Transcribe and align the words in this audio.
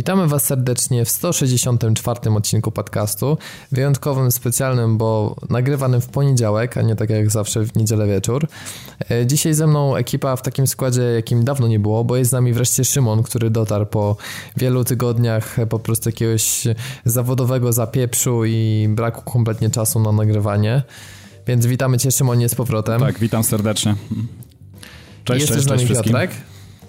Witamy 0.00 0.26
Was 0.26 0.44
serdecznie 0.44 1.04
w 1.04 1.10
164 1.10 2.30
odcinku 2.36 2.70
podcastu, 2.70 3.38
wyjątkowym, 3.72 4.32
specjalnym, 4.32 4.98
bo 4.98 5.36
nagrywanym 5.50 6.00
w 6.00 6.08
poniedziałek, 6.08 6.76
a 6.76 6.82
nie 6.82 6.96
tak 6.96 7.10
jak 7.10 7.30
zawsze 7.30 7.64
w 7.64 7.76
niedzielę 7.76 8.06
wieczór. 8.06 8.46
E, 9.10 9.26
dzisiaj 9.26 9.54
ze 9.54 9.66
mną 9.66 9.96
ekipa 9.96 10.36
w 10.36 10.42
takim 10.42 10.66
składzie, 10.66 11.02
jakim 11.02 11.44
dawno 11.44 11.68
nie 11.68 11.78
było, 11.78 12.04
bo 12.04 12.16
jest 12.16 12.30
z 12.30 12.32
nami 12.32 12.52
wreszcie 12.52 12.84
Szymon, 12.84 13.22
który 13.22 13.50
dotarł 13.50 13.86
po 13.86 14.16
wielu 14.56 14.84
tygodniach 14.84 15.56
po 15.68 15.78
prostu 15.78 16.08
jakiegoś 16.08 16.64
zawodowego 17.04 17.72
zapieprzu 17.72 18.44
i 18.44 18.88
braku 18.90 19.30
kompletnie 19.32 19.70
czasu 19.70 20.00
na 20.00 20.12
nagrywanie. 20.12 20.82
Więc 21.46 21.66
witamy 21.66 21.98
Cię 21.98 22.10
Szymonie 22.10 22.48
z 22.48 22.54
powrotem. 22.54 23.00
Tak, 23.00 23.18
witam 23.18 23.44
serdecznie. 23.44 23.94
Cześć, 25.24 25.40
jest 25.40 25.52
cześć, 25.52 25.66
nami 25.66 25.86
Piotrek 25.86 26.30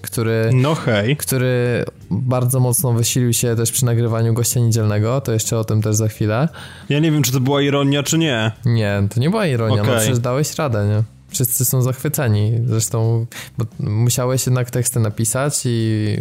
który, 0.02 0.50
no 0.54 0.76
hej. 0.76 1.18
który 1.18 1.86
bardzo 2.12 2.60
mocno 2.60 2.94
wysilił 2.94 3.34
się 3.34 3.56
też 3.56 3.72
przy 3.72 3.86
nagrywaniu 3.86 4.34
gościa 4.34 4.60
niedzielnego, 4.60 5.22
to 5.22 5.32
jeszcze 5.32 5.58
o 5.58 5.64
tym 5.64 5.82
też 5.82 5.96
za 5.96 6.08
chwilę. 6.08 6.50
Ja 6.90 7.00
nie 7.00 7.12
wiem, 7.12 7.24
czy 7.24 7.32
to 7.32 7.40
była 7.40 7.62
ironia, 7.62 8.04
czy 8.04 8.18
nie. 8.18 8.52
Nie, 8.66 9.04
to 9.14 9.20
nie 9.20 9.30
była 9.30 9.48
ironia, 9.48 9.82
okay. 9.82 9.94
no 9.94 10.00
przecież 10.00 10.20
dałeś 10.20 10.56
radę, 10.56 10.88
nie? 10.88 11.04
Wszyscy 11.30 11.66
są 11.66 11.82
zachwyceni. 11.82 12.54
Zresztą 12.66 13.26
bo 13.58 13.66
musiałeś 13.80 14.46
jednak 14.46 14.72
teksty 14.72 15.00
napisać 15.00 15.62
i 15.66 16.18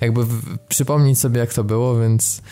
jakby 0.00 0.20
przypomnieć 0.68 1.18
sobie, 1.18 1.40
jak 1.40 1.54
to 1.54 1.64
było, 1.64 2.00
więc 2.00 2.42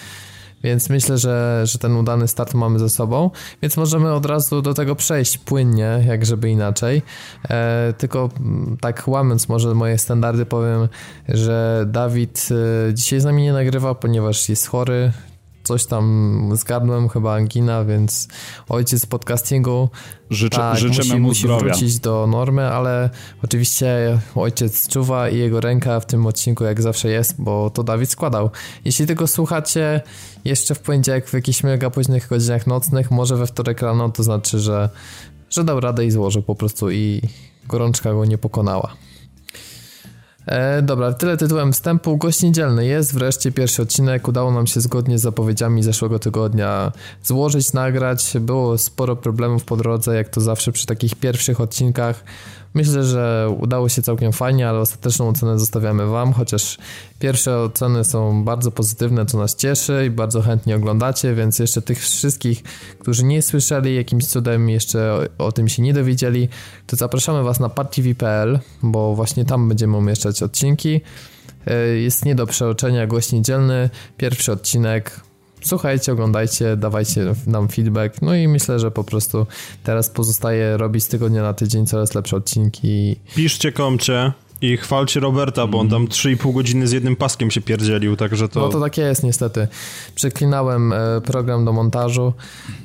więc 0.62 0.90
myślę, 0.90 1.18
że, 1.18 1.62
że 1.64 1.78
ten 1.78 1.96
udany 1.96 2.28
start 2.28 2.54
mamy 2.54 2.78
ze 2.78 2.88
sobą, 2.88 3.30
więc 3.62 3.76
możemy 3.76 4.12
od 4.12 4.26
razu 4.26 4.62
do 4.62 4.74
tego 4.74 4.96
przejść 4.96 5.38
płynnie, 5.38 6.04
jak 6.06 6.26
żeby 6.26 6.50
inaczej. 6.50 7.02
E, 7.50 7.94
tylko 7.98 8.28
mm, 8.40 8.76
tak 8.80 9.08
łamiąc 9.08 9.48
może 9.48 9.74
moje 9.74 9.98
standardy 9.98 10.46
powiem, 10.46 10.88
że 11.28 11.84
Dawid 11.86 12.48
e, 12.88 12.94
dzisiaj 12.94 13.20
z 13.20 13.24
nami 13.24 13.42
nie 13.42 13.52
nagrywa, 13.52 13.94
ponieważ 13.94 14.48
jest 14.48 14.66
chory, 14.66 15.12
coś 15.64 15.86
tam 15.86 16.50
zgadłem, 16.54 17.08
chyba 17.08 17.34
angina, 17.34 17.84
więc 17.84 18.28
ojciec 18.68 19.06
podcastingu 19.06 19.88
Życzę, 20.30 20.56
tak, 20.56 20.78
życzymy 20.78 20.98
musi, 20.98 21.20
mu 21.20 21.28
musi 21.28 21.42
zdrowia. 21.42 21.64
wrócić 21.64 21.98
do 21.98 22.26
normy, 22.26 22.62
ale 22.62 23.10
oczywiście 23.44 24.18
ojciec 24.34 24.88
czuwa 24.88 25.28
i 25.28 25.38
jego 25.38 25.60
ręka 25.60 26.00
w 26.00 26.06
tym 26.06 26.26
odcinku 26.26 26.64
jak 26.64 26.82
zawsze 26.82 27.08
jest, 27.08 27.42
bo 27.42 27.70
to 27.70 27.82
Dawid 27.82 28.10
składał. 28.10 28.50
Jeśli 28.84 29.06
tego 29.06 29.26
słuchacie 29.26 30.00
jeszcze 30.44 30.74
w 30.74 30.78
poniedziałek 30.78 31.28
w 31.28 31.34
jakichś 31.34 31.62
mega 31.62 31.90
późnych 31.90 32.28
godzinach 32.28 32.66
nocnych, 32.66 33.10
może 33.10 33.36
we 33.36 33.46
wtorek 33.46 33.82
rano, 33.82 34.08
to 34.08 34.22
znaczy, 34.22 34.60
że, 34.60 34.88
że 35.50 35.64
dał 35.64 35.80
radę 35.80 36.06
i 36.06 36.10
złożył 36.10 36.42
po 36.42 36.54
prostu 36.54 36.90
i 36.90 37.20
gorączka 37.68 38.12
go 38.12 38.24
nie 38.24 38.38
pokonała. 38.38 38.92
E, 40.46 40.82
dobra, 40.82 41.12
tyle 41.12 41.36
tytułem 41.36 41.72
wstępu. 41.72 42.16
Gość 42.16 42.42
niedzielny 42.42 42.86
jest, 42.86 43.14
wreszcie 43.14 43.52
pierwszy 43.52 43.82
odcinek. 43.82 44.28
Udało 44.28 44.52
nam 44.52 44.66
się 44.66 44.80
zgodnie 44.80 45.18
z 45.18 45.22
zapowiedziami 45.22 45.82
zeszłego 45.82 46.18
tygodnia 46.18 46.92
złożyć, 47.22 47.72
nagrać. 47.72 48.32
Było 48.40 48.78
sporo 48.78 49.16
problemów 49.16 49.64
po 49.64 49.76
drodze, 49.76 50.16
jak 50.16 50.28
to 50.28 50.40
zawsze 50.40 50.72
przy 50.72 50.86
takich 50.86 51.14
pierwszych 51.14 51.60
odcinkach. 51.60 52.24
Myślę, 52.74 53.04
że 53.04 53.48
udało 53.60 53.88
się 53.88 54.02
całkiem 54.02 54.32
fajnie, 54.32 54.68
ale 54.68 54.78
ostateczną 54.78 55.28
ocenę 55.28 55.58
zostawiamy 55.58 56.06
Wam, 56.06 56.32
chociaż 56.32 56.78
pierwsze 57.18 57.58
oceny 57.58 58.04
są 58.04 58.44
bardzo 58.44 58.70
pozytywne, 58.70 59.26
co 59.26 59.38
nas 59.38 59.56
cieszy 59.56 60.04
i 60.06 60.10
bardzo 60.10 60.42
chętnie 60.42 60.76
oglądacie, 60.76 61.34
więc 61.34 61.58
jeszcze 61.58 61.82
tych 61.82 62.00
wszystkich, 62.00 62.62
którzy 62.98 63.24
nie 63.24 63.42
słyszeli, 63.42 63.96
jakimś 63.96 64.26
cudem 64.26 64.68
jeszcze 64.68 65.28
o, 65.38 65.46
o 65.46 65.52
tym 65.52 65.68
się 65.68 65.82
nie 65.82 65.94
dowiedzieli, 65.94 66.48
to 66.86 66.96
zapraszamy 66.96 67.42
Was 67.42 67.60
na 67.60 67.68
partv.pl, 67.68 68.58
bo 68.82 69.14
właśnie 69.14 69.44
tam 69.44 69.68
będziemy 69.68 69.96
umieszczać 69.96 70.42
odcinki. 70.42 71.00
E, 71.66 71.86
jest 71.86 72.24
nie 72.24 72.34
do 72.34 72.46
przeoczenia 72.46 73.06
gość 73.06 73.32
niedzielny, 73.32 73.90
pierwszy 74.16 74.52
odcinek, 74.52 75.20
słuchajcie, 75.62 76.12
oglądajcie, 76.12 76.76
dawajcie 76.76 77.34
nam 77.46 77.68
feedback. 77.68 78.22
No 78.22 78.34
i 78.34 78.48
myślę, 78.48 78.78
że 78.78 78.90
po 78.90 79.04
prostu 79.04 79.46
teraz 79.84 80.10
pozostaje 80.10 80.76
robić 80.76 81.04
z 81.04 81.08
tygodnia 81.08 81.42
na 81.42 81.54
tydzień 81.54 81.86
coraz 81.86 82.14
lepsze 82.14 82.36
odcinki. 82.36 83.16
Piszcie 83.34 83.72
komcie. 83.72 84.32
I 84.62 84.76
chwalcie 84.76 85.20
Roberta, 85.20 85.66
bo 85.66 85.78
on 85.78 85.88
tam 85.88 86.06
3,5 86.06 86.54
godziny 86.54 86.86
z 86.86 86.92
jednym 86.92 87.16
paskiem 87.16 87.50
się 87.50 87.60
pierdzielił, 87.60 88.16
także 88.16 88.48
to... 88.48 88.60
No 88.60 88.68
to 88.68 88.80
takie 88.80 89.02
jest 89.02 89.22
niestety. 89.22 89.68
Przeklinałem 90.14 90.92
e, 90.92 91.20
program 91.20 91.64
do 91.64 91.72
montażu. 91.72 92.32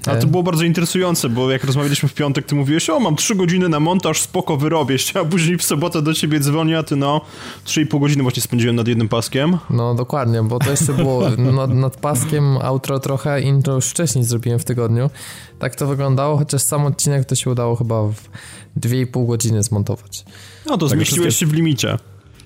A 0.06 0.16
to 0.16 0.28
było 0.28 0.44
bardzo 0.44 0.64
interesujące, 0.64 1.30
bo 1.30 1.52
jak 1.52 1.64
rozmawialiśmy 1.64 2.10
w 2.10 2.14
piątek, 2.14 2.46
ty 2.46 2.56
mówiłeś, 2.56 2.90
o 2.90 3.00
mam 3.00 3.16
3 3.16 3.36
godziny 3.36 3.70
na 3.70 3.80
montaż, 3.80 4.22
spoko 4.22 4.58
wyrobię, 4.58 4.96
a 5.22 5.26
później 5.26 5.58
w 5.58 5.64
sobotę 5.64 6.02
do 6.02 6.14
ciebie 6.14 6.40
dzwonię, 6.40 6.78
a 6.78 6.84
ty 6.84 6.96
no 6.96 7.22
3,5 7.66 8.00
godziny 8.00 8.24
właśnie 8.24 8.42
spędziłem 8.42 8.76
nad 8.76 8.88
jednym 8.88 9.10
paskiem. 9.10 9.58
No 9.70 9.96
dokładnie, 9.96 10.44
bo 10.44 10.60
to 10.60 10.72
jeszcze 10.72 10.94
było 10.94 11.30
nad, 11.30 11.74
nad 11.74 11.98
paskiem, 11.98 12.58
outro 12.58 13.00
trochę, 13.00 13.42
intro 13.42 13.76
już 13.76 13.86
wcześniej 13.86 14.24
zrobiłem 14.24 14.60
w 14.60 14.66
tygodniu. 14.66 15.10
Tak 15.60 15.76
to 15.76 15.88
wyglądało, 15.88 16.38
chociaż 16.38 16.62
sam 16.62 16.86
odcinek 16.86 17.26
to 17.26 17.36
się 17.36 17.50
udało 17.50 17.76
chyba 17.76 18.04
w 18.04 18.30
2,5 18.80 19.28
godziny 19.28 19.64
zmontować. 19.64 20.26
No 20.66 20.78
to 20.78 20.90
tak 20.90 20.98
zmieściłeś 20.98 21.36
się 21.36 21.46
w 21.46 21.54
limicie. 21.68 21.98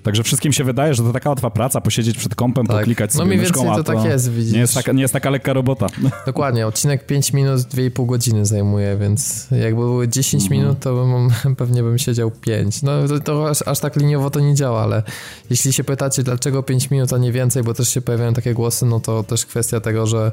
Także 0.02 0.22
wszystkim 0.22 0.52
się 0.52 0.64
wydaje, 0.64 0.94
że 0.94 1.02
to 1.02 1.12
taka 1.12 1.30
łatwa 1.30 1.50
praca, 1.50 1.80
posiedzieć 1.80 2.18
przed 2.18 2.34
kąpem, 2.34 2.66
tak. 2.66 2.76
poklikać 2.76 3.12
sobie 3.12 3.36
no 3.36 3.42
myszką, 3.42 3.72
a 3.72 3.76
to, 3.76 3.84
to 3.84 3.92
tak 3.92 4.04
jest, 4.04 4.32
widzisz. 4.32 4.52
Nie 4.52 4.58
jest, 4.58 4.74
taka, 4.74 4.92
nie 4.92 5.02
jest 5.02 5.12
taka 5.12 5.30
lekka 5.30 5.52
robota. 5.52 5.86
Dokładnie, 6.26 6.66
odcinek 6.66 7.06
5 7.06 7.32
minut, 7.32 7.60
2,5 7.60 8.06
godziny 8.06 8.46
zajmuje, 8.46 8.96
więc 8.96 9.46
jakby 9.50 9.80
były 9.80 10.08
10 10.08 10.42
mhm. 10.42 10.60
minut, 10.60 10.78
to 10.80 10.94
bym, 10.94 11.30
pewnie 11.60 11.82
bym 11.82 11.98
siedział 11.98 12.30
5. 12.30 12.82
No 12.82 13.08
to, 13.08 13.20
to 13.20 13.50
aż, 13.50 13.62
aż, 13.66 13.80
tak 13.80 13.96
liniowo 13.96 14.30
to 14.30 14.40
nie 14.40 14.54
działa, 14.54 14.82
ale 14.82 15.02
jeśli 15.50 15.72
się 15.72 15.84
pytacie, 15.84 16.22
dlaczego 16.22 16.62
5 16.62 16.90
minut, 16.90 17.12
a 17.12 17.18
nie 17.18 17.32
więcej, 17.32 17.62
bo 17.62 17.74
też 17.74 17.88
się 17.88 18.00
pojawiają 18.00 18.34
takie 18.34 18.54
głosy, 18.54 18.86
no 18.86 19.00
to 19.00 19.22
też 19.22 19.46
kwestia 19.46 19.80
tego, 19.80 20.06
że 20.06 20.32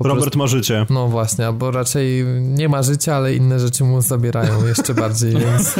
Robert 0.00 0.22
prostu, 0.22 0.38
ma 0.38 0.46
życie. 0.46 0.86
No 0.90 1.08
właśnie, 1.08 1.52
bo 1.52 1.70
raczej 1.70 2.24
nie 2.40 2.68
ma 2.68 2.82
życia, 2.82 3.16
ale 3.16 3.34
inne 3.34 3.60
rzeczy 3.60 3.84
mu 3.84 4.00
zabierają 4.00 4.66
jeszcze 4.68 4.94
bardziej, 4.94 5.32
więc... 5.36 5.74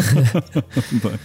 tak. 1.02 1.20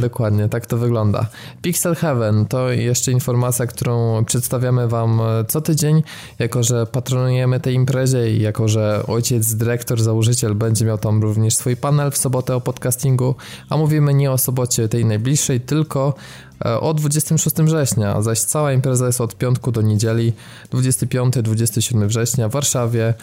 Dokładnie, 0.00 0.48
tak 0.48 0.66
to 0.66 0.76
wygląda. 0.76 1.26
Pixel 1.62 1.94
Heaven 1.94 2.46
to 2.46 2.70
jeszcze 2.70 3.12
informacja, 3.12 3.66
którą 3.66 4.24
przedstawiamy 4.24 4.88
wam 4.88 5.20
co 5.48 5.60
tydzień, 5.60 6.02
jako 6.38 6.62
że 6.62 6.86
patronujemy 6.86 7.60
tej 7.60 7.74
imprezie 7.74 8.30
i 8.30 8.42
jako 8.42 8.68
że 8.68 9.02
ojciec, 9.06 9.54
dyrektor, 9.54 10.02
założyciel 10.02 10.54
będzie 10.54 10.84
miał 10.84 10.98
tam 10.98 11.22
również 11.22 11.54
swój 11.54 11.76
panel 11.76 12.10
w 12.10 12.16
sobotę 12.16 12.56
o 12.56 12.60
podcastingu, 12.60 13.34
a 13.68 13.76
mówimy 13.76 14.14
nie 14.14 14.32
o 14.32 14.38
sobocie 14.38 14.88
tej 14.88 15.04
najbliższej, 15.04 15.60
tylko 15.60 16.14
E, 16.47 16.47
o 16.80 16.94
26 16.94 17.56
września, 17.56 18.22
zaś 18.22 18.40
cała 18.40 18.72
impreza 18.72 19.06
jest 19.06 19.20
od 19.20 19.36
piątku 19.36 19.72
do 19.72 19.82
niedzieli 19.82 20.32
25-27 20.72 22.06
września 22.06 22.48
w 22.48 22.52
Warszawie 22.52 23.14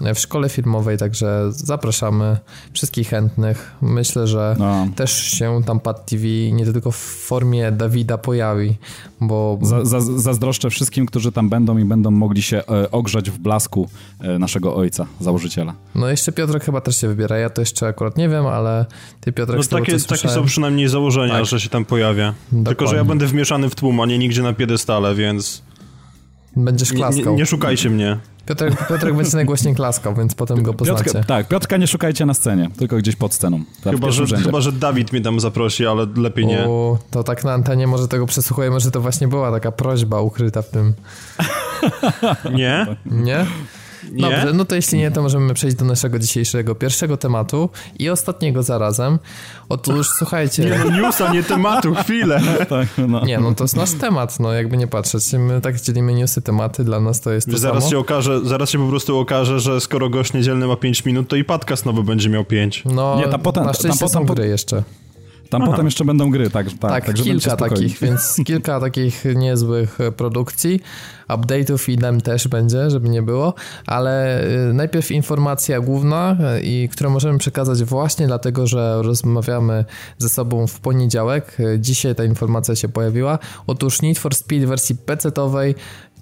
w 0.00 0.18
szkole 0.18 0.48
filmowej, 0.48 0.98
także 0.98 1.46
zapraszamy 1.50 2.38
wszystkich 2.72 3.08
chętnych. 3.08 3.72
Myślę, 3.82 4.26
że 4.26 4.56
no. 4.58 4.86
też 4.96 5.12
się 5.12 5.60
tam 5.66 5.80
Pad 5.80 6.06
TV 6.06 6.26
nie 6.52 6.64
tylko 6.64 6.90
w 6.90 6.96
formie 6.96 7.72
Dawida 7.72 8.18
pojawi, 8.18 8.76
bo... 9.20 9.58
Za, 9.62 9.84
za, 9.84 10.00
zazdroszczę 10.00 10.70
wszystkim, 10.70 11.06
którzy 11.06 11.32
tam 11.32 11.48
będą 11.48 11.78
i 11.78 11.84
będą 11.84 12.10
mogli 12.10 12.42
się 12.42 12.56
e, 12.56 12.90
ogrzać 12.90 13.30
w 13.30 13.38
blasku 13.38 13.88
e, 14.20 14.38
naszego 14.38 14.76
ojca, 14.76 15.06
założyciela. 15.20 15.74
No 15.94 16.08
jeszcze 16.08 16.32
Piotrek 16.32 16.64
chyba 16.64 16.80
też 16.80 16.96
się 16.96 17.08
wybiera, 17.08 17.38
ja 17.38 17.50
to 17.50 17.62
jeszcze 17.62 17.86
akurat 17.86 18.16
nie 18.16 18.28
wiem, 18.28 18.46
ale 18.46 18.86
ty 19.20 19.32
Piotrek... 19.32 19.58
No 19.58 19.78
takie, 19.78 19.92
tego, 19.92 20.04
takie 20.04 20.28
są 20.28 20.44
przynajmniej 20.44 20.88
założenia, 20.88 21.34
tak. 21.34 21.44
że 21.44 21.60
się 21.60 21.68
tam 21.68 21.84
pojawia. 21.84 22.34
Dokładnie. 22.44 22.64
Tylko, 22.64 22.86
że 22.86 22.96
ja 22.96 23.04
będę 23.04 23.26
wmieszany 23.26 23.70
w 23.70 23.74
tłum, 23.74 24.00
a 24.00 24.06
nie 24.06 24.18
nigdzie 24.18 24.42
na 24.42 24.52
piedestale, 24.52 25.14
więc... 25.14 25.69
Będziesz 26.64 26.92
klaskał. 26.92 27.24
Nie, 27.24 27.30
nie, 27.30 27.36
nie 27.36 27.46
szukajcie 27.46 27.90
mnie. 27.90 28.18
Piotrek, 28.46 28.88
Piotrek 28.88 29.16
będzie 29.16 29.36
najgłośniej 29.36 29.74
klaskał, 29.74 30.14
więc 30.14 30.34
potem 30.34 30.62
go 30.62 30.74
poznacie. 30.74 31.04
Piotrka, 31.04 31.24
tak, 31.24 31.48
Piotrka 31.48 31.76
nie 31.76 31.86
szukajcie 31.86 32.26
na 32.26 32.34
scenie, 32.34 32.70
tylko 32.78 32.96
gdzieś 32.96 33.16
pod 33.16 33.34
sceną. 33.34 33.60
Chyba 33.84 34.10
że, 34.10 34.26
chyba, 34.26 34.60
że 34.60 34.72
Dawid 34.72 35.12
mnie 35.12 35.20
tam 35.20 35.40
zaprosi, 35.40 35.86
ale 35.86 36.06
lepiej 36.16 36.46
nie. 36.46 36.68
U, 36.68 36.98
to 37.10 37.22
tak 37.24 37.44
na 37.44 37.52
antenie 37.52 37.86
może 37.86 38.08
tego 38.08 38.26
przesłuchujemy, 38.26 38.80
że 38.80 38.90
to 38.90 39.00
właśnie 39.00 39.28
była 39.28 39.50
taka 39.50 39.72
prośba 39.72 40.20
ukryta 40.20 40.62
w 40.62 40.70
tym. 40.70 40.94
nie? 42.54 42.86
Nie? 43.06 43.46
Nie? 44.12 44.22
Dobrze, 44.22 44.52
no 44.54 44.64
to 44.64 44.74
jeśli 44.74 44.98
nie, 44.98 45.10
to 45.10 45.22
możemy 45.22 45.54
przejść 45.54 45.76
do 45.76 45.84
naszego 45.84 46.18
dzisiejszego 46.18 46.74
pierwszego 46.74 47.16
tematu 47.16 47.70
i 47.98 48.10
ostatniego 48.10 48.62
zarazem. 48.62 49.18
Otóż 49.68 50.08
słuchajcie. 50.18 50.64
Nie, 50.64 50.78
no 50.78 50.90
newsa, 50.90 51.32
nie 51.32 51.42
tematu, 51.42 51.94
chwilę. 51.94 52.40
tak, 52.68 52.88
no. 53.08 53.24
Nie, 53.24 53.38
no 53.38 53.54
to 53.54 53.64
jest 53.64 53.76
nasz 53.76 53.92
temat, 53.92 54.40
no 54.40 54.52
jakby 54.52 54.76
nie 54.76 54.86
patrzeć. 54.86 55.32
My 55.32 55.60
tak 55.60 55.80
dzielimy 55.80 56.14
newsy, 56.14 56.42
tematy, 56.42 56.84
dla 56.84 57.00
nas 57.00 57.20
to 57.20 57.32
jest 57.32 57.50
to 57.50 57.58
zaraz 57.58 57.82
samo. 57.82 57.90
Się 57.90 57.98
okaże, 57.98 58.40
zaraz 58.44 58.70
się 58.70 58.78
po 58.78 58.88
prostu 58.88 59.18
okaże, 59.18 59.60
że 59.60 59.80
skoro 59.80 60.10
gość 60.10 60.32
niedzielny 60.32 60.66
ma 60.66 60.76
5 60.76 61.04
minut, 61.04 61.28
to 61.28 61.36
i 61.36 61.44
podcast 61.44 61.86
nowy 61.86 62.02
będzie 62.02 62.28
miał 62.28 62.44
5. 62.44 62.82
No, 62.84 63.16
nie, 63.16 63.28
tam 63.28 63.40
potem, 63.40 63.64
na 63.64 63.72
szczęście 63.72 63.98
tam 63.98 64.08
potem, 64.08 64.28
są 64.28 64.34
gry 64.34 64.48
jeszcze. 64.48 64.82
Tam 65.50 65.62
Aha. 65.62 65.70
potem 65.70 65.86
jeszcze 65.86 66.04
będą 66.04 66.30
gry, 66.30 66.50
tak? 66.50 66.66
Tak, 66.80 67.06
tak 67.06 67.14
kilka 67.14 67.56
takich, 67.56 67.98
więc 67.98 68.36
kilka 68.46 68.80
takich 68.80 69.24
niezłych 69.34 69.98
produkcji 70.16 70.80
update'ów 71.30 71.90
i 71.90 71.96
dem 71.96 72.20
też 72.20 72.48
będzie, 72.48 72.90
żeby 72.90 73.08
nie 73.08 73.22
było, 73.22 73.54
ale 73.86 74.44
y, 74.68 74.72
najpierw 74.72 75.10
informacja 75.10 75.80
główna, 75.80 76.36
y, 76.58 76.62
i 76.62 76.88
którą 76.88 77.10
możemy 77.10 77.38
przekazać 77.38 77.84
właśnie 77.84 78.26
dlatego, 78.26 78.66
że 78.66 79.02
rozmawiamy 79.02 79.84
ze 80.18 80.28
sobą 80.28 80.66
w 80.66 80.80
poniedziałek. 80.80 81.60
Y, 81.60 81.78
dzisiaj 81.80 82.14
ta 82.14 82.24
informacja 82.24 82.76
się 82.76 82.88
pojawiła. 82.88 83.38
Otóż 83.66 84.02
Need 84.02 84.18
for 84.18 84.34
Speed 84.34 84.66
w 84.66 84.68
wersji 84.68 84.96
PC-owej 85.06 85.74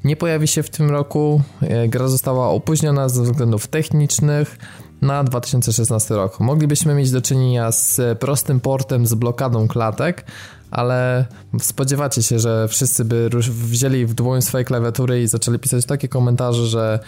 nie 0.05 0.17
pojawi 0.17 0.49
się 0.49 0.63
w 0.63 0.71
tym 0.71 0.91
roku. 0.91 1.43
Gra 1.89 2.09
została 2.09 2.49
opóźniona 2.49 3.09
ze 3.09 3.23
względów 3.23 3.67
technicznych 3.67 4.59
na 5.03 5.25
2016 5.25 6.15
rok. 6.15 6.41
Moglibyśmy 6.41 6.95
mieć 6.95 7.11
do 7.11 7.23
czynienia 7.23 7.73
z 7.73 8.19
prostym 8.19 8.61
portem 8.61 9.07
z 9.07 9.15
blokadą 9.15 9.69
klatek, 9.69 10.25
ale 10.71 11.27
spodziewacie 11.61 12.23
się, 12.23 12.39
że 12.39 12.69
wszyscy 12.69 13.05
by 13.05 13.31
wzięli 13.51 14.07
w 14.07 14.15
dłoń 14.15 14.43
swoje 14.43 14.65
klawiatury 14.65 15.23
i 15.23 15.27
zaczęli 15.27 15.59
pisać 15.59 15.87
takie 15.87 16.09
komentarze, 16.09 16.67
że 16.67 16.99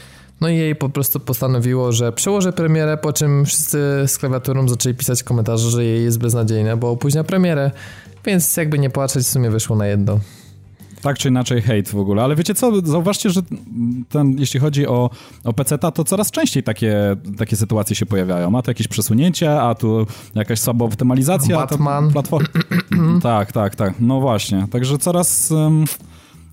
no 0.41 0.49
i 0.49 0.57
jej 0.57 0.77
po 0.77 0.89
prostu 0.89 1.21
postanowiło, 1.21 1.93
że 1.93 2.13
przełoży 2.13 2.53
premierę, 2.53 2.97
po 2.97 3.13
czym 3.13 3.45
wszyscy 3.47 3.79
z 4.07 4.19
klawiaturą 4.19 4.69
zaczęli 4.69 4.95
pisać 4.95 5.23
komentarze, 5.23 5.71
że 5.71 5.85
jej 5.85 6.05
jest 6.05 6.19
beznadziejne, 6.19 6.77
bo 6.77 6.91
opóźnia 6.91 7.25
premierę, 7.25 7.71
więc 8.25 8.57
jakby 8.57 8.79
nie 8.79 8.91
płaczeć, 8.91 9.27
w 9.27 9.31
sumie 9.31 9.51
wyszło 9.51 9.77
na 9.77 9.87
jedno. 9.87 10.21
Tak 11.03 11.19
czy 11.19 11.29
inaczej 11.29 11.63
hejt 11.63 11.89
w 11.89 11.99
ogóle, 11.99 12.23
ale 12.23 12.37
wiecie 12.37 12.55
co, 12.55 12.73
zauważcie, 12.85 13.31
że 13.31 13.41
ten, 14.09 14.39
jeśli 14.39 14.61
chodzi 14.61 14.87
o, 14.87 15.11
o 15.45 15.53
PC-ta, 15.53 15.91
to 15.91 16.05
coraz 16.05 16.31
częściej 16.31 16.63
takie, 16.63 17.17
takie 17.39 17.57
sytuacje 17.57 17.97
się 17.97 18.07
pojawiają. 18.07 18.59
A 18.59 18.63
tu 18.63 18.71
jakieś 18.71 18.89
przesunięcie, 18.89 19.63
a 19.63 19.75
tu 19.75 20.07
jakaś 20.35 20.61
słaba 20.61 20.85
optymalizacja. 20.85 21.57
Batman. 21.57 22.13
Platform... 22.13 22.47
tak, 23.23 23.53
tak, 23.53 23.77
tak. 23.77 23.95
No 24.01 24.21
właśnie. 24.21 24.67
Także 24.71 24.99
coraz... 24.99 25.51
Um 25.51 25.85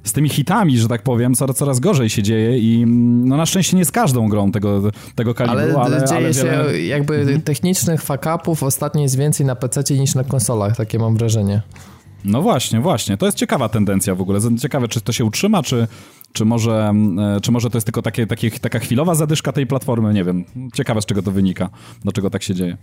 z 0.08 0.14
tymi 0.14 0.30
hitami, 0.30 0.78
że 0.78 0.88
tak 0.88 1.02
powiem, 1.02 1.36
coraz, 1.36 1.56
coraz 1.56 1.80
gorzej 1.80 2.10
się 2.10 2.24
dzieje 2.24 2.58
i 2.58 2.86
no 3.26 3.38
na 3.38 3.46
szczęście 3.46 3.78
nie 3.78 3.86
z 3.86 3.92
każdą 3.92 4.30
grą 4.30 4.52
tego, 4.52 4.82
tego 5.16 5.34
kalibru, 5.34 5.80
ale, 5.80 5.96
ale 5.96 6.08
dzieje 6.08 6.18
ale 6.18 6.34
wiele... 6.34 6.74
się 6.74 6.80
jakby 6.80 7.16
mhm. 7.16 7.42
technicznych 7.42 8.04
fuck-upów 8.04 8.64
ostatnio 8.64 9.02
jest 9.02 9.18
więcej 9.18 9.46
na 9.46 9.56
PC 9.56 9.94
niż 9.94 10.16
na 10.16 10.24
konsolach, 10.24 10.76
takie 10.76 11.00
mam 11.00 11.18
wrażenie. 11.18 11.62
No 12.26 12.42
właśnie, 12.42 12.82
właśnie. 12.82 13.18
To 13.18 13.26
jest 13.26 13.38
ciekawa 13.38 13.70
tendencja 13.70 14.16
w 14.16 14.22
ogóle. 14.22 14.40
Ciekawe, 14.62 14.88
czy 14.88 15.02
to 15.02 15.12
się 15.12 15.26
utrzyma, 15.26 15.64
czy, 15.64 15.88
czy, 16.34 16.46
może, 16.46 16.94
e, 17.38 17.42
czy 17.42 17.52
może 17.52 17.70
to 17.70 17.78
jest 17.78 17.86
tylko 17.86 18.02
takie, 18.02 18.28
takie, 18.28 18.52
taka 18.52 18.80
chwilowa 18.80 19.16
zadyszka 19.16 19.52
tej 19.52 19.68
platformy. 19.68 20.14
Nie 20.14 20.24
wiem. 20.24 20.46
Ciekawe, 20.74 21.02
z 21.02 21.06
czego 21.06 21.22
to 21.22 21.32
wynika, 21.32 21.70
dlaczego 22.04 22.30
tak 22.30 22.44
się 22.44 22.56
dzieje. 22.56 22.78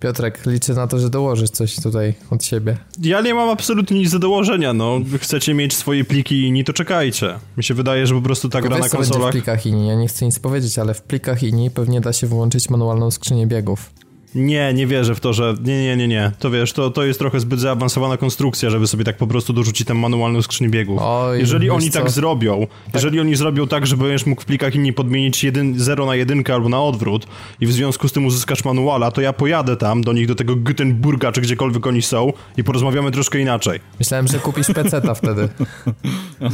Piotrek, 0.00 0.46
liczę 0.46 0.74
na 0.74 0.86
to, 0.86 0.98
że 0.98 1.10
dołożysz 1.10 1.50
coś 1.50 1.76
tutaj 1.76 2.14
od 2.30 2.44
siebie. 2.44 2.76
Ja 3.02 3.20
nie 3.20 3.34
mam 3.34 3.48
absolutnie 3.48 3.98
nic 3.98 4.12
do 4.12 4.18
dołożenia, 4.18 4.72
no. 4.72 5.00
Chcecie 5.20 5.54
mieć 5.54 5.74
swoje 5.74 6.04
pliki 6.04 6.42
inni, 6.42 6.64
to 6.64 6.72
czekajcie. 6.72 7.34
Mi 7.56 7.64
się 7.64 7.74
wydaje, 7.74 8.06
że 8.06 8.14
po 8.14 8.20
prostu 8.20 8.48
ta 8.48 8.60
gra 8.60 8.78
na 8.78 8.88
konsolach... 8.88 9.28
w 9.28 9.32
plikach 9.32 9.66
inni, 9.66 9.88
ja 9.88 9.94
nie 9.94 10.08
chcę 10.08 10.24
nic 10.24 10.38
powiedzieć, 10.38 10.78
ale 10.78 10.94
w 10.94 11.02
plikach 11.02 11.42
inni 11.42 11.70
pewnie 11.70 12.00
da 12.00 12.12
się 12.12 12.26
włączyć 12.26 12.70
manualną 12.70 13.10
skrzynię 13.10 13.46
biegów. 13.46 13.90
Nie, 14.34 14.74
nie 14.74 14.86
wierzę 14.86 15.14
w 15.14 15.20
to, 15.20 15.32
że. 15.32 15.54
Nie, 15.64 15.82
nie, 15.82 15.96
nie, 15.96 16.08
nie. 16.08 16.32
To 16.38 16.50
wiesz, 16.50 16.72
to, 16.72 16.90
to 16.90 17.04
jest 17.04 17.18
trochę 17.18 17.40
zbyt 17.40 17.60
zaawansowana 17.60 18.16
konstrukcja, 18.16 18.70
żeby 18.70 18.86
sobie 18.86 19.04
tak 19.04 19.16
po 19.16 19.26
prostu 19.26 19.52
dorzucić 19.52 19.86
tę 19.86 19.94
manualną 19.94 20.42
skrzynię 20.42 20.70
biegów. 20.70 21.00
Oj, 21.02 21.38
jeżeli 21.38 21.70
oni 21.70 21.90
co? 21.90 21.98
tak 21.98 22.10
zrobią, 22.10 22.66
tak. 22.66 22.94
jeżeli 22.94 23.20
oni 23.20 23.36
zrobią 23.36 23.66
tak, 23.66 23.86
że 23.86 23.96
będziesz 23.96 24.26
mógł 24.26 24.42
w 24.42 24.44
plikach 24.44 24.74
inni 24.74 24.92
podmienić 24.92 25.46
0 25.76 26.06
na 26.06 26.16
1 26.16 26.44
albo 26.52 26.68
na 26.68 26.82
odwrót 26.82 27.26
i 27.60 27.66
w 27.66 27.72
związku 27.72 28.08
z 28.08 28.12
tym 28.12 28.26
uzyskasz 28.26 28.64
manuala, 28.64 29.10
to 29.10 29.20
ja 29.20 29.32
pojadę 29.32 29.76
tam 29.76 30.02
do 30.02 30.12
nich, 30.12 30.26
do 30.26 30.34
tego 30.34 30.56
Gutenburga 30.56 31.32
czy 31.32 31.40
gdziekolwiek 31.40 31.86
oni 31.86 32.02
są 32.02 32.32
i 32.56 32.64
porozmawiamy 32.64 33.10
troszkę 33.10 33.38
inaczej. 33.38 33.80
Myślałem, 33.98 34.28
że 34.28 34.38
kupisz 34.38 34.66
peceta 34.66 35.14
wtedy. 35.14 35.48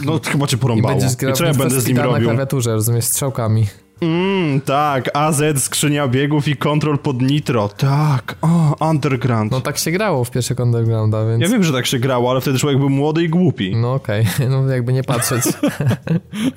No 0.05 0.21
chyba 0.27 0.47
cię 0.47 0.59
porąbało. 0.59 0.95
I 0.95 0.99
będziesz 0.99 1.17
grał 1.17 1.33
I 1.33 1.37
co 1.37 1.45
ja 1.45 1.55
będę 1.55 1.81
z 1.81 1.87
nim 1.87 1.99
robił? 1.99 2.13
na 2.13 2.21
klawiaturze, 2.21 2.73
rozumiesz, 2.73 3.05
strzałkami. 3.05 3.67
Mmm, 4.03 4.61
tak, 4.61 5.11
AZ, 5.17 5.43
skrzynia 5.57 6.09
biegów 6.09 6.49
i 6.49 6.57
kontrol 6.57 6.99
pod 6.99 7.23
nitro. 7.23 7.69
Tak, 7.69 8.37
o, 8.43 8.89
Underground. 8.91 9.53
No 9.53 9.61
tak 9.61 9.79
się 9.79 9.91
grało 9.91 10.25
w 10.25 10.31
pierwszych 10.31 10.59
Undergrounda, 10.59 11.27
więc... 11.27 11.43
Ja 11.43 11.49
wiem, 11.49 11.65
że 11.65 11.73
tak 11.73 11.87
się 11.87 11.99
grało, 11.99 12.31
ale 12.31 12.41
wtedy 12.41 12.59
człowiek 12.59 12.79
był 12.79 12.91
młody 12.91 13.23
i 13.23 13.29
głupi. 13.29 13.77
No 13.77 13.95
okej, 13.95 14.27
okay. 14.35 14.49
no 14.53 14.69
jakby 14.69 14.93
nie 14.93 15.03
patrzeć. 15.03 15.43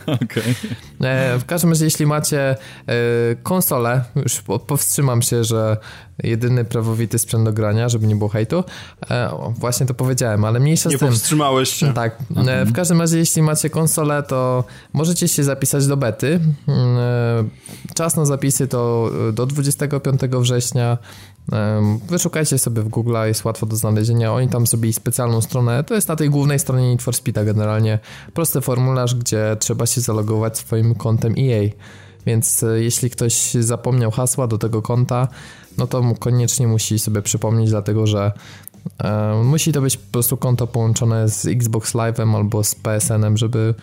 okej. 0.05 0.25
Okay. 0.25 0.53
E, 1.09 1.39
w 1.39 1.45
każdym 1.45 1.69
razie, 1.69 1.85
jeśli 1.85 2.05
macie 2.05 2.39
e, 2.49 2.55
konsolę, 3.43 4.03
już 4.15 4.41
powstrzymam 4.67 5.21
się, 5.21 5.43
że 5.43 5.77
jedyny 6.24 6.65
prawowity 6.65 7.19
sprzęt 7.19 7.45
do 7.45 7.54
grania, 7.54 7.89
żeby 7.89 8.07
nie 8.07 8.15
było 8.15 8.30
hejtu. 8.30 8.63
E, 9.12 9.30
właśnie 9.60 9.86
to 9.86 9.94
powiedziałem, 9.94 10.45
ale 10.45 10.60
mniejsza 10.60 10.89
nie 10.89 10.95
z 10.95 11.00
tym. 11.00 11.07
Nie 11.07 11.12
powstrzymałeś 11.12 11.69
się. 11.69 11.94
Tak. 11.94 12.18
E, 12.36 12.39
mhm. 12.39 12.68
w 12.68 12.74
każdym 12.74 13.01
razie, 13.01 13.18
jeśli 13.18 13.42
macie 13.42 13.69
konsolę, 13.69 14.24
to 14.24 14.63
możecie 14.94 15.27
się 15.27 15.44
zapisać 15.44 15.88
do 15.88 15.98
bety. 15.98 16.39
Mm, 16.68 16.98
e, 16.98 17.94
czas 17.95 18.15
na 18.15 18.25
zapisy 18.25 18.68
to 18.68 19.12
do 19.33 19.45
25 19.45 20.21
września. 20.21 20.98
E, 21.51 21.81
wyszukajcie 22.10 22.60
sobie 22.60 22.81
w 22.81 22.89
Google, 22.89 23.15
jest 23.25 23.45
łatwo 23.45 23.65
do 23.65 23.75
znalezienia. 23.75 24.33
Oni 24.33 24.48
tam 24.48 24.68
zrobili 24.68 24.94
specjalną 24.94 25.42
stronę. 25.42 25.83
To 25.83 25.95
jest 25.95 26.07
na 26.07 26.15
tej 26.15 26.30
głównej 26.30 26.60
stronie 26.60 26.89
Need 26.89 27.01
for 27.01 27.13
Speed'a 27.13 27.45
generalnie. 27.45 28.00
Prosty 28.33 28.62
formularz, 28.62 29.15
gdzie 29.15 29.57
trzeba 29.60 29.86
się 29.86 30.01
zalogować 30.01 30.57
swoim 30.57 30.95
kontem 30.95 31.36
EA. 31.38 31.69
Więc 32.25 32.63
e, 32.63 32.83
jeśli 32.83 33.09
ktoś 33.09 33.51
zapomniał 33.51 34.11
hasła 34.11 34.47
do 34.47 34.57
tego 34.57 34.81
konta, 34.81 35.27
no 35.77 35.87
to 35.87 36.15
koniecznie 36.19 36.67
musi 36.67 36.99
sobie 36.99 37.21
przypomnieć, 37.21 37.69
dlatego 37.69 38.07
że 38.07 38.31
e, 39.03 39.41
musi 39.43 39.71
to 39.71 39.81
być 39.81 39.97
po 39.97 40.11
prostu 40.11 40.37
konto 40.37 40.67
połączone 40.67 41.29
z 41.29 41.45
Xbox 41.45 41.93
Live'em 41.93 42.35
albo 42.35 42.63
z 42.63 42.75
PSN-em, 42.75 43.37
żeby 43.37 43.73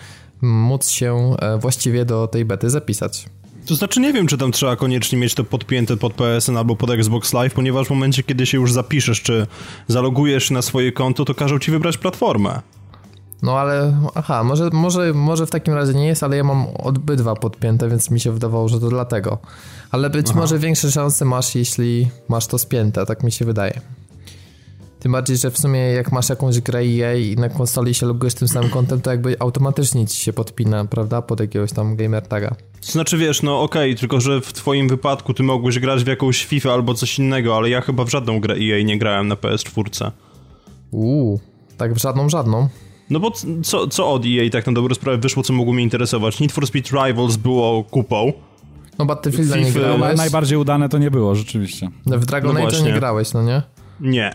móc 0.42 0.88
się 0.88 1.36
e, 1.38 1.58
właściwie 1.58 2.04
do 2.04 2.26
tej 2.26 2.44
bety 2.44 2.70
zapisać. 2.70 3.26
To 3.66 3.74
znaczy 3.74 4.00
nie 4.00 4.12
wiem, 4.12 4.26
czy 4.26 4.38
tam 4.38 4.52
trzeba 4.52 4.76
koniecznie 4.76 5.18
mieć 5.18 5.34
to 5.34 5.44
podpięte 5.44 5.96
pod 5.96 6.12
PSN 6.12 6.56
albo 6.56 6.76
pod 6.76 6.90
Xbox 6.90 7.32
Live, 7.32 7.54
ponieważ 7.54 7.86
w 7.86 7.90
momencie, 7.90 8.22
kiedy 8.22 8.46
się 8.46 8.58
już 8.58 8.72
zapiszesz, 8.72 9.22
czy 9.22 9.46
zalogujesz 9.88 10.50
na 10.50 10.62
swoje 10.62 10.92
konto, 10.92 11.24
to 11.24 11.34
każą 11.34 11.58
ci 11.58 11.70
wybrać 11.70 11.98
platformę. 11.98 12.60
No 13.42 13.58
ale, 13.58 13.96
aha, 14.14 14.44
może, 14.44 14.70
może, 14.72 15.12
może 15.12 15.46
w 15.46 15.50
takim 15.50 15.74
razie 15.74 15.94
nie 15.94 16.06
jest, 16.06 16.22
ale 16.22 16.36
ja 16.36 16.44
mam 16.44 16.66
obydwa 16.66 17.34
podpięte, 17.34 17.88
więc 17.88 18.10
mi 18.10 18.20
się 18.20 18.32
wydawało, 18.32 18.68
że 18.68 18.80
to 18.80 18.88
dlatego. 18.88 19.38
Ale 19.90 20.10
być 20.10 20.26
aha. 20.30 20.40
może 20.40 20.58
większe 20.58 20.90
szanse 20.90 21.24
masz, 21.24 21.54
jeśli 21.54 22.08
masz 22.28 22.46
to 22.46 22.58
spięte, 22.58 23.06
tak 23.06 23.22
mi 23.22 23.32
się 23.32 23.44
wydaje. 23.44 23.80
Tym 25.00 25.12
bardziej, 25.12 25.36
że 25.36 25.50
w 25.50 25.58
sumie 25.58 25.80
jak 25.80 26.12
masz 26.12 26.28
jakąś 26.28 26.60
grę 26.60 26.78
EA 26.78 27.14
i 27.14 27.36
na 27.36 27.48
konsoli 27.48 27.94
się 27.94 28.06
logujesz 28.06 28.34
tym 28.34 28.48
samym 28.48 28.70
kontem, 28.70 29.00
to 29.00 29.10
jakby 29.10 29.36
automatycznie 29.38 30.06
ci 30.06 30.16
się 30.16 30.32
podpina, 30.32 30.84
prawda, 30.84 31.22
pod 31.22 31.40
jakiegoś 31.40 31.72
tam 31.72 31.96
gamer 31.96 32.26
taga. 32.26 32.54
Znaczy 32.80 33.18
wiesz, 33.18 33.42
no 33.42 33.62
okej, 33.62 33.90
okay, 33.90 34.00
tylko 34.00 34.20
że 34.20 34.40
w 34.40 34.52
twoim 34.52 34.88
wypadku 34.88 35.34
ty 35.34 35.42
mogłeś 35.42 35.78
grać 35.78 36.04
w 36.04 36.06
jakąś 36.06 36.44
FIFA 36.44 36.72
albo 36.72 36.94
coś 36.94 37.18
innego, 37.18 37.56
ale 37.56 37.70
ja 37.70 37.80
chyba 37.80 38.04
w 38.04 38.10
żadną 38.10 38.40
grę 38.40 38.54
EA 38.54 38.82
nie 38.84 38.98
grałem 38.98 39.28
na 39.28 39.34
PS4. 39.34 40.10
Uuu, 40.90 41.40
tak 41.76 41.94
w 41.94 41.98
żadną, 41.98 42.28
żadną. 42.28 42.68
No 43.10 43.20
bo 43.20 43.32
co, 43.62 43.88
co 43.88 44.12
od 44.12 44.22
EA 44.26 44.50
tak 44.50 44.66
na 44.66 44.72
dobrą 44.72 44.94
sprawę 44.94 45.18
wyszło, 45.18 45.42
co 45.42 45.52
mogło 45.52 45.72
mnie 45.72 45.82
interesować? 45.82 46.40
Need 46.40 46.52
for 46.52 46.66
Speed 46.66 46.90
Rivals 46.92 47.36
było 47.36 47.84
kupą. 47.84 48.32
No 48.98 49.06
Battlefield 49.06 49.56
nie 49.56 49.72
grałeś. 49.72 50.16
Najbardziej 50.16 50.58
udane 50.58 50.88
to 50.88 50.98
nie 50.98 51.10
było, 51.10 51.34
rzeczywiście. 51.34 51.90
No, 52.06 52.18
w 52.18 52.26
Dragon 52.26 52.54
no 52.54 52.60
Age 52.60 52.82
nie 52.82 52.92
grałeś, 52.92 53.32
no 53.32 53.42
nie? 53.42 53.62
Nie. 54.00 54.34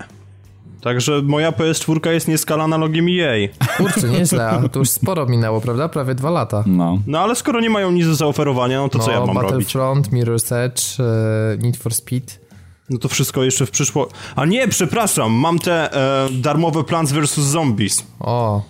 Także 0.82 1.22
moja 1.22 1.51
PS4 1.51 2.10
jest 2.10 2.27
nieskalana 2.27 2.77
logiem 2.77 3.05
EA. 3.10 3.48
Kurczę, 3.77 4.10
nieźle, 4.10 4.50
a 4.50 4.70
to 4.70 4.79
już 4.79 4.89
sporo 4.89 5.25
minęło, 5.25 5.62
prawda? 5.62 5.89
Prawie 5.89 6.15
dwa 6.15 6.29
lata. 6.29 6.63
No. 6.67 7.00
No 7.08 7.20
ale 7.20 7.36
skoro 7.36 7.60
nie 7.60 7.70
mają 7.70 7.91
nic 7.91 8.08
do 8.08 8.15
zaoferowania, 8.15 8.82
no 8.82 8.89
to 8.89 8.98
no, 8.98 9.03
co 9.03 9.12
ja 9.12 9.17
mam 9.20 9.27
Battlefront, 9.27 9.51
robić? 9.51 9.67
Battlefront, 9.67 10.10
Mirror's 10.12 10.55
Edge, 10.55 10.82
uh, 11.00 11.63
Need 11.63 11.77
for 11.77 11.94
Speed. 11.94 12.45
No 12.89 12.98
to 12.98 13.10
wszystko 13.10 13.44
jeszcze 13.44 13.65
w 13.65 13.72
przyszło... 13.72 14.10
A 14.36 14.46
nie, 14.46 14.68
przepraszam, 14.68 15.32
mam 15.32 15.60
te 15.60 15.94
e, 15.94 16.30
darmowe 16.32 16.84
Plants 16.84 17.12
vs. 17.12 17.39
Zombies. 17.39 18.04
O, 18.20 18.63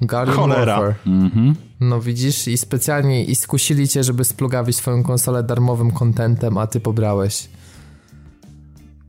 Guardian 0.00 0.36
Cholera. 0.36 0.80
Warfare. 0.80 0.94
Mhm. 1.06 1.54
No 1.80 2.00
widzisz, 2.00 2.48
i 2.48 2.58
specjalnie 2.58 3.24
i 3.24 3.34
skusili 3.34 3.88
cię, 3.88 4.04
żeby 4.04 4.24
splugawić 4.24 4.76
swoją 4.76 5.02
konsolę 5.02 5.42
darmowym 5.42 5.90
kontentem, 5.90 6.58
a 6.58 6.66
ty 6.66 6.80
pobrałeś. 6.80 7.48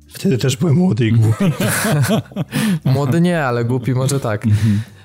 Wtedy 0.08 0.38
też 0.38 0.58
byłem 0.58 0.76
młody 0.76 1.08
i 1.08 1.12
głupi. 1.12 1.46
młody 2.94 3.22
nie, 3.22 3.44
ale 3.46 3.66
głupi 3.66 3.94
może 3.94 4.20
tak. 4.20 4.46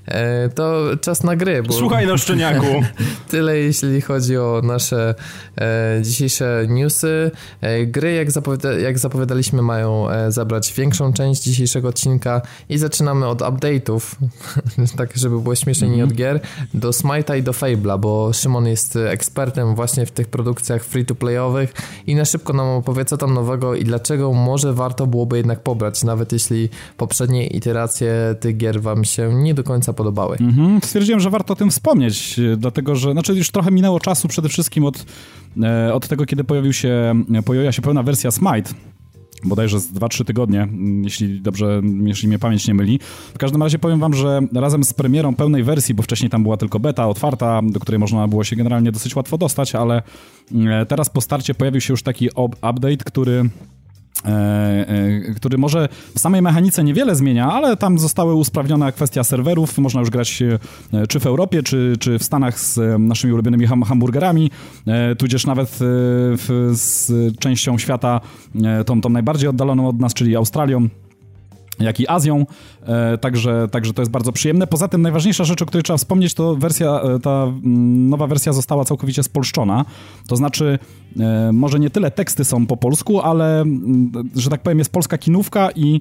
Mhm. 0.07 0.45
E, 0.45 0.49
to 0.49 0.83
czas 1.01 1.23
na 1.23 1.37
gry. 1.37 1.63
Bo 1.63 1.73
Słuchaj 1.73 2.07
no 2.07 2.19
szczeniaku. 2.19 2.67
Tyle 3.31 3.59
jeśli 3.59 4.01
chodzi 4.01 4.37
o 4.37 4.61
nasze 4.65 5.15
e, 5.61 5.99
dzisiejsze 6.03 6.67
newsy. 6.69 7.31
E, 7.61 7.87
gry, 7.87 8.15
jak, 8.15 8.31
zapowiada 8.31 8.73
jak 8.73 8.99
zapowiadaliśmy, 8.99 9.63
mają 9.63 10.07
zabrać 10.29 10.73
większą 10.73 11.13
część 11.13 11.43
dzisiejszego 11.43 11.89
odcinka 11.89 12.43
i 12.69 12.79
zaczynamy 12.79 13.27
od 13.27 13.41
update'ów, 13.41 14.01
tak 14.99 15.17
żeby 15.17 15.41
było 15.41 15.55
śmiesznie, 15.55 15.87
mm 15.87 15.95
-hmm. 15.95 15.99
nie 15.99 16.05
od 16.05 16.13
gier, 16.13 16.41
do 16.75 16.91
Smite'a 16.91 17.39
i 17.39 17.43
do 17.43 17.53
Fable'a, 17.53 17.99
bo 17.99 18.33
Szymon 18.33 18.67
jest 18.67 18.97
ekspertem 18.97 19.75
właśnie 19.75 20.07
w 20.07 20.11
tych 20.11 20.29
produkcjach 20.29 20.85
free-to-playowych 20.85 21.75
i 22.07 22.15
na 22.15 22.25
szybko 22.25 22.53
nam 22.53 22.67
opowie, 22.67 23.05
co 23.05 23.17
tam 23.17 23.35
nowego 23.35 23.75
i 23.75 23.85
dlaczego 23.85 24.33
może 24.33 24.73
warto 24.73 25.07
byłoby 25.07 25.37
jednak 25.37 25.61
pobrać, 25.61 26.05
nawet 26.05 26.33
jeśli 26.33 26.69
poprzednie 26.97 27.47
iteracje 27.47 28.35
tych 28.41 28.57
gier 28.57 28.83
wam 28.83 29.05
się 29.05 29.35
nie 29.35 29.55
do 29.55 29.65
końca 29.65 29.93
podobały. 29.97 30.37
Mhm. 30.41 30.81
Stwierdziłem, 30.83 31.21
że 31.21 31.31
warto 31.31 31.53
o 31.53 31.57
tym 31.57 31.71
wspomnieć, 31.71 32.39
e, 32.39 32.57
dlatego 32.57 32.97
że, 32.97 33.13
znaczy 33.13 33.35
już 33.35 33.51
trochę 33.51 33.71
minęło 33.71 34.01
czasu 34.01 34.29
przede 34.29 34.49
wszystkim 34.49 34.85
od, 34.85 35.07
e, 35.63 35.95
od 35.95 36.09
tego, 36.09 36.27
kiedy 36.27 36.45
pojawił 36.45 36.73
się, 36.73 37.15
pojawiła 37.45 37.73
się 37.73 37.83
pełna 37.83 38.03
wersja 38.03 38.31
Smite, 38.31 38.75
bodajże 39.45 39.81
z 39.81 39.93
2-3 39.93 40.25
tygodnie, 40.25 40.63
mm, 40.63 41.05
jeśli 41.05 41.41
dobrze, 41.41 41.83
jeśli 42.05 42.29
mnie 42.29 42.39
pamięć 42.39 42.69
nie 42.69 42.75
myli. 42.75 43.01
W 43.35 43.39
każdym 43.39 43.63
razie 43.63 43.79
powiem 43.79 44.01
wam, 44.01 44.15
że 44.15 44.41
razem 44.55 44.85
z 44.85 44.93
premierą 44.93 45.35
pełnej 45.35 45.65
wersji, 45.65 45.95
bo 45.95 46.03
wcześniej 46.03 46.31
tam 46.31 46.43
była 46.43 46.57
tylko 46.57 46.81
beta 46.81 47.09
otwarta, 47.09 47.61
do 47.65 47.81
której 47.81 47.99
można 47.99 48.29
było 48.29 48.45
się 48.45 48.57
generalnie 48.57 48.93
dosyć 48.93 49.17
łatwo 49.17 49.39
dostać, 49.39 49.75
ale 49.75 50.03
mm, 50.53 50.87
teraz 50.87 51.11
po 51.11 51.21
starcie 51.21 51.55
pojawił 51.55 51.81
się 51.81 51.93
już 51.93 52.03
taki 52.03 52.29
update, 52.63 52.97
który 53.05 53.33
E, 53.41 53.49
e, 53.49 53.76
który 55.37 55.59
może 55.59 55.89
w 56.15 56.19
samej 56.19 56.43
mechanice 56.43 56.85
niewiele 56.85 57.17
zmienia, 57.17 57.53
ale 57.53 57.77
tam 57.77 57.99
zostały 57.99 58.35
usprawnione 58.35 58.93
kwestia 58.93 59.25
serwerów, 59.25 59.79
można 59.79 60.01
już 60.01 60.11
grać 60.11 60.43
e, 60.43 61.07
czy 61.07 61.21
w 61.21 61.27
Europie, 61.27 61.63
czy, 61.63 61.97
czy 62.01 62.19
w 62.19 62.23
Stanach 62.23 62.61
z 62.61 63.01
naszymi 63.01 63.33
ulubionymi 63.33 63.67
ham 63.67 63.83
hamburgerami, 63.83 64.51
tudzież 65.19 65.47
nawet 65.47 65.79
z 66.73 67.13
częścią 67.39 67.79
świata 67.79 68.21
tą, 68.87 69.01
tą 69.01 69.09
najbardziej 69.09 69.49
oddaloną 69.49 69.89
od 69.89 70.01
nas, 70.01 70.15
czyli 70.15 70.37
Australią 70.37 70.89
jak 71.79 72.01
i 72.01 72.09
Azją, 72.09 72.41
e, 72.41 72.47
także, 73.21 73.69
także 73.71 73.93
to 73.93 74.03
jest 74.03 74.13
bardzo 74.13 74.33
przyjemne. 74.33 74.67
Poza 74.67 74.89
tym 74.89 75.03
najważniejsza 75.03 75.45
rzecz, 75.45 75.63
o 75.63 75.67
której 75.67 75.83
trzeba 75.83 75.97
wspomnieć, 75.97 76.35
to 76.35 76.57
wersja, 76.57 77.01
e, 77.01 77.21
ta 77.21 77.43
mm, 77.43 78.09
nowa 78.09 78.27
wersja 78.27 78.53
została 78.53 78.85
całkowicie 78.85 79.23
spolszczona, 79.23 79.85
to 80.29 80.37
znaczy 80.37 80.79
e, 81.21 81.53
może 81.53 81.79
nie 81.79 81.91
tyle 81.91 82.11
teksty 82.11 82.45
są 82.45 82.67
po 82.67 82.77
polsku, 82.77 83.21
ale, 83.21 83.61
mm, 83.61 84.13
że 84.37 84.51
tak 84.51 84.63
powiem, 84.63 84.79
jest 84.79 84.93
polska 84.93 85.19
kinówka 85.19 85.71
i 85.71 86.01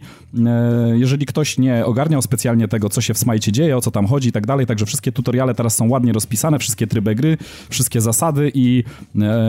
jeżeli 0.93 1.25
ktoś 1.25 1.57
nie 1.57 1.85
ogarniał 1.85 2.21
specjalnie 2.21 2.67
tego, 2.67 2.89
co 2.89 3.01
się 3.01 3.13
w 3.13 3.17
Smajcie 3.17 3.51
dzieje, 3.51 3.77
o 3.77 3.81
co 3.81 3.91
tam 3.91 4.07
chodzi 4.07 4.29
i 4.29 4.31
tak 4.31 4.47
dalej, 4.47 4.65
także 4.65 4.85
wszystkie 4.85 5.11
tutoriale 5.11 5.55
teraz 5.55 5.75
są 5.75 5.89
ładnie 5.89 6.13
rozpisane, 6.13 6.59
wszystkie 6.59 6.87
tryby 6.87 7.15
gry, 7.15 7.37
wszystkie 7.69 8.01
zasady 8.01 8.51
i 8.53 8.83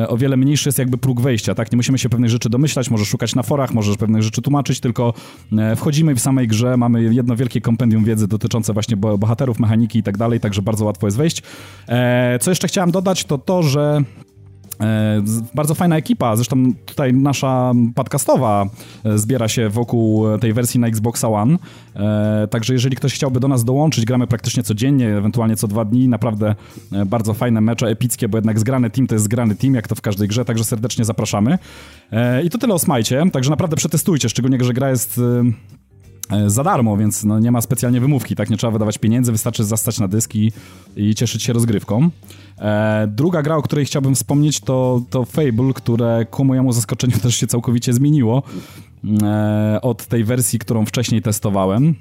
o 0.08 0.16
wiele 0.16 0.36
mniejszy 0.36 0.68
jest 0.68 0.78
jakby 0.78 0.98
próg 0.98 1.20
wejścia, 1.20 1.54
tak? 1.54 1.72
Nie 1.72 1.76
musimy 1.76 1.98
się 1.98 2.08
pewnych 2.08 2.30
rzeczy 2.30 2.50
domyślać, 2.50 2.90
możesz 2.90 3.08
szukać 3.08 3.34
na 3.34 3.42
forach, 3.42 3.74
możesz 3.74 3.96
pewnych 3.96 4.22
rzeczy 4.22 4.42
tłumaczyć, 4.42 4.80
tylko 4.80 5.14
wchodzimy 5.76 6.14
w 6.14 6.20
samej 6.20 6.48
grze 6.48 6.76
mamy 6.76 7.14
jedno 7.14 7.25
wielkie 7.34 7.60
kompendium 7.60 8.04
wiedzy 8.04 8.28
dotyczące 8.28 8.72
właśnie 8.72 8.96
bohaterów, 8.96 9.58
mechaniki 9.58 9.98
i 9.98 10.02
tak 10.02 10.16
dalej, 10.16 10.40
także 10.40 10.62
bardzo 10.62 10.84
łatwo 10.84 11.06
jest 11.06 11.16
wejść. 11.16 11.42
E, 11.88 12.38
co 12.40 12.50
jeszcze 12.50 12.68
chciałem 12.68 12.90
dodać, 12.90 13.24
to 13.24 13.38
to, 13.38 13.62
że 13.62 14.00
e, 14.80 15.22
bardzo 15.54 15.74
fajna 15.74 15.96
ekipa, 15.96 16.36
zresztą 16.36 16.72
tutaj 16.86 17.14
nasza 17.14 17.72
podcastowa 17.94 18.66
e, 19.04 19.18
zbiera 19.18 19.48
się 19.48 19.68
wokół 19.68 20.38
tej 20.38 20.52
wersji 20.52 20.80
na 20.80 20.86
Xboxa 20.86 21.28
One, 21.28 21.58
także 22.50 22.72
jeżeli 22.72 22.96
ktoś 22.96 23.14
chciałby 23.14 23.40
do 23.40 23.48
nas 23.48 23.64
dołączyć, 23.64 24.04
gramy 24.04 24.26
praktycznie 24.26 24.62
codziennie, 24.62 25.16
ewentualnie 25.16 25.56
co 25.56 25.68
dwa 25.68 25.84
dni, 25.84 26.08
naprawdę 26.08 26.54
bardzo 27.06 27.34
fajne 27.34 27.60
mecze, 27.60 27.86
epickie, 27.86 28.28
bo 28.28 28.38
jednak 28.38 28.58
zgrany 28.58 28.90
team 28.90 29.06
to 29.06 29.14
jest 29.14 29.24
zgrany 29.24 29.54
team, 29.54 29.74
jak 29.74 29.88
to 29.88 29.94
w 29.94 30.00
każdej 30.00 30.28
grze, 30.28 30.44
także 30.44 30.64
serdecznie 30.64 31.04
zapraszamy. 31.04 31.58
I 32.44 32.50
to 32.50 32.58
tyle 32.58 32.74
o 32.74 32.78
Smajcie, 32.78 33.22
także 33.32 33.50
naprawdę 33.50 33.76
przetestujcie, 33.76 34.28
szczególnie, 34.28 34.64
że 34.64 34.72
gra 34.72 34.90
jest 34.90 35.20
za 36.46 36.64
darmo, 36.64 36.96
więc 36.96 37.24
no, 37.24 37.38
nie 37.38 37.50
ma 37.50 37.60
specjalnie 37.60 38.00
wymówki, 38.00 38.36
tak? 38.36 38.50
Nie 38.50 38.56
trzeba 38.56 38.70
wydawać 38.70 38.98
pieniędzy, 38.98 39.32
wystarczy 39.32 39.64
zastać 39.64 39.98
na 39.98 40.08
dyski 40.08 40.52
i 40.96 41.14
cieszyć 41.14 41.42
się 41.42 41.52
rozgrywką. 41.52 42.10
E, 42.58 43.08
druga 43.10 43.42
gra, 43.42 43.56
o 43.56 43.62
której 43.62 43.84
chciałbym 43.84 44.14
wspomnieć, 44.14 44.60
to, 44.60 45.02
to 45.10 45.24
Fable, 45.24 45.72
które 45.74 46.26
ku 46.30 46.44
mojemu 46.44 46.72
zaskoczeniu 46.72 47.18
też 47.22 47.36
się 47.36 47.46
całkowicie 47.46 47.92
zmieniło 47.92 48.42
e, 49.22 49.78
od 49.82 50.06
tej 50.06 50.24
wersji, 50.24 50.58
którą 50.58 50.86
wcześniej 50.86 51.22
testowałem. 51.22 51.94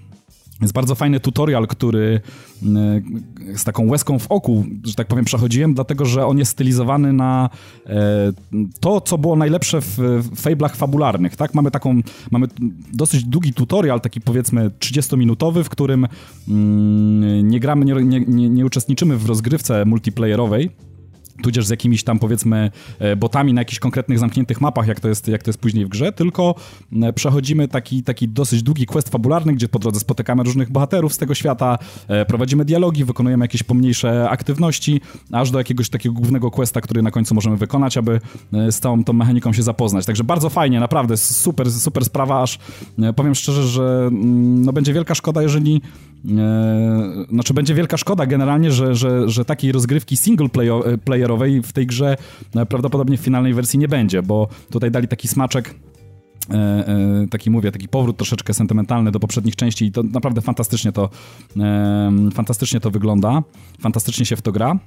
Jest 0.62 0.74
bardzo 0.74 0.96
fajny 0.96 1.20
tutorial, 1.20 1.68
który 1.68 2.22
e, 2.64 3.58
z 3.58 3.64
taką 3.64 3.88
łezką 3.90 4.20
w 4.20 4.28
oku, 4.28 4.66
że 4.84 4.94
tak 4.94 5.08
powiem, 5.08 5.26
przechodziłem, 5.26 5.74
dlatego 5.74 6.06
że 6.06 6.26
on 6.26 6.38
jest 6.38 6.52
stylizowany 6.52 7.14
na 7.14 7.50
e, 7.86 8.34
to, 8.80 9.02
co 9.02 9.18
było 9.18 9.36
najlepsze 9.36 9.82
w 9.82 10.22
fablach 10.36 10.76
fabularnych, 10.76 11.36
tak? 11.36 11.54
Mamy 11.54 11.72
taką, 11.72 12.02
mamy 12.32 12.48
dosyć 12.94 13.24
długi 13.24 13.54
tutorial, 13.54 14.02
taki 14.02 14.22
powiedzmy 14.22 14.70
30-minutowy, 14.70 15.64
w 15.64 15.70
którym 15.70 16.08
mm, 16.48 17.48
nie 17.48 17.60
gramy, 17.60 17.86
nie, 17.86 18.20
nie, 18.20 18.50
nie 18.50 18.66
uczestniczymy 18.66 19.18
w 19.18 19.26
rozgrywce 19.26 19.86
multiplayerowej, 19.86 20.70
tudzież 21.44 21.66
z 21.66 21.70
jakimiś 21.70 22.04
tam 22.04 22.20
powiedzmy 22.20 22.72
e, 23.00 23.16
botami 23.16 23.54
na 23.54 23.62
jakichś 23.62 23.80
konkretnych 23.80 24.20
zamkniętych 24.20 24.62
mapach, 24.62 24.88
jak 24.88 25.00
to 25.00 25.08
jest, 25.08 25.28
jak 25.28 25.44
to 25.44 25.50
jest 25.50 25.60
później 25.60 25.86
w 25.86 25.90
grze, 25.90 26.12
tylko 26.12 26.56
e, 27.02 27.14
przechodzimy 27.14 27.68
taki, 27.68 28.04
taki 28.04 28.28
dosyć 28.28 28.64
długi 28.64 28.86
quest 28.86 29.10
fabularny, 29.10 29.54
gdzie 29.54 29.68
po 29.68 29.80
drodze 29.80 30.00
spotykamy 30.00 30.44
różnych 30.44 30.72
bohaterów 30.72 31.14
z 31.14 31.18
tego 31.18 31.36
świata, 31.36 31.78
e, 32.08 32.26
prowadzimy 32.26 32.66
dialogi, 32.66 33.06
wykonujemy 33.06 33.44
jakieś 33.44 33.64
pomniejsze 33.64 34.30
aktywności, 34.30 35.02
aż 35.32 35.52
do 35.52 35.58
jakiegoś 35.58 35.90
takiego 35.90 36.16
głównego 36.16 36.52
questa, 36.52 36.82
który 36.82 37.02
na 37.02 37.12
końcu 37.12 37.36
możemy 37.36 37.58
wykonać, 37.58 37.98
aby 37.98 38.22
z 38.52 38.80
całą 38.80 39.04
tą 39.04 39.14
mechaniką 39.14 39.54
się 39.54 39.64
zapoznać. 39.64 40.06
Także 40.06 40.24
bardzo 40.24 40.50
fajnie, 40.50 40.80
naprawdę 40.80 41.18
super, 41.18 41.72
super 41.72 42.06
sprawa, 42.06 42.42
aż 42.42 42.60
powiem 43.16 43.36
szczerze, 43.36 43.68
że 43.68 44.06
mm, 44.08 44.66
no 44.66 44.74
będzie 44.74 44.94
wielka 44.94 45.16
szkoda, 45.16 45.42
jeżeli 45.42 45.82
znaczy 47.30 47.54
będzie 47.54 47.74
wielka 47.74 47.98
szkoda 47.98 48.26
generalnie, 48.26 48.72
że, 48.72 48.96
że, 48.96 49.30
że 49.30 49.46
takiej 49.46 49.72
rozgrywki 49.72 50.18
single 50.18 50.50
player 50.50 51.00
playerowej 51.00 51.62
w 51.62 51.74
tej 51.74 51.86
grze 51.88 52.18
e, 52.56 52.66
prawdopodobnie 52.66 53.18
w 53.18 53.22
finalnej 53.22 53.54
wersji 53.54 53.80
nie 53.80 53.88
będzie, 53.88 54.22
bo 54.22 54.48
tutaj 54.70 54.92
dali 54.92 55.08
taki 55.08 55.28
smaczek 55.28 55.76
e, 56.50 56.54
e, 56.54 57.28
taki 57.30 57.50
mówię, 57.50 57.72
taki 57.72 57.88
powrót 57.88 58.18
troszeczkę 58.18 58.54
sentymentalny 58.54 59.12
do 59.12 59.20
poprzednich 59.20 59.56
części 59.56 59.86
i 59.86 59.92
to 59.92 60.04
naprawdę 60.04 60.42
fantastycznie 60.42 60.92
to 60.92 61.10
fantastycznie 62.34 62.80
to 62.80 62.92
wygląda, 62.92 63.44
fantastycznie 63.80 64.26
się 64.26 64.36
w 64.36 64.42
to 64.42 64.52
gra. 64.52 64.80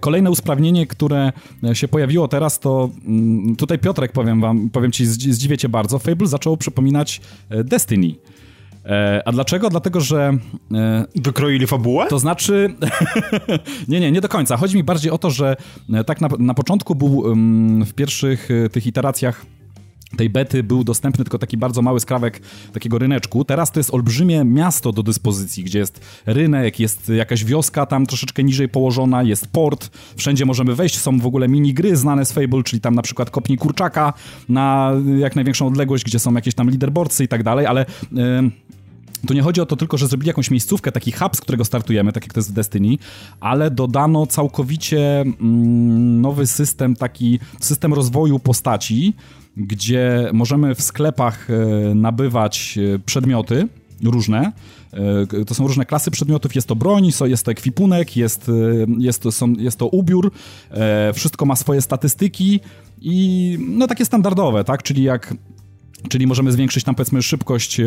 Kolejne 0.00 0.30
usprawnienie, 0.30 0.86
które 0.86 1.32
się 1.72 1.88
pojawiło 1.88 2.28
teraz, 2.28 2.60
to 2.60 2.90
mm, 3.06 3.56
tutaj 3.56 3.78
Piotrek, 3.78 4.12
powiem 4.12 4.40
wam, 4.40 4.70
powiem 4.70 4.92
ci, 4.92 5.06
zdziwiecie 5.06 5.68
bardzo, 5.68 5.98
Fable 5.98 6.26
zaczął 6.26 6.56
przypominać 6.56 7.20
Destiny. 7.64 8.14
E, 8.84 9.22
a 9.24 9.32
dlaczego? 9.32 9.70
Dlatego, 9.70 10.00
że... 10.00 10.38
E, 10.74 11.04
Wykroili 11.16 11.66
fabułę? 11.66 12.06
To 12.08 12.18
znaczy... 12.18 12.74
nie, 13.88 14.00
nie, 14.00 14.12
nie 14.12 14.20
do 14.20 14.28
końca. 14.28 14.56
Chodzi 14.56 14.76
mi 14.76 14.84
bardziej 14.84 15.12
o 15.12 15.18
to, 15.18 15.30
że 15.30 15.56
e, 15.92 16.04
tak 16.04 16.20
na, 16.20 16.28
na 16.38 16.54
początku 16.54 16.94
był 16.94 17.34
w 17.84 17.92
pierwszych 17.94 18.48
tych 18.72 18.86
iteracjach 18.86 19.46
tej 20.16 20.30
bety 20.30 20.62
był 20.62 20.84
dostępny 20.84 21.24
tylko 21.24 21.38
taki 21.38 21.56
bardzo 21.56 21.82
mały 21.82 22.00
skrawek 22.00 22.40
takiego 22.72 22.98
ryneczku. 22.98 23.44
Teraz 23.44 23.72
to 23.72 23.80
jest 23.80 23.94
olbrzymie 23.94 24.44
miasto 24.44 24.92
do 24.92 25.02
dyspozycji, 25.02 25.64
gdzie 25.64 25.78
jest 25.78 26.00
rynek, 26.26 26.80
jest 26.80 27.08
jakaś 27.08 27.44
wioska 27.44 27.86
tam 27.86 28.06
troszeczkę 28.06 28.44
niżej 28.44 28.68
położona, 28.68 29.22
jest 29.22 29.46
port, 29.46 29.90
wszędzie 30.16 30.46
możemy 30.46 30.74
wejść, 30.74 30.98
są 30.98 31.18
w 31.18 31.26
ogóle 31.26 31.48
mini 31.48 31.74
gry 31.74 31.96
znane 31.96 32.24
z 32.24 32.32
Fable, 32.32 32.62
czyli 32.62 32.80
tam 32.80 32.94
na 32.94 33.02
przykład 33.02 33.30
kopnij 33.30 33.58
kurczaka 33.58 34.12
na 34.48 34.92
jak 35.18 35.36
największą 35.36 35.66
odległość, 35.66 36.04
gdzie 36.04 36.18
są 36.18 36.34
jakieś 36.34 36.54
tam 36.54 36.68
leaderboardsy 36.68 37.24
i 37.24 37.28
tak 37.28 37.42
dalej, 37.42 37.66
ale... 37.66 37.86
Yy 38.12 38.50
tu 39.26 39.34
nie 39.34 39.42
chodzi 39.42 39.60
o 39.60 39.66
to 39.66 39.76
tylko, 39.76 39.98
że 39.98 40.06
zrobili 40.06 40.28
jakąś 40.28 40.50
miejscówkę, 40.50 40.92
taki 40.92 41.12
hub, 41.12 41.36
z 41.36 41.40
którego 41.40 41.64
startujemy, 41.64 42.12
tak 42.12 42.24
jak 42.24 42.32
to 42.32 42.40
jest 42.40 42.50
w 42.50 42.52
Destiny, 42.52 42.96
ale 43.40 43.70
dodano 43.70 44.26
całkowicie 44.26 45.20
mm, 45.20 46.20
nowy 46.20 46.46
system, 46.46 46.96
taki 46.96 47.40
system 47.60 47.94
rozwoju 47.94 48.38
postaci, 48.38 49.14
gdzie 49.58 50.30
możemy 50.32 50.74
w 50.74 50.82
sklepach 50.82 51.48
e, 51.50 51.94
nabywać 51.94 52.78
e, 52.94 52.98
przedmioty 52.98 53.68
różne. 54.04 54.52
E, 54.92 55.44
to 55.44 55.54
są 55.54 55.66
różne 55.66 55.86
klasy 55.86 56.10
przedmiotów, 56.10 56.54
jest 56.54 56.68
to 56.68 56.76
broń, 56.76 57.10
jest 57.24 57.44
to 57.44 57.50
ekwipunek, 57.50 58.16
jest, 58.16 58.50
jest, 58.98 59.22
to, 59.22 59.32
są, 59.32 59.52
jest 59.52 59.78
to 59.78 59.86
ubiór, 59.86 60.32
wszystko 61.14 61.46
ma 61.46 61.56
swoje 61.56 61.80
statystyki 61.80 62.60
i 63.00 63.58
no 63.60 63.86
takie 63.86 64.04
standardowe, 64.04 64.64
tak, 64.64 64.82
czyli 64.82 65.02
jak 65.02 65.34
Czyli 66.08 66.26
możemy 66.26 66.52
zwiększyć 66.52 66.84
tam 66.84 66.94
powiedzmy 66.94 67.22
szybkość 67.22 67.80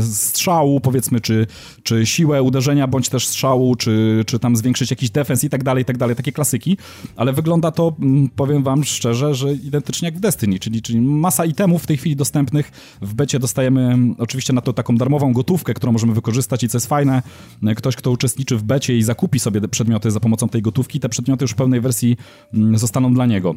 strzału, 0.00 0.80
powiedzmy, 0.80 1.20
czy, 1.20 1.46
czy 1.82 2.06
siłę 2.06 2.42
uderzenia, 2.42 2.86
bądź 2.86 3.08
też 3.08 3.26
strzału, 3.26 3.76
czy, 3.76 4.24
czy 4.26 4.38
tam 4.38 4.56
zwiększyć 4.56 4.90
jakiś 4.90 5.10
defens 5.10 5.44
i 5.44 5.50
tak 5.50 5.64
dalej, 5.64 5.82
i 5.82 5.84
tak 5.84 5.98
dalej, 5.98 6.16
takie 6.16 6.32
klasyki, 6.32 6.76
ale 7.16 7.32
wygląda 7.32 7.70
to, 7.70 7.96
powiem 8.36 8.62
wam 8.62 8.84
szczerze, 8.84 9.34
że 9.34 9.52
identycznie 9.52 10.08
jak 10.08 10.16
w 10.16 10.20
Destiny, 10.20 10.58
czyli, 10.58 10.82
czyli 10.82 11.00
masa 11.00 11.44
itemów 11.44 11.82
w 11.82 11.86
tej 11.86 11.96
chwili 11.96 12.16
dostępnych, 12.16 12.96
w 13.02 13.14
becie 13.14 13.38
dostajemy 13.38 13.98
oczywiście 14.18 14.52
na 14.52 14.60
to 14.60 14.72
taką 14.72 14.96
darmową 14.96 15.32
gotówkę, 15.32 15.74
którą 15.74 15.92
możemy 15.92 16.14
wykorzystać 16.14 16.64
i 16.64 16.68
co 16.68 16.76
jest 16.76 16.86
fajne, 16.86 17.22
ktoś, 17.76 17.96
kto 17.96 18.10
uczestniczy 18.10 18.56
w 18.56 18.62
becie 18.62 18.96
i 18.96 19.02
zakupi 19.02 19.38
sobie 19.38 19.68
przedmioty 19.68 20.10
za 20.10 20.20
pomocą 20.20 20.48
tej 20.48 20.62
gotówki, 20.62 21.00
te 21.00 21.08
przedmioty 21.08 21.44
już 21.44 21.52
w 21.52 21.54
pełnej 21.54 21.80
wersji 21.80 22.16
zostaną 22.74 23.14
dla 23.14 23.26
niego. 23.26 23.54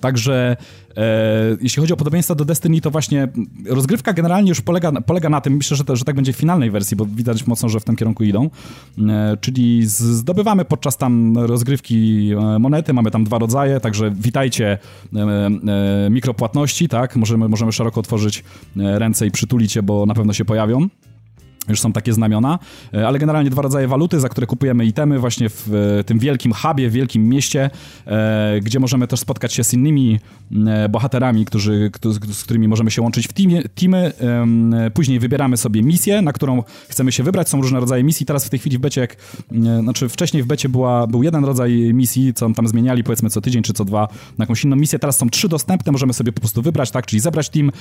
Także 0.00 0.56
e, 0.96 1.56
jeśli 1.60 1.80
chodzi 1.80 1.92
o 1.92 1.96
podobieństwa 1.96 2.34
do 2.34 2.44
Destiny, 2.44 2.80
to 2.80 2.90
właśnie 2.90 3.28
rozgrywka 3.66 4.12
generalnie 4.12 4.48
już 4.48 4.60
polega, 4.60 4.92
polega 4.92 5.28
na 5.28 5.40
tym, 5.40 5.56
myślę, 5.56 5.76
że, 5.76 5.96
że 5.96 6.04
tak 6.04 6.16
będzie 6.16 6.32
w 6.32 6.36
finalnej 6.36 6.70
wersji, 6.70 6.96
bo 6.96 7.06
widać 7.06 7.46
mocno, 7.46 7.68
że 7.68 7.80
w 7.80 7.84
tym 7.84 7.96
kierunku 7.96 8.24
idą, 8.24 8.50
e, 8.98 9.36
czyli 9.40 9.86
zdobywamy 9.86 10.64
podczas 10.64 10.96
tam 10.96 11.38
rozgrywki 11.38 12.30
e, 12.32 12.58
monety, 12.58 12.92
mamy 12.92 13.10
tam 13.10 13.24
dwa 13.24 13.38
rodzaje, 13.38 13.80
także 13.80 14.10
witajcie 14.10 14.78
e, 15.16 15.20
e, 15.20 16.10
mikropłatności, 16.10 16.88
tak, 16.88 17.16
możemy, 17.16 17.48
możemy 17.48 17.72
szeroko 17.72 18.00
otworzyć 18.00 18.44
e, 18.76 18.98
ręce 18.98 19.26
i 19.26 19.30
przytulić 19.30 19.76
je, 19.76 19.82
bo 19.82 20.06
na 20.06 20.14
pewno 20.14 20.32
się 20.32 20.44
pojawią. 20.44 20.88
Już 21.68 21.80
są 21.80 21.92
takie 21.92 22.12
znamiona, 22.12 22.58
e, 22.94 23.08
ale 23.08 23.18
generalnie 23.18 23.50
dwa 23.50 23.62
rodzaje 23.62 23.88
waluty, 23.88 24.20
za 24.20 24.28
które 24.28 24.46
kupujemy 24.46 24.86
itemy 24.86 25.18
właśnie 25.18 25.48
w 25.50 26.00
tym 26.06 26.18
wielkim 26.18 26.52
hubie, 26.52 26.90
w 26.90 26.92
wielkim 26.92 27.28
mieście, 27.28 27.70
e, 28.06 28.60
gdzie 28.60 28.80
możemy 28.80 29.08
też 29.08 29.20
spotkać 29.20 29.52
się 29.52 29.64
z 29.64 29.74
innymi 29.74 30.20
e, 30.66 30.88
bohaterami, 30.88 31.44
którzy, 31.44 31.90
z 32.32 32.44
którymi 32.44 32.68
możemy 32.68 32.90
się 32.90 33.02
łączyć 33.02 33.28
w 33.28 33.32
teamie, 33.32 33.62
teamy. 33.74 34.12
Później 34.94 35.18
wybieramy 35.18 35.56
sobie 35.56 35.82
misję, 35.82 36.22
na 36.22 36.32
którą 36.32 36.62
chcemy 36.88 37.12
się 37.12 37.22
wybrać. 37.22 37.48
Są 37.48 37.62
różne 37.62 37.80
rodzaje 37.80 38.04
misji. 38.04 38.26
Teraz 38.26 38.46
w 38.46 38.50
tej 38.50 38.58
chwili 38.58 38.78
w 38.78 38.80
becie, 38.80 39.00
jak, 39.00 39.16
znaczy 39.80 40.08
wcześniej 40.08 40.42
w 40.42 40.46
becie 40.46 40.68
była, 40.68 41.06
był 41.06 41.22
jeden 41.22 41.44
rodzaj 41.44 41.90
misji, 41.94 42.34
co 42.34 42.50
tam 42.50 42.68
zmieniali 42.68 43.04
powiedzmy 43.04 43.30
co 43.30 43.40
tydzień 43.40 43.62
czy 43.62 43.72
co 43.72 43.84
dwa 43.84 44.08
na 44.38 44.42
jakąś 44.42 44.64
inną 44.64 44.76
misję. 44.76 44.98
Teraz 44.98 45.18
są 45.18 45.30
trzy 45.30 45.48
dostępne, 45.48 45.92
możemy 45.92 46.12
sobie 46.12 46.32
po 46.32 46.40
prostu 46.40 46.62
wybrać, 46.62 46.90
tak, 46.90 47.06
czyli 47.06 47.20
zebrać 47.20 47.48
team, 47.48 47.72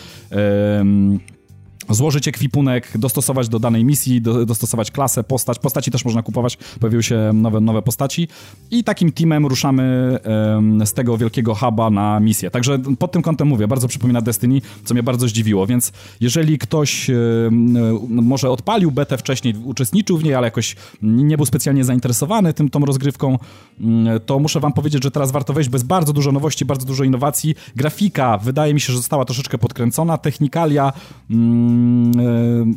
złożyć 1.89 2.27
ekwipunek, 2.27 2.97
dostosować 2.97 3.50
do 3.50 3.59
danej 3.59 3.85
misji, 3.85 4.21
do, 4.21 4.45
dostosować 4.45 4.91
klasę, 4.91 5.23
postać. 5.23 5.59
Postaci 5.59 5.91
też 5.91 6.05
można 6.05 6.23
kupować, 6.23 6.57
pojawiły 6.79 7.03
się 7.03 7.31
nowe, 7.33 7.59
nowe 7.59 7.81
postaci 7.81 8.27
i 8.71 8.83
takim 8.83 9.11
teamem 9.11 9.45
ruszamy 9.45 10.17
um, 10.55 10.85
z 10.85 10.93
tego 10.93 11.17
wielkiego 11.17 11.55
huba 11.55 11.89
na 11.89 12.19
misję. 12.19 12.51
Także 12.51 12.79
pod 13.00 13.11
tym 13.11 13.21
kątem 13.21 13.47
mówię, 13.47 13.67
bardzo 13.67 13.88
przypomina 13.88 14.21
Destiny, 14.21 14.61
co 14.85 14.93
mnie 14.93 15.03
bardzo 15.03 15.27
zdziwiło, 15.27 15.67
więc 15.67 15.91
jeżeli 16.19 16.57
ktoś 16.57 17.09
um, 17.09 18.23
może 18.23 18.50
odpalił 18.50 18.91
betę 18.91 19.17
wcześniej, 19.17 19.55
uczestniczył 19.63 20.17
w 20.17 20.23
niej, 20.23 20.35
ale 20.35 20.47
jakoś 20.47 20.75
nie 21.01 21.38
był 21.38 21.45
specjalnie 21.45 21.83
zainteresowany 21.83 22.53
tym, 22.53 22.69
tą 22.69 22.85
rozgrywką, 22.85 23.38
um, 23.81 24.07
to 24.25 24.39
muszę 24.39 24.59
wam 24.59 24.73
powiedzieć, 24.73 25.03
że 25.03 25.11
teraz 25.11 25.31
warto 25.31 25.53
wejść, 25.53 25.69
bez 25.69 25.83
bardzo 25.83 26.13
dużo 26.13 26.31
nowości, 26.31 26.65
bardzo 26.65 26.85
dużo 26.85 27.03
innowacji. 27.03 27.55
Grafika 27.75 28.38
wydaje 28.38 28.73
mi 28.73 28.79
się, 28.79 28.93
że 28.93 28.97
została 28.97 29.25
troszeczkę 29.25 29.57
podkręcona, 29.57 30.17
technikalia 30.17 30.93
mm, 31.29 31.70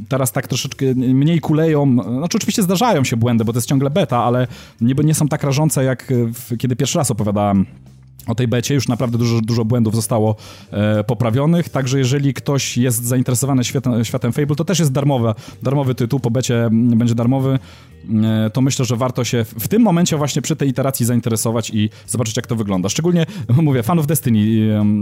teraz 0.09 0.33
tak 0.33 0.49
troszeczkę 0.49 0.87
mniej 0.95 1.41
kuleją. 1.41 1.97
Znaczy 2.19 2.37
oczywiście 2.37 2.63
zdarzają 2.63 3.05
się 3.05 3.17
błędy, 3.17 3.45
bo 3.45 3.53
to 3.53 3.57
jest 3.57 3.69
ciągle 3.69 3.91
beta, 3.91 4.19
ale 4.19 4.47
nie, 4.81 4.95
nie 5.05 5.15
są 5.15 5.29
tak 5.29 5.43
rażące 5.43 5.85
jak 5.85 6.13
w, 6.35 6.57
kiedy 6.59 6.77
pierwszy 6.77 6.99
raz 6.99 7.11
opowiadałem 7.11 7.67
o 8.27 8.35
tej 8.35 8.49
becie. 8.49 8.75
Już 8.75 8.89
naprawdę 8.89 9.19
dużo, 9.19 9.41
dużo 9.41 9.65
błędów 9.65 9.95
zostało 9.95 10.37
e, 10.71 11.05
poprawionych, 11.05 11.69
także 11.69 11.99
jeżeli 11.99 12.35
ktoś 12.35 12.79
jest 12.79 13.05
zainteresowany 13.05 13.65
światem, 13.65 14.05
światem 14.05 14.33
Fable, 14.33 14.57
to 14.57 14.65
też 14.65 14.79
jest 14.79 14.93
darmowe, 14.93 15.35
darmowy 15.63 15.95
tytuł, 15.95 16.21
po 16.21 16.31
becie 16.31 16.69
będzie 16.73 17.15
darmowy, 17.15 17.59
e, 18.25 18.51
to 18.51 18.61
myślę, 18.61 18.85
że 18.85 18.97
warto 18.97 19.25
się 19.25 19.45
w 19.45 19.69
tym 19.69 19.83
momencie 19.83 20.17
właśnie 20.17 20.43
przy 20.43 20.57
tej 20.57 20.69
iteracji 20.69 21.07
zainteresować 21.07 21.71
i 21.71 21.91
zobaczyć, 22.07 22.37
jak 22.37 22.47
to 22.47 22.57
wygląda. 22.57 22.89
Szczególnie, 22.89 23.27
mówię, 23.63 23.83
fanów 23.83 24.07
Destiny 24.07 24.39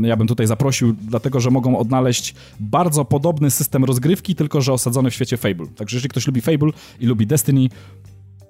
e, 0.05 0.09
ja 0.09 0.17
bym 0.17 0.27
tutaj 0.27 0.47
zaprosił, 0.47 0.95
dlatego, 1.09 1.41
że 1.41 1.51
mogą 1.51 1.79
odnaleźć 1.79 2.35
bardzo 2.61 3.05
podobny 3.05 3.51
system 3.51 3.85
rozgrywki, 3.85 4.35
tylko 4.35 4.61
że 4.61 4.73
osadzony 4.73 5.11
w 5.11 5.15
świecie 5.15 5.37
Fable. 5.37 5.67
Także 5.67 5.97
jeżeli 5.97 6.11
ktoś 6.11 6.27
lubi 6.27 6.41
Fable 6.41 6.71
i 7.01 7.07
lubi 7.07 7.27
Destiny, 7.27 7.69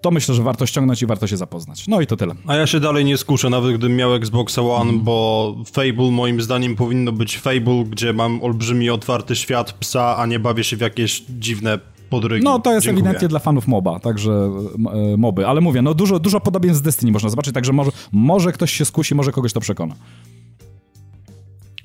to 0.02 0.10
myślę, 0.10 0.34
że 0.34 0.42
warto 0.42 0.66
ściągnąć 0.66 1.02
i 1.02 1.06
warto 1.06 1.26
się 1.26 1.36
zapoznać. 1.36 1.88
No 1.88 2.00
i 2.00 2.06
to 2.06 2.16
tyle. 2.16 2.34
A 2.46 2.54
ja 2.56 2.66
się 2.66 2.80
dalej 2.80 3.04
nie 3.04 3.18
skuszę, 3.18 3.50
nawet 3.50 3.70
gdybym 3.70 3.96
miał 3.96 4.14
Xbox 4.14 4.58
One, 4.58 4.90
mm. 4.90 5.00
bo 5.00 5.56
Fable 5.72 6.10
moim 6.10 6.40
zdaniem 6.40 6.76
powinno 6.76 7.12
być 7.12 7.38
Fable, 7.38 7.84
gdzie 7.90 8.12
mam 8.12 8.42
olbrzymi 8.42 8.90
otwarty 8.90 9.36
świat 9.36 9.72
psa, 9.72 10.16
a 10.16 10.26
nie 10.26 10.38
bawię 10.38 10.64
się 10.64 10.76
w 10.76 10.80
jakieś 10.80 11.22
dziwne 11.28 11.78
podrygi. 12.10 12.44
No 12.44 12.58
to 12.58 12.72
jest 12.72 12.84
Dziękuję. 12.84 13.02
ewidentnie 13.02 13.28
dla 13.28 13.38
fanów 13.38 13.68
MOBA, 13.68 14.00
także 14.00 14.32
e, 14.32 15.16
moby, 15.16 15.46
ale 15.46 15.60
mówię, 15.60 15.82
no 15.82 15.94
dużo, 15.94 16.18
dużo 16.18 16.40
podobieństw 16.40 16.78
z 16.78 16.82
Destiny 16.82 17.12
można 17.12 17.28
zobaczyć, 17.28 17.54
także 17.54 17.72
może, 17.72 17.90
może 18.12 18.52
ktoś 18.52 18.72
się 18.72 18.84
skusi, 18.84 19.14
może 19.14 19.32
kogoś 19.32 19.52
to 19.52 19.60
przekona. 19.60 19.94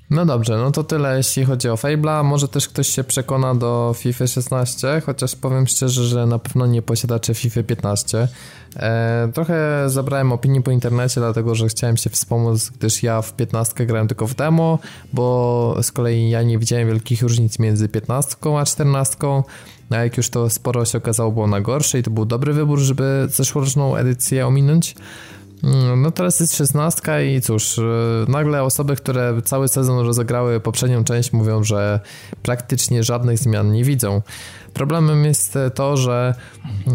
No 0.10 0.26
dobrze, 0.26 0.58
no 0.58 0.72
to 0.72 0.84
tyle 0.84 1.18
jeśli 1.18 1.46
chodzi 1.46 1.70
o 1.70 1.76
Fable'a. 1.76 2.24
Może 2.24 2.48
też 2.48 2.68
ktoś 2.68 2.88
się 2.88 3.04
przekona 3.04 3.56
do 3.56 3.94
FIFA 3.98 4.28
16, 4.28 5.02
chociaż 5.06 5.36
powiem 5.36 5.68
szczerze, 5.68 6.04
że 6.04 6.26
na 6.26 6.40
pewno 6.40 6.66
nie 6.66 6.82
posiadacze 6.82 7.34
FIFA 7.34 7.64
15. 7.64 8.28
E, 8.76 9.30
trochę 9.34 9.84
zabrałem 9.90 10.32
opinii 10.32 10.62
po 10.62 10.72
internecie, 10.72 11.22
dlatego 11.22 11.56
że 11.56 11.68
chciałem 11.68 11.98
się 11.98 12.10
wspomóc, 12.10 12.70
gdyż 12.70 13.04
ja 13.04 13.22
w 13.22 13.34
15 13.34 13.86
grałem 13.86 14.08
tylko 14.08 14.28
w 14.28 14.36
demo, 14.36 14.80
bo 15.14 15.78
z 15.82 15.92
kolei 15.92 16.30
ja 16.30 16.44
nie 16.44 16.58
widziałem 16.60 16.88
wielkich 16.88 17.22
różnic 17.22 17.60
między 17.60 17.90
15 17.90 18.36
a 18.60 18.66
14. 18.66 19.18
A 19.90 19.96
jak 19.96 20.18
już 20.18 20.30
to 20.30 20.50
sporo 20.50 20.86
się 20.86 20.98
okazało 20.98 21.32
było 21.32 21.48
na 21.48 21.62
gorsze 21.62 22.00
i 22.00 22.04
to 22.04 22.12
był 22.12 22.26
dobry 22.26 22.54
wybór, 22.54 22.80
żeby 22.80 23.28
zeszłoroczną 23.30 23.96
edycję 23.96 24.48
ominąć. 24.48 24.96
Mm, 25.64 26.02
no 26.02 26.12
teraz 26.12 26.40
jest 26.40 26.56
szesnastka 26.56 27.22
i 27.22 27.42
cóż, 27.42 27.78
y, 27.78 27.82
nagle 28.28 28.64
osoby, 28.64 28.96
które 28.96 29.42
cały 29.46 29.68
sezon 29.68 30.06
rozegrały 30.06 30.60
poprzednią 30.60 31.04
część 31.04 31.34
mówią, 31.34 31.64
że 31.64 32.00
praktycznie 32.44 33.04
żadnych 33.04 33.38
zmian 33.38 33.72
nie 33.72 33.84
widzą. 33.84 34.22
Problemem 34.74 35.26
jest 35.26 35.58
to, 35.76 35.98
że 35.98 36.36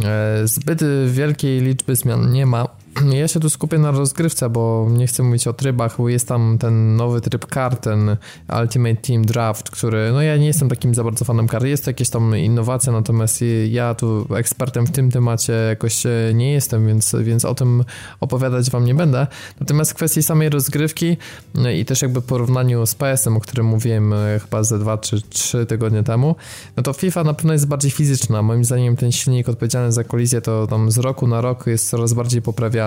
e, 0.05 0.49
zbyt 0.49 0.81
wielkiej 1.07 1.61
liczby 1.61 1.97
zmian 1.97 2.33
nie 2.33 2.47
ma 2.47 2.82
ja 3.13 3.29
się 3.29 3.41
tu 3.41 3.51
skupię 3.51 3.79
na 3.79 3.91
rozgrywce, 3.91 4.51
bo 4.51 4.89
nie 4.91 5.07
chcę 5.07 5.23
mówić 5.23 5.47
o 5.47 5.53
trybach, 5.53 5.97
bo 5.99 6.09
jest 6.09 6.29
tam 6.29 6.59
ten 6.59 6.97
nowy 6.97 7.21
tryb 7.21 7.47
kar, 7.47 7.77
ten 7.77 8.17
Ultimate 8.61 8.97
Team 8.97 9.25
Draft, 9.25 9.71
który, 9.71 10.11
no 10.13 10.23
ja 10.23 10.37
nie 10.37 10.47
jestem 10.47 10.69
takim 10.69 10.95
za 10.95 11.05
bardzo 11.05 11.25
fanem 11.25 11.49
kar, 11.49 11.65
jest 11.65 11.85
to 11.85 11.91
jakieś 11.91 12.11
tam 12.11 12.37
innowacja, 12.37 12.93
natomiast 12.93 13.45
ja 13.69 13.95
tu 13.95 14.27
ekspertem 14.35 14.87
w 14.87 14.91
tym 14.91 15.11
temacie 15.11 15.53
jakoś 15.53 16.03
nie 16.35 16.53
jestem, 16.53 16.87
więc, 16.87 17.17
więc 17.23 17.45
o 17.45 17.55
tym 17.55 17.85
opowiadać 18.21 18.71
wam 18.71 18.85
nie 18.85 18.95
będę. 18.95 19.27
Natomiast 19.61 19.91
w 19.91 19.95
kwestii 19.95 20.23
samej 20.23 20.49
rozgrywki 20.49 21.17
no 21.55 21.71
i 21.71 21.85
też 21.85 22.03
jakby 22.03 22.23
porównaniu 22.23 22.87
z 22.87 22.95
PS-em, 22.95 23.37
o 23.37 23.41
którym 23.41 23.67
mówiłem 23.67 24.13
e, 24.13 24.41
chyba 24.43 24.63
ze 24.63 24.79
dwa 24.79 24.99
czy 24.99 25.23
trzy 25.23 25.67
tygodnie 25.67 26.03
temu, 26.03 26.37
no 26.77 26.83
to 26.83 26.93
FIFA 26.93 27.25
na 27.25 27.35
pewno 27.35 27.53
jest 27.53 27.69
bardziej 27.69 27.91
fizyczna. 27.91 28.43
Moim 28.43 28.65
zdaniem 28.65 28.97
ten 28.97 29.13
silnik 29.13 29.49
odpowiedzialny 29.49 29.93
za 29.93 30.05
kolizję 30.05 30.41
to 30.41 30.67
tam 30.67 30.91
z 30.91 30.99
roku 30.99 31.27
na 31.27 31.41
rok 31.41 31.67
jest 31.67 31.91
coraz 31.91 32.13
bardziej 32.13 32.43
poprawiany 32.43 32.82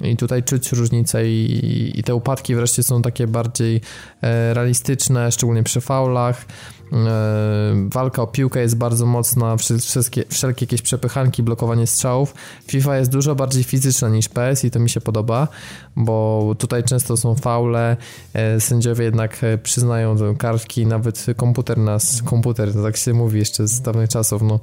i 0.00 0.16
tutaj 0.16 0.42
czuć 0.42 0.72
różnicę 0.72 1.28
i, 1.28 1.92
i, 1.98 2.02
te 2.02 2.14
upadki 2.14 2.54
wreszcie 2.54 2.82
są 2.82 3.02
takie 3.02 3.26
bardziej 3.26 3.80
e, 4.22 4.54
realistyczne, 4.54 5.32
szczególnie 5.32 5.62
przy 5.62 5.80
faulach. 5.80 6.44
E, 6.92 7.88
walka 7.88 8.22
o 8.22 8.26
piłkę 8.26 8.60
jest 8.60 8.76
bardzo 8.76 9.06
mocna, 9.06 9.56
wszystkie, 9.56 10.24
wszelkie 10.28 10.64
jakieś 10.64 10.82
przepychanki, 10.82 11.42
blokowanie 11.42 11.86
strzałów. 11.86 12.34
FIFA 12.66 12.96
jest 12.96 13.10
dużo 13.10 13.34
bardziej 13.34 13.64
fizyczna 13.64 14.08
niż 14.08 14.28
PS 14.28 14.64
i 14.64 14.70
to 14.70 14.78
mi 14.78 14.90
się 14.90 15.00
podoba, 15.00 15.48
bo 15.96 16.54
tutaj 16.58 16.84
często 16.84 17.16
są 17.16 17.34
faule, 17.34 17.96
e, 18.34 18.60
sędziowie 18.60 19.04
jednak 19.04 19.40
przyznają 19.62 20.36
kartki, 20.36 20.86
nawet 20.86 21.26
komputer 21.36 21.78
nas, 21.78 22.22
komputer, 22.22 22.74
tak 22.82 22.96
się 22.96 23.14
mówi 23.14 23.38
jeszcze 23.38 23.68
z 23.68 23.80
dawnych 23.80 24.10
czasów, 24.10 24.42
no, 24.42 24.60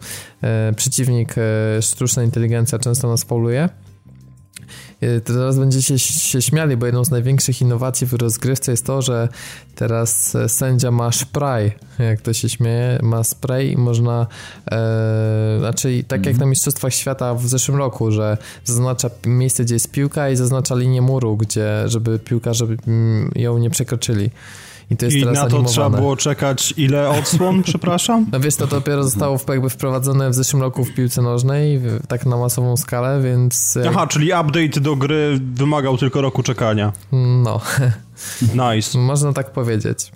przeciwnik, 0.76 1.36
sztuczna 1.82 2.24
inteligencja 2.24 2.80
często 2.80 3.08
nas 3.08 3.24
fauluje. 3.24 3.70
Y, 5.04 5.22
teraz 5.22 5.60
będziecie 5.60 6.00
się 6.00 6.42
śmiali, 6.42 6.78
bo 6.78 6.86
jedną 6.86 7.06
z 7.06 7.12
największych 7.12 7.62
innowacji 7.62 8.08
w 8.08 8.14
rozgrywce 8.14 8.72
jest 8.72 8.86
to, 8.86 9.02
że 9.02 9.30
teraz 9.76 10.36
e, 10.36 10.50
sędzia 10.50 10.92
ma 10.92 11.12
spray, 11.12 11.72
jak 12.00 12.22
to 12.22 12.34
się 12.34 12.50
śmieje, 12.50 13.00
ma 13.04 13.24
spray 13.24 13.72
i 13.72 13.78
można, 13.78 14.28
e, 14.72 15.58
znaczy 15.60 16.04
tak 16.08 16.20
jak 16.20 16.34
mhm. 16.34 16.38
na 16.38 16.46
Mistrzostwach 16.46 16.94
Świata 16.94 17.36
w 17.36 17.48
zeszłym 17.48 17.78
roku, 17.78 18.12
że 18.12 18.38
zaznacza 18.64 19.10
miejsce, 19.26 19.64
gdzie 19.64 19.76
jest 19.76 19.92
piłka 19.92 20.30
i 20.30 20.36
zaznacza 20.36 20.76
linię 20.76 21.02
muru, 21.02 21.38
gdzie, 21.38 21.84
żeby 21.86 22.20
piłkarze 22.20 22.66
mm, 22.88 23.32
ją 23.36 23.58
nie 23.58 23.70
przekroczyli. 23.70 24.30
I, 24.90 24.98
to 24.98 25.06
jest 25.06 25.18
I 25.18 25.20
teraz 25.20 25.36
na 25.36 25.42
to 25.42 25.46
animowane. 25.46 25.70
trzeba 25.70 25.90
było 25.90 26.16
czekać 26.16 26.74
ile 26.78 27.10
odsłon, 27.10 27.64
przepraszam? 27.70 28.26
No 28.32 28.40
wiesz, 28.40 28.56
to 28.56 28.68
dopiero 28.68 29.04
zostało 29.04 29.40
jakby 29.50 29.70
wprowadzone 29.70 30.30
w 30.30 30.34
zeszłym 30.34 30.62
roku 30.62 30.86
w 30.86 30.94
piłce 30.94 31.22
nożnej, 31.22 31.82
tak 32.08 32.26
na 32.26 32.38
masową 32.38 32.78
skalę, 32.78 33.22
więc... 33.22 33.78
Aha, 33.90 34.08
czyli 34.08 34.28
update 34.28 34.80
do 34.82 34.96
gry 34.96 35.40
wymagał 35.54 35.98
tylko 35.98 36.22
roku 36.22 36.44
czekania. 36.44 36.94
No. 37.12 37.62
Nice. 38.74 38.98
Można 38.98 39.34
tak 39.34 39.52
powiedzieć. 39.52 40.12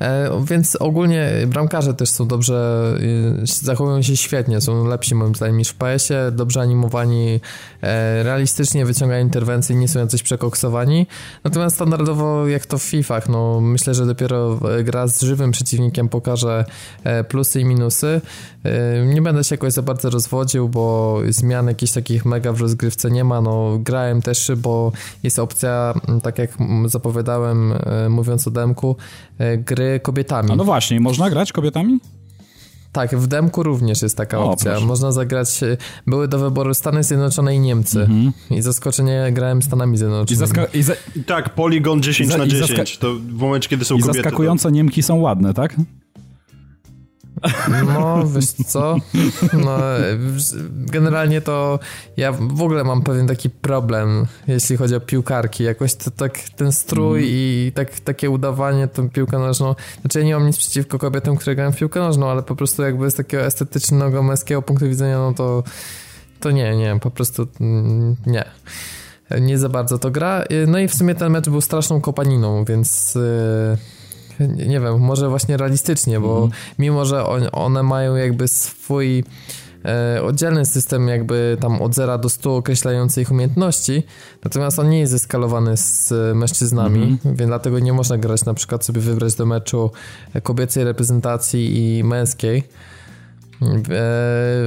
E, 0.00 0.30
więc 0.44 0.76
ogólnie 0.76 1.30
bramkarze 1.46 1.94
też 1.94 2.10
są 2.10 2.28
dobrze, 2.28 2.94
y, 3.42 3.46
zachowują 3.46 4.02
się 4.02 4.16
świetnie, 4.16 4.60
są 4.60 4.84
lepsi 4.84 5.14
moim 5.14 5.34
zdaniem 5.34 5.56
niż 5.56 5.68
w 5.68 5.74
PS-ie, 5.74 6.30
dobrze 6.30 6.60
animowani, 6.60 7.28
e, 7.30 7.40
realistycznie 8.22 8.86
wyciągają 8.86 9.24
interwencje, 9.24 9.76
nie 9.76 9.88
są 9.88 10.00
jacyś 10.00 10.22
przekoksowani. 10.22 11.06
Natomiast 11.44 11.76
standardowo 11.76 12.46
jak 12.48 12.66
to 12.66 12.78
w 12.78 12.82
FIFach, 12.82 13.28
no 13.28 13.60
myślę, 13.60 13.94
że 13.94 14.06
dopiero 14.06 14.60
gra 14.84 15.06
z 15.06 15.22
żywym 15.22 15.50
przeciwnikiem 15.50 16.08
pokaże 16.08 16.64
e, 17.04 17.24
plusy 17.24 17.60
i 17.60 17.64
minusy. 17.64 18.20
Nie 19.14 19.22
będę 19.22 19.44
się 19.44 19.54
jakoś 19.54 19.72
za 19.72 19.82
bardzo 19.82 20.10
rozwodził, 20.10 20.68
bo 20.68 21.18
zmian 21.28 21.68
jakichś 21.68 21.92
takich 21.92 22.24
mega 22.24 22.52
w 22.52 22.60
rozgrywce 22.60 23.10
nie 23.10 23.24
ma. 23.24 23.40
No 23.40 23.78
grałem 23.78 24.22
też, 24.22 24.52
bo 24.56 24.92
jest 25.22 25.38
opcja, 25.38 25.94
tak 26.22 26.38
jak 26.38 26.50
zapowiadałem 26.86 27.74
mówiąc 28.08 28.48
o 28.48 28.50
demku, 28.50 28.96
gry 29.58 30.00
kobietami. 30.00 30.52
A 30.52 30.56
no 30.56 30.64
właśnie, 30.64 31.00
można 31.00 31.30
grać 31.30 31.52
kobietami? 31.52 32.00
Tak, 32.96 33.16
w 33.16 33.26
demku 33.26 33.62
również 33.62 34.02
jest 34.02 34.16
taka 34.16 34.38
o, 34.38 34.50
opcja. 34.50 34.70
Proszę. 34.70 34.86
Można 34.86 35.12
zagrać, 35.12 35.62
e, 35.62 35.76
były 36.06 36.28
do 36.28 36.38
wyboru 36.38 36.74
Stany 36.74 37.04
Zjednoczone 37.04 37.54
i 37.54 37.60
Niemcy. 37.60 38.00
Mhm. 38.00 38.32
I 38.50 38.62
zaskoczenie 38.62 39.28
grałem 39.32 39.62
Stanami 39.62 39.96
Zjednoczonymi. 39.96 40.48
I, 40.74 40.78
i 40.78 40.82
za... 40.82 40.94
Tak, 41.26 41.54
Polygon 41.54 42.02
10 42.02 42.36
na 42.36 42.46
10, 42.46 42.98
to 42.98 43.14
w 43.14 43.32
momencie, 43.32 43.68
kiedy 43.68 43.84
są 43.84 43.96
I 43.96 44.00
kobiety. 44.00 44.18
zaskakująco 44.22 44.62
to... 44.62 44.70
Niemki 44.70 45.02
są 45.02 45.16
ładne, 45.16 45.54
tak? 45.54 45.76
No, 47.94 48.26
wiesz 48.26 48.52
co? 48.52 48.96
No, 49.52 49.78
generalnie 50.68 51.40
to 51.40 51.78
ja 52.16 52.32
w 52.32 52.62
ogóle 52.62 52.84
mam 52.84 53.02
pewien 53.02 53.26
taki 53.26 53.50
problem, 53.50 54.26
jeśli 54.48 54.76
chodzi 54.76 54.94
o 54.94 55.00
piłkarki. 55.00 55.64
Jakoś 55.64 55.94
to 55.94 56.10
tak 56.10 56.38
ten 56.56 56.72
strój 56.72 57.18
mm. 57.18 57.30
i 57.32 57.72
tak, 57.74 58.00
takie 58.00 58.30
udawanie 58.30 58.88
tą 58.88 59.10
piłkę 59.10 59.38
nożną. 59.38 59.74
Znaczy 60.00 60.18
ja 60.18 60.24
nie 60.24 60.34
mam 60.34 60.46
nic 60.46 60.56
przeciwko 60.56 60.98
kobietom, 60.98 61.36
które 61.36 61.56
grają 61.56 61.72
w 61.72 61.76
piłkę 61.76 62.00
nożną, 62.00 62.30
ale 62.30 62.42
po 62.42 62.56
prostu 62.56 62.82
jakby 62.82 63.10
z 63.10 63.14
takiego 63.14 63.42
estetycznego, 63.42 64.22
męskiego 64.22 64.62
punktu 64.62 64.88
widzenia, 64.88 65.18
no 65.18 65.34
to 65.34 65.62
to 66.40 66.50
nie, 66.50 66.76
nie, 66.76 66.98
po 67.00 67.10
prostu 67.10 67.46
mm, 67.60 68.16
nie. 68.26 68.44
Nie 69.40 69.58
za 69.58 69.68
bardzo 69.68 69.98
to 69.98 70.10
gra. 70.10 70.44
No 70.66 70.78
i 70.78 70.88
w 70.88 70.94
sumie 70.94 71.14
ten 71.14 71.32
mecz 71.32 71.48
był 71.48 71.60
straszną 71.60 72.00
kopaniną, 72.00 72.64
więc... 72.64 73.18
Nie 74.40 74.80
wiem, 74.80 75.00
może 75.00 75.28
właśnie 75.28 75.56
realistycznie, 75.56 76.20
bo 76.20 76.38
mm. 76.38 76.50
mimo, 76.78 77.04
że 77.04 77.26
on, 77.26 77.42
one 77.52 77.82
mają 77.82 78.16
jakby 78.16 78.48
swój 78.48 79.24
e, 79.84 80.22
oddzielny 80.22 80.66
system 80.66 81.08
jakby 81.08 81.56
tam 81.60 81.82
od 81.82 81.94
0 81.94 82.18
do 82.18 82.28
100 82.28 82.56
określający 82.56 83.22
ich 83.22 83.30
umiejętności, 83.30 84.02
natomiast 84.44 84.78
on 84.78 84.90
nie 84.90 85.00
jest 85.00 85.12
zeskalowany 85.12 85.76
z 85.76 86.12
mężczyznami, 86.36 87.02
mm. 87.02 87.18
więc 87.24 87.48
dlatego 87.48 87.78
nie 87.78 87.92
można 87.92 88.18
grać 88.18 88.44
na 88.44 88.54
przykład 88.54 88.84
sobie 88.84 89.00
wybrać 89.00 89.34
do 89.34 89.46
meczu 89.46 89.90
kobiecej 90.42 90.84
reprezentacji 90.84 91.98
i 91.98 92.04
męskiej, 92.04 92.62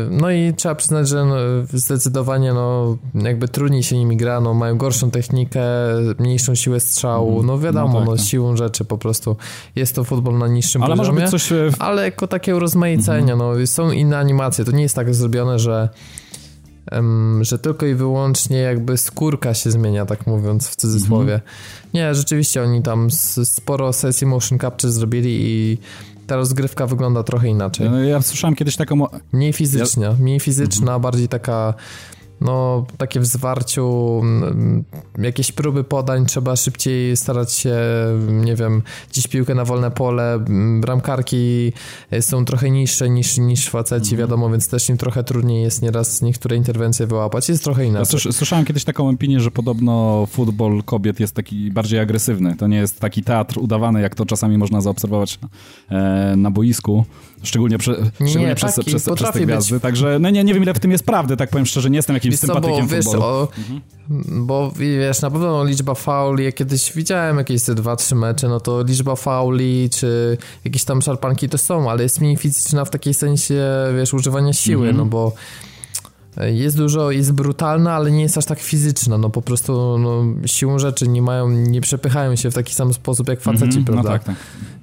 no 0.10 0.32
i 0.32 0.54
trzeba 0.54 0.76
przyznać, 0.76 1.08
że 1.08 1.26
no, 1.26 1.36
zdecydowanie 1.74 2.54
no, 2.54 2.98
jakby 3.16 3.48
trudniej 3.48 3.84
się 3.84 3.98
nimi 3.98 4.18
gra, 4.18 4.42
no, 4.42 4.54
mają 4.54 4.78
gorszą 4.78 5.12
technikę, 5.12 5.62
mniejszą 6.20 6.56
siłę 6.56 6.80
strzału, 6.80 7.30
mhm. 7.30 7.48
no 7.48 7.60
wiadomo, 7.60 7.94
no, 7.94 8.00
tak, 8.00 8.10
no 8.10 8.16
tak. 8.16 8.26
siłą 8.26 8.58
rzeczy 8.58 8.86
po 8.86 8.98
prostu 8.98 9.36
jest 9.76 9.96
to 9.96 10.04
futbol 10.04 10.38
na 10.38 10.48
niższym 10.48 10.84
ale 10.84 10.98
poziomie, 10.98 11.20
może 11.20 11.22
być 11.22 11.32
coś... 11.32 11.52
E, 11.52 11.70
ale 11.80 12.04
jako 12.04 12.28
takie 12.28 12.56
urozmaicenie, 12.56 13.34
mhm. 13.34 13.60
no 13.60 13.68
są 13.68 13.92
inne 13.92 14.18
animacje, 14.18 14.66
to 14.66 14.72
nie 14.72 14.84
jest 14.84 14.96
tak 14.96 15.16
zrobione, 15.16 15.60
że 15.60 15.90
że 17.42 17.60
tylko 17.60 17.86
i 17.86 17.96
wyłącznie 17.96 18.58
jakby 18.58 18.98
skórka 18.98 19.54
się 19.54 19.72
zmienia, 19.72 20.06
tak 20.06 20.28
mówiąc 20.28 20.68
w 20.68 20.76
cudzysłowie. 20.76 21.34
Mhm. 21.34 21.52
Nie, 21.94 22.16
rzeczywiście 22.16 22.64
oni 22.64 22.84
tam 22.84 23.08
sporo 23.44 23.94
sesji 23.94 24.28
motion 24.28 24.60
capture 24.60 24.92
zrobili 24.92 25.38
i 25.42 25.78
ta 26.30 26.36
rozgrywka 26.36 26.88
wygląda 26.88 27.24
trochę 27.24 27.48
inaczej. 27.48 27.90
No, 27.90 28.04
ja 28.04 28.22
słyszałem 28.22 28.56
kiedyś 28.56 28.76
taką... 28.76 29.08
Mniej 29.32 29.54
fizyczna, 29.54 30.16
mniej 30.20 30.40
fizyczna, 30.40 30.82
mhm. 30.82 31.02
bardziej 31.02 31.28
taka 31.28 31.74
no, 32.42 32.86
takie 32.98 33.20
w 33.20 33.26
zwarciu, 33.26 34.20
mm, 34.24 34.84
jakieś 35.18 35.52
próby 35.52 35.84
podań, 35.84 36.26
trzeba 36.26 36.56
szybciej 36.56 37.18
starać 37.18 37.54
się, 37.54 37.78
nie 38.30 38.56
wiem, 38.56 38.82
gdzieś 39.12 39.28
piłkę 39.28 39.56
na 39.56 39.66
wolne 39.66 39.92
pole, 39.92 40.34
mm, 40.34 40.82
bramkarki 40.82 41.74
są 42.22 42.46
trochę 42.46 42.72
niższe 42.72 43.10
niż, 43.10 43.38
niż 43.38 43.70
faceci, 43.70 44.12
mhm. 44.12 44.18
wiadomo, 44.20 44.50
więc 44.50 44.70
też 44.70 44.90
im 44.90 44.98
trochę 44.98 45.24
trudniej 45.24 45.64
jest 45.64 45.82
nieraz 45.82 46.22
niektóre 46.22 46.56
interwencje 46.56 47.08
wyłapać, 47.08 47.50
jest 47.50 47.64
trochę 47.64 47.86
inaczej. 47.86 48.20
Ja 48.26 48.32
słyszałem 48.32 48.66
kiedyś 48.66 48.84
taką 48.84 49.10
opinię, 49.10 49.40
że 49.40 49.52
podobno 49.52 50.26
futbol 50.26 50.84
kobiet 50.84 51.20
jest 51.20 51.36
taki 51.36 51.72
bardziej 51.72 52.00
agresywny, 52.00 52.56
to 52.56 52.68
nie 52.68 52.78
jest 52.78 53.00
taki 53.00 53.24
teatr 53.24 53.60
udawany, 53.60 54.02
jak 54.02 54.16
to 54.16 54.26
czasami 54.26 54.58
można 54.58 54.82
zaobserwować 54.82 55.40
e, 55.90 56.34
na 56.38 56.52
boisku, 56.52 57.06
szczególnie, 57.44 57.78
prze, 57.78 57.96
szczególnie 58.14 58.48
nie, 58.48 58.56
przez, 58.56 58.80
przez, 58.86 59.10
przez 59.16 59.32
te 59.32 59.40
gwiazdy, 59.40 59.74
być... 59.74 59.82
także 59.82 60.18
no 60.20 60.30
nie, 60.30 60.44
nie 60.44 60.54
wiem 60.54 60.64
ile 60.64 60.74
w 60.74 60.80
tym 60.80 60.92
jest 60.92 61.06
prawdy, 61.06 61.38
tak 61.38 61.50
powiem 61.50 61.66
szczerze, 61.66 61.90
nie 61.90 61.96
jestem 61.96 62.14
jakimś 62.14 62.30
jakimś 62.34 62.40
sympatykiem 62.40 62.88
bo, 62.88 62.96
wiesz, 62.96 63.08
o, 63.08 63.48
mhm. 63.58 63.82
Bo 64.46 64.72
wiesz, 64.72 65.22
na 65.22 65.32
pewno 65.32 65.64
liczba 65.64 65.94
fauli, 65.94 66.44
jak 66.44 66.56
kiedyś 66.56 66.94
widziałem 66.94 67.38
jakieś 67.38 67.64
te 67.64 67.76
dwa, 67.76 67.96
trzy 67.96 68.16
mecze, 68.16 68.48
no 68.48 68.60
to 68.60 68.84
liczba 68.84 69.16
fauli 69.16 69.90
czy 69.90 70.38
jakieś 70.66 70.84
tam 70.84 71.02
szarpanki 71.02 71.50
to 71.50 71.58
są, 71.58 71.92
ale 71.92 72.04
jest 72.04 72.22
mniej 72.22 72.38
fizyczna 72.38 72.86
w 72.86 72.90
takiej 72.90 73.14
sensie, 73.14 73.64
wiesz, 73.98 74.14
używania 74.14 74.54
siły, 74.54 74.88
mhm. 74.88 74.98
no 74.98 75.06
bo 75.06 75.34
jest 76.48 76.78
dużo, 76.78 77.12
jest 77.12 77.32
brutalna, 77.32 77.94
ale 77.94 78.12
nie 78.12 78.22
jest 78.22 78.38
aż 78.38 78.46
tak 78.46 78.60
fizyczna, 78.60 79.18
no 79.18 79.30
po 79.30 79.42
prostu 79.42 79.98
no, 79.98 80.24
siłą 80.46 80.80
rzeczy 80.80 81.08
nie 81.08 81.22
mają, 81.22 81.50
nie 81.50 81.82
przepychają 81.82 82.36
się 82.36 82.52
w 82.52 82.54
taki 82.54 82.76
sam 82.76 82.94
sposób 82.94 83.30
jak 83.30 83.42
faceci, 83.42 83.64
mm 83.64 83.84
-hmm, 83.84 83.86
prawda? 83.86 84.04
No 84.04 84.10
tak, 84.10 84.24
tak. 84.24 84.36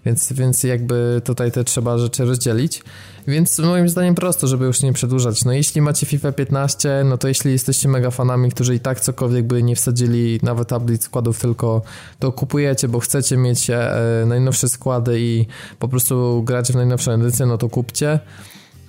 Więc, 0.07 0.33
więc 0.33 0.63
jakby 0.63 1.23
tutaj 1.25 1.53
te 1.53 1.65
trzeba 1.65 1.99
rzeczy 1.99 2.25
rozdzielić. 2.25 2.83
Więc 3.29 3.59
moim 3.59 3.89
zdaniem 3.89 4.15
prosto, 4.15 4.47
żeby 4.47 4.65
już 4.65 4.83
nie 4.83 4.93
przedłużać. 4.93 5.45
No 5.45 5.53
jeśli 5.53 5.83
macie 5.83 6.07
FIFA 6.07 6.33
15, 6.33 7.03
no 7.05 7.19
to 7.19 7.29
jeśli 7.29 7.53
jesteście 7.53 7.89
mega 7.89 8.11
fanami, 8.11 8.51
którzy 8.51 8.75
i 8.75 8.81
tak 8.81 9.01
cokolwiek 9.01 9.47
by 9.47 9.63
nie 9.63 9.77
wsadzili 9.77 10.41
nawet 10.43 10.69
tablic 10.69 11.05
składów, 11.05 11.41
tylko 11.41 11.83
to 12.19 12.33
kupujecie, 12.33 12.89
bo 12.89 13.01
chcecie 13.01 13.37
mieć 13.37 13.71
e, 13.71 14.25
najnowsze 14.27 14.69
składy 14.69 15.21
i 15.21 15.47
po 15.79 15.89
prostu 15.89 16.43
grać 16.43 16.73
w 16.73 16.75
najnowszą 16.75 17.13
edycję, 17.13 17.47
no 17.47 17.59
to 17.59 17.69
kupcie. 17.69 18.21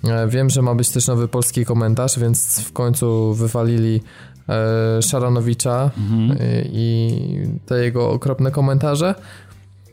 E, 0.03 0.27
wiem, 0.27 0.49
że 0.49 0.61
ma 0.61 0.75
być 0.75 0.89
też 0.89 1.07
nowy 1.07 1.27
polski 1.27 1.65
komentarz, 1.65 2.19
więc 2.19 2.59
w 2.59 2.73
końcu 2.73 3.33
wywalili 3.33 4.01
e, 4.49 5.01
Szaranowicza 5.01 5.91
mhm. 5.97 6.39
i 6.71 7.19
te 7.65 7.83
jego 7.83 8.09
okropne 8.09 8.51
komentarze. 8.51 9.15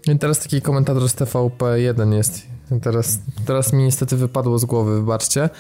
I 0.07 0.19
teraz 0.19 0.39
taki 0.39 0.63
komentator 0.63 1.09
z 1.09 1.15
TVP1 1.15 2.13
jest. 2.13 2.43
Teraz, 2.83 3.19
teraz 3.47 3.73
mi 3.73 3.85
niestety 3.85 4.17
wypadło 4.17 4.59
z 4.59 4.65
głowy, 4.65 5.01
wybaczcie. 5.01 5.51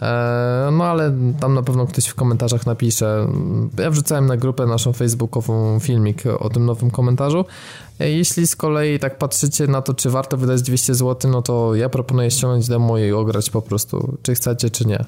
E, 0.00 0.68
no 0.72 0.84
ale 0.84 1.12
tam 1.40 1.54
na 1.54 1.62
pewno 1.62 1.86
ktoś 1.86 2.06
w 2.06 2.14
komentarzach 2.14 2.66
napisze. 2.66 3.28
Ja 3.78 3.90
wrzucałem 3.90 4.26
na 4.26 4.36
grupę 4.36 4.66
naszą 4.66 4.92
facebookową 4.92 5.80
filmik 5.80 6.22
o 6.38 6.50
tym 6.50 6.66
nowym 6.66 6.90
komentarzu. 6.90 7.44
E, 8.00 8.10
jeśli 8.10 8.46
z 8.46 8.56
kolei 8.56 8.98
tak 8.98 9.18
patrzycie 9.18 9.66
na 9.66 9.82
to, 9.82 9.94
czy 9.94 10.10
warto 10.10 10.36
wydać 10.36 10.62
200 10.62 10.94
zł, 10.94 11.30
no 11.30 11.42
to 11.42 11.74
ja 11.74 11.88
proponuję 11.88 12.30
ściągnąć 12.30 12.68
demo 12.68 12.98
i 12.98 13.12
ograć 13.12 13.50
po 13.50 13.62
prostu, 13.62 14.18
czy 14.22 14.34
chcecie, 14.34 14.70
czy 14.70 14.84
nie. 14.84 15.04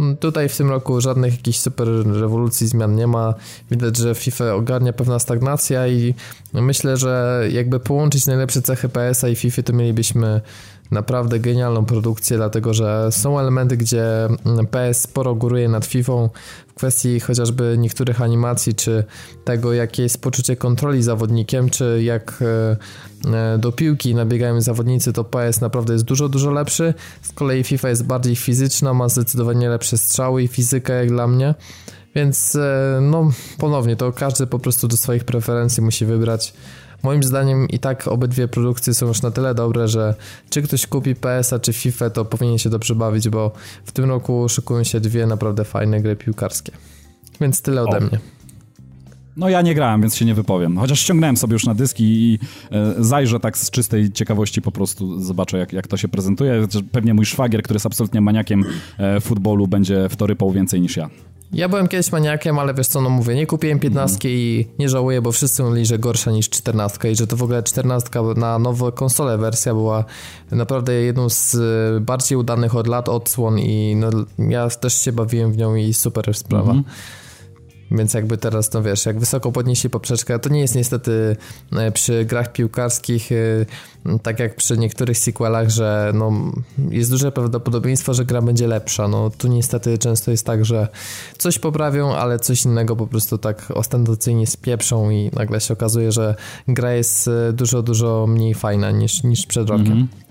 Mm, 0.00 0.16
tutaj 0.16 0.48
w 0.48 0.56
tym 0.56 0.70
roku 0.70 1.00
żadnych 1.00 1.32
jakichś 1.32 1.58
super 1.58 1.88
rewolucji, 2.06 2.66
zmian 2.66 2.94
nie 2.94 3.06
ma. 3.06 3.34
Widać, 3.70 3.96
że 3.96 4.14
FIFA 4.14 4.54
ogarnia 4.54 4.92
pewna 4.92 5.18
stagnacja 5.18 5.88
i 5.88 6.14
myślę, 6.52 6.96
że 6.96 7.44
jakby 7.52 7.80
połączyć 7.80 8.26
najlepsze 8.26 8.62
cechy 8.62 8.88
PS-a 8.88 9.28
i 9.28 9.36
FIFA, 9.36 9.62
to 9.62 9.72
mielibyśmy 9.72 10.40
naprawdę 10.90 11.40
genialną 11.40 11.84
produkcję, 11.84 12.36
dlatego 12.36 12.74
że 12.74 13.08
są 13.10 13.38
elementy, 13.38 13.76
gdzie 13.76 14.28
PS 14.70 15.00
sporo 15.00 15.34
góruje 15.34 15.68
nad 15.68 15.86
FIFA 15.86 16.12
w 16.68 16.74
kwestii 16.74 17.20
chociażby 17.20 17.76
niektórych 17.78 18.22
animacji, 18.22 18.74
czy 18.74 19.04
tego, 19.44 19.72
jakie 19.72 20.02
jest 20.02 20.22
poczucie 20.22 20.56
kontroli 20.56 21.02
zawodnikiem, 21.02 21.70
czy 21.70 22.00
jak 22.02 22.42
e, 22.42 22.76
e, 23.34 23.58
do 23.58 23.72
piłki 23.72 24.14
nabiegają 24.14 24.60
zawodnicy, 24.60 25.12
to 25.12 25.24
PS 25.24 25.60
naprawdę 25.60 25.92
jest 25.92 26.04
dużo, 26.04 26.28
dużo 26.28 26.50
lepszy. 26.50 26.94
Z 27.22 27.32
kolei 27.32 27.64
FIFA 27.64 27.88
jest 27.88 28.04
bardziej 28.04 28.36
fizyczna, 28.36 28.94
ma 28.94 29.08
zdecydowanie 29.08 29.68
lepsze 29.68 29.98
strzały 29.98 30.42
i 30.42 30.48
fizykę 30.48 30.92
jak 30.92 31.08
dla 31.08 31.26
mnie. 31.26 31.54
Więc 32.14 32.56
e, 32.56 32.98
no 33.02 33.30
ponownie, 33.58 33.96
to 33.96 34.12
każdy 34.12 34.46
po 34.46 34.58
prostu 34.58 34.88
do 34.88 34.96
swoich 34.96 35.24
preferencji 35.24 35.82
musi 35.82 36.06
wybrać 36.06 36.54
Moim 37.02 37.22
zdaniem 37.22 37.68
i 37.68 37.78
tak 37.78 38.08
obydwie 38.08 38.48
produkcje 38.48 38.94
są 38.94 39.06
już 39.06 39.22
na 39.22 39.30
tyle 39.30 39.54
dobre, 39.54 39.88
że 39.88 40.14
czy 40.50 40.62
ktoś 40.62 40.86
kupi 40.86 41.14
PS-a 41.14 41.58
czy 41.58 41.72
FIFA, 41.72 42.10
to 42.10 42.24
powinien 42.24 42.58
się 42.58 42.70
dobrze 42.70 42.94
bawić, 42.94 43.28
bo 43.28 43.52
w 43.84 43.92
tym 43.92 44.04
roku 44.04 44.48
szykują 44.48 44.84
się 44.84 45.00
dwie 45.00 45.26
naprawdę 45.26 45.64
fajne 45.64 46.00
gry 46.00 46.16
piłkarskie. 46.16 46.72
Więc 47.40 47.62
tyle 47.62 47.82
ode 47.82 47.98
o. 47.98 48.00
mnie. 48.00 48.18
No 49.36 49.48
ja 49.48 49.62
nie 49.62 49.74
grałem, 49.74 50.00
więc 50.00 50.16
się 50.16 50.24
nie 50.24 50.34
wypowiem. 50.34 50.78
Chociaż 50.78 51.00
ściągnąłem 51.00 51.36
sobie 51.36 51.52
już 51.52 51.66
na 51.66 51.74
dyski 51.74 52.04
i 52.04 52.38
e, 52.70 52.94
zajrzę 53.04 53.40
tak 53.40 53.58
z 53.58 53.70
czystej 53.70 54.12
ciekawości 54.12 54.62
po 54.62 54.72
prostu, 54.72 55.20
zobaczę 55.20 55.58
jak, 55.58 55.72
jak 55.72 55.86
to 55.86 55.96
się 55.96 56.08
prezentuje. 56.08 56.66
Pewnie 56.92 57.14
mój 57.14 57.26
szwagier, 57.26 57.62
który 57.62 57.76
jest 57.76 57.86
absolutnie 57.86 58.20
maniakiem 58.20 58.64
e, 58.98 59.20
futbolu, 59.20 59.66
będzie 59.66 60.08
w 60.08 60.16
to 60.16 60.26
rypał 60.26 60.50
więcej 60.50 60.80
niż 60.80 60.96
ja. 60.96 61.10
Ja 61.52 61.68
byłem 61.68 61.88
kiedyś 61.88 62.12
maniakiem, 62.12 62.58
ale 62.58 62.74
wiesz 62.74 62.86
co, 62.86 63.00
no 63.00 63.10
mówię, 63.10 63.34
nie 63.34 63.46
kupiłem 63.46 63.78
15 63.78 64.28
mm. 64.28 64.38
i 64.40 64.66
nie 64.78 64.88
żałuję, 64.88 65.22
bo 65.22 65.32
wszyscy 65.32 65.62
mówili, 65.62 65.86
że 65.86 65.98
gorsza 65.98 66.30
niż 66.30 66.50
14 66.50 67.10
i 67.10 67.16
że 67.16 67.26
to 67.26 67.36
w 67.36 67.42
ogóle 67.42 67.62
14 67.62 68.10
na 68.36 68.58
nowe 68.58 68.92
konsole 68.92 69.38
wersja 69.38 69.74
była 69.74 70.04
naprawdę 70.50 70.94
jedną 70.94 71.28
z 71.28 71.54
e, 71.54 72.00
bardziej 72.00 72.38
udanych 72.38 72.76
od 72.76 72.86
lat 72.86 73.08
odsłon 73.08 73.58
i 73.58 73.96
no, 73.96 74.10
ja 74.38 74.68
też 74.68 75.00
się 75.02 75.12
bawiłem 75.12 75.52
w 75.52 75.56
nią 75.56 75.74
i 75.74 75.94
super 75.94 76.34
sprawa. 76.34 76.70
Mm 76.70 76.82
-hmm. 76.82 77.27
Więc 77.90 78.14
jakby 78.14 78.38
teraz, 78.38 78.72
no 78.72 78.82
wiesz, 78.82 79.06
jak 79.06 79.18
wysoko 79.18 79.52
podnieśli 79.52 79.90
poprzeczkę, 79.90 80.38
to 80.38 80.48
nie 80.48 80.60
jest 80.60 80.74
niestety 80.74 81.36
e, 81.72 81.92
przy 81.92 82.24
grach 82.24 82.52
piłkarskich 82.52 83.32
e, 83.32 83.36
tak 84.22 84.40
jak 84.40 84.56
przy 84.56 84.78
niektórych 84.78 85.18
sequelach, 85.18 85.70
że 85.70 86.12
no, 86.14 86.32
jest 86.90 87.10
duże 87.10 87.32
prawdopodobieństwo, 87.32 88.14
że 88.14 88.24
gra 88.24 88.42
będzie 88.42 88.66
lepsza. 88.66 89.08
No 89.08 89.30
tu 89.30 89.48
niestety 89.48 89.98
często 89.98 90.30
jest 90.30 90.46
tak, 90.46 90.64
że 90.64 90.88
coś 91.38 91.58
poprawią, 91.58 92.14
ale 92.14 92.38
coś 92.38 92.64
innego 92.64 92.96
po 92.96 93.06
prostu 93.06 93.38
tak 93.38 93.70
ostentacyjnie 93.74 94.46
spieprzą 94.46 95.10
i 95.10 95.30
nagle 95.32 95.60
się 95.60 95.74
okazuje, 95.74 96.12
że 96.12 96.34
gra 96.68 96.92
jest 96.92 97.28
e, 97.28 97.52
dużo, 97.52 97.82
dużo 97.82 98.26
mniej 98.26 98.54
fajna 98.54 98.90
niż, 98.90 99.22
niż 99.22 99.46
przed 99.46 99.70
rokiem. 99.70 99.92
Mm 99.92 100.04
-hmm. 100.04 100.28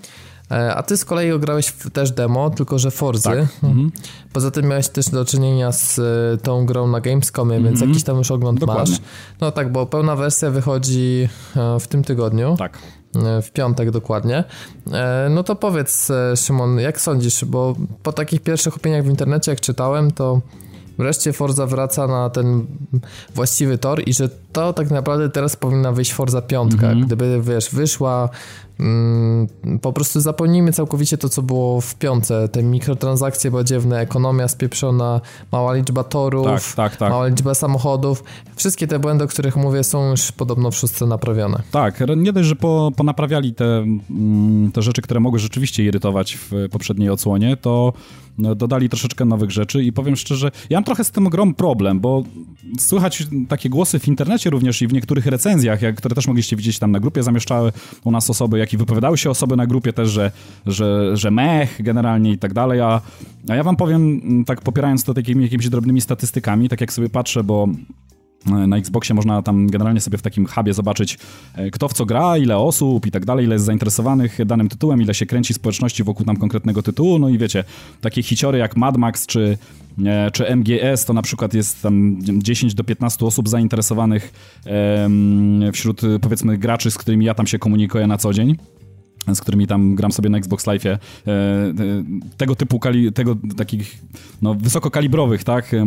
E, 0.52 0.76
a 0.76 0.84
ty 0.84 0.98
z 0.98 1.06
kolei 1.06 1.32
ograłeś 1.32 1.74
też 1.94 2.12
demo, 2.12 2.50
tylko 2.50 2.80
że 2.80 2.92
Forzy. 2.92 3.24
Tak. 3.24 3.38
Mhm. 3.64 3.92
Poza 4.34 4.52
tym 4.52 4.66
miałeś 4.66 4.88
też 4.90 5.10
do 5.10 5.26
czynienia 5.26 5.72
z 5.72 6.00
e, 6.00 6.38
tą 6.38 6.66
grą 6.66 6.88
na 6.88 7.02
Gamescomie, 7.02 7.56
mhm. 7.56 7.64
więc 7.64 7.90
jakiś 7.90 8.04
tam 8.04 8.18
już 8.18 8.32
ogląd 8.32 8.60
Dokładnie. 8.60 8.92
masz. 8.92 9.02
No 9.42 9.52
tak, 9.52 9.72
bo 9.72 9.86
pełna 9.86 10.16
wersja 10.16 10.52
wychodzi 10.52 11.30
e, 11.56 11.80
w 11.80 11.88
tym 11.88 12.04
tygodniu. 12.04 12.56
Tak. 12.58 12.78
w 13.42 13.52
piątek 13.52 13.92
dokładnie. 13.92 14.44
No 15.30 15.44
to 15.44 15.56
powiedz, 15.56 16.12
Szymon, 16.36 16.80
jak 16.80 17.02
sądzisz, 17.02 17.46
bo 17.46 17.76
po 18.04 18.14
takich 18.14 18.42
pierwszych 18.42 18.76
opiniach 18.76 19.04
w 19.04 19.10
internecie, 19.10 19.52
jak 19.52 19.62
czytałem, 19.62 20.12
to 20.12 20.42
wreszcie 20.98 21.34
Forza 21.34 21.66
wraca 21.66 22.08
na 22.08 22.30
ten 22.30 22.68
właściwy 23.36 23.78
tor 23.78 24.02
i 24.06 24.14
że 24.14 24.30
to 24.52 24.74
tak 24.74 24.92
naprawdę 24.92 25.30
teraz 25.30 25.56
powinna 25.56 25.92
wyjść 25.92 26.14
Forza 26.14 26.42
piątka. 26.42 26.88
Mm 26.88 27.00
-hmm. 27.00 27.06
Gdyby, 27.06 27.42
wiesz, 27.42 27.70
wyszła 27.70 28.30
Mm, 28.80 29.48
po 29.82 29.94
prostu 29.94 30.22
zapomnijmy 30.22 30.74
całkowicie 30.74 31.18
to, 31.18 31.30
co 31.30 31.42
było 31.42 31.82
w 31.82 31.96
piące. 31.96 32.50
Te 32.50 32.64
mikrotransakcje 32.64 33.52
badziewne, 33.52 34.00
ekonomia 34.00 34.48
spieprzona, 34.48 35.22
mała 35.52 35.74
liczba 35.74 36.04
torów, 36.04 36.46
tak, 36.46 36.76
tak, 36.76 36.96
tak. 36.98 37.10
mała 37.10 37.28
liczba 37.28 37.54
samochodów. 37.54 38.24
Wszystkie 38.56 38.88
te 38.88 39.00
błędy, 39.00 39.24
o 39.24 39.28
których 39.28 39.56
mówię, 39.56 39.84
są 39.84 40.10
już 40.10 40.32
podobno 40.32 40.72
w 40.72 40.76
szóstce 40.76 41.06
naprawione. 41.06 41.62
Tak, 41.72 42.04
nie 42.18 42.34
dość, 42.34 42.48
że 42.48 42.56
po, 42.56 42.92
ponaprawiali 42.96 43.54
te, 43.54 43.66
mm, 44.10 44.72
te 44.72 44.82
rzeczy, 44.82 45.02
które 45.02 45.20
mogły 45.20 45.40
rzeczywiście 45.40 45.84
irytować 45.84 46.38
w 46.38 46.52
poprzedniej 46.72 47.10
odsłonie, 47.10 47.58
to 47.58 47.94
no, 48.38 48.56
dodali 48.56 48.90
troszeczkę 48.90 49.26
nowych 49.26 49.52
rzeczy 49.52 49.84
i 49.84 49.94
powiem 49.94 50.16
szczerze, 50.16 50.52
ja 50.70 50.78
mam 50.78 50.84
trochę 50.84 51.04
z 51.04 51.12
tym 51.12 51.30
grom 51.30 51.54
problem, 51.54 52.00
bo 52.00 52.24
słychać 52.78 53.28
takie 53.48 53.70
głosy 53.70 54.00
w 54.00 54.08
internecie 54.08 54.50
również 54.50 54.82
i 54.82 54.88
w 54.88 54.94
niektórych 54.94 55.26
recenzjach, 55.26 55.82
jak, 55.82 55.96
które 55.96 56.16
też 56.16 56.28
mogliście 56.28 56.56
widzieć 56.56 56.80
tam 56.80 56.92
na 56.92 57.00
grupie, 57.00 57.24
zamieszczały 57.24 57.72
u 58.04 58.12
nas 58.12 58.30
osoby, 58.30 58.60
jak 58.60 58.74
i 58.74 58.78
wypowiadały 58.78 59.18
się 59.18 59.30
osoby 59.30 59.56
na 59.56 59.68
grupie 59.68 59.94
też, 59.94 60.10
że, 60.10 60.32
że, 60.66 61.18
że 61.18 61.32
mech 61.32 61.84
generalnie 61.84 62.32
i 62.32 62.38
tak 62.38 62.54
dalej, 62.54 62.82
a, 62.82 63.02
a 63.50 63.56
ja 63.56 63.64
wam 63.64 63.76
powiem, 63.76 64.22
tak 64.46 64.62
popierając 64.62 65.04
to 65.04 65.14
takimi 65.14 65.44
jakimiś 65.44 65.70
drobnymi 65.70 66.02
statystykami, 66.02 66.70
tak 66.70 66.82
jak 66.82 66.94
sobie 66.94 67.10
patrzę, 67.10 67.44
bo 67.44 67.68
na 68.46 68.78
Xboxie 68.78 69.16
można 69.16 69.42
tam 69.42 69.68
generalnie 69.68 70.02
sobie 70.02 70.18
w 70.18 70.22
takim 70.22 70.46
hubie 70.46 70.74
zobaczyć, 70.74 71.18
e, 71.56 71.72
kto 71.72 71.88
w 71.88 71.94
co 71.94 72.06
gra, 72.06 72.38
ile 72.38 72.58
osób 72.58 73.06
i 73.06 73.12
tak 73.12 73.26
dalej, 73.26 73.46
ile 73.46 73.56
jest 73.56 73.66
zainteresowanych 73.66 74.46
danym 74.46 74.70
tytułem, 74.70 75.02
ile 75.02 75.14
się 75.14 75.26
kręci 75.26 75.54
społeczności 75.54 76.04
wokół 76.04 76.26
tam 76.26 76.38
konkretnego 76.38 76.84
tytułu. 76.84 77.20
No 77.20 77.30
i 77.30 77.38
wiecie, 77.38 77.64
takie 78.02 78.24
hiciory 78.24 78.58
jak 78.58 78.78
Mad 78.78 78.98
Max 78.98 79.26
czy, 79.26 79.58
e, 80.06 80.32
czy 80.32 80.56
MGS, 80.56 81.06
to 81.06 81.14
na 81.14 81.22
przykład 81.22 81.54
jest 81.54 81.82
tam 81.82 82.18
10 82.22 82.74
do 82.74 82.84
15 82.84 83.26
osób 83.26 83.50
zainteresowanych 83.50 84.34
wśród 85.74 86.02
powiedzmy 86.22 86.58
graczy, 86.58 86.92
z 86.92 86.98
którymi 86.98 87.26
ja 87.26 87.34
tam 87.34 87.48
się 87.48 87.60
komunikuję 87.60 88.08
na 88.08 88.18
co 88.18 88.34
dzień 88.34 88.56
z 89.36 89.42
którymi 89.42 89.68
tam 89.68 89.96
gram 89.96 90.12
sobie 90.12 90.30
na 90.30 90.38
Xbox 90.38 90.68
Live, 90.68 90.86
e, 90.86 90.92
e, 90.92 91.00
tego 92.38 92.56
typu, 92.56 92.80
kali, 92.80 93.14
tego 93.14 93.36
takich 93.58 93.98
no, 94.42 94.56
wysokokalibrowych, 94.56 95.44
tak, 95.44 95.74
e, 95.74 95.86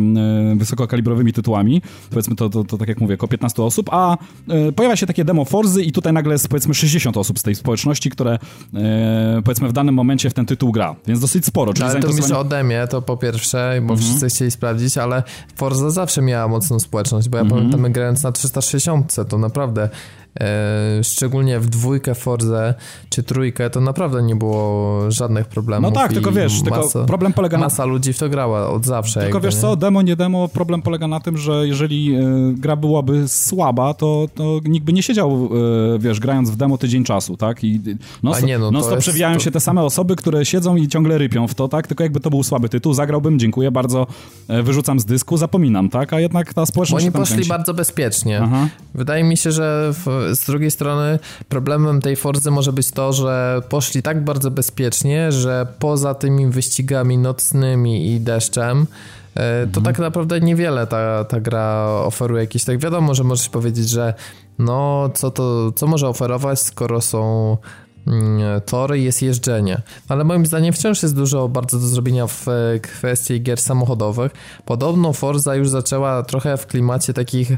wysokokalibrowymi 0.55 1.33
tytułami, 1.33 1.81
powiedzmy 2.09 2.35
to, 2.35 2.49
to, 2.49 2.63
to, 2.63 2.77
tak 2.77 2.87
jak 2.87 3.01
mówię, 3.01 3.15
około 3.15 3.27
15 3.27 3.63
osób, 3.63 3.89
a 3.93 4.17
pojawia 4.75 4.95
się 4.95 5.05
takie 5.05 5.25
demo 5.25 5.45
Forzy 5.45 5.83
i 5.83 5.91
tutaj 5.91 6.13
nagle 6.13 6.33
jest 6.33 6.47
powiedzmy 6.47 6.73
60 6.73 7.17
osób 7.17 7.39
z 7.39 7.43
tej 7.43 7.55
społeczności, 7.55 8.09
które 8.09 8.39
powiedzmy 9.43 9.69
w 9.69 9.73
danym 9.73 9.95
momencie 9.95 10.29
w 10.29 10.33
ten 10.33 10.45
tytuł 10.45 10.71
gra, 10.71 10.95
więc 11.07 11.19
dosyć 11.19 11.45
sporo. 11.45 11.73
Czyli 11.73 11.89
ale 11.89 11.99
to 11.99 12.13
myślę 12.13 12.37
o 12.37 12.43
demie, 12.43 12.87
to 12.89 13.01
po 13.01 13.17
pierwsze, 13.17 13.81
bo 13.81 13.93
mhm. 13.93 13.99
wszyscy 13.99 14.29
chcieli 14.29 14.51
sprawdzić, 14.51 14.97
ale 14.97 15.23
Forza 15.55 15.89
zawsze 15.89 16.21
miała 16.21 16.47
mocną 16.47 16.79
społeczność, 16.79 17.29
bo 17.29 17.37
ja 17.37 17.43
mhm. 17.43 17.61
pamiętam 17.61 17.91
grając 17.91 18.23
na 18.23 18.31
360, 18.31 19.15
to 19.29 19.37
naprawdę 19.37 19.89
szczególnie 21.03 21.59
w 21.59 21.69
dwójkę 21.69 22.15
Forze 22.15 22.73
czy 23.09 23.23
trójkę, 23.23 23.69
to 23.69 23.81
naprawdę 23.81 24.23
nie 24.23 24.35
było 24.35 25.11
żadnych 25.11 25.47
problemów. 25.47 25.93
No 25.93 25.99
tak, 25.99 26.13
tylko 26.13 26.31
wiesz, 26.31 26.63
masa, 26.63 26.81
tylko 26.81 27.05
problem 27.05 27.33
polega 27.33 27.57
na... 27.57 27.65
Masa 27.65 27.85
ludzi 27.85 28.13
w 28.13 28.19
to 28.19 28.29
grała 28.29 28.69
od 28.69 28.85
zawsze. 28.85 29.19
Tylko 29.19 29.37
jakby, 29.37 29.47
wiesz 29.47 29.55
nie? 29.55 29.61
co, 29.61 29.75
demo, 29.75 30.01
nie 30.01 30.15
demo, 30.15 30.47
problem 30.47 30.81
polega 30.81 31.07
na 31.07 31.19
tym, 31.19 31.37
że 31.37 31.67
jeżeli 31.67 32.15
e, 32.15 32.21
gra 32.53 32.75
byłaby 32.75 33.27
słaba, 33.27 33.93
to, 33.93 34.27
to 34.35 34.59
nikt 34.65 34.85
by 34.85 34.93
nie 34.93 35.03
siedział, 35.03 35.49
e, 35.95 35.99
wiesz, 35.99 36.19
grając 36.19 36.49
w 36.49 36.55
demo 36.55 36.77
tydzień 36.77 37.03
czasu, 37.03 37.37
tak? 37.37 37.63
I 37.63 37.81
no, 38.23 38.39
nie, 38.39 38.59
no, 38.59 38.71
no 38.71 38.81
to 38.81 38.97
przewijają 38.97 39.33
to... 39.33 39.43
się 39.43 39.51
te 39.51 39.59
same 39.59 39.81
osoby, 39.81 40.15
które 40.15 40.45
siedzą 40.45 40.75
i 40.75 40.87
ciągle 40.87 41.17
rypią 41.17 41.47
w 41.47 41.55
to, 41.55 41.67
tak? 41.67 41.87
Tylko 41.87 42.03
jakby 42.03 42.19
to 42.19 42.29
był 42.29 42.43
słaby 42.43 42.69
tytuł, 42.69 42.93
zagrałbym, 42.93 43.39
dziękuję 43.39 43.71
bardzo, 43.71 44.07
e, 44.47 44.63
wyrzucam 44.63 44.99
z 44.99 45.05
dysku, 45.05 45.37
zapominam, 45.37 45.89
tak? 45.89 46.13
A 46.13 46.19
jednak 46.19 46.53
ta 46.53 46.65
społeczność 46.65 47.05
Oni 47.05 47.11
poszli 47.11 47.35
kręci. 47.35 47.49
bardzo 47.49 47.73
bezpiecznie. 47.73 48.41
Aha. 48.43 48.67
Wydaje 48.93 49.23
mi 49.23 49.37
się, 49.37 49.51
że 49.51 49.93
w, 49.93 50.20
z 50.31 50.45
drugiej 50.45 50.71
strony 50.71 51.19
problemem 51.49 52.01
tej 52.01 52.15
Forzy 52.15 52.51
może 52.51 52.73
być 52.73 52.91
to, 52.91 53.13
że 53.13 53.61
poszli 53.69 54.03
tak 54.03 54.23
bardzo 54.23 54.51
bezpiecznie, 54.51 55.31
że 55.31 55.67
poza 55.79 56.13
tymi 56.13 56.47
wyścigami 56.47 57.17
nocnymi 57.17 58.11
i 58.11 58.19
deszczem 58.19 58.85
e, 59.35 59.67
to 59.67 59.79
mhm. 59.79 59.83
tak 59.83 59.99
naprawdę 59.99 60.39
niewiele 60.39 60.87
ta, 60.87 61.23
ta 61.23 61.39
gra 61.39 61.85
oferuje 61.85 62.41
jakieś 62.41 62.63
tak 62.63 62.77
wiadomo, 62.77 63.13
że 63.13 63.23
możesz 63.23 63.49
powiedzieć, 63.49 63.89
że 63.89 64.13
no 64.59 65.09
co 65.13 65.31
to, 65.31 65.71
co 65.71 65.87
może 65.87 66.07
oferować, 66.07 66.59
skoro 66.59 67.01
są 67.01 67.57
tory 68.65 68.99
jest 68.99 69.21
jeżdżenie. 69.21 69.81
Ale 70.07 70.23
moim 70.23 70.45
zdaniem 70.45 70.73
wciąż 70.73 71.03
jest 71.03 71.15
dużo 71.15 71.47
bardzo 71.47 71.79
do 71.79 71.87
zrobienia 71.87 72.27
w 72.27 72.47
e, 72.47 72.79
kwestii 72.79 73.41
gier 73.41 73.61
samochodowych. 73.61 74.31
Podobno 74.65 75.13
Forza 75.13 75.55
już 75.55 75.69
zaczęła 75.69 76.23
trochę 76.23 76.57
w 76.57 76.67
klimacie 76.67 77.13
takich 77.13 77.51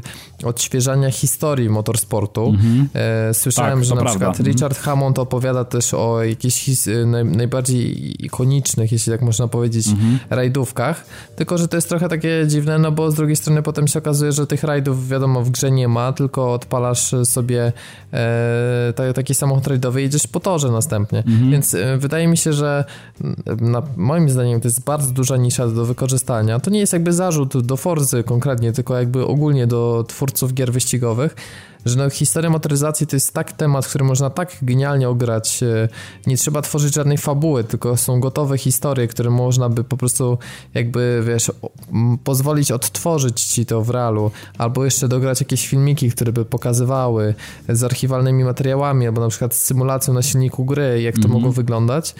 odświeżania 0.44 1.10
historii 1.10 1.70
motorsportu. 1.70 2.52
Mm-hmm. 2.52 3.34
Słyszałem, 3.34 3.78
tak, 3.78 3.84
że 3.84 3.94
na 3.94 4.00
prawda. 4.00 4.10
przykład 4.18 4.36
mhm. 4.36 4.52
Richard. 4.54 4.78
Hammond 4.78 5.18
opowiada 5.18 5.64
też 5.64 5.94
o 5.94 6.22
jakichś 6.22 6.88
e, 6.88 7.06
najbardziej 7.24 8.24
ikonicznych, 8.24 8.92
jeśli 8.92 9.12
tak 9.12 9.22
można 9.22 9.48
powiedzieć, 9.48 9.86
mm-hmm. 9.86 10.18
rajdówkach. 10.30 11.06
Tylko, 11.36 11.58
że 11.58 11.68
to 11.68 11.76
jest 11.76 11.88
trochę 11.88 12.08
takie 12.08 12.44
dziwne, 12.46 12.78
no 12.78 12.92
bo 12.92 13.10
z 13.10 13.14
drugiej 13.14 13.36
strony 13.36 13.62
potem 13.62 13.88
się 13.88 13.98
okazuje, 13.98 14.32
że 14.32 14.46
tych 14.46 14.64
rajdów 14.64 15.08
wiadomo 15.08 15.42
w 15.42 15.50
grze 15.50 15.70
nie 15.70 15.88
ma, 15.88 16.12
tylko 16.12 16.52
odpalasz 16.52 17.14
sobie 17.24 17.72
e, 18.12 19.12
taki 19.14 19.34
samochód 19.34 19.66
rajdowy 19.66 20.00
i 20.00 20.04
jedziesz 20.04 20.26
po 20.34 20.40
torze 20.40 20.70
następnie. 20.70 21.18
Mhm. 21.18 21.50
Więc 21.50 21.74
y, 21.74 21.98
wydaje 21.98 22.28
mi 22.28 22.36
się, 22.36 22.52
że 22.52 22.84
y, 23.20 23.24
na, 23.60 23.82
moim 23.96 24.30
zdaniem 24.30 24.60
to 24.60 24.68
jest 24.68 24.84
bardzo 24.84 25.12
duża 25.12 25.36
nisza 25.36 25.68
do 25.68 25.84
wykorzystania. 25.84 26.60
To 26.60 26.70
nie 26.70 26.78
jest 26.80 26.92
jakby 26.92 27.12
zarzut 27.12 27.66
do 27.66 27.76
Forzy 27.76 28.24
konkretnie, 28.24 28.72
tylko 28.72 28.98
jakby 28.98 29.26
ogólnie 29.26 29.66
do 29.66 30.04
twórców 30.08 30.54
gier 30.54 30.72
wyścigowych, 30.72 31.36
że 31.84 31.96
no, 31.96 32.10
historia 32.10 32.50
motoryzacji 32.50 33.06
to 33.06 33.16
jest 33.16 33.34
tak 33.34 33.52
temat, 33.52 33.86
który 33.86 34.04
można 34.04 34.30
tak 34.30 34.56
genialnie 34.62 35.08
ograć. 35.08 35.62
E, 35.62 35.88
nie 36.26 36.36
trzeba 36.36 36.62
tworzyć 36.62 36.94
żadnej 36.94 37.18
fabuły, 37.18 37.64
tylko 37.64 37.96
są 37.96 38.20
gotowe 38.20 38.58
historie, 38.58 39.08
które 39.08 39.30
można 39.30 39.68
by 39.68 39.84
po 39.84 39.96
prostu 39.96 40.38
jakby, 40.74 41.22
wiesz, 41.26 41.52
pozwolić 42.24 42.72
odtworzyć 42.72 43.44
ci 43.44 43.66
to 43.66 43.82
w 43.82 43.90
realu, 43.90 44.30
albo 44.58 44.84
jeszcze 44.84 45.08
dograć 45.08 45.40
jakieś 45.40 45.68
filmiki, 45.68 46.10
które 46.10 46.32
by 46.32 46.44
pokazywały 46.44 47.34
z 47.68 47.84
archiwalnymi 47.84 48.44
materiałami, 48.44 49.06
albo 49.06 49.20
na 49.20 49.28
przykład 49.28 49.54
z 49.54 49.62
symulacją 49.62 50.14
na 50.14 50.22
silniku 50.22 50.64
gry, 50.64 51.02
jak 51.02 51.14
to 51.14 51.20
mm 51.20 51.30
-hmm. 51.30 51.34
mogło 51.34 51.52
wyglądać 51.52 52.14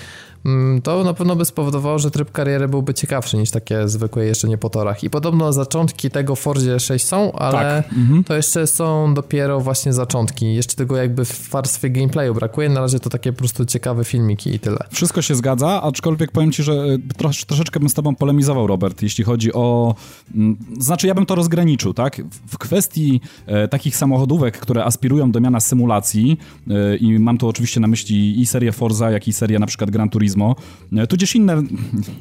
to 0.82 1.04
na 1.04 1.14
pewno 1.14 1.36
by 1.36 1.44
spowodowało, 1.44 1.98
że 1.98 2.10
tryb 2.10 2.32
kariery 2.32 2.68
byłby 2.68 2.94
ciekawszy 2.94 3.36
niż 3.36 3.50
takie 3.50 3.88
zwykłe 3.88 4.26
jeżdżenie 4.26 4.58
po 4.58 4.70
torach. 4.70 5.04
I 5.04 5.10
podobno 5.10 5.52
zaczątki 5.52 6.10
tego 6.10 6.36
Fordzie 6.36 6.80
6 6.80 7.04
są, 7.04 7.32
ale 7.32 7.58
tak. 7.58 7.92
mhm. 7.92 8.24
to 8.24 8.36
jeszcze 8.36 8.66
są 8.66 9.14
dopiero 9.14 9.60
właśnie 9.60 9.92
zaczątki. 9.92 10.54
Jeszcze 10.54 10.76
tego 10.76 10.96
jakby 10.96 11.24
w 11.24 11.50
warstwie 11.50 11.90
gameplayu 11.90 12.34
brakuje. 12.34 12.68
Na 12.68 12.80
razie 12.80 13.00
to 13.00 13.10
takie 13.10 13.32
po 13.32 13.38
prostu 13.38 13.64
ciekawe 13.64 14.04
filmiki 14.04 14.54
i 14.54 14.58
tyle. 14.58 14.78
Wszystko 14.90 15.22
się 15.22 15.34
zgadza, 15.34 15.82
aczkolwiek 15.82 16.32
powiem 16.32 16.52
ci, 16.52 16.62
że 16.62 16.72
e, 16.72 16.98
trosz, 17.16 17.44
troszeczkę 17.44 17.80
bym 17.80 17.88
z 17.88 17.94
tobą 17.94 18.14
polemizował, 18.14 18.66
Robert, 18.66 19.02
jeśli 19.02 19.24
chodzi 19.24 19.52
o... 19.52 19.94
Mm, 20.34 20.56
znaczy, 20.78 21.06
ja 21.06 21.14
bym 21.14 21.26
to 21.26 21.34
rozgraniczył, 21.34 21.94
tak? 21.94 22.22
W 22.48 22.58
kwestii 22.58 23.20
e, 23.46 23.68
takich 23.68 23.96
samochodówek, 23.96 24.58
które 24.58 24.84
aspirują 24.84 25.30
do 25.30 25.40
miana 25.40 25.60
symulacji 25.60 26.38
e, 26.70 26.96
i 26.96 27.18
mam 27.18 27.38
tu 27.38 27.48
oczywiście 27.48 27.80
na 27.80 27.86
myśli 27.86 28.40
i 28.40 28.46
serię 28.46 28.72
Forza, 28.72 29.10
jak 29.10 29.28
i 29.28 29.32
serię 29.32 29.58
na 29.58 29.66
przykład 29.66 29.90
Gran 29.90 30.08
Turismo, 30.08 30.33
Turismo. 30.34 30.56
E, 30.96 31.06
tudzież 31.06 31.36
inne, 31.36 31.62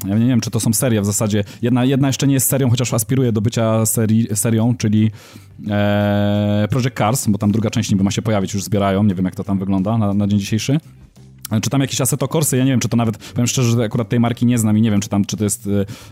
ja 0.08 0.18
nie 0.18 0.26
wiem, 0.26 0.40
czy 0.40 0.50
to 0.50 0.60
są 0.60 0.72
serie 0.72 1.00
w 1.00 1.06
zasadzie. 1.06 1.44
Jedna, 1.62 1.84
jedna 1.84 2.06
jeszcze 2.06 2.26
nie 2.26 2.34
jest 2.34 2.48
serią, 2.48 2.70
chociaż 2.70 2.94
aspiruje 2.94 3.32
do 3.32 3.40
bycia 3.40 3.86
serią, 4.34 4.74
czyli 4.78 5.10
e, 5.68 6.68
Project 6.70 6.98
Cars, 6.98 7.26
bo 7.26 7.38
tam 7.38 7.52
druga 7.52 7.70
część 7.70 7.90
niby 7.90 8.04
ma 8.04 8.10
się 8.10 8.22
pojawić, 8.22 8.54
już 8.54 8.64
zbierają, 8.64 9.04
nie 9.04 9.14
wiem 9.14 9.24
jak 9.24 9.34
to 9.34 9.44
tam 9.44 9.58
wygląda 9.58 9.98
na, 9.98 10.14
na 10.14 10.26
dzień 10.26 10.38
dzisiejszy. 10.38 10.80
Czy 11.62 11.70
tam 11.70 11.80
jakieś 11.80 12.00
Assetto 12.00 12.28
Corsy, 12.28 12.56
ja 12.56 12.64
nie 12.64 12.70
wiem, 12.70 12.80
czy 12.80 12.88
to 12.88 12.96
nawet, 12.96 13.18
powiem 13.18 13.46
szczerze, 13.46 13.70
że 13.70 13.84
akurat 13.84 14.08
tej 14.08 14.20
marki 14.20 14.46
nie 14.46 14.58
znam 14.58 14.78
i 14.78 14.80
nie 14.80 14.90
wiem, 14.90 15.00
czy 15.00 15.08
tam, 15.08 15.24
czy 15.24 15.36
to 15.36 15.44
jest 15.44 15.68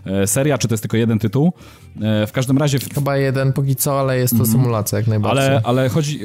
e, 0.06 0.26
seria, 0.26 0.58
czy 0.58 0.68
to 0.68 0.74
jest 0.74 0.82
tylko 0.82 0.96
jeden 0.96 1.18
tytuł. 1.18 1.52
E, 2.00 2.26
w 2.26 2.32
każdym 2.32 2.58
razie... 2.58 2.78
Chyba 2.94 3.16
jeden 3.16 3.52
póki 3.52 3.76
co, 3.76 4.00
ale 4.00 4.18
jest 4.18 4.32
to 4.32 4.36
mm 4.36 4.48
-hmm. 4.48 4.52
symulacja 4.52 4.98
jak 4.98 5.06
najbardziej. 5.06 5.46
Ale, 5.46 5.60
ale 5.64 5.88
chodzi, 5.88 6.20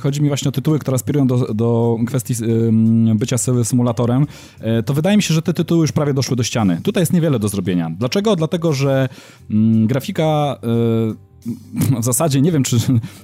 chodzi 0.00 0.22
mi 0.22 0.28
właśnie 0.28 0.48
o 0.48 0.52
tytuły, 0.52 0.78
które 0.78 0.94
aspirują 0.94 1.26
do, 1.26 1.54
do 1.54 1.96
kwestii 2.06 2.34
bycia 3.14 3.38
symulatorem. 3.64 4.26
E, 4.60 4.82
to 4.82 4.94
wydaje 4.94 5.16
mi 5.16 5.22
się, 5.22 5.34
że 5.34 5.42
te 5.42 5.54
tytuły 5.54 5.80
już 5.80 5.92
prawie 5.92 6.14
doszły 6.14 6.36
do 6.36 6.42
ściany. 6.42 6.80
Tutaj 6.82 7.02
jest 7.02 7.12
niewiele 7.12 7.38
do 7.38 7.48
zrobienia. 7.48 7.90
Dlaczego? 7.98 8.36
Dlatego, 8.36 8.72
że 8.72 9.08
mm, 9.50 9.86
grafika... 9.86 10.58
Y, 11.46 12.00
w 12.00 12.04
zasadzie 12.04 12.40
nie 12.40 12.52
wiem, 12.52 12.62
czy, 12.62 12.76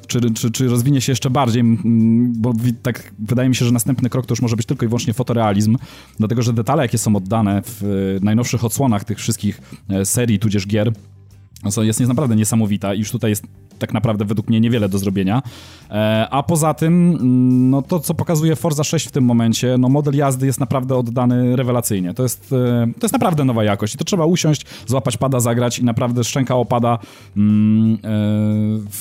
czy, 0.07 0.21
czy, 0.35 0.51
czy, 0.51 0.69
rozwinie 0.69 1.01
się 1.01 1.13
jeszcze 1.13 1.31
bardziej, 1.31 1.63
bo 2.29 2.53
tak 2.83 3.13
wydaje 3.19 3.49
mi 3.49 3.55
się, 3.55 3.65
że 3.65 3.73
następny 3.73 4.11
krok 4.11 4.27
to 4.27 4.33
już 4.33 4.43
może 4.43 4.57
być 4.57 4.67
tylko 4.67 4.85
i 4.85 4.89
wyłącznie 4.89 5.15
fotorealizm, 5.15 5.77
dlatego 6.19 6.43
że 6.43 6.53
detale, 6.53 6.83
jakie 6.83 6.99
są 6.99 7.17
oddane 7.17 7.63
w 7.65 8.19
najnowszych 8.23 8.65
odsłonach 8.65 9.05
tych 9.05 9.19
wszystkich 9.19 9.61
e, 9.89 10.05
serii, 10.05 10.39
tudzież 10.39 10.67
gier, 10.67 10.93
jest 11.83 12.01
naprawdę 12.01 12.37
niesamowita 12.37 12.95
i 12.95 12.99
już 12.99 13.11
tutaj 13.11 13.31
jest 13.31 13.45
tak 13.79 13.93
naprawdę 13.95 14.25
według 14.25 14.49
mnie 14.49 14.61
niewiele 14.61 14.89
do 14.89 14.99
zrobienia. 14.99 15.43
E, 15.91 16.27
a 16.31 16.43
poza 16.43 16.75
tym, 16.75 17.11
mm, 17.11 17.71
no 17.71 17.83
to 17.83 18.01
co 18.01 18.15
pokazuje 18.15 18.57
Forza 18.57 18.85
6 18.85 19.07
w 19.07 19.11
tym 19.11 19.25
momencie, 19.25 19.77
no 19.79 19.89
model 19.89 20.15
jazdy 20.15 20.47
jest 20.47 20.61
naprawdę 20.61 20.97
oddany 20.97 21.57
rewelacyjnie. 21.57 22.15
To 22.15 22.23
jest, 22.23 22.53
e, 22.53 22.87
to 22.99 23.05
jest 23.05 23.13
naprawdę 23.13 23.45
nowa 23.45 23.65
jakość 23.65 23.95
i 23.95 23.99
to 23.99 24.05
trzeba 24.05 24.25
usiąść, 24.25 24.67
złapać 24.87 25.17
pada, 25.17 25.41
zagrać 25.41 25.79
i 25.79 25.85
naprawdę 25.85 26.25
szczęka 26.25 26.57
opada 26.57 26.99
mm, 27.37 27.99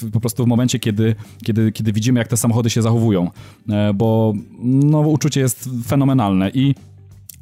e, 0.06 0.10
po 0.12 0.20
prostu 0.20 0.44
w 0.44 0.48
momencie, 0.48 0.80
kiedy, 0.80 1.16
kiedy, 1.44 1.72
kiedy 1.72 1.94
widzimy, 1.94 2.20
jak 2.20 2.28
te 2.28 2.38
samochody 2.38 2.70
się 2.70 2.82
zachowują, 2.82 3.32
bo 3.96 4.34
no, 4.64 5.00
uczucie 5.00 5.40
jest 5.40 5.70
fenomenalne 5.88 6.50
i 6.54 6.76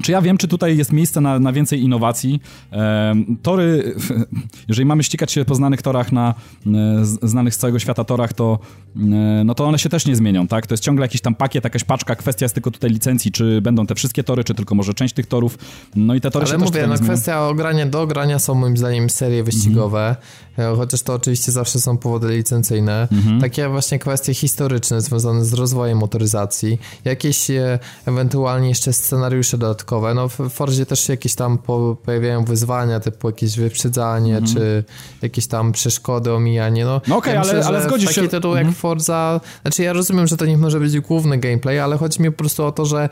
czy 0.04 0.12
ja 0.12 0.22
wiem, 0.22 0.38
czy 0.38 0.48
tutaj 0.48 0.78
jest 0.78 0.94
miejsce 0.94 1.22
na, 1.22 1.40
na 1.40 1.54
więcej 1.54 1.82
innowacji? 1.82 2.42
E, 2.72 3.16
tory, 3.42 3.96
jeżeli 4.70 4.86
mamy 4.86 5.04
ścigać 5.04 5.32
się 5.32 5.46
po 5.46 5.56
znanych 5.56 5.82
torach 5.82 6.12
na 6.12 6.34
e, 6.68 6.72
znanych 7.04 7.56
z 7.56 7.58
całego 7.58 7.80
świata 7.80 8.04
torach, 8.04 8.34
to, 8.34 8.60
e, 8.96 9.00
no 9.46 9.56
to 9.56 9.66
one 9.66 9.80
się 9.80 9.90
też 9.90 10.06
nie 10.06 10.16
zmienią, 10.16 10.48
tak? 10.48 10.68
To 10.68 10.74
jest 10.74 10.84
ciągle 10.84 11.06
jakiś 11.06 11.22
tam 11.22 11.36
pakiet, 11.36 11.64
jakaś 11.64 11.84
paczka, 11.84 12.16
kwestia 12.16 12.46
jest 12.46 12.56
tylko 12.56 12.72
tutaj 12.72 12.90
licencji, 12.90 13.32
czy 13.32 13.62
będą 13.62 13.86
te 13.86 13.96
wszystkie 13.96 14.24
tory, 14.24 14.44
czy 14.44 14.54
tylko 14.54 14.76
może 14.76 14.94
część 14.94 15.14
tych 15.14 15.26
torów. 15.26 15.58
No 15.96 16.16
i 16.16 16.22
te 16.22 16.32
tory 16.32 16.46
Ale 16.46 16.52
się 16.52 16.58
mówię, 16.58 16.88
też 16.88 17.00
no 17.00 17.06
kwestia 17.06 17.48
ogrania 17.48 17.86
do 17.86 18.02
ogrania 18.02 18.40
są 18.40 18.56
moim 18.56 18.78
zdaniem 18.78 19.10
serie 19.10 19.44
wyścigowe, 19.44 20.16
mhm. 20.50 20.78
chociaż 20.78 21.02
to 21.02 21.14
oczywiście 21.14 21.52
zawsze 21.52 21.80
są 21.80 21.98
powody 21.98 22.38
licencyjne. 22.38 23.08
Mhm. 23.12 23.42
Takie 23.42 23.70
właśnie 23.70 24.00
kwestie 24.00 24.34
historyczne 24.34 25.02
związane 25.02 25.46
z 25.46 25.54
rozwojem 25.54 25.98
motoryzacji, 25.98 26.80
jakieś 27.06 27.50
e, 27.52 27.80
ewentualnie 28.06 28.70
jeszcze 28.70 28.94
scenariusze 28.94 29.58
dodatkowe 29.58 29.85
dodatkowe. 29.86 30.14
No 30.14 30.30
w 30.30 30.50
Forzie 30.50 30.86
też 30.86 31.00
się 31.00 31.14
jakieś 31.14 31.36
tam 31.36 31.58
pojawiają 32.06 32.46
wyzwania, 32.46 33.00
typu 33.00 33.30
jakieś 33.30 33.58
wyprzedzanie, 33.58 34.38
mm 34.38 34.46
-hmm. 34.46 34.54
czy 34.54 34.84
jakieś 35.22 35.48
tam 35.48 35.72
przeszkody, 35.72 36.34
omijanie. 36.34 36.86
No, 36.86 37.02
no 37.08 37.18
okej, 37.18 37.38
okay, 37.38 37.52
ja 37.52 37.56
ale, 37.56 37.66
ale 37.66 37.84
zgodzisz 37.84 38.08
taki 38.08 38.22
się... 38.22 38.28
tytuł 38.28 38.52
mm 38.52 38.56
-hmm. 38.56 38.68
jak 38.68 38.68
mhm. 38.68 38.76
Forza, 38.76 39.42
znaczy 39.62 39.84
ja 39.84 39.94
rozumiem, 39.94 40.28
że 40.28 40.38
to 40.38 40.46
nie 40.46 40.58
może 40.58 40.80
być 40.80 41.00
główny 41.00 41.38
gameplay, 41.38 41.80
ale 41.80 41.98
chodzi 41.98 42.22
mi 42.22 42.32
po 42.32 42.38
prostu 42.38 42.66
o 42.66 42.72
to, 42.72 42.86
że 42.86 43.10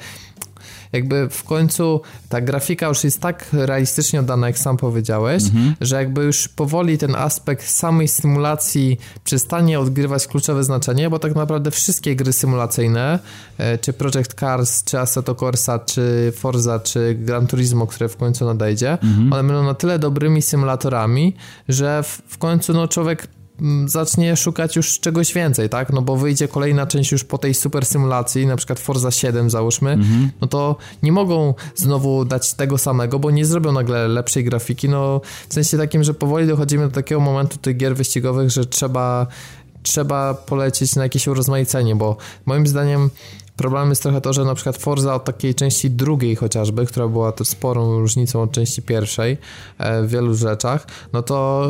jakby 0.93 1.29
w 1.29 1.43
końcu 1.43 2.01
ta 2.29 2.41
grafika 2.41 2.88
już 2.88 3.03
jest 3.03 3.21
tak 3.21 3.47
realistycznie 3.51 4.19
oddana, 4.19 4.47
jak 4.47 4.58
sam 4.58 4.77
powiedziałeś, 4.77 5.43
mhm. 5.43 5.75
że 5.82 5.95
jakby 5.95 6.23
już 6.23 6.47
powoli 6.47 6.97
ten 6.97 7.15
aspekt 7.15 7.69
samej 7.69 8.08
symulacji 8.08 8.97
przestanie 9.23 9.79
odgrywać 9.79 10.27
kluczowe 10.27 10.63
znaczenie, 10.63 11.10
bo 11.10 11.19
tak 11.19 11.36
naprawdę 11.36 11.71
wszystkie 11.71 12.15
gry 12.15 12.34
symulacyjne, 12.34 13.19
e, 13.58 13.77
czy 13.77 13.93
Project 13.93 14.34
Cars, 14.34 14.84
czy 14.84 14.99
Assetto 14.99 15.36
Corsa, 15.36 15.79
czy 15.79 16.34
Forza, 16.36 16.79
czy 16.79 17.15
Gran 17.19 17.47
Turismo, 17.47 17.88
które 17.88 18.10
w 18.10 18.17
końcu 18.17 18.45
nadejdzie, 18.45 18.91
mhm. 18.91 19.34
one 19.34 19.43
będą 19.43 19.63
na 19.63 19.73
tyle 19.73 19.99
dobrymi 19.99 20.41
symulatorami, 20.41 21.36
że 21.69 22.03
w, 22.03 22.21
w 22.27 22.38
końcu 22.38 22.73
no, 22.73 22.88
człowiek 22.88 23.27
zacznie 23.86 24.38
szukać 24.38 24.76
już 24.76 24.99
czegoś 24.99 25.34
więcej, 25.34 25.69
tak? 25.69 25.93
No 25.93 26.02
bo 26.02 26.15
wyjdzie 26.15 26.47
kolejna 26.47 26.88
część 26.88 27.12
już 27.12 27.23
po 27.23 27.38
tej 27.38 27.54
super 27.54 27.86
symulacji, 27.86 28.47
na 28.47 28.56
przykład 28.56 28.80
Forza 28.80 29.12
7 29.12 29.49
załóżmy, 29.49 29.91
mhm. 29.91 30.32
no 30.41 30.47
to 30.47 30.76
nie 31.04 31.12
mogą 31.12 31.54
znowu 31.76 32.26
dać 32.26 32.54
tego 32.54 32.78
samego, 32.78 33.19
bo 33.19 33.32
nie 33.32 33.45
zrobią 33.45 33.71
nagle 33.71 34.08
lepszej 34.08 34.43
grafiki, 34.43 34.89
no 34.89 35.21
w 35.49 35.54
sensie 35.54 35.78
takim, 35.78 36.04
że 36.04 36.13
powoli 36.13 36.47
dochodzimy 36.47 36.84
do 36.84 36.91
takiego 36.95 37.21
momentu 37.21 37.58
tych 37.58 37.78
gier 37.78 37.95
wyścigowych, 37.95 38.49
że 38.49 38.65
trzeba 38.65 39.28
trzeba 39.84 40.34
polecieć 40.34 40.95
na 40.95 41.04
jakieś 41.04 41.28
urozmaicenie, 41.28 41.95
bo 41.95 42.17
moim 42.45 42.67
zdaniem 42.67 43.10
Problemem 43.56 43.89
jest 43.89 44.04
trochę 44.04 44.21
to, 44.21 44.34
że 44.34 44.45
na 44.45 44.56
przykład 44.56 44.78
Forza 44.78 45.15
od 45.15 45.26
takiej 45.26 45.56
części 45.56 45.89
drugiej 45.89 46.36
chociażby, 46.36 46.86
która 46.86 47.08
była 47.08 47.32
to 47.32 47.45
sporą 47.45 47.99
różnicą 47.99 48.41
od 48.41 48.52
części 48.52 48.82
pierwszej 48.82 49.38
e, 49.78 50.04
w 50.04 50.10
wielu 50.10 50.36
rzeczach, 50.36 50.88
no 51.13 51.21
to 51.21 51.67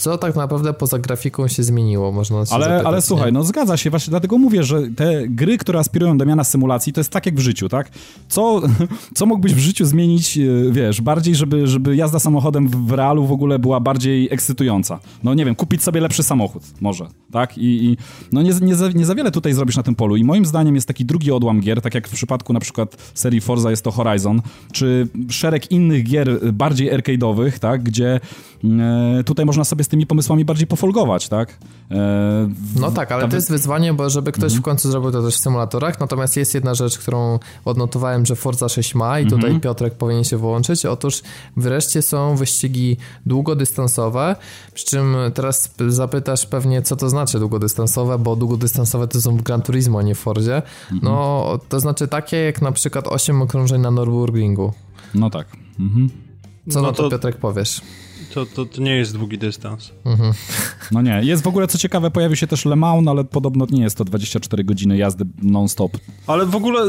co 0.00 0.18
tak 0.18 0.36
naprawdę 0.36 0.72
poza 0.72 0.98
grafiką 0.98 1.48
się 1.48 1.62
zmieniło, 1.62 2.12
można 2.12 2.46
się 2.46 2.54
ale, 2.54 2.64
zapytać, 2.64 2.86
ale 2.86 3.02
słuchaj, 3.02 3.32
no 3.32 3.44
zgadza 3.44 3.76
się, 3.76 3.90
właśnie 3.90 4.10
dlatego 4.10 4.38
mówię, 4.38 4.62
że 4.62 4.82
te 4.96 5.28
gry, 5.28 5.58
które 5.58 5.78
aspirują 5.78 6.18
do 6.18 6.26
miana 6.26 6.44
symulacji, 6.44 6.92
to 6.92 7.00
jest 7.00 7.10
tak 7.10 7.26
jak 7.26 7.34
w 7.34 7.38
życiu, 7.38 7.68
tak? 7.68 7.90
Co, 8.28 8.62
co 9.16 9.26
mógłbyś 9.26 9.54
w 9.54 9.58
życiu 9.58 9.84
zmienić, 9.84 10.38
e, 10.38 10.42
wiesz, 10.70 11.00
bardziej, 11.00 11.34
żeby, 11.34 11.66
żeby 11.66 11.96
jazda 11.96 12.18
samochodem 12.18 12.68
w 12.68 12.92
realu 12.92 13.26
w 13.26 13.32
ogóle 13.32 13.58
była 13.58 13.80
bardziej 13.80 14.28
ekscytująca? 14.32 15.00
No 15.22 15.34
nie 15.34 15.44
wiem, 15.44 15.54
kupić 15.54 15.82
sobie 15.82 16.00
lepszy 16.00 16.22
samochód, 16.22 16.62
może, 16.80 17.06
tak? 17.32 17.58
I, 17.58 17.84
i 17.84 17.96
no 18.32 18.42
nie, 18.42 18.52
nie, 18.62 18.74
za, 18.74 18.88
nie 18.88 19.06
za 19.06 19.14
wiele 19.14 19.30
tutaj 19.30 19.52
zrobisz 19.52 19.76
na 19.76 19.82
tym 19.82 19.94
polu 19.94 20.16
i 20.16 20.24
moim 20.24 20.46
zdaniem 20.46 20.74
jest 20.74 20.88
taki 20.88 21.04
drugi 21.04 21.32
odłam 21.32 21.60
gier, 21.60 21.80
tak 21.80 21.94
jak 21.94 22.08
w 22.08 22.12
przypadku 22.12 22.52
na 22.52 22.60
przykład 22.60 22.96
serii 23.14 23.40
Forza 23.40 23.70
jest 23.70 23.84
to 23.84 23.90
Horizon, 23.90 24.42
czy 24.72 25.08
szereg 25.28 25.70
innych 25.70 26.04
gier 26.04 26.52
bardziej 26.52 26.92
arcade'owych, 26.92 27.58
tak? 27.58 27.82
Gdzie 27.82 28.20
e, 28.64 29.24
tutaj 29.24 29.46
można 29.46 29.64
sobie 29.64 29.84
tymi 29.90 30.06
pomysłami 30.06 30.44
bardziej 30.44 30.66
pofolgować, 30.66 31.28
tak? 31.28 31.58
E, 31.90 32.50
no 32.80 32.90
tak, 32.90 33.12
ale 33.12 33.28
to 33.28 33.36
jest 33.36 33.50
wyzwanie, 33.50 33.92
bo 33.94 34.10
żeby 34.10 34.32
ktoś 34.32 34.44
mhm. 34.44 34.62
w 34.62 34.64
końcu 34.64 34.90
zrobił 34.90 35.10
to 35.10 35.22
też 35.22 35.36
w 35.36 35.38
symulatorach, 35.38 36.00
natomiast 36.00 36.36
jest 36.36 36.54
jedna 36.54 36.74
rzecz, 36.74 36.98
którą 36.98 37.38
odnotowałem, 37.64 38.26
że 38.26 38.36
Forza 38.36 38.68
6 38.68 38.94
ma 38.94 39.20
i 39.20 39.24
tutaj 39.24 39.38
mhm. 39.38 39.60
Piotrek 39.60 39.94
powinien 39.94 40.24
się 40.24 40.36
włączyć. 40.36 40.86
Otóż 40.86 41.22
wreszcie 41.56 42.02
są 42.02 42.36
wyścigi 42.36 42.96
długodystansowe, 43.26 44.36
przy 44.74 44.86
czym 44.86 45.16
teraz 45.34 45.74
zapytasz 45.88 46.46
pewnie, 46.46 46.82
co 46.82 46.96
to 46.96 47.08
znaczy 47.08 47.38
długodystansowe, 47.38 48.18
bo 48.18 48.36
długodystansowe 48.36 49.08
to 49.08 49.20
są 49.20 49.36
w 49.36 49.42
Gran 49.42 49.62
Turismo, 49.62 49.98
a 49.98 50.02
nie 50.02 50.14
w 50.14 50.18
Forzie. 50.18 50.56
Mhm. 50.56 51.00
No, 51.02 51.58
to 51.68 51.80
znaczy 51.80 52.08
takie 52.08 52.36
jak 52.36 52.62
na 52.62 52.72
przykład 52.72 53.08
8 53.08 53.42
okrążeń 53.42 53.80
na 53.80 53.90
Nürburgringu. 53.90 54.70
No 55.14 55.30
tak. 55.30 55.46
Mhm. 55.80 56.10
Co 56.70 56.80
no 56.80 56.86
na 56.86 56.92
to, 56.92 57.02
to 57.02 57.10
Piotrek 57.10 57.36
powiesz? 57.36 57.80
To, 58.34 58.46
to, 58.46 58.64
to, 58.66 58.82
nie 58.82 58.96
jest 58.96 59.16
długi 59.16 59.38
dystans. 59.38 59.92
Mhm. 60.04 60.32
No 60.92 61.02
nie. 61.02 61.20
Jest 61.24 61.42
w 61.42 61.46
ogóle, 61.46 61.66
co 61.66 61.78
ciekawe, 61.78 62.10
pojawił 62.10 62.36
się 62.36 62.46
też 62.46 62.64
Le 62.64 62.76
Mans, 62.76 63.08
ale 63.08 63.24
podobno 63.24 63.66
nie 63.70 63.82
jest 63.82 63.96
to 63.96 64.04
24 64.04 64.64
godziny 64.64 64.96
jazdy 64.96 65.24
non-stop. 65.42 65.92
Ale 66.26 66.46
w 66.46 66.54
ogóle 66.54 66.80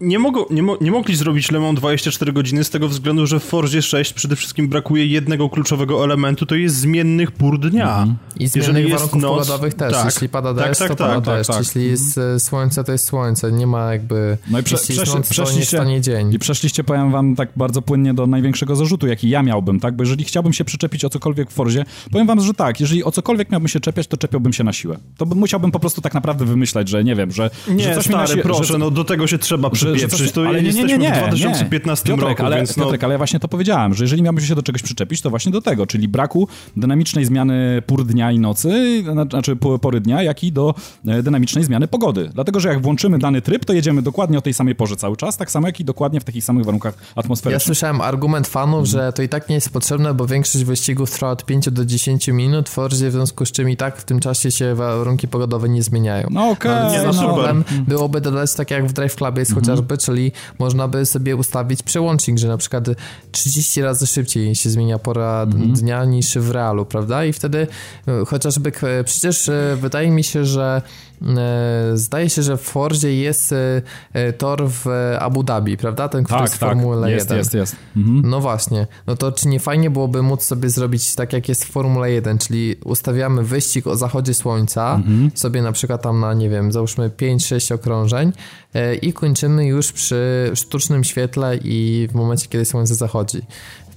nie, 0.00 0.18
mogą, 0.18 0.44
nie, 0.50 0.62
mo 0.62 0.76
nie 0.80 0.90
mogli 0.90 1.16
zrobić 1.16 1.50
Le 1.50 1.60
Mans 1.60 1.78
24 1.78 2.32
godziny 2.32 2.64
z 2.64 2.70
tego 2.70 2.88
względu, 2.88 3.26
że 3.26 3.40
w 3.40 3.44
Forzie 3.44 3.82
6 3.82 4.12
przede 4.12 4.36
wszystkim 4.36 4.68
brakuje 4.68 5.06
jednego 5.06 5.48
kluczowego 5.48 6.04
elementu, 6.04 6.46
to 6.46 6.54
jest 6.54 6.76
zmiennych 6.76 7.30
pór 7.30 7.60
dnia. 7.60 7.98
Mhm. 7.98 8.16
I 8.36 8.48
zmiennych 8.48 8.74
Jeżeli 8.74 8.92
warunków 8.92 9.22
noc, 9.22 9.32
pogodowych 9.32 9.74
też. 9.74 9.92
Tak, 9.92 10.04
Jeśli 10.04 10.28
pada 10.28 10.54
tak, 10.54 10.68
deszcz, 10.68 10.78
tak, 10.78 10.88
to 10.88 10.94
tak, 10.94 11.08
pada 11.08 11.20
tak, 11.20 11.38
deszcz. 11.38 11.50
Tak. 11.50 11.58
Jeśli 11.58 11.84
jest 11.84 12.18
e, 12.18 12.40
słońce, 12.40 12.84
to 12.84 12.92
jest 12.92 13.04
słońce. 13.04 13.52
Nie 13.52 13.66
ma 13.66 13.92
jakby... 13.92 14.38
No 14.50 14.58
i 14.58 14.62
prze, 14.62 14.76
jeśli 14.76 14.94
przesz, 14.94 15.14
noc, 15.14 15.28
przeszliście, 15.28 15.84
nie 15.84 16.00
dzień. 16.00 16.34
I 16.34 16.38
przeszliście, 16.38 16.84
powiem 16.84 17.12
wam 17.12 17.36
tak 17.36 17.48
bardzo 17.56 17.82
płynnie 17.82 18.14
do 18.14 18.26
największego 18.26 18.76
zarzutu, 18.76 19.06
jaki 19.06 19.28
ja 19.28 19.42
miałbym, 19.42 19.80
tak? 19.80 19.96
Bo 19.96 20.02
jeżeli 20.02 20.24
chciałbym 20.24 20.52
się 20.52 20.64
przyczepić 20.64 20.85
o 21.04 21.10
cokolwiek 21.10 21.50
w 21.50 21.54
Forzie, 21.54 21.84
powiem 22.12 22.26
wam, 22.26 22.40
że 22.40 22.54
tak, 22.54 22.80
jeżeli 22.80 23.04
o 23.04 23.10
cokolwiek 23.10 23.50
miałbym 23.50 23.68
się 23.68 23.80
czepiać, 23.80 24.06
to 24.06 24.16
czepiałbym 24.16 24.52
się 24.52 24.64
na 24.64 24.72
siłę. 24.72 24.98
To 25.16 25.26
musiałbym 25.26 25.70
po 25.70 25.80
prostu 25.80 26.00
tak 26.00 26.14
naprawdę 26.14 26.44
wymyślać, 26.44 26.88
że 26.88 27.04
nie 27.04 27.14
wiem, 27.14 27.32
że... 27.32 27.50
Nie, 27.68 27.84
że 27.84 27.94
coś 27.94 28.04
stary, 28.04 28.36
mi 28.36 28.42
proszę, 28.42 28.64
że, 28.64 28.78
no 28.78 28.90
do 28.90 29.04
tego 29.04 29.26
się 29.26 29.38
trzeba 29.38 29.70
przypieprzyć, 29.70 30.32
to 30.32 30.48
ale 30.48 30.62
nie, 30.62 30.72
nie, 30.72 30.84
nie, 30.84 30.98
nie, 30.98 31.12
w 31.12 31.18
2015 31.18 32.08
Piotrek, 32.08 32.28
roku, 32.28 32.42
ale, 32.42 32.56
więc 32.56 32.76
no... 32.76 32.84
Piotrek, 32.84 33.04
ale 33.04 33.14
ja 33.14 33.18
właśnie 33.18 33.40
to 33.40 33.48
powiedziałem, 33.48 33.94
że 33.94 34.04
jeżeli 34.04 34.22
miałbym 34.22 34.44
się 34.44 34.54
do 34.54 34.62
czegoś 34.62 34.82
przyczepić, 34.82 35.20
to 35.20 35.30
właśnie 35.30 35.52
do 35.52 35.62
tego, 35.62 35.86
czyli 35.86 36.08
braku 36.08 36.48
dynamicznej 36.76 37.24
zmiany 37.24 37.82
pór 37.86 38.06
dnia 38.06 38.32
i 38.32 38.38
nocy, 38.38 39.02
znaczy 39.30 39.56
pory 39.56 40.00
dnia, 40.00 40.22
jak 40.22 40.44
i 40.44 40.52
do 40.52 40.74
e, 41.06 41.22
dynamicznej 41.22 41.64
zmiany 41.64 41.88
pogody. 41.88 42.30
Dlatego, 42.34 42.60
że 42.60 42.68
jak 42.68 42.82
włączymy 42.82 43.18
dany 43.18 43.42
tryb, 43.42 43.64
to 43.64 43.72
jedziemy 43.72 44.02
dokładnie 44.02 44.38
o 44.38 44.42
tej 44.42 44.54
samej 44.54 44.74
porze 44.74 44.96
cały 44.96 45.16
czas, 45.16 45.36
tak 45.36 45.50
samo 45.50 45.66
jak 45.66 45.80
i 45.80 45.84
dokładnie 45.84 46.20
w 46.20 46.24
takich 46.24 46.44
samych 46.44 46.64
warunkach 46.64 46.94
atmosferycznych. 47.16 47.62
Ja 47.62 47.66
słyszałem 47.66 48.00
argument 48.00 48.48
fanów, 48.48 48.80
mhm. 48.80 48.86
że 48.86 49.12
to 49.12 49.22
i 49.22 49.28
tak 49.28 49.48
nie 49.48 49.54
jest 49.54 49.70
potrzebne, 49.70 50.14
bo 50.14 50.26
większość 50.26 50.64
wyścigów 50.76 51.10
trwa 51.10 51.30
od 51.30 51.44
5 51.44 51.70
do 51.70 51.84
10 51.84 52.28
minut 52.28 52.68
w 52.68 52.72
Forzie, 52.72 53.08
w 53.08 53.12
związku 53.12 53.46
z 53.46 53.52
czym 53.52 53.70
i 53.70 53.76
tak 53.76 53.96
w 53.96 54.04
tym 54.04 54.20
czasie 54.20 54.50
się 54.50 54.74
warunki 54.74 55.28
pogodowe 55.28 55.68
nie 55.68 55.82
zmieniają. 55.82 56.28
No 56.30 56.50
okej, 56.50 56.72
okay, 56.72 57.06
no, 57.06 57.12
no, 57.12 57.24
problem 57.24 57.64
byłoby 57.88 58.20
dodać 58.20 58.54
tak 58.54 58.70
jak 58.70 58.86
w 58.86 58.92
Drive 58.92 59.16
Clubie 59.16 59.40
jest 59.40 59.50
mm 59.50 59.62
-hmm. 59.62 59.66
chociażby, 59.66 59.98
czyli 59.98 60.32
można 60.58 60.88
by 60.88 61.06
sobie 61.06 61.36
ustawić 61.36 61.82
przełącznik, 61.82 62.38
że 62.38 62.48
na 62.48 62.56
przykład 62.56 62.84
30 63.32 63.82
razy 63.82 64.06
szybciej 64.06 64.54
się 64.54 64.70
zmienia 64.70 64.98
pora 64.98 65.42
mm 65.42 65.58
-hmm. 65.58 65.78
dnia 65.78 66.04
niż 66.04 66.38
w 66.38 66.50
realu, 66.50 66.84
prawda? 66.84 67.24
I 67.24 67.32
wtedy 67.32 67.66
e, 68.08 68.24
chociażby 68.24 68.72
przecież 69.04 69.48
e, 69.48 69.76
wydaje 69.80 70.10
mi 70.10 70.24
się, 70.24 70.44
że 70.44 70.82
E, 71.15 71.15
zdaje 71.94 72.30
się, 72.30 72.42
że 72.42 72.56
w 72.56 72.60
Fordzie 72.60 73.16
jest 73.16 73.52
e, 73.52 73.82
e, 74.12 74.32
tor 74.32 74.68
w 74.68 74.86
Abu 75.18 75.42
Dhabi, 75.42 75.76
prawda? 75.76 76.08
Ten, 76.08 76.24
który 76.24 76.38
tak, 76.38 76.44
jest 76.44 76.54
w 76.54 76.58
Formule 76.58 77.00
tak. 77.00 77.10
1. 77.10 77.18
Jest, 77.18 77.30
jest, 77.30 77.54
jest. 77.54 77.76
Mhm. 77.96 78.30
No 78.30 78.40
właśnie. 78.40 78.86
No 79.06 79.16
to 79.16 79.32
czy 79.32 79.48
nie 79.48 79.60
fajnie 79.60 79.90
byłoby 79.90 80.22
móc 80.22 80.42
sobie 80.42 80.70
zrobić 80.70 81.14
tak, 81.14 81.32
jak 81.32 81.48
jest 81.48 81.64
w 81.64 81.70
Formule 81.70 82.10
1, 82.10 82.38
czyli 82.38 82.76
ustawiamy 82.84 83.42
wyścig 83.42 83.86
o 83.86 83.96
zachodzie 83.96 84.34
słońca, 84.34 84.94
mhm. 84.94 85.30
sobie 85.34 85.62
na 85.62 85.72
przykład 85.72 86.02
tam 86.02 86.20
na, 86.20 86.34
nie 86.34 86.50
wiem, 86.50 86.72
załóżmy 86.72 87.10
5-6 87.10 87.74
okrążeń 87.74 88.32
i 89.02 89.12
kończymy 89.12 89.66
już 89.66 89.92
przy 89.92 90.50
sztucznym 90.54 91.04
świetle 91.04 91.56
i 91.56 92.08
w 92.10 92.14
momencie, 92.14 92.48
kiedy 92.48 92.64
słońce 92.64 92.94
zachodzi 92.94 93.42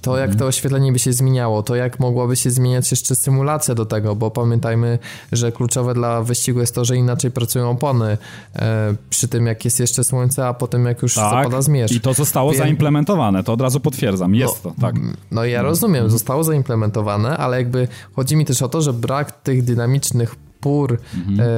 to 0.02 0.16
jak 0.16 0.34
to 0.34 0.46
oświetlenie 0.46 0.92
by 0.92 0.98
się 0.98 1.12
zmieniało, 1.12 1.62
to 1.62 1.76
jak 1.76 2.00
mogłaby 2.00 2.36
się 2.36 2.50
zmieniać 2.50 2.90
jeszcze 2.90 3.14
symulacja 3.14 3.74
do 3.74 3.86
tego, 3.86 4.16
bo 4.16 4.30
pamiętajmy, 4.30 4.98
że 5.32 5.52
kluczowe 5.52 5.94
dla 5.94 6.22
wyścigu 6.22 6.60
jest 6.60 6.74
to, 6.74 6.84
że 6.84 6.96
inaczej 6.96 7.30
pracują 7.30 7.70
opony 7.70 8.18
e, 8.56 8.94
przy 9.10 9.28
tym, 9.28 9.46
jak 9.46 9.64
jest 9.64 9.80
jeszcze 9.80 10.04
słońce, 10.04 10.46
a 10.46 10.54
potem 10.54 10.86
jak 10.86 11.02
już 11.02 11.14
tak, 11.14 11.30
zapada 11.30 11.62
zmierzch. 11.62 11.94
I 11.94 12.00
to 12.00 12.14
zostało 12.14 12.52
Wie... 12.52 12.58
zaimplementowane, 12.58 13.44
to 13.44 13.52
od 13.52 13.60
razu 13.60 13.80
potwierdzam, 13.80 14.34
jest 14.34 14.64
no, 14.64 14.70
to, 14.70 14.80
tak. 14.80 14.94
No 15.30 15.44
ja 15.44 15.62
rozumiem, 15.62 15.94
mhm. 15.96 16.10
zostało 16.10 16.44
zaimplementowane, 16.44 17.36
ale 17.36 17.56
jakby 17.56 17.88
chodzi 18.16 18.36
mi 18.36 18.44
też 18.44 18.62
o 18.62 18.68
to, 18.68 18.82
że 18.82 18.92
brak 18.92 19.42
tych 19.42 19.64
dynamicznych 19.64 20.36
pór, 20.60 20.98
mhm. 21.28 21.48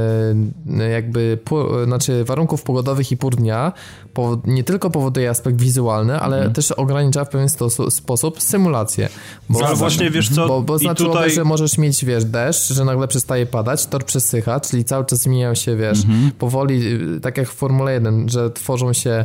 e, 0.80 0.88
jakby 0.88 1.38
pór, 1.44 1.84
znaczy 1.84 2.24
warunków 2.24 2.62
pogodowych 2.62 3.12
i 3.12 3.16
pór 3.16 3.36
dnia 3.36 3.72
po, 4.14 4.38
nie 4.44 4.64
tylko 4.64 4.90
powoduje 4.90 5.30
aspekt 5.30 5.60
wizualny, 5.60 6.20
ale 6.20 6.36
mhm. 6.36 6.54
też 6.54 6.72
ogranicza 6.72 7.24
w 7.24 7.28
pewien 7.28 7.48
sposób 7.90 8.42
symulację. 8.42 9.08
Bo, 9.48 9.66
ale 9.66 9.76
właśnie 9.76 10.10
wiesz 10.10 10.28
co, 10.34 10.48
bo, 10.48 10.62
bo 10.62 10.78
znaczyłoby, 10.78 11.16
tutaj... 11.16 11.30
że 11.30 11.44
możesz 11.44 11.78
mieć, 11.78 12.04
wiesz, 12.04 12.24
deszcz, 12.24 12.72
że 12.72 12.84
nagle 12.84 13.08
przestaje 13.08 13.46
padać, 13.46 13.86
tor 13.86 14.04
przesycha, 14.04 14.60
czyli 14.60 14.84
cały 14.84 15.04
czas 15.04 15.18
zmieniają 15.18 15.54
się, 15.54 15.76
wiesz, 15.76 16.04
mhm. 16.04 16.30
powoli, 16.38 16.98
tak 17.22 17.38
jak 17.38 17.48
w 17.48 17.54
Formule 17.54 17.92
1, 17.92 18.28
że 18.28 18.50
tworzą 18.50 18.92
się 18.92 19.24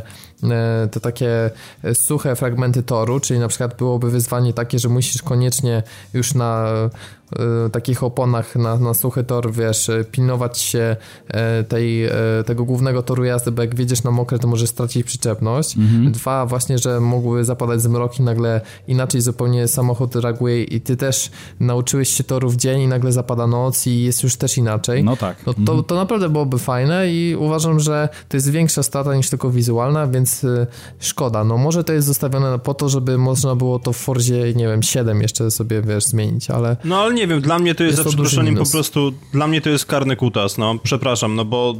te 0.90 1.00
takie 1.00 1.50
suche 1.94 2.36
fragmenty 2.36 2.82
toru, 2.82 3.20
czyli 3.20 3.40
na 3.40 3.48
przykład 3.48 3.76
byłoby 3.76 4.10
wyzwanie 4.10 4.52
takie, 4.52 4.78
że 4.78 4.88
musisz 4.88 5.22
koniecznie 5.22 5.82
już 6.14 6.34
na 6.34 6.66
e, 6.66 7.70
takich 7.70 8.02
oponach 8.02 8.56
na, 8.56 8.76
na 8.76 8.94
suchy 8.94 9.24
tor, 9.24 9.52
wiesz, 9.52 9.90
pilnować 10.12 10.58
się 10.58 10.96
e, 11.28 11.64
tej, 11.64 12.08
tego 12.46 12.64
głównego 12.64 13.02
toru 13.02 13.24
jazdy, 13.24 13.52
bo 13.52 13.62
jak 13.62 13.74
wiedziesz 13.74 14.02
na 14.02 14.10
mokre, 14.10 14.38
to 14.38 14.48
możesz 14.48 14.70
stracić 14.70 15.06
przyczepność. 15.06 15.76
Mhm. 15.76 16.12
Dwa, 16.12 16.46
właśnie, 16.46 16.78
że 16.78 17.00
mogły 17.00 17.44
zapadać 17.44 17.82
zmroki, 17.82 18.22
nagle 18.22 18.60
inaczej 18.88 19.20
zupełnie 19.20 19.68
samochód 19.68 20.16
reaguje 20.16 20.64
i 20.64 20.80
ty 20.80 20.96
też 20.96 21.30
nauczyłeś 21.60 22.08
się 22.08 22.24
toru 22.24 22.50
w 22.50 22.56
dzień 22.56 22.80
i 22.80 22.88
nagle 22.88 23.12
zapada 23.12 23.46
noc 23.46 23.86
i 23.86 24.02
jest 24.02 24.22
już 24.22 24.36
też 24.36 24.58
inaczej. 24.58 25.04
No 25.04 25.16
tak. 25.16 25.46
No, 25.46 25.54
to, 25.54 25.60
mhm. 25.60 25.84
to 25.84 25.94
naprawdę 25.94 26.28
byłoby 26.28 26.58
fajne 26.58 27.12
i 27.12 27.36
uważam, 27.38 27.80
że 27.80 28.08
to 28.28 28.36
jest 28.36 28.50
większa 28.50 28.82
strata 28.82 29.14
niż 29.14 29.30
tylko 29.30 29.50
wizualna, 29.50 30.06
więc 30.06 30.27
y, 30.44 30.66
szkoda. 31.00 31.44
No 31.44 31.58
może 31.58 31.84
to 31.84 31.92
jest 31.92 32.06
zostawione 32.06 32.58
po 32.58 32.74
to, 32.74 32.88
żeby 32.88 33.18
można 33.18 33.54
było 33.54 33.78
to 33.78 33.92
w 33.92 33.96
Forzie, 33.96 34.54
nie 34.54 34.68
wiem, 34.68 34.82
7 34.82 35.22
jeszcze 35.22 35.50
sobie, 35.50 35.82
wiesz, 35.82 36.04
zmienić, 36.04 36.50
ale... 36.50 36.76
No 36.84 37.00
ale 37.00 37.14
nie 37.14 37.26
wiem, 37.26 37.40
dla 37.40 37.58
mnie 37.58 37.74
to 37.74 37.84
jest, 37.84 37.98
jest 37.98 38.04
za 38.04 38.08
przeproszeniem 38.08 38.56
po 38.56 38.70
prostu, 38.70 39.12
dla 39.32 39.46
mnie 39.46 39.60
to 39.60 39.70
jest 39.70 39.86
karny 39.86 40.16
kutas, 40.16 40.58
no, 40.58 40.74
przepraszam, 40.82 41.34
no 41.34 41.44
bo 41.44 41.74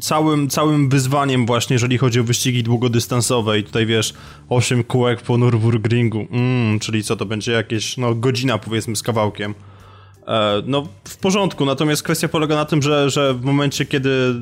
całym, 0.00 0.48
całym 0.48 0.88
wyzwaniem 0.88 1.46
właśnie, 1.46 1.74
jeżeli 1.74 1.98
chodzi 1.98 2.20
o 2.20 2.24
wyścigi 2.24 2.62
długodystansowe 2.62 3.58
i 3.58 3.64
tutaj 3.64 3.86
wiesz, 3.86 4.14
8 4.48 4.84
kółek 4.84 5.20
po 5.20 5.34
Nürburgringu, 5.34 6.26
mm, 6.30 6.78
czyli 6.78 7.04
co 7.04 7.16
to 7.16 7.26
będzie 7.26 7.52
jakieś, 7.52 7.96
no 7.96 8.14
godzina 8.14 8.58
powiedzmy 8.58 8.96
z 8.96 9.02
kawałkiem. 9.02 9.54
E, 10.28 10.62
no, 10.66 10.86
w 11.04 11.16
porządku, 11.16 11.64
natomiast 11.64 12.02
kwestia 12.02 12.28
polega 12.28 12.54
na 12.56 12.64
tym, 12.64 12.82
że, 12.82 13.10
że 13.10 13.34
w 13.34 13.42
momencie, 13.42 13.86
kiedy. 13.86 14.34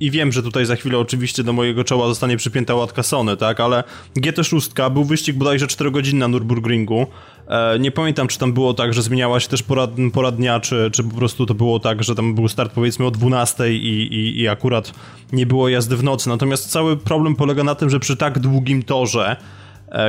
I 0.00 0.10
wiem, 0.10 0.32
że 0.32 0.42
tutaj 0.42 0.66
za 0.66 0.76
chwilę 0.76 0.98
oczywiście 0.98 1.44
do 1.44 1.52
mojego 1.52 1.84
czoła 1.84 2.08
zostanie 2.08 2.36
przypięta 2.36 2.74
łatka 2.74 3.02
Sony, 3.02 3.36
tak, 3.36 3.60
ale 3.60 3.84
GT6 4.16 4.90
był 4.90 5.04
wyścig 5.04 5.36
bodajże 5.36 5.66
4 5.66 5.90
godzin 5.90 6.18
na 6.18 6.28
Nürburgringu. 6.28 7.06
E, 7.48 7.78
nie 7.78 7.90
pamiętam, 7.90 8.28
czy 8.28 8.38
tam 8.38 8.52
było 8.52 8.74
tak, 8.74 8.94
że 8.94 9.02
zmieniała 9.02 9.40
się 9.40 9.48
też 9.48 9.62
pora, 9.62 9.88
pora 10.12 10.30
dnia, 10.30 10.60
czy, 10.60 10.90
czy 10.92 11.04
po 11.04 11.16
prostu 11.16 11.46
to 11.46 11.54
było 11.54 11.80
tak, 11.80 12.04
że 12.04 12.14
tam 12.14 12.34
był 12.34 12.48
start 12.48 12.72
powiedzmy 12.72 13.06
o 13.06 13.10
12 13.10 13.74
i, 13.74 14.14
i, 14.14 14.40
i 14.40 14.48
akurat 14.48 14.92
nie 15.32 15.46
było 15.46 15.68
jazdy 15.68 15.96
w 15.96 16.04
nocy. 16.04 16.28
Natomiast 16.28 16.70
cały 16.70 16.96
problem 16.96 17.36
polega 17.36 17.64
na 17.64 17.74
tym, 17.74 17.90
że 17.90 18.00
przy 18.00 18.16
tak 18.16 18.38
długim 18.38 18.82
torze 18.82 19.36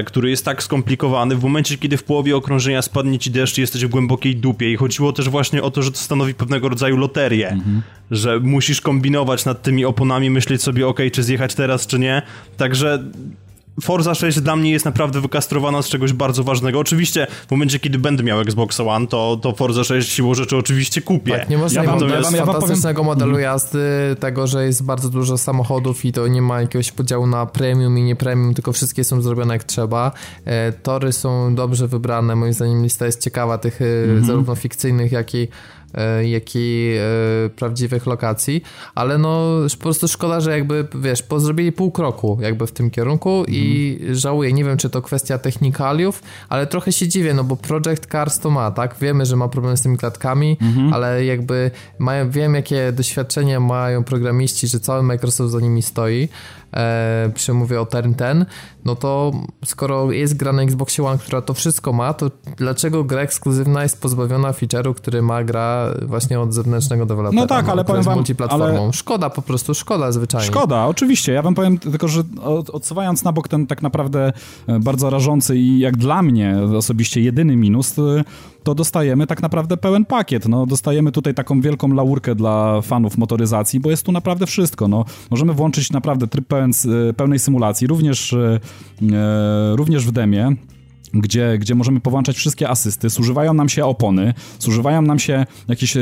który 0.05 0.29
jest 0.29 0.45
tak 0.45 0.63
skomplikowany, 0.63 1.35
w 1.35 1.43
momencie, 1.43 1.77
kiedy 1.77 1.97
w 1.97 2.03
połowie 2.03 2.35
okrążenia 2.35 2.81
spadnie 2.81 3.19
ci 3.19 3.31
deszcz 3.31 3.57
i 3.57 3.61
jesteś 3.61 3.85
w 3.85 3.89
głębokiej 3.89 4.35
dupie. 4.35 4.71
I 4.71 4.75
chodziło 4.75 5.13
też 5.13 5.29
właśnie 5.29 5.63
o 5.63 5.71
to, 5.71 5.81
że 5.81 5.91
to 5.91 5.97
stanowi 5.97 6.33
pewnego 6.33 6.69
rodzaju 6.69 6.97
loterię, 6.97 7.49
mhm. 7.49 7.81
że 8.11 8.39
musisz 8.39 8.81
kombinować 8.81 9.45
nad 9.45 9.61
tymi 9.61 9.85
oponami, 9.85 10.29
myśleć 10.29 10.63
sobie, 10.63 10.87
ok, 10.87 10.99
czy 11.11 11.23
zjechać 11.23 11.55
teraz, 11.55 11.87
czy 11.87 11.99
nie, 11.99 12.21
także 12.57 13.03
Forza 13.81 14.15
6 14.15 14.41
dla 14.41 14.55
mnie 14.55 14.71
jest 14.71 14.85
naprawdę 14.85 15.21
wykastrowana 15.21 15.81
z 15.81 15.89
czegoś 15.89 16.13
bardzo 16.13 16.43
ważnego. 16.43 16.79
Oczywiście 16.79 17.27
w 17.47 17.51
momencie, 17.51 17.79
kiedy 17.79 17.99
będę 17.99 18.23
miał 18.23 18.39
Xbox 18.39 18.79
One, 18.79 19.07
to, 19.07 19.39
to 19.41 19.53
Forza 19.53 19.83
6 19.83 20.11
siłą 20.11 20.33
rzeczy 20.33 20.57
oczywiście 20.57 21.01
kupię. 21.01 21.37
Tak, 21.37 21.49
nie 21.49 21.57
można 21.57 21.83
ja 21.83 21.93
natomiast... 21.93 22.31
ja 22.31 22.45
fantastycznego 22.45 23.01
powiem... 23.01 23.13
modelu 23.13 23.31
mhm. 23.31 23.43
jazdy, 23.43 23.79
tego, 24.19 24.47
że 24.47 24.65
jest 24.65 24.83
bardzo 24.83 25.09
dużo 25.09 25.37
samochodów 25.37 26.05
i 26.05 26.11
to 26.11 26.27
nie 26.27 26.41
ma 26.41 26.61
jakiegoś 26.61 26.91
podziału 26.91 27.27
na 27.27 27.45
premium 27.45 27.97
i 27.97 28.03
nie 28.03 28.15
premium, 28.15 28.53
tylko 28.53 28.73
wszystkie 28.73 29.03
są 29.03 29.21
zrobione 29.21 29.53
jak 29.53 29.63
trzeba. 29.63 30.11
E, 30.45 30.71
tory 30.71 31.11
są 31.11 31.55
dobrze 31.55 31.87
wybrane, 31.87 32.35
moim 32.35 32.53
zdaniem 32.53 32.83
lista 32.83 33.05
jest 33.05 33.21
ciekawa 33.21 33.57
tych 33.57 33.81
mm 33.81 34.25
zarówno 34.25 34.55
fikcyjnych, 34.55 35.11
jak 35.11 35.35
i 35.35 35.43
E, 35.43 35.82
jak 36.23 36.55
i 36.55 36.95
e, 37.45 37.49
prawdziwych 37.49 38.05
lokacji, 38.05 38.63
ale 38.95 39.17
no 39.17 39.57
po 39.77 39.83
prostu 39.83 40.07
szkoda, 40.07 40.39
że 40.41 40.51
jakby, 40.51 40.87
wiesz, 40.95 41.23
zrobili 41.37 41.71
pół 41.71 41.91
kroku 41.91 42.37
jakby 42.41 42.67
w 42.67 42.71
tym 42.71 42.89
kierunku 42.89 43.29
mhm. 43.39 43.57
i 43.57 43.99
żałuję, 44.11 44.53
nie 44.53 44.63
wiem, 44.63 44.77
czy 44.77 44.89
to 44.89 45.01
kwestia 45.01 45.37
technikaliów, 45.37 46.23
ale 46.49 46.67
trochę 46.67 46.91
się 46.91 47.07
dziwię, 47.07 47.33
no 47.33 47.43
bo 47.43 47.55
Project 47.55 48.05
Cars 48.11 48.39
to 48.39 48.49
ma, 48.49 48.71
tak? 48.71 48.95
Wiemy, 49.01 49.25
że 49.25 49.35
ma 49.35 49.47
problem 49.47 49.77
z 49.77 49.81
tymi 49.81 49.97
klatkami, 49.97 50.57
mhm. 50.61 50.93
ale 50.93 51.25
jakby 51.25 51.71
mają, 51.99 52.29
wiem, 52.29 52.55
jakie 52.55 52.91
doświadczenie 52.91 53.59
mają 53.59 54.03
programiści, 54.03 54.67
że 54.67 54.79
cały 54.79 55.03
Microsoft 55.03 55.51
za 55.51 55.59
nimi 55.59 55.81
stoi, 55.81 56.29
e, 56.73 57.31
przemówię 57.35 57.81
o 57.81 57.85
Turn 57.85 58.13
10, 58.19 58.49
no 58.85 58.95
to 58.95 59.31
skoro 59.65 60.11
jest 60.11 60.37
gra 60.37 60.53
na 60.53 60.61
Xbox 60.61 60.99
One, 60.99 61.17
która 61.17 61.41
to 61.41 61.53
wszystko 61.53 61.93
ma, 61.93 62.13
to 62.13 62.31
dlaczego 62.57 63.03
gra 63.03 63.21
ekskluzywna 63.21 63.83
jest 63.83 64.01
pozbawiona 64.01 64.51
feature'u, 64.51 64.93
który 64.93 65.21
ma 65.21 65.43
gra 65.43 65.87
właśnie 66.01 66.39
od 66.39 66.53
zewnętrznego 66.53 67.05
dewelopera? 67.05 67.41
No 67.41 67.47
tak, 67.47 67.69
ale 67.69 67.81
no, 67.81 67.83
powiem 67.83 68.03
wam... 68.03 68.15
multiplatformą. 68.15 68.83
Ale... 68.83 68.93
Szkoda, 68.93 69.29
po 69.29 69.41
prostu 69.41 69.73
szkoda 69.73 70.11
zwyczajnie. 70.11 70.47
Szkoda, 70.47 70.85
oczywiście. 70.85 71.33
Ja 71.33 71.41
wam 71.41 71.55
powiem 71.55 71.77
tylko, 71.77 72.07
że 72.07 72.23
odsuwając 72.73 73.23
na 73.23 73.31
bok 73.31 73.47
ten 73.47 73.67
tak 73.67 73.81
naprawdę 73.81 74.33
e, 74.67 74.79
bardzo 74.79 75.09
rażący 75.09 75.57
i 75.57 75.79
jak 75.79 75.97
dla 75.97 76.21
mnie 76.21 76.57
osobiście 76.77 77.21
jedyny 77.21 77.55
minus, 77.55 77.93
to 77.93 78.03
dostajemy 78.65 79.27
tak 79.27 79.41
naprawdę 79.41 79.77
pełen 79.77 80.05
pakiet. 80.05 80.47
No, 80.47 80.65
dostajemy 80.65 81.11
tutaj 81.11 81.33
taką 81.33 81.61
wielką 81.61 81.93
laurkę 81.93 82.35
dla 82.35 82.81
fanów 82.81 83.17
motoryzacji, 83.17 83.79
bo 83.79 83.89
jest 83.89 84.05
tu 84.05 84.11
naprawdę 84.11 84.45
wszystko. 84.45 84.87
No, 84.87 85.05
możemy 85.31 85.53
włączyć 85.53 85.91
naprawdę 85.91 86.27
tryb 86.27 86.47
pełen, 86.47 86.71
pełnej 87.17 87.39
symulacji, 87.39 87.87
również, 87.87 88.33
e, 88.33 88.59
również 89.75 90.05
w 90.07 90.11
demie 90.11 90.55
gdzie, 91.13 91.57
gdzie 91.59 91.75
możemy 91.75 91.99
powłączać 91.99 92.35
wszystkie 92.37 92.69
asysty, 92.69 93.09
zużywają 93.09 93.53
nam 93.53 93.69
się 93.69 93.85
opony, 93.85 94.33
zużywają 94.59 95.01
nam 95.01 95.19
się 95.19 95.45
jakieś 95.67 95.97
e, 95.97 96.01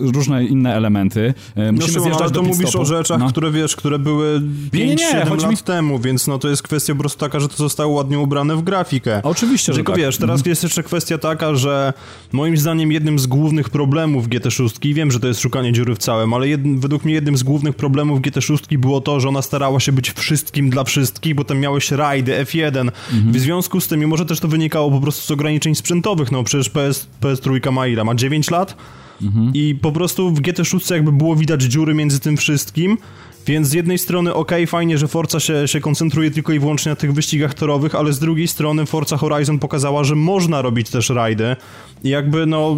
różne 0.00 0.44
inne 0.44 0.74
elementy. 0.74 1.34
E, 1.54 1.72
musimy 1.72 1.96
no, 1.96 2.02
zjeżdżać 2.02 2.22
ale 2.22 2.30
to 2.30 2.42
mówisz 2.42 2.68
stopu. 2.68 2.82
o 2.82 2.84
rzeczach, 2.84 3.18
no. 3.18 3.28
które 3.28 3.50
wiesz, 3.50 3.76
które 3.76 3.98
były 3.98 4.40
5-7 4.72 5.42
lat 5.42 5.50
mi... 5.50 5.56
temu, 5.56 5.98
więc 5.98 6.26
no 6.26 6.38
to 6.38 6.48
jest 6.48 6.62
kwestia 6.62 6.94
po 6.94 7.00
prostu 7.00 7.18
taka, 7.18 7.40
że 7.40 7.48
to 7.48 7.56
zostało 7.56 7.92
ładnie 7.92 8.18
ubrane 8.18 8.56
w 8.56 8.62
grafikę. 8.62 9.20
Oczywiście, 9.22 9.72
Tylko 9.72 9.92
że 9.92 9.96
tak. 9.96 10.06
wiesz, 10.06 10.18
teraz 10.18 10.40
mhm. 10.40 10.50
jest 10.50 10.62
jeszcze 10.62 10.82
kwestia 10.82 11.18
taka, 11.18 11.54
że 11.54 11.92
moim 12.32 12.56
zdaniem 12.56 12.92
jednym 12.92 13.18
z 13.18 13.26
głównych 13.26 13.70
problemów 13.70 14.28
GT6, 14.28 14.94
wiem, 14.94 15.10
że 15.10 15.20
to 15.20 15.28
jest 15.28 15.40
szukanie 15.40 15.72
dziury 15.72 15.94
w 15.94 15.98
całym, 15.98 16.34
ale 16.34 16.48
jed, 16.48 16.80
według 16.80 17.04
mnie 17.04 17.14
jednym 17.14 17.36
z 17.36 17.42
głównych 17.42 17.76
problemów 17.76 18.20
GT6 18.20 18.78
było 18.78 19.00
to, 19.00 19.20
że 19.20 19.28
ona 19.28 19.42
starała 19.42 19.80
się 19.80 19.92
być 19.92 20.10
wszystkim 20.10 20.70
dla 20.70 20.84
wszystkich, 20.84 21.34
bo 21.34 21.44
tam 21.44 21.58
miałeś 21.58 21.90
rajdy, 21.90 22.44
F1. 22.44 22.66
Mhm. 22.66 23.32
W 23.32 23.38
związku 23.38 23.80
z 23.80 23.88
tym, 23.88 24.00
mimo 24.00 24.16
że 24.16 24.26
też 24.26 24.35
też 24.36 24.40
to 24.40 24.48
wynikało 24.48 24.90
po 24.90 25.00
prostu 25.00 25.26
z 25.26 25.30
ograniczeń 25.30 25.74
sprzętowych, 25.74 26.32
no 26.32 26.44
przecież 26.44 26.70
PS, 26.70 27.06
PS3 27.20 27.72
ma 27.72 27.86
ile? 27.86 28.04
Ma 28.04 28.14
9 28.14 28.50
lat? 28.50 28.76
Mhm. 29.22 29.50
I 29.54 29.74
po 29.74 29.92
prostu 29.92 30.30
w 30.30 30.40
GT6 30.40 30.94
jakby 30.94 31.12
było 31.12 31.36
widać 31.36 31.62
dziury 31.62 31.94
między 31.94 32.20
tym 32.20 32.36
wszystkim, 32.36 32.98
więc 33.46 33.68
z 33.68 33.72
jednej 33.72 33.98
strony 33.98 34.34
ok, 34.34 34.52
fajnie, 34.66 34.98
że 34.98 35.08
Forza 35.08 35.40
się, 35.40 35.68
się 35.68 35.80
koncentruje 35.80 36.30
tylko 36.30 36.52
i 36.52 36.58
wyłącznie 36.58 36.90
na 36.90 36.96
tych 36.96 37.12
wyścigach 37.12 37.54
torowych, 37.54 37.94
ale 37.94 38.12
z 38.12 38.18
drugiej 38.18 38.48
strony 38.48 38.86
Forza 38.86 39.16
Horizon 39.16 39.58
pokazała, 39.58 40.04
że 40.04 40.14
można 40.14 40.62
robić 40.62 40.90
też 40.90 41.10
rajdy 41.10 41.56
i 42.04 42.08
jakby 42.08 42.46
no 42.46 42.76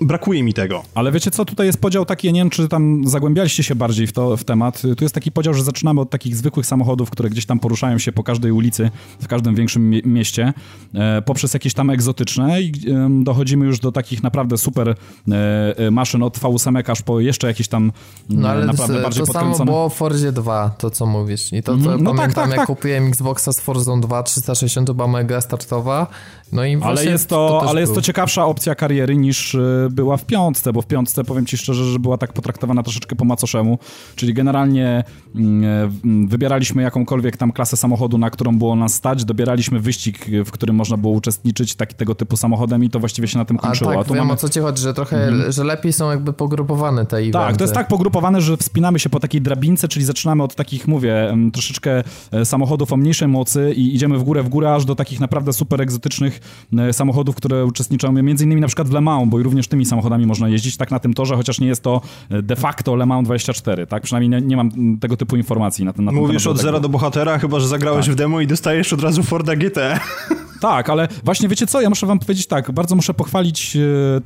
brakuje 0.00 0.42
mi 0.42 0.54
tego. 0.54 0.82
Ale 0.94 1.12
wiecie 1.12 1.30
co, 1.30 1.44
tutaj 1.44 1.66
jest 1.66 1.80
podział 1.80 2.04
taki, 2.04 2.26
ja 2.26 2.32
nie 2.32 2.40
wiem, 2.40 2.50
czy 2.50 2.68
tam 2.68 3.08
zagłębialiście 3.08 3.62
się 3.62 3.74
bardziej 3.74 4.06
w, 4.06 4.12
to, 4.12 4.36
w 4.36 4.44
temat. 4.44 4.82
Tu 4.96 5.04
jest 5.04 5.14
taki 5.14 5.32
podział, 5.32 5.54
że 5.54 5.64
zaczynamy 5.64 6.00
od 6.00 6.10
takich 6.10 6.36
zwykłych 6.36 6.66
samochodów, 6.66 7.10
które 7.10 7.30
gdzieś 7.30 7.46
tam 7.46 7.58
poruszają 7.58 7.98
się 7.98 8.12
po 8.12 8.22
każdej 8.22 8.52
ulicy, 8.52 8.90
w 9.20 9.28
każdym 9.28 9.54
większym 9.54 9.90
mie 9.90 10.00
mieście, 10.04 10.52
e, 10.94 11.22
poprzez 11.22 11.54
jakieś 11.54 11.74
tam 11.74 11.90
egzotyczne 11.90 12.62
i 12.62 12.72
e, 12.90 13.08
dochodzimy 13.24 13.66
już 13.66 13.80
do 13.80 13.92
takich 13.92 14.22
naprawdę 14.22 14.58
super 14.58 14.88
e, 14.88 14.94
e 15.78 15.90
maszyn 15.90 16.22
od 16.22 16.38
V8 16.38 16.90
aż 16.90 17.02
po 17.02 17.20
jeszcze 17.20 17.46
jakieś 17.46 17.68
tam 17.68 17.92
no, 18.28 18.48
ale 18.48 18.66
naprawdę 18.66 18.98
z, 18.98 19.02
bardziej 19.02 19.20
to 19.20 19.26
podkręcone. 19.26 19.52
To 19.52 19.58
samo 19.58 19.72
było 19.72 19.88
w 19.88 19.94
Forzie 19.94 20.32
2, 20.32 20.70
to 20.78 20.90
co 20.90 21.06
mówisz. 21.06 21.52
I 21.52 21.62
to, 21.62 21.78
co 21.78 21.92
mm, 21.92 22.02
no 22.02 22.14
pamiętam, 22.14 22.34
tak, 22.34 22.34
tak, 22.34 22.50
jak 22.50 22.58
tak. 22.58 22.66
kupiłem 22.66 23.08
Xboxa 23.08 23.52
z 23.52 23.60
Forzą 23.60 24.00
2 24.00 24.22
360, 24.22 24.86
to 24.86 24.94
była 24.94 25.08
mega 25.08 25.40
startowa, 25.40 26.06
no 26.52 26.64
i 26.64 26.78
ale 26.82 27.04
jest 27.04 27.28
to, 27.28 27.60
to 27.62 27.70
ale 27.70 27.80
jest 27.80 27.94
to 27.94 28.02
ciekawsza 28.02 28.46
opcja 28.46 28.74
kariery 28.74 29.16
niż 29.16 29.56
była 29.90 30.16
w 30.16 30.24
piątce, 30.24 30.72
bo 30.72 30.82
w 30.82 30.86
piątce, 30.86 31.24
powiem 31.24 31.46
ci 31.46 31.58
szczerze, 31.58 31.84
że 31.84 31.98
była 31.98 32.18
tak 32.18 32.32
potraktowana 32.32 32.82
troszeczkę 32.82 33.16
po 33.16 33.24
macoszemu, 33.24 33.78
czyli 34.16 34.34
generalnie 34.34 35.04
mm, 35.34 36.28
wybieraliśmy 36.28 36.82
jakąkolwiek 36.82 37.36
tam 37.36 37.52
klasę 37.52 37.76
samochodu, 37.76 38.18
na 38.18 38.30
którą 38.30 38.58
było 38.58 38.76
nas 38.76 38.94
stać, 38.94 39.24
dobieraliśmy 39.24 39.80
wyścig, 39.80 40.26
w 40.44 40.50
którym 40.50 40.76
można 40.76 40.96
było 40.96 41.12
uczestniczyć 41.14 41.74
taki, 41.74 41.94
tego 41.94 42.14
typu 42.14 42.36
samochodem 42.36 42.84
i 42.84 42.90
to 42.90 43.00
właściwie 43.00 43.28
się 43.28 43.38
na 43.38 43.44
tym 43.44 43.56
kończyło. 43.56 43.90
A 43.90 43.94
tak, 43.94 44.06
A 44.06 44.08
wiem 44.08 44.18
mamy... 44.18 44.32
o 44.32 44.36
co 44.36 44.48
ci 44.48 44.60
chodzi, 44.60 44.82
że 44.82 44.94
trochę, 44.94 45.28
mhm. 45.28 45.52
że 45.52 45.64
lepiej 45.64 45.92
są 45.92 46.10
jakby 46.10 46.32
pogrupowane 46.32 47.06
te 47.06 47.16
eventy. 47.16 47.32
Tak, 47.32 47.56
to 47.56 47.64
jest 47.64 47.74
tak 47.74 47.88
pogrupowane, 47.88 48.40
że 48.40 48.56
wspinamy 48.56 48.98
się 48.98 49.08
po 49.08 49.20
takiej 49.20 49.40
drabince, 49.40 49.88
czyli 49.88 50.04
zaczynamy 50.04 50.42
od 50.42 50.54
takich, 50.54 50.88
mówię, 50.88 51.36
troszeczkę 51.52 52.02
e, 52.32 52.44
samochodów 52.44 52.92
o 52.92 52.96
mniejszej 52.96 53.28
mocy 53.28 53.72
i 53.76 53.94
idziemy 53.94 54.18
w 54.18 54.22
górę, 54.22 54.42
w 54.42 54.48
górę, 54.48 54.74
aż 54.74 54.84
do 54.84 54.94
takich 54.94 55.20
naprawdę 55.20 55.52
super 55.52 55.82
egzotycznych 55.82 56.39
e, 56.78 56.92
samochodów, 56.92 57.36
które 57.36 57.64
uczestniczą 57.64 58.12
między 58.12 58.44
innymi 58.44 58.60
na 58.60 58.66
przykład 58.66 58.88
w 58.88 58.92
Le 58.92 59.00
Mans, 59.00 59.30
bo 59.30 59.38
również 59.38 59.68
tymi 59.68 59.84
samochodami 59.86 60.26
można 60.26 60.48
jeździć 60.48 60.76
tak 60.76 60.90
na 60.90 60.98
tym 60.98 61.14
torze, 61.14 61.36
chociaż 61.36 61.60
nie 61.60 61.66
jest 61.66 61.82
to 61.82 62.00
e, 62.30 62.42
de 62.42 62.56
facto 62.56 62.96
Le 62.96 63.06
Mans 63.06 63.24
24, 63.24 63.86
tak? 63.86 64.02
Przynajmniej 64.02 64.40
nie, 64.40 64.46
nie 64.48 64.56
mam 64.56 64.98
tego 64.98 65.16
typu 65.16 65.36
informacji 65.36 65.84
na 65.84 65.92
ten, 65.92 66.04
na 66.04 66.12
ten 66.12 66.20
Mówisz 66.20 66.46
od 66.46 66.58
zera 66.58 66.80
do 66.80 66.88
bohatera, 66.88 67.38
chyba 67.38 67.60
że 67.60 67.68
zagrałeś 67.68 68.06
tak. 68.06 68.14
w 68.14 68.18
demo 68.18 68.40
i 68.40 68.46
dostajesz 68.46 68.92
od 68.92 69.02
razu 69.02 69.22
Forda 69.22 69.56
GT. 69.56 69.78
Tak, 70.60 70.90
ale 70.90 71.08
właśnie 71.24 71.48
wiecie 71.48 71.66
co, 71.66 71.80
ja 71.80 71.88
muszę 71.88 72.06
wam 72.06 72.18
powiedzieć 72.18 72.46
tak, 72.46 72.70
bardzo 72.70 72.96
muszę 72.96 73.14
pochwalić 73.14 73.76
e, 73.76 74.20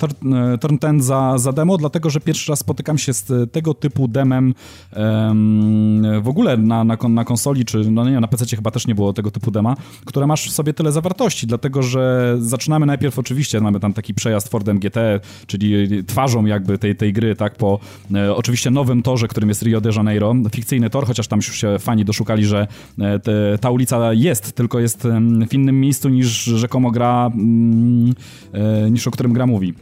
Turn 0.59 0.79
10 0.79 1.05
za, 1.05 1.39
za 1.39 1.53
demo, 1.53 1.79
dlatego 1.79 2.11
że 2.11 2.21
pierwszy 2.21 2.53
raz 2.53 2.59
spotykam 2.59 2.99
się 2.99 3.13
z 3.13 3.53
tego 3.53 3.75
typu 3.75 4.09
demem 4.09 4.55
um, 4.97 6.23
w 6.23 6.29
ogóle 6.29 6.57
na, 6.57 6.85
na, 6.85 6.97
na 7.09 7.25
konsoli, 7.25 7.65
czy 7.65 7.91
no 7.91 8.11
nie 8.11 8.21
na 8.21 8.29
PC 8.29 8.57
chyba 8.57 8.71
też 8.71 8.87
nie 8.87 8.95
było 8.95 9.13
tego 9.13 9.31
typu 9.31 9.51
dema, 9.51 9.77
które 10.05 10.27
masz 10.27 10.51
w 10.51 10.53
sobie 10.53 10.75
tyle 10.75 10.93
zawartości, 10.93 11.47
dlatego 11.47 11.83
że 11.83 12.35
zaczynamy 12.39 12.87
najpierw 12.87 13.19
oczywiście, 13.19 13.61
mamy 13.61 13.81
tam 13.81 13.93
taki 13.93 14.15
przejazd 14.15 14.49
Fordem 14.49 14.79
GT, 14.79 15.21
czyli 15.47 16.05
twarzą 16.05 16.45
jakby 16.45 16.79
tej, 16.79 16.97
tej 16.97 17.13
gry, 17.13 17.37
tak, 17.37 17.57
po 17.57 17.79
e, 18.15 18.35
oczywiście 18.35 18.71
nowym 18.71 19.03
torze, 19.03 19.29
którym 19.29 19.49
jest 19.49 19.63
Rio 19.63 19.81
de 19.81 19.91
Janeiro, 19.97 20.35
fikcyjny 20.53 20.91
tor, 20.91 21.07
chociaż 21.07 21.29
tam 21.29 21.37
już 21.37 21.57
się 21.57 21.79
fani 21.79 22.05
doszukali, 22.05 22.45
że 22.45 22.67
e, 23.01 23.19
te, 23.19 23.59
ta 23.61 23.71
ulica 23.71 24.13
jest, 24.13 24.53
tylko 24.53 24.81
jest 24.81 25.09
w 25.49 25.55
innym 25.55 25.81
miejscu 25.81 26.09
niż 26.09 26.24
niż 26.25 26.45
rzekomo 26.45 26.91
gra, 26.91 27.31
mm, 27.35 28.15
e, 28.53 28.91
niż 28.91 29.07
o 29.07 29.11
którym 29.11 29.33
gra 29.33 29.47
mówi. 29.47 29.75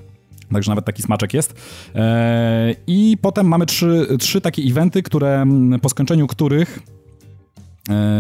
Także 0.53 0.70
nawet 0.70 0.84
taki 0.84 1.03
smaczek 1.03 1.34
jest. 1.34 1.55
E, 1.95 2.74
I 2.86 3.16
potem 3.22 3.49
mamy 3.49 3.66
trzy, 3.66 4.07
trzy 4.18 4.40
takie 4.40 4.62
eventy, 4.62 5.03
które 5.03 5.43
mm, 5.43 5.80
po 5.80 5.88
skończeniu 5.88 6.26
których 6.26 6.78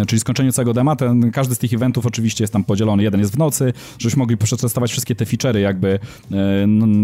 czyli 0.06 0.20
skończeniu 0.20 0.52
całego 0.52 0.74
dema. 0.74 0.96
Ten, 0.96 1.30
każdy 1.30 1.54
z 1.54 1.58
tych 1.58 1.72
eventów 1.72 2.06
oczywiście 2.06 2.44
jest 2.44 2.52
tam 2.52 2.64
podzielony. 2.64 3.02
Jeden 3.02 3.20
jest 3.20 3.32
w 3.32 3.38
nocy, 3.38 3.72
żebyśmy 3.98 4.20
mogli 4.20 4.36
przetestować 4.36 4.90
wszystkie 4.90 5.14
te 5.14 5.24
feature'y 5.24 5.58
jakby, 5.58 5.98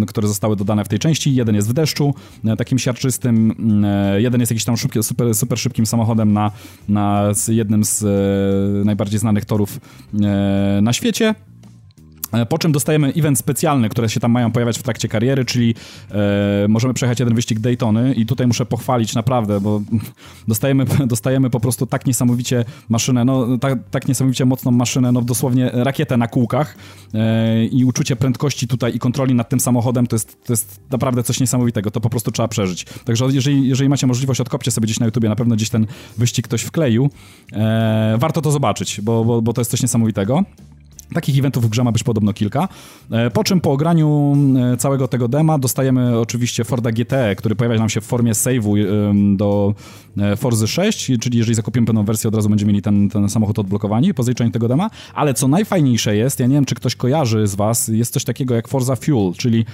e, 0.03 0.07
które 0.07 0.29
zostały 0.29 0.57
dodane 0.57 0.85
w 0.85 0.89
tej 0.89 0.99
części. 0.99 1.35
Jeden 1.35 1.55
jest 1.55 1.69
w 1.69 1.73
deszczu, 1.73 2.15
e, 2.45 2.57
takim 2.57 2.79
siarczystym. 2.79 3.55
Jeden 4.17 4.41
jest 4.41 4.53
jakiś 4.53 4.65
tam 4.65 4.77
szybki, 4.77 5.03
super, 5.03 5.35
super 5.35 5.59
szybkim 5.59 5.87
samochodem 5.87 6.33
na, 6.33 6.51
na 6.89 7.33
jednym 7.49 7.85
z 7.85 8.05
najbardziej 8.87 9.21
znanych 9.21 9.45
torów 9.45 9.81
na 10.83 10.93
świecie. 10.93 11.35
E, 12.33 12.47
po 12.47 12.59
czym 12.59 12.73
dostajemy 12.73 13.13
event 13.17 13.39
specjalny, 13.39 13.89
które 13.89 14.09
się 14.09 14.21
tam 14.21 14.33
mają 14.33 14.53
pojawiać 14.53 14.79
w 14.79 14.83
trakcie 14.83 15.09
kariery, 15.09 15.45
czyli 15.45 15.75
e, 16.11 16.69
możemy 16.69 16.95
przejechać 16.95 17.21
jeden 17.21 17.35
wyścig 17.35 17.59
Daytony 17.59 18.15
i 18.15 18.27
tutaj 18.27 18.47
muszę 18.47 18.67
pochwalić 18.67 19.15
naprawdę, 19.15 19.61
bo 19.61 19.81
dostajemy, 20.49 20.85
dostajemy 21.07 21.51
po 21.51 21.61
prostu 21.61 21.87
tak 21.87 22.07
niesamowicie 22.07 22.65
maszynę, 22.89 23.25
no 23.25 23.59
tak, 23.59 23.79
tak 23.91 24.09
niesamowicie 24.09 24.45
mocną 24.45 24.71
maszynę, 24.71 25.13
no 25.13 25.23
dosłownie 25.23 25.71
rakietę 25.73 26.17
na 26.17 26.29
kółkach 26.29 26.77
e, 27.15 27.65
i 27.65 27.85
uczucie 27.85 28.17
prędkości 28.17 28.69
tutaj 28.69 28.97
i 28.97 28.99
kontroli 28.99 29.35
nad 29.35 29.49
tym 29.49 29.61
samochodem 29.61 30.07
to 30.07 30.17
jest, 30.17 30.45
to 30.45 30.53
jest 30.53 30.81
naprawdę 30.91 31.23
coś 31.23 31.41
niesamowitego, 31.41 31.91
to 31.91 32.01
po 32.01 32.11
prostu 32.11 32.31
trzeba 32.31 32.49
przeżyć. 32.49 32.85
Także 33.05 33.25
jeżeli, 33.33 33.69
jeżeli 33.69 33.89
macie 33.89 34.07
możliwość, 34.07 34.41
odkopcie 34.41 34.71
sobie 34.71 34.85
gdzieś 34.85 35.01
na 35.01 35.07
YouTubie, 35.07 35.29
na 35.29 35.37
pewno 35.37 35.57
gdzieś 35.57 35.71
ten 35.71 35.87
wyścig 36.19 36.45
ktoś 36.49 36.63
wkleił. 36.63 37.11
E, 37.53 38.17
warto 38.19 38.41
to 38.41 38.51
zobaczyć, 38.51 39.01
bo, 39.01 39.25
bo, 39.25 39.43
bo 39.43 39.53
to 39.53 39.61
jest 39.61 39.71
coś 39.71 39.83
niesamowitego. 39.83 40.45
Takich 41.15 41.39
eventów 41.39 41.65
w 41.65 41.69
grze 41.69 41.85
ma 41.85 41.93
być 41.93 42.03
podobno 42.03 42.33
kilka. 42.33 42.69
E, 43.11 43.31
po 43.31 43.45
czym 43.45 43.61
po 43.61 43.73
ograniu 43.73 44.37
e, 44.73 44.77
całego 44.77 45.09
tego 45.09 45.29
dema 45.29 45.59
dostajemy 45.59 46.19
oczywiście 46.19 46.65
Forda 46.65 46.93
GT, 46.93 47.37
który 47.37 47.55
pojawia 47.55 47.79
nam 47.79 47.89
się 47.89 48.01
w 48.01 48.05
formie 48.05 48.33
save'u 48.33 48.77
do 49.37 49.75
e, 50.19 50.37
Forzy 50.37 50.69
6, 50.69 51.11
czyli 51.21 51.39
jeżeli 51.39 51.55
zakupimy 51.55 51.87
pewną 51.87 52.05
wersję, 52.05 52.29
od 52.29 52.35
razu 52.35 52.49
będziemy 52.49 52.73
mieli 52.73 52.83
ten, 52.83 53.09
ten 53.09 53.29
samochód 53.29 53.59
odblokowani 53.59 54.15
po 54.15 54.23
zaliczeniu 54.23 54.51
tego 54.51 54.69
dema. 54.69 54.91
Ale 55.15 55.35
co 55.35 55.49
najfajniejsze 55.49 56.17
jest, 56.17 56.41
ja 56.41 56.47
nie 56.47 56.55
wiem, 56.55 56.65
czy 56.65 56.75
ktoś 56.75 56.97
kojarzy 56.97 57.47
z 57.47 57.55
was, 57.55 57.89
jest 57.89 58.13
coś 58.13 58.25
takiego 58.25 58.55
jak 58.55 58.69
Forza 58.69 58.97
Fuel, 58.97 59.33
czyli 59.37 59.65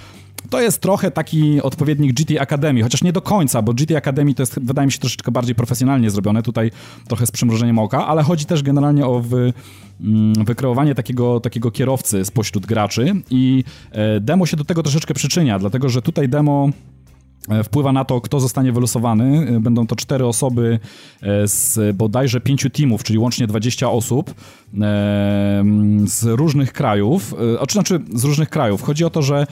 to 0.49 0.61
jest 0.61 0.81
trochę 0.81 1.11
taki 1.11 1.61
odpowiednik 1.61 2.13
GT 2.13 2.41
Academy, 2.41 2.83
chociaż 2.83 3.03
nie 3.03 3.13
do 3.13 3.21
końca, 3.21 3.61
bo 3.61 3.73
GT 3.73 3.91
Academy 3.95 4.33
to 4.33 4.41
jest, 4.41 4.59
wydaje 4.59 4.85
mi 4.85 4.91
się, 4.91 4.99
troszeczkę 4.99 5.31
bardziej 5.31 5.55
profesjonalnie 5.55 6.09
zrobione, 6.09 6.43
tutaj 6.43 6.71
trochę 7.07 7.25
z 7.25 7.31
przymrużeniem 7.31 7.79
oka, 7.79 8.07
ale 8.07 8.23
chodzi 8.23 8.45
też 8.45 8.63
generalnie 8.63 9.05
o 9.05 9.19
wy, 9.19 9.53
mm, 10.01 10.45
wykreowanie 10.45 10.95
takiego, 10.95 11.39
takiego 11.39 11.71
kierowcy 11.71 12.25
spośród 12.25 12.65
graczy 12.65 13.13
i 13.29 13.63
e, 13.91 14.19
demo 14.19 14.45
się 14.45 14.57
do 14.57 14.65
tego 14.65 14.83
troszeczkę 14.83 15.13
przyczynia, 15.13 15.59
dlatego 15.59 15.89
że 15.89 16.01
tutaj 16.01 16.29
demo 16.29 16.69
wpływa 17.63 17.91
na 17.93 18.05
to, 18.05 18.21
kto 18.21 18.39
zostanie 18.39 18.71
wylosowany. 18.71 19.47
E, 19.49 19.59
będą 19.59 19.87
to 19.87 19.95
cztery 19.95 20.25
osoby 20.25 20.79
e, 21.21 21.47
z 21.47 21.95
bodajże 21.95 22.41
pięciu 22.41 22.69
teamów, 22.69 23.03
czyli 23.03 23.19
łącznie 23.19 23.47
20 23.47 23.89
osób 23.89 24.33
z 26.05 26.23
różnych 26.23 26.73
krajów, 26.73 27.35
znaczy 27.71 27.99
z 28.13 28.23
różnych 28.23 28.49
krajów. 28.49 28.81
Chodzi 28.81 29.05
o 29.05 29.09
to, 29.09 29.21
że 29.21 29.47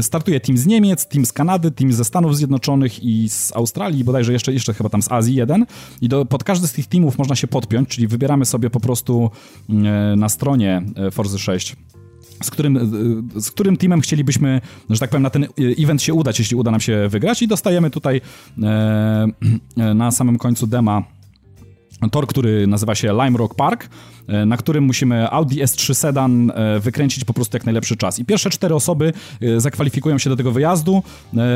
startuje 0.00 0.40
team 0.40 0.58
z 0.58 0.66
Niemiec, 0.66 1.06
team 1.06 1.26
z 1.26 1.32
Kanady, 1.32 1.70
team 1.70 1.92
ze 1.92 2.04
Stanów 2.04 2.36
Zjednoczonych 2.36 3.04
i 3.04 3.28
z 3.28 3.56
Australii, 3.56 4.04
bodajże 4.04 4.32
jeszcze, 4.32 4.52
jeszcze 4.52 4.74
chyba 4.74 4.88
tam 4.88 5.02
z 5.02 5.12
Azji 5.12 5.34
jeden. 5.34 5.66
I 6.00 6.08
do, 6.08 6.24
pod 6.24 6.44
każdy 6.44 6.68
z 6.68 6.72
tych 6.72 6.86
teamów 6.86 7.18
można 7.18 7.36
się 7.36 7.46
podpiąć, 7.46 7.88
czyli 7.88 8.06
wybieramy 8.06 8.44
sobie 8.44 8.70
po 8.70 8.80
prostu 8.80 9.30
na 10.16 10.28
stronie 10.28 10.82
Forzy 11.10 11.38
6 11.38 11.76
z 12.44 12.50
którym, 12.50 12.76
e, 13.36 13.40
z 13.40 13.50
którym 13.50 13.76
teamem 13.76 14.00
chcielibyśmy, 14.00 14.60
że 14.90 15.00
tak 15.00 15.10
powiem, 15.10 15.22
na 15.22 15.30
ten 15.30 15.46
event 15.78 16.02
się 16.02 16.14
udać, 16.14 16.38
jeśli 16.38 16.56
uda 16.56 16.70
nam 16.70 16.80
się 16.80 17.08
wygrać. 17.08 17.42
I 17.42 17.48
dostajemy 17.48 17.90
tutaj 17.90 18.20
e, 18.62 19.26
e 19.76 19.94
na 19.94 20.10
samym 20.10 20.38
końcu 20.38 20.66
dema 20.66 21.02
tor, 22.10 22.26
który 22.26 22.66
nazywa 22.66 22.94
się 22.94 23.12
Lime 23.12 23.38
Rock 23.38 23.54
Park, 23.54 23.84
e, 23.84 23.88
na 24.46 24.56
którym 24.56 24.84
musimy 24.84 25.30
Audi 25.30 25.62
S3 25.62 25.94
Sedan 25.94 26.52
e, 26.54 26.80
wykręcić 26.80 27.24
po 27.24 27.34
prostu 27.34 27.56
jak 27.56 27.64
najlepszy 27.64 27.96
czas. 27.96 28.18
I 28.18 28.24
pierwsze 28.24 28.50
cztery 28.50 28.74
osoby 28.74 29.12
e, 29.40 29.60
zakwalifikują 29.60 30.18
się 30.18 30.30
do 30.30 30.36
tego 30.36 30.52
wyjazdu. 30.52 31.02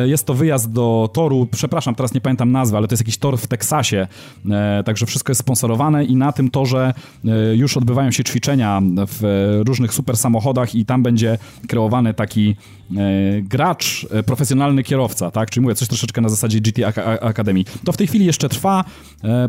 Jest 0.04 0.26
to 0.26 0.34
wyjazd 0.34 0.72
do 0.72 1.10
toru, 1.12 1.48
przepraszam, 1.50 1.94
teraz 1.94 2.14
nie 2.14 2.20
pamiętam 2.20 2.52
nazwy, 2.52 2.76
ale 2.76 2.88
to 2.88 2.92
jest 2.92 3.02
jakiś 3.02 3.18
tor 3.18 3.38
w 3.38 3.46
Teksasie, 3.46 4.06
także 4.84 5.06
wszystko 5.06 5.30
jest 5.30 5.40
sponsorowane 5.40 6.04
i 6.04 6.16
na 6.16 6.32
tym 6.32 6.50
torze 6.50 6.94
już 7.54 7.76
odbywają 7.76 8.10
się 8.10 8.24
ćwiczenia 8.24 8.82
w 8.96 9.60
różnych 9.66 9.94
super 9.94 10.16
samochodach 10.16 10.74
i 10.74 10.84
tam 10.84 11.02
będzie 11.02 11.38
kreowany 11.68 12.14
taki 12.14 12.56
gracz, 13.42 14.06
profesjonalny 14.26 14.82
kierowca, 14.82 15.30
tak? 15.30 15.50
Czyli 15.50 15.62
mówię, 15.62 15.74
coś 15.74 15.88
troszeczkę 15.88 16.20
na 16.20 16.28
zasadzie 16.28 16.60
GT 16.60 16.78
Academy. 17.20 17.64
To 17.84 17.92
w 17.92 17.96
tej 17.96 18.06
chwili 18.06 18.24
jeszcze 18.24 18.48
trwa. 18.48 18.84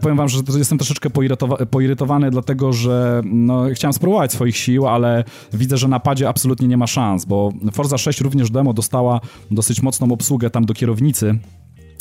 Powiem 0.01 0.17
wam, 0.17 0.29
że 0.29 0.41
jestem 0.57 0.77
troszeczkę 0.77 1.09
poirytowa 1.09 1.65
poirytowany, 1.65 2.31
dlatego 2.31 2.73
że 2.73 3.08
no, 3.23 3.65
chciałem 3.73 3.93
spróbować 3.93 4.31
swoich 4.31 4.57
sił, 4.57 4.87
ale 4.87 5.23
widzę, 5.53 5.77
że 5.77 5.87
na 5.87 5.99
padzie 5.99 6.29
absolutnie 6.29 6.67
nie 6.67 6.77
ma 6.77 6.87
szans, 6.87 7.25
bo 7.25 7.53
Forza 7.71 7.97
6 7.97 8.21
również 8.21 8.51
demo 8.51 8.73
dostała 8.73 9.19
dosyć 9.51 9.81
mocną 9.81 10.11
obsługę 10.11 10.49
tam 10.49 10.65
do 10.65 10.73
kierownicy, 10.73 11.39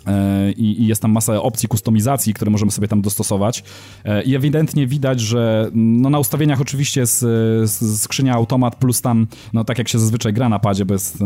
e, 0.06 0.52
i, 0.52 0.86
jest 0.86 1.02
tam 1.02 1.12
masa 1.12 1.42
opcji 1.42 1.68
kustomizacji, 1.68 2.34
które 2.34 2.50
możemy 2.50 2.72
sobie 2.72 2.88
tam 2.88 3.02
dostosować. 3.02 3.64
E, 4.04 4.22
I 4.22 4.34
ewidentnie 4.34 4.86
widać, 4.86 5.20
że 5.20 5.70
no 5.74 6.11
na 6.11 6.18
ustawieniach 6.18 6.61
oczywiście 6.61 7.00
jest, 7.00 7.26
skrzynia 7.96 8.34
automat 8.34 8.76
plus 8.76 9.00
tam, 9.00 9.26
no 9.52 9.64
tak 9.64 9.78
jak 9.78 9.88
się 9.88 9.98
zazwyczaj 9.98 10.32
gra 10.32 10.48
na 10.48 10.59
padzie, 10.59 10.84
bez 10.84 11.18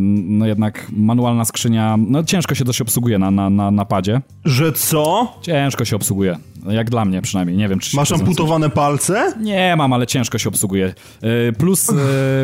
no 0.00 0.46
jednak 0.46 0.86
manualna 0.92 1.44
skrzynia, 1.44 1.96
no 2.08 2.24
ciężko 2.24 2.54
się 2.54 2.64
dość 2.64 2.80
obsługuje 2.80 3.18
na, 3.18 3.30
na, 3.30 3.50
na, 3.50 3.70
na 3.70 3.84
padzie. 3.84 4.20
Że 4.44 4.72
co? 4.72 5.32
Ciężko 5.42 5.84
się 5.84 5.96
obsługuje. 5.96 6.38
Jak 6.68 6.90
dla 6.90 7.04
mnie 7.04 7.22
przynajmniej, 7.22 7.56
nie 7.56 7.68
wiem 7.68 7.78
czy... 7.78 7.96
Masz 7.96 8.12
amputowane 8.12 8.70
palce? 8.70 9.32
Nie 9.40 9.74
mam, 9.76 9.92
ale 9.92 10.06
ciężko 10.06 10.38
się 10.38 10.48
obsługuje. 10.48 10.94
E, 11.22 11.52
plus, 11.52 11.90
e, 11.90 11.94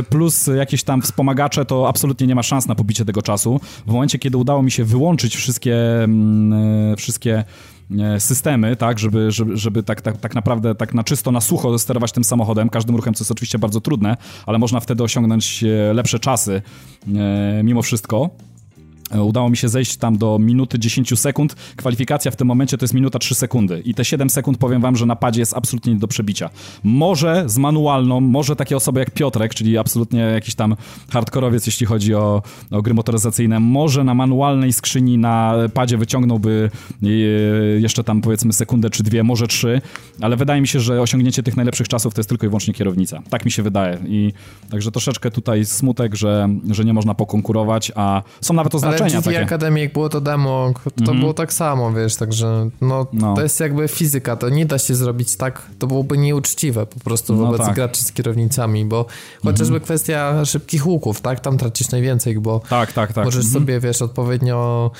plus 0.08 0.46
jakieś 0.56 0.82
tam 0.82 1.02
wspomagacze, 1.02 1.64
to 1.64 1.88
absolutnie 1.88 2.26
nie 2.26 2.34
ma 2.34 2.42
szans 2.42 2.68
na 2.68 2.74
pobicie 2.74 3.04
tego 3.04 3.22
czasu. 3.22 3.60
W 3.86 3.92
momencie, 3.92 4.18
kiedy 4.18 4.36
udało 4.36 4.62
mi 4.62 4.70
się 4.70 4.84
wyłączyć 4.84 5.36
wszystkie, 5.36 6.02
mm, 6.04 6.96
wszystkie 6.96 7.34
E, 7.38 7.44
systemy, 8.18 8.76
tak, 8.76 8.98
żeby, 8.98 9.30
żeby, 9.30 9.56
żeby 9.56 9.82
tak, 9.82 10.00
tak, 10.00 10.16
tak 10.16 10.34
naprawdę 10.34 10.74
tak 10.74 10.94
na 10.94 11.04
czysto, 11.04 11.32
na 11.32 11.40
sucho 11.40 11.78
sterować 11.78 12.12
tym 12.12 12.24
samochodem, 12.24 12.68
każdym 12.68 12.96
ruchem, 12.96 13.14
co 13.14 13.22
jest 13.22 13.30
oczywiście 13.30 13.58
bardzo 13.58 13.80
trudne, 13.80 14.16
ale 14.46 14.58
można 14.58 14.80
wtedy 14.80 15.02
osiągnąć 15.02 15.64
e, 15.64 15.92
lepsze 15.92 16.18
czasy 16.18 16.62
e, 17.14 17.62
mimo 17.64 17.82
wszystko. 17.82 18.30
E, 19.10 19.22
udało 19.22 19.50
mi 19.50 19.56
się 19.56 19.68
zejść 19.68 19.96
tam 19.96 20.18
do 20.18 20.38
minuty 20.38 20.78
10 20.78 21.20
sekund. 21.20 21.54
Kwalifikacja 21.76 22.30
w 22.30 22.36
tym 22.36 22.48
momencie 22.48 22.78
to 22.78 22.84
jest 22.84 22.94
minuta 22.94 23.18
3 23.18 23.34
sekundy. 23.34 23.82
I 23.84 23.94
te 23.94 24.04
7 24.04 24.30
sekund 24.30 24.58
powiem 24.58 24.82
wam, 24.82 24.96
że 24.96 25.06
na 25.06 25.16
padzie 25.16 25.40
jest 25.40 25.54
absolutnie 25.56 25.92
nie 25.92 25.98
do 25.98 26.08
przebicia. 26.08 26.50
Może 26.84 27.44
z 27.46 27.58
manualną, 27.58 28.20
może 28.20 28.56
takie 28.56 28.76
osoby 28.76 29.00
jak 29.00 29.10
Piotrek, 29.10 29.54
czyli 29.54 29.78
absolutnie 29.78 30.20
jakiś 30.20 30.54
tam 30.54 30.76
hardkorowiec, 31.10 31.66
jeśli 31.66 31.86
chodzi 31.86 32.14
o, 32.14 32.42
o 32.70 32.82
gry 32.82 32.94
motoryzacyjne, 32.94 33.60
może 33.60 34.04
na 34.04 34.14
manualnej 34.14 34.72
skrzyni 34.72 35.18
na 35.18 35.54
padzie 35.74 35.98
wyciągnąłby 35.98 36.70
e, 37.02 37.08
jeszcze 37.80 38.04
tam 38.04 38.20
powiedzmy 38.20 38.52
sekundę 38.52 38.90
czy 38.90 39.02
dwie, 39.02 39.22
może 39.22 39.46
trzy, 39.46 39.80
ale 40.20 40.36
wydaje 40.36 40.60
mi 40.60 40.68
się, 40.68 40.80
że 40.80 41.00
osiągnięcie 41.00 41.42
tych 41.42 41.56
najlepszych 41.56 41.88
czasów 41.88 42.14
to 42.14 42.20
jest 42.20 42.28
tylko 42.28 42.46
i 42.46 42.48
wyłącznie 42.48 42.74
kierownica. 42.74 43.22
Tak 43.30 43.44
mi 43.44 43.50
się 43.50 43.62
wydaje. 43.62 43.98
I 44.06 44.32
także 44.70 44.90
troszeczkę 44.90 45.30
tutaj 45.30 45.64
smutek, 45.64 46.14
że, 46.14 46.48
że 46.70 46.84
nie 46.84 46.92
można 46.92 47.14
pokonkurować, 47.14 47.92
a 47.94 48.22
są 48.40 48.54
nawet 48.54 48.74
oznaczenia 48.74 48.93
ale 49.00 49.10
GT 49.10 49.24
takie. 49.24 49.42
Academy, 49.42 49.80
jak 49.80 49.92
było 49.92 50.08
to 50.08 50.20
demo, 50.20 50.72
to 50.84 50.90
-hmm. 50.90 51.20
było 51.20 51.34
tak 51.34 51.52
samo, 51.52 51.92
wiesz, 51.92 52.16
także 52.16 52.70
no, 52.80 53.06
no, 53.12 53.34
to 53.34 53.42
jest 53.42 53.60
jakby 53.60 53.88
fizyka, 53.88 54.36
to 54.36 54.48
nie 54.48 54.66
da 54.66 54.78
się 54.78 54.94
zrobić 54.94 55.36
tak, 55.36 55.62
to 55.78 55.86
byłoby 55.86 56.18
nieuczciwe 56.18 56.86
po 56.86 57.00
prostu 57.00 57.34
no 57.34 57.44
wobec 57.46 57.60
tak. 57.66 57.74
graczy 57.74 58.02
z 58.02 58.12
kierownicami, 58.12 58.84
bo 58.84 59.06
chociażby 59.44 59.78
-hmm. 59.78 59.84
kwestia 59.84 60.44
szybkich 60.44 60.86
łuków, 60.86 61.20
tak, 61.20 61.40
tam 61.40 61.58
tracisz 61.58 61.90
najwięcej, 61.90 62.40
bo 62.40 62.60
tak, 62.68 62.92
tak, 62.92 63.12
tak. 63.12 63.24
możesz 63.24 63.44
-hmm. 63.44 63.52
sobie, 63.52 63.80
wiesz, 63.80 64.02
odpowiednio 64.02 64.90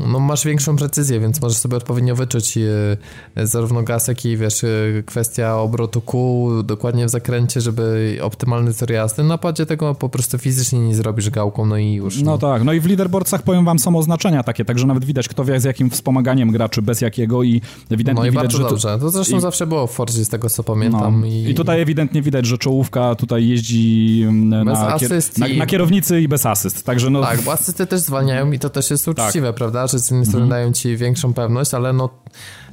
no 0.00 0.20
masz 0.20 0.44
większą 0.44 0.76
precyzję, 0.76 1.20
więc 1.20 1.40
możesz 1.40 1.58
sobie 1.58 1.76
odpowiednio 1.76 2.16
wyczuć 2.16 2.58
e, 3.36 3.46
zarówno 3.46 3.82
gaz, 3.82 4.08
jak 4.08 4.24
i 4.24 4.36
wiesz, 4.36 4.64
e, 4.64 4.68
kwestia 5.06 5.56
obrotu 5.56 6.00
kół 6.00 6.62
dokładnie 6.62 7.06
w 7.06 7.10
zakręcie, 7.10 7.60
żeby 7.60 8.18
optymalny 8.22 8.74
tor 8.74 8.90
jazdy. 8.90 9.22
Na 9.22 9.38
padzie 9.38 9.66
tego 9.66 9.94
po 9.94 10.08
prostu 10.08 10.38
fizycznie 10.38 10.80
nie 10.80 10.94
zrobisz 10.94 11.30
gałką, 11.30 11.66
no 11.66 11.76
i 11.76 11.92
już. 11.92 12.22
No, 12.22 12.30
no 12.30 12.38
tak, 12.38 12.64
no 12.64 12.72
i 12.72 12.80
w 12.80 12.86
leaderboardsach 12.86 13.42
powiem 13.42 13.64
wam 13.64 13.78
są 13.78 13.96
oznaczenia 13.96 14.42
takie, 14.42 14.64
także 14.64 14.86
nawet 14.86 15.04
widać 15.04 15.28
kto 15.28 15.44
wie 15.44 15.60
z 15.60 15.64
jakim 15.64 15.90
wspomaganiem 15.90 16.52
gra, 16.52 16.68
czy 16.68 16.82
bez 16.82 17.00
jakiego 17.00 17.42
i 17.42 17.60
ewidentnie 17.90 18.22
no 18.22 18.26
i 18.26 18.30
widać, 18.30 18.42
bardzo 18.42 18.58
że... 18.58 18.64
dobrze, 18.64 18.98
to 19.00 19.10
zresztą 19.10 19.36
I... 19.36 19.40
zawsze 19.40 19.66
było 19.66 19.86
w 19.86 19.92
Forzie 19.92 20.24
z 20.24 20.28
tego 20.28 20.50
co 20.50 20.64
pamiętam. 20.64 21.20
No. 21.20 21.26
I... 21.26 21.50
I... 21.50 21.54
tutaj 21.54 21.80
ewidentnie 21.80 22.22
widać, 22.22 22.46
że 22.46 22.58
czołówka 22.58 23.14
tutaj 23.14 23.48
jeździ 23.48 24.20
mm, 24.28 24.64
na, 24.64 24.98
kier... 24.98 25.10
na, 25.38 25.48
na, 25.48 25.66
kierownicy 25.66 26.20
i 26.20 26.28
bez 26.28 26.46
asyst, 26.46 26.84
także 26.84 27.10
no... 27.10 27.22
Tak, 27.22 27.42
bo 27.42 27.52
asysty 27.52 27.86
też 27.86 28.00
zwalniają 28.00 28.52
i 28.52 28.58
to 28.58 28.70
też 28.70 28.90
jest 28.90 29.08
uczciwe, 29.08 29.46
tak. 29.46 29.56
prawda? 29.56 29.83
Że 29.86 29.98
z 29.98 30.10
jednej 30.10 30.26
strony 30.26 30.44
mhm. 30.44 30.60
dają 30.60 30.72
ci 30.72 30.96
większą 30.96 31.34
pewność, 31.34 31.74
ale 31.74 31.92
no 31.92 32.10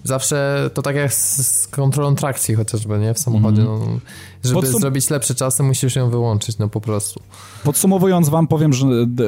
zawsze 0.04 0.70
to 0.74 0.82
tak 0.82 0.96
jak 0.96 1.14
z, 1.14 1.68
kontrolą 1.68 2.16
trakcji 2.16 2.56
chociażby, 2.56 3.00
nie? 3.00 3.14
W 3.14 3.20
samochodzie, 3.20 3.62
mm. 3.62 3.80
no, 3.80 4.00
żeby 4.44 4.62
Podsum 4.62 4.82
zrobić 4.82 5.10
lepsze 5.10 5.36
czasy, 5.36 5.64
musisz 5.64 5.96
ją 5.96 6.10
wyłączyć, 6.10 6.58
no 6.58 6.70
po 6.70 6.82
prostu. 6.82 7.22
Podsumowując 7.64 8.30
wam 8.30 8.48
powiem, 8.48 8.74
że 8.74 8.86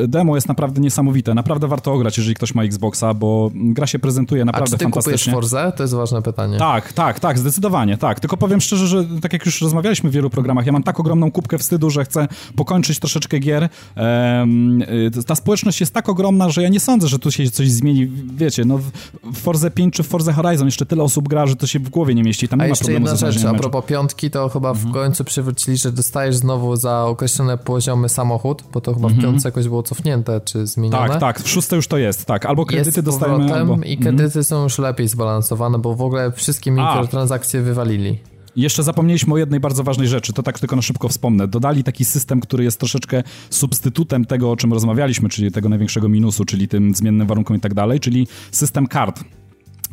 demo 0.07 0.35
jest 0.35 0.47
naprawdę 0.47 0.81
niesamowite, 0.81 1.33
naprawdę 1.33 1.67
warto 1.67 1.93
ograć, 1.93 2.17
jeżeli 2.17 2.35
ktoś 2.35 2.55
ma 2.55 2.63
Xboxa, 2.63 3.13
bo 3.13 3.51
gra 3.53 3.87
się 3.87 3.99
prezentuje 3.99 4.45
naprawdę 4.45 4.77
fantastycznie. 4.77 4.87
A 4.87 4.91
czy 4.91 4.95
ty 4.95 5.01
kupujesz 5.01 5.35
Forza? 5.35 5.71
To 5.71 5.83
jest 5.83 5.93
ważne 5.93 6.21
pytanie. 6.21 6.57
Tak, 6.57 6.93
tak, 6.93 7.19
tak, 7.19 7.39
zdecydowanie, 7.39 7.97
tak. 7.97 8.19
Tylko 8.19 8.37
powiem 8.37 8.61
szczerze, 8.61 8.87
że 8.87 9.05
tak 9.21 9.33
jak 9.33 9.45
już 9.45 9.61
rozmawialiśmy 9.61 10.09
w 10.09 10.13
wielu 10.13 10.29
programach, 10.29 10.65
ja 10.65 10.71
mam 10.71 10.83
tak 10.83 10.99
ogromną 10.99 11.31
kubkę 11.31 11.57
wstydu, 11.57 11.89
że 11.89 12.05
chcę 12.05 12.27
pokończyć 12.55 12.99
troszeczkę 12.99 13.39
gier. 13.39 13.63
Ehm, 13.95 14.83
ta 15.27 15.35
społeczność 15.35 15.79
jest 15.79 15.93
tak 15.93 16.09
ogromna, 16.09 16.49
że 16.49 16.63
ja 16.63 16.69
nie 16.69 16.79
sądzę, 16.79 17.07
że 17.07 17.19
tu 17.19 17.31
się 17.31 17.51
coś 17.51 17.71
zmieni, 17.71 18.07
wiecie, 18.35 18.65
no 18.65 18.79
w 19.23 19.37
Forze 19.37 19.71
5 19.71 19.93
czy 19.93 20.03
w 20.03 20.07
Forze 20.07 20.33
Horizon 20.33 20.67
jeszcze 20.67 20.85
tyle 20.85 21.03
osób 21.03 21.29
gra, 21.29 21.47
że 21.47 21.55
to 21.55 21.67
się 21.67 21.79
w 21.79 21.89
głowie 21.89 22.15
nie 22.15 22.23
mieści, 22.23 22.47
tam 22.47 22.61
A 22.61 22.63
nie 22.63 22.69
ma 22.69 22.75
problemu 22.75 23.07
jedna 23.07 23.31
rzecz, 23.31 23.45
a 23.45 23.53
propos 23.53 23.85
piątki, 23.85 24.31
to 24.31 24.49
chyba 24.49 24.69
mhm. 24.69 24.87
w 24.87 24.91
końcu 25.03 25.23
przywrócili, 25.23 25.77
że 25.77 25.91
dostajesz 25.91 26.35
znowu 26.35 26.75
za 26.75 27.05
określone 27.05 27.57
poziomy 27.57 28.09
samochód, 28.09 28.63
bo 28.73 28.81
to 28.81 28.93
chyba 28.93 29.07
mhm. 29.07 29.21
w 29.21 29.23
piątce 29.23 29.47
jakoś 29.47 29.67
było 29.67 29.83
cofnięte, 29.83 30.41
czy 30.41 30.67
zmienione. 30.67 31.07
Tak, 31.07 31.19
tak, 31.19 31.39
w 31.39 31.49
szóste 31.49 31.75
już 31.75 31.87
to 31.87 31.97
jest, 31.97 32.25
tak, 32.25 32.45
albo 32.45 32.65
kredyty 32.65 32.89
jest 32.89 32.99
dostajemy, 32.99 33.53
albo... 33.53 33.77
i 33.85 33.97
kredyty 33.97 34.23
mhm. 34.23 34.43
są 34.43 34.63
już 34.63 34.77
lepiej 34.77 35.07
zbalansowane, 35.07 35.79
bo 35.79 35.95
w 35.95 36.01
ogóle 36.01 36.31
wszystkie 36.31 36.71
mikrotransakcje 36.71 37.59
a. 37.59 37.63
wywalili. 37.63 38.19
Jeszcze 38.55 38.83
zapomnieliśmy 38.83 39.33
o 39.33 39.37
jednej 39.37 39.59
bardzo 39.59 39.83
ważnej 39.83 40.07
rzeczy, 40.07 40.33
to 40.33 40.43
tak 40.43 40.59
tylko 40.59 40.75
na 40.75 40.81
szybko 40.81 41.09
wspomnę. 41.09 41.47
Dodali 41.47 41.83
taki 41.83 42.05
system, 42.05 42.41
który 42.41 42.63
jest 42.63 42.79
troszeczkę 42.79 43.23
substytutem 43.49 44.25
tego, 44.25 44.51
o 44.51 44.55
czym 44.55 44.73
rozmawialiśmy, 44.73 45.29
czyli 45.29 45.51
tego 45.51 45.69
największego 45.69 46.09
minusu, 46.09 46.45
czyli 46.45 46.67
tym 46.67 46.95
zmiennym 46.95 47.27
warunkom 47.27 47.57
i 47.57 47.59
tak 47.59 47.73
dalej, 47.73 47.99
czyli 47.99 48.27
system 48.51 48.87
kart. 48.87 49.23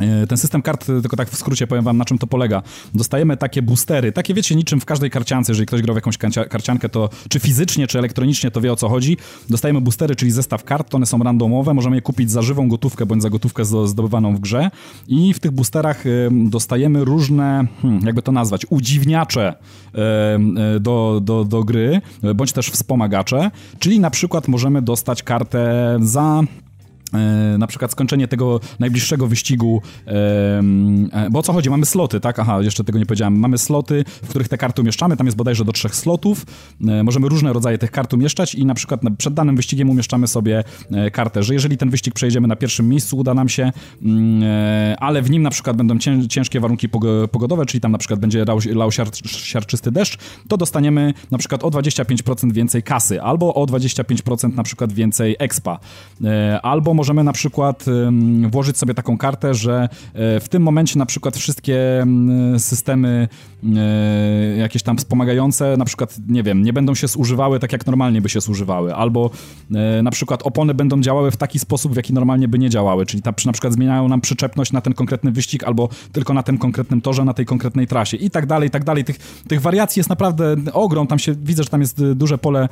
E, 0.01 0.27
ten 0.27 0.39
system 0.39 0.63
kart, 0.63 0.87
tylko 0.87 1.17
tak 1.17 1.31
w 1.31 1.37
skrócie 1.37 1.67
powiem 1.67 1.85
wam, 1.85 1.97
na 1.97 2.05
czym 2.05 2.19
to 2.19 2.27
polega. 2.27 2.63
Dostajemy 2.95 3.37
takie 3.37 3.63
boostery, 3.63 4.13
takie 4.13 4.35
wiecie, 4.35 4.55
niczym 4.55 4.81
w 4.81 4.85
każdej 4.85 5.11
karciance, 5.11 5.53
jeżeli 5.53 5.67
ktoś 5.67 5.83
grał 5.83 5.95
w 5.95 5.97
jakąś 5.97 6.19
karciankę, 6.51 6.89
to 6.89 7.09
czy 7.29 7.41
fizycznie, 7.41 7.87
czy 7.87 7.99
elektronicznie, 7.99 8.51
to 8.51 8.61
wie 8.61 8.73
o 8.73 8.77
co 8.77 8.89
chodzi. 8.89 9.17
Dostajemy 9.49 9.81
boostery, 9.81 10.17
czyli 10.17 10.31
zestaw 10.31 10.65
kart, 10.65 10.95
one 10.95 11.07
są 11.07 11.19
randomowe, 11.23 11.75
możemy 11.75 11.97
je 11.97 12.03
kupić 12.03 12.31
za 12.31 12.43
żywą 12.43 12.69
gotówkę, 12.69 13.07
bądź 13.07 13.23
za 13.23 13.31
gotówkę 13.31 13.65
zdobywaną 13.65 14.37
w 14.37 14.41
grze 14.41 14.71
i 15.09 15.35
w 15.35 15.41
tych 15.41 15.51
boosterach 15.51 16.05
dostajemy 16.31 17.05
różne, 17.05 17.67
hmm, 17.83 18.07
jakby 18.07 18.23
to 18.23 18.33
nazwać, 18.33 18.67
udziwniacze 18.71 19.55
e, 19.95 20.39
do, 20.81 21.21
do, 21.23 21.45
do 21.45 21.65
gry, 21.65 22.01
bądź 22.35 22.53
też 22.53 22.71
wspomagacze, 22.71 23.51
czyli 23.79 24.01
na 24.01 24.11
przykład 24.11 24.49
możemy 24.49 24.83
dostać 24.83 25.23
kartę 25.23 25.99
za 26.03 26.43
E, 26.43 26.70
na 27.59 27.67
przykład 27.67 27.93
skończenie 27.93 28.29
tego 28.29 28.61
najbliższego 28.79 29.27
wyścigu, 29.27 29.83
e, 30.07 30.63
bo 31.31 31.39
o 31.39 31.43
co 31.43 31.53
chodzi? 31.53 31.71
Mamy 31.71 31.87
sloty, 31.87 32.21
tak? 32.21 32.39
Aha, 32.39 32.63
jeszcze 32.63 32.85
tego 32.85 32.99
nie 32.99 33.07
powiedziałem. 33.07 33.39
Mamy 33.39 33.59
sloty, 33.59 34.05
w 34.23 34.29
których 34.29 34.49
te 34.49 34.59
karty 34.59 34.83
umieszczamy, 34.83 35.17
tam 35.17 35.27
jest 35.27 35.37
bodajże 35.37 35.65
do 35.65 35.73
trzech 35.73 35.95
slotów. 35.95 36.47
E, 36.89 37.03
możemy 37.03 37.29
różne 37.29 37.53
rodzaje 37.53 37.79
tych 37.79 37.91
kart 37.91 38.15
umieszczać 38.15 38.55
i 38.55 38.67
na 38.67 38.75
przykład 38.75 39.01
przed 39.19 39.35
danym 39.35 39.57
wyścigiem 39.57 39.91
umieszczamy 39.91 40.27
sobie 40.27 40.65
kartę, 41.13 41.43
że 41.43 41.55
jeżeli 41.55 41.77
ten 41.77 41.91
wyścig 41.91 42.15
przejdziemy 42.15 42.49
na 42.49 42.57
pierwszym 42.57 42.89
miejscu, 42.89 43.19
uda 43.19 43.35
nam 43.35 43.49
się, 43.49 43.73
mm, 44.03 44.43
ale 44.99 45.23
w 45.23 45.31
nim 45.31 45.43
na 45.43 45.51
przykład 45.51 45.77
będą 45.77 45.99
ciężkie 46.29 46.61
warunki 46.61 46.89
pogodowe, 47.31 47.67
czyli 47.67 47.81
tam 47.81 47.93
na 47.93 47.99
przykład 47.99 48.21
będzie 48.21 48.45
lał, 48.45 48.59
lał 48.75 48.93
siar, 48.93 49.09
siarczysty 49.27 49.93
deszcz, 49.93 50.19
to 50.49 50.57
dostaniemy 50.57 51.15
na 51.31 51.39
przykład 51.39 51.65
o 51.65 51.71
25% 51.71 52.53
więcej 52.53 52.83
kasy, 52.83 53.23
albo 53.23 53.55
o 53.55 53.65
25% 53.65 54.55
na 54.55 54.63
przykład 54.63 54.93
więcej 54.93 55.37
expa, 55.39 55.79
albo 56.63 56.95
możemy 57.01 57.25
na 57.25 57.33
przykład 57.33 57.85
włożyć 58.51 58.79
sobie 58.79 58.95
taką 58.95 59.19
kartę, 59.19 59.55
że 59.55 59.89
e, 60.15 60.41
w 60.41 60.49
tym 60.49 60.63
momencie 60.63 60.99
na 60.99 61.07
przykład 61.07 61.37
wszystkie 61.37 62.07
systemy 62.59 63.29
e, 63.77 64.57
jakieś 64.57 64.83
tam 64.83 64.97
wspomagające, 64.97 65.77
na 65.77 65.85
przykład, 65.85 66.17
nie 66.29 66.43
wiem, 66.43 66.63
nie 66.63 66.73
będą 66.73 66.95
się 66.95 67.09
zużywały 67.09 67.59
tak, 67.59 67.73
jak 67.73 67.87
normalnie 67.87 68.21
by 68.21 68.29
się 68.29 68.41
zużywały, 68.41 68.95
albo 68.95 69.31
e, 69.75 70.03
na 70.03 70.11
przykład 70.11 70.43
opony 70.43 70.75
będą 70.75 71.01
działały 71.01 71.31
w 71.31 71.37
taki 71.37 71.59
sposób, 71.59 71.93
w 71.93 71.97
jaki 71.97 72.13
normalnie 72.13 72.49
by 72.49 72.59
nie 72.59 72.71
działały, 72.71 73.07
czyli 73.07 73.23
ta, 73.23 73.33
na 73.47 73.53
przykład 73.53 73.73
zmieniają 73.73 74.09
nam 74.09 74.21
przyczepność 74.21 74.73
na 74.73 74.81
ten 74.81 74.93
konkretny 74.93 75.33
wyścig, 75.33 75.65
albo 75.65 75.89
tylko 76.13 76.35
na 76.35 76.43
tym 76.43 76.59
konkretnym 76.59 77.01
torze, 77.01 77.25
na 77.25 77.35
tej 77.35 77.47
konkretnej 77.47 77.87
trasie 77.87 78.17
i 78.17 78.31
tak 78.31 78.47
dalej, 78.47 78.69
i 78.69 78.71
tak 78.71 78.85
dalej. 78.85 79.05
Tych, 79.05 79.19
tych 79.49 79.61
wariacji 79.61 80.01
jest 80.01 80.11
naprawdę 80.11 80.57
ogrom, 80.73 81.07
tam 81.07 81.19
się, 81.19 81.35
widzę, 81.35 81.63
że 81.63 81.69
tam 81.69 81.81
jest 81.81 82.05
duże 82.15 82.39
pole 82.39 82.69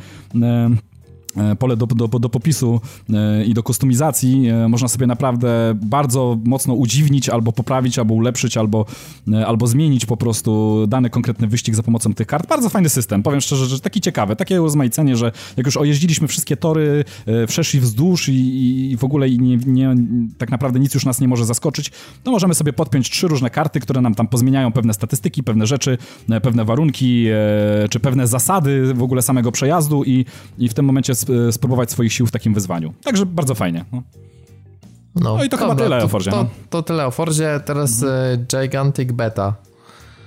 pole 1.59 1.77
do, 1.77 1.87
do, 1.87 2.09
do 2.09 2.29
popisu 2.29 2.81
e, 3.13 3.45
i 3.45 3.55
do 3.55 3.63
kustomizacji 3.63 4.49
e, 4.49 4.69
można 4.69 4.89
sobie 4.89 5.07
naprawdę 5.07 5.75
bardzo 5.83 6.39
mocno 6.45 6.75
udziwnić, 6.75 7.29
albo 7.29 7.53
poprawić, 7.53 7.99
albo 7.99 8.15
ulepszyć, 8.15 8.57
albo, 8.57 8.87
albo 9.47 9.67
zmienić 9.67 10.07
po 10.07 10.17
prostu 10.17 10.85
dany 10.87 11.11
konkretny 11.11 11.47
wyścig 11.47 11.75
za 11.75 11.83
pomocą 11.83 12.15
tych 12.15 12.27
kart. 12.27 12.49
Bardzo 12.49 12.69
fajny 12.69 12.89
system, 12.89 13.23
powiem 13.23 13.41
szczerze, 13.41 13.67
że 13.67 13.81
taki 13.81 14.01
ciekawy, 14.01 14.37
takie 14.37 14.63
urozmaicenie, 14.63 15.17
że 15.17 15.33
jak 15.57 15.67
już 15.67 15.77
ojeździliśmy 15.77 16.29
wszystkie 16.29 16.57
tory, 16.57 17.05
przeszli 17.47 17.81
wzdłuż 17.81 18.29
i, 18.29 18.91
i 18.91 18.97
w 18.97 19.05
ogóle 19.05 19.31
nie, 19.31 19.57
nie, 19.57 19.95
tak 20.39 20.51
naprawdę 20.51 20.81
nic 20.81 20.95
już 20.95 21.05
nas 21.05 21.21
nie 21.21 21.29
może 21.29 21.45
zaskoczyć, 21.45 21.91
to 22.25 22.31
możemy 22.31 22.55
sobie 22.55 22.73
podpiąć 22.73 23.11
trzy 23.11 23.29
różne 23.29 23.51
karty, 23.51 23.81
które 23.81 24.01
nam 24.01 24.15
tam 24.15 24.29
pozmieniają 24.29 24.73
pewne 24.73 24.95
statystyki, 24.95 25.43
pewne 25.43 25.67
rzeczy, 25.67 25.99
pewne 26.43 26.65
warunki, 26.65 27.27
czy 27.91 28.01
pewne 28.01 28.27
zasady 28.27 28.95
w 28.95 29.03
ogóle 29.03 29.23
samego 29.23 29.53
przejazdu 29.53 30.05
i, 30.05 30.25
i 30.59 30.69
w 30.69 30.75
tym 30.75 30.85
momencie 30.85 31.15
E, 31.49 31.53
spróbować 31.53 31.91
swoich 31.91 32.13
sił 32.13 32.27
w 32.27 32.31
takim 32.31 32.55
wyzwaniu. 32.55 32.93
Także 33.05 33.27
bardzo 33.27 33.55
fajnie. 33.55 33.85
No. 33.93 34.03
No, 35.15 35.37
no 35.37 35.45
i 35.45 35.49
to 35.49 35.57
dobra, 35.57 35.75
chyba 35.75 35.85
tyle 35.85 35.99
to, 35.99 36.05
o 36.05 36.09
Forzie. 36.09 36.31
To, 36.31 36.37
no. 36.37 36.49
to, 36.71 36.83
tyle 36.83 37.07
o 37.07 37.11
Forzie. 37.11 37.61
Teraz 37.65 38.03
mhm. 38.03 38.47
Gigantic 38.47 39.13
Beta. 39.13 39.55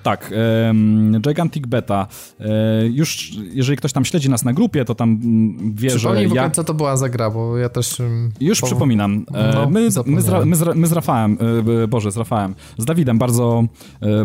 Tak, 0.04 0.34
um, 0.68 1.22
Gigantic 1.22 1.68
Beta. 1.68 2.08
E, 2.40 2.46
już, 2.88 3.32
jeżeli 3.54 3.78
ktoś 3.78 3.94
tam 3.94 4.06
śledzi 4.06 4.30
nas 4.30 4.46
na 4.46 4.54
grupie, 4.54 4.86
to 4.86 4.96
tam 4.96 5.10
mm, 5.24 5.76
wie, 5.76 5.90
Przypomnij 5.90 6.30
że 6.30 6.36
ja... 6.36 6.50
co 6.50 6.64
to 6.64 6.74
była 6.74 6.98
za 6.98 7.10
gra, 7.10 7.30
bo 7.30 7.58
ja 7.58 7.70
też... 7.70 8.00
Mm, 8.00 8.32
już 8.42 8.62
po... 8.62 8.68
przypominam. 8.68 9.26
E, 9.34 9.54
no, 9.56 9.70
my, 9.70 9.82
my, 9.82 9.92
z, 9.92 10.08
my, 10.46 10.56
z, 10.56 10.76
my 10.76 10.88
z 10.88 10.92
Rafałem, 10.92 11.38
e, 11.84 11.88
Boże, 11.88 12.12
z 12.12 12.18
Rafałem, 12.18 12.56
z 12.78 12.86
Dawidem 12.86 13.18
bardzo 13.18 13.64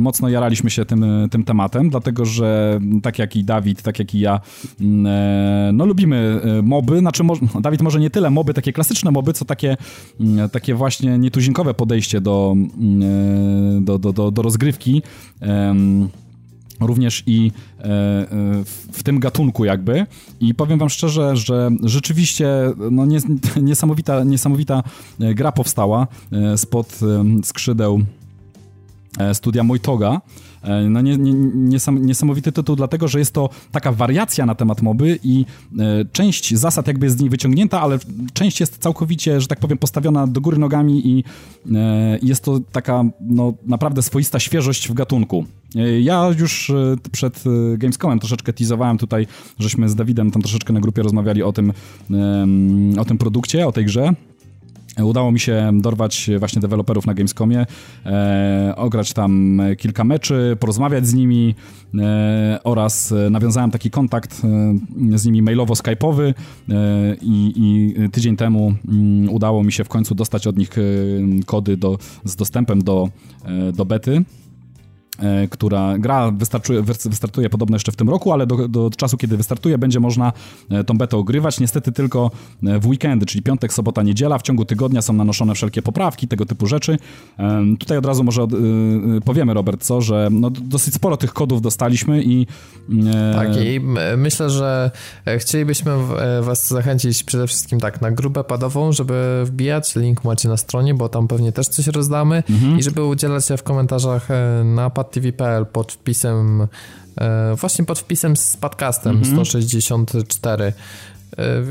mocno 0.00 0.28
jaraliśmy 0.28 0.70
się 0.70 0.84
tym, 0.84 1.04
tym 1.30 1.44
tematem, 1.44 1.90
dlatego, 1.90 2.24
że 2.24 2.80
tak 3.02 3.18
jak 3.18 3.36
i 3.36 3.44
Dawid, 3.44 3.82
tak 3.82 3.98
jak 3.98 4.14
i 4.14 4.20
ja, 4.20 4.40
mm, 4.80 5.76
no 5.76 5.86
lubimy 5.86 6.40
moby, 6.62 6.98
znaczy 6.98 7.22
Dawid 7.60 7.82
może 7.82 8.00
nie 8.00 8.10
tyle 8.10 8.30
moby, 8.30 8.54
takie 8.54 8.72
klasyczne 8.72 9.10
moby, 9.10 9.32
co 9.32 9.44
takie, 9.44 9.76
takie 10.52 10.74
właśnie 10.74 11.18
nietuzinkowe 11.18 11.74
podejście 11.74 12.20
do, 12.20 12.54
do, 13.80 13.98
do, 13.98 14.12
do, 14.12 14.30
do 14.30 14.42
rozgrywki. 14.42 15.02
Również 16.80 17.22
i 17.26 17.52
e, 17.78 17.84
e, 17.84 18.26
w 18.92 19.02
tym 19.02 19.20
gatunku 19.20 19.64
jakby. 19.64 20.06
I 20.40 20.54
powiem 20.54 20.78
wam 20.78 20.88
szczerze, 20.90 21.36
że 21.36 21.70
rzeczywiście 21.82 22.48
no, 22.90 23.06
niesamowita, 23.62 24.24
niesamowita 24.24 24.82
gra 25.18 25.52
powstała 25.52 26.06
spod 26.56 26.98
skrzydeł 27.44 28.00
studia 29.32 29.62
Mojtoga, 29.62 30.20
E, 30.66 30.90
no 30.90 31.00
nie, 31.00 31.16
nie, 31.16 31.78
niesamowity 31.92 32.52
tytuł, 32.52 32.76
dlatego 32.76 33.08
że 33.08 33.18
jest 33.18 33.32
to 33.32 33.48
taka 33.72 33.92
wariacja 33.92 34.46
na 34.46 34.54
temat 34.54 34.82
moby 34.82 35.18
i 35.24 35.44
e, 35.78 36.04
część 36.12 36.54
zasad 36.54 36.86
jakby 36.86 37.06
jest 37.06 37.18
z 37.18 37.20
niej 37.20 37.30
wyciągnięta, 37.30 37.80
ale 37.80 37.98
część 38.32 38.60
jest 38.60 38.78
całkowicie, 38.78 39.40
że 39.40 39.46
tak 39.46 39.60
powiem, 39.60 39.78
postawiona 39.78 40.26
do 40.26 40.40
góry 40.40 40.58
nogami 40.58 41.08
i 41.08 41.24
e, 41.74 42.18
jest 42.22 42.44
to 42.44 42.60
taka 42.72 43.04
no, 43.20 43.52
naprawdę 43.66 44.02
swoista 44.02 44.38
świeżość 44.38 44.88
w 44.88 44.94
gatunku. 44.94 45.44
Ja 46.00 46.30
już 46.38 46.72
przed 47.12 47.44
Gamescomem 47.78 48.18
troszeczkę 48.18 48.52
teasowałem 48.52 48.98
tutaj, 48.98 49.26
żeśmy 49.58 49.88
z 49.88 49.94
Dawidem 49.94 50.30
tam 50.30 50.42
troszeczkę 50.42 50.72
na 50.72 50.80
grupie 50.80 51.02
rozmawiali 51.02 51.42
o 51.42 51.52
tym, 51.52 51.72
o 52.98 53.04
tym 53.04 53.18
produkcie, 53.18 53.66
o 53.66 53.72
tej 53.72 53.84
grze. 53.84 54.14
Udało 55.04 55.32
mi 55.32 55.40
się 55.40 55.70
dorwać 55.74 56.30
właśnie 56.38 56.62
deweloperów 56.62 57.06
na 57.06 57.14
Gamescomie, 57.14 57.66
e, 58.06 58.74
ograć 58.76 59.12
tam 59.12 59.60
kilka 59.78 60.04
meczy, 60.04 60.56
porozmawiać 60.60 61.06
z 61.06 61.14
nimi 61.14 61.54
e, 61.98 62.58
oraz 62.64 63.14
nawiązałem 63.30 63.70
taki 63.70 63.90
kontakt 63.90 64.42
e, 65.12 65.18
z 65.18 65.26
nimi 65.26 65.42
mailowo-skype'owy 65.42 66.22
e, 66.22 66.34
i, 67.22 67.52
i, 67.56 67.94
tydzień 68.10 68.36
temu 68.36 68.74
mm, 68.88 69.28
udało 69.28 69.62
mi 69.62 69.72
się 69.72 69.84
w 69.84 69.88
końcu 69.88 70.14
dostać 70.14 70.46
od 70.46 70.56
nich 70.56 70.78
e, 70.78 70.82
kody 71.46 71.76
do, 71.76 71.98
z 72.24 72.36
dostępem 72.36 72.84
do, 72.84 73.08
e, 73.44 73.72
do 73.72 73.84
bety. 73.84 74.24
E, 75.18 75.48
która 75.48 75.98
gra 75.98 76.30
wystartuje, 76.30 77.50
podobno 77.50 77.76
jeszcze 77.76 77.92
w 77.92 77.96
tym 77.96 78.10
roku, 78.10 78.32
ale 78.32 78.46
do, 78.46 78.68
do, 78.68 78.90
czasu, 78.90 79.16
kiedy 79.16 79.36
wystartuje, 79.36 79.78
będzie 79.78 80.00
można 80.00 80.32
e, 80.70 80.84
tą 80.84 80.98
betę 80.98 81.16
ogrywać. 81.16 81.60
Niestety 81.60 81.92
tylko 81.92 82.30
e, 82.66 82.78
w 82.78 82.86
weekendy, 82.86 83.26
czyli 83.26 83.42
piątek, 83.42 83.72
sobota, 83.72 84.02
niedziela. 84.02 84.38
W 84.38 84.42
ciągu 84.42 84.64
tygodnia 84.64 85.02
są 85.02 85.12
nanoszone 85.12 85.54
wszelkie 85.54 85.82
poprawki, 85.82 86.28
tego 86.28 86.46
typu 86.46 86.66
rzeczy. 86.66 86.98
Tutaj 87.78 87.98
od 87.98 88.06
razu 88.06 88.24
może 88.24 88.46
powiemy, 89.24 89.54
Robert, 89.54 89.82
co, 89.82 90.00
że 90.00 90.28
no, 90.30 90.50
dosyć 90.50 90.94
sporo 90.94 91.16
tych 91.16 91.32
kodów 91.32 91.62
dostaliśmy 91.62 92.22
i... 92.22 92.46
Tak, 93.34 93.48
i 93.56 93.80
myślę, 94.16 94.50
że 94.50 94.90
chcielibyśmy 95.38 95.92
was 96.42 96.68
zachęcić 96.68 97.24
przede 97.24 97.46
wszystkim 97.46 97.80
tak 97.80 98.00
na 98.00 98.10
grupę 98.10 98.44
padową, 98.44 98.92
żeby 98.92 99.42
wbijać. 99.44 99.96
Link 99.96 100.24
macie 100.24 100.48
na 100.48 100.56
stronie, 100.56 100.94
bo 100.94 101.08
tam 101.08 101.28
pewnie 101.28 101.52
też 101.52 101.68
coś 101.68 101.86
rozdamy 101.86 102.42
mhm. 102.50 102.78
i 102.78 102.82
żeby 102.82 103.04
udzielać 103.04 103.46
się 103.46 103.56
w 103.56 103.62
komentarzach 103.62 104.28
na 104.64 104.90
pad 104.90 105.05
TV.pl 105.10 105.66
pod 105.66 105.92
wpisem, 105.92 106.68
e, 107.20 107.54
właśnie 107.54 107.84
pod 107.84 107.98
wpisem 107.98 108.36
z 108.36 108.56
podcastem 108.56 109.22
-hmm. 109.22 109.32
164. 109.32 110.72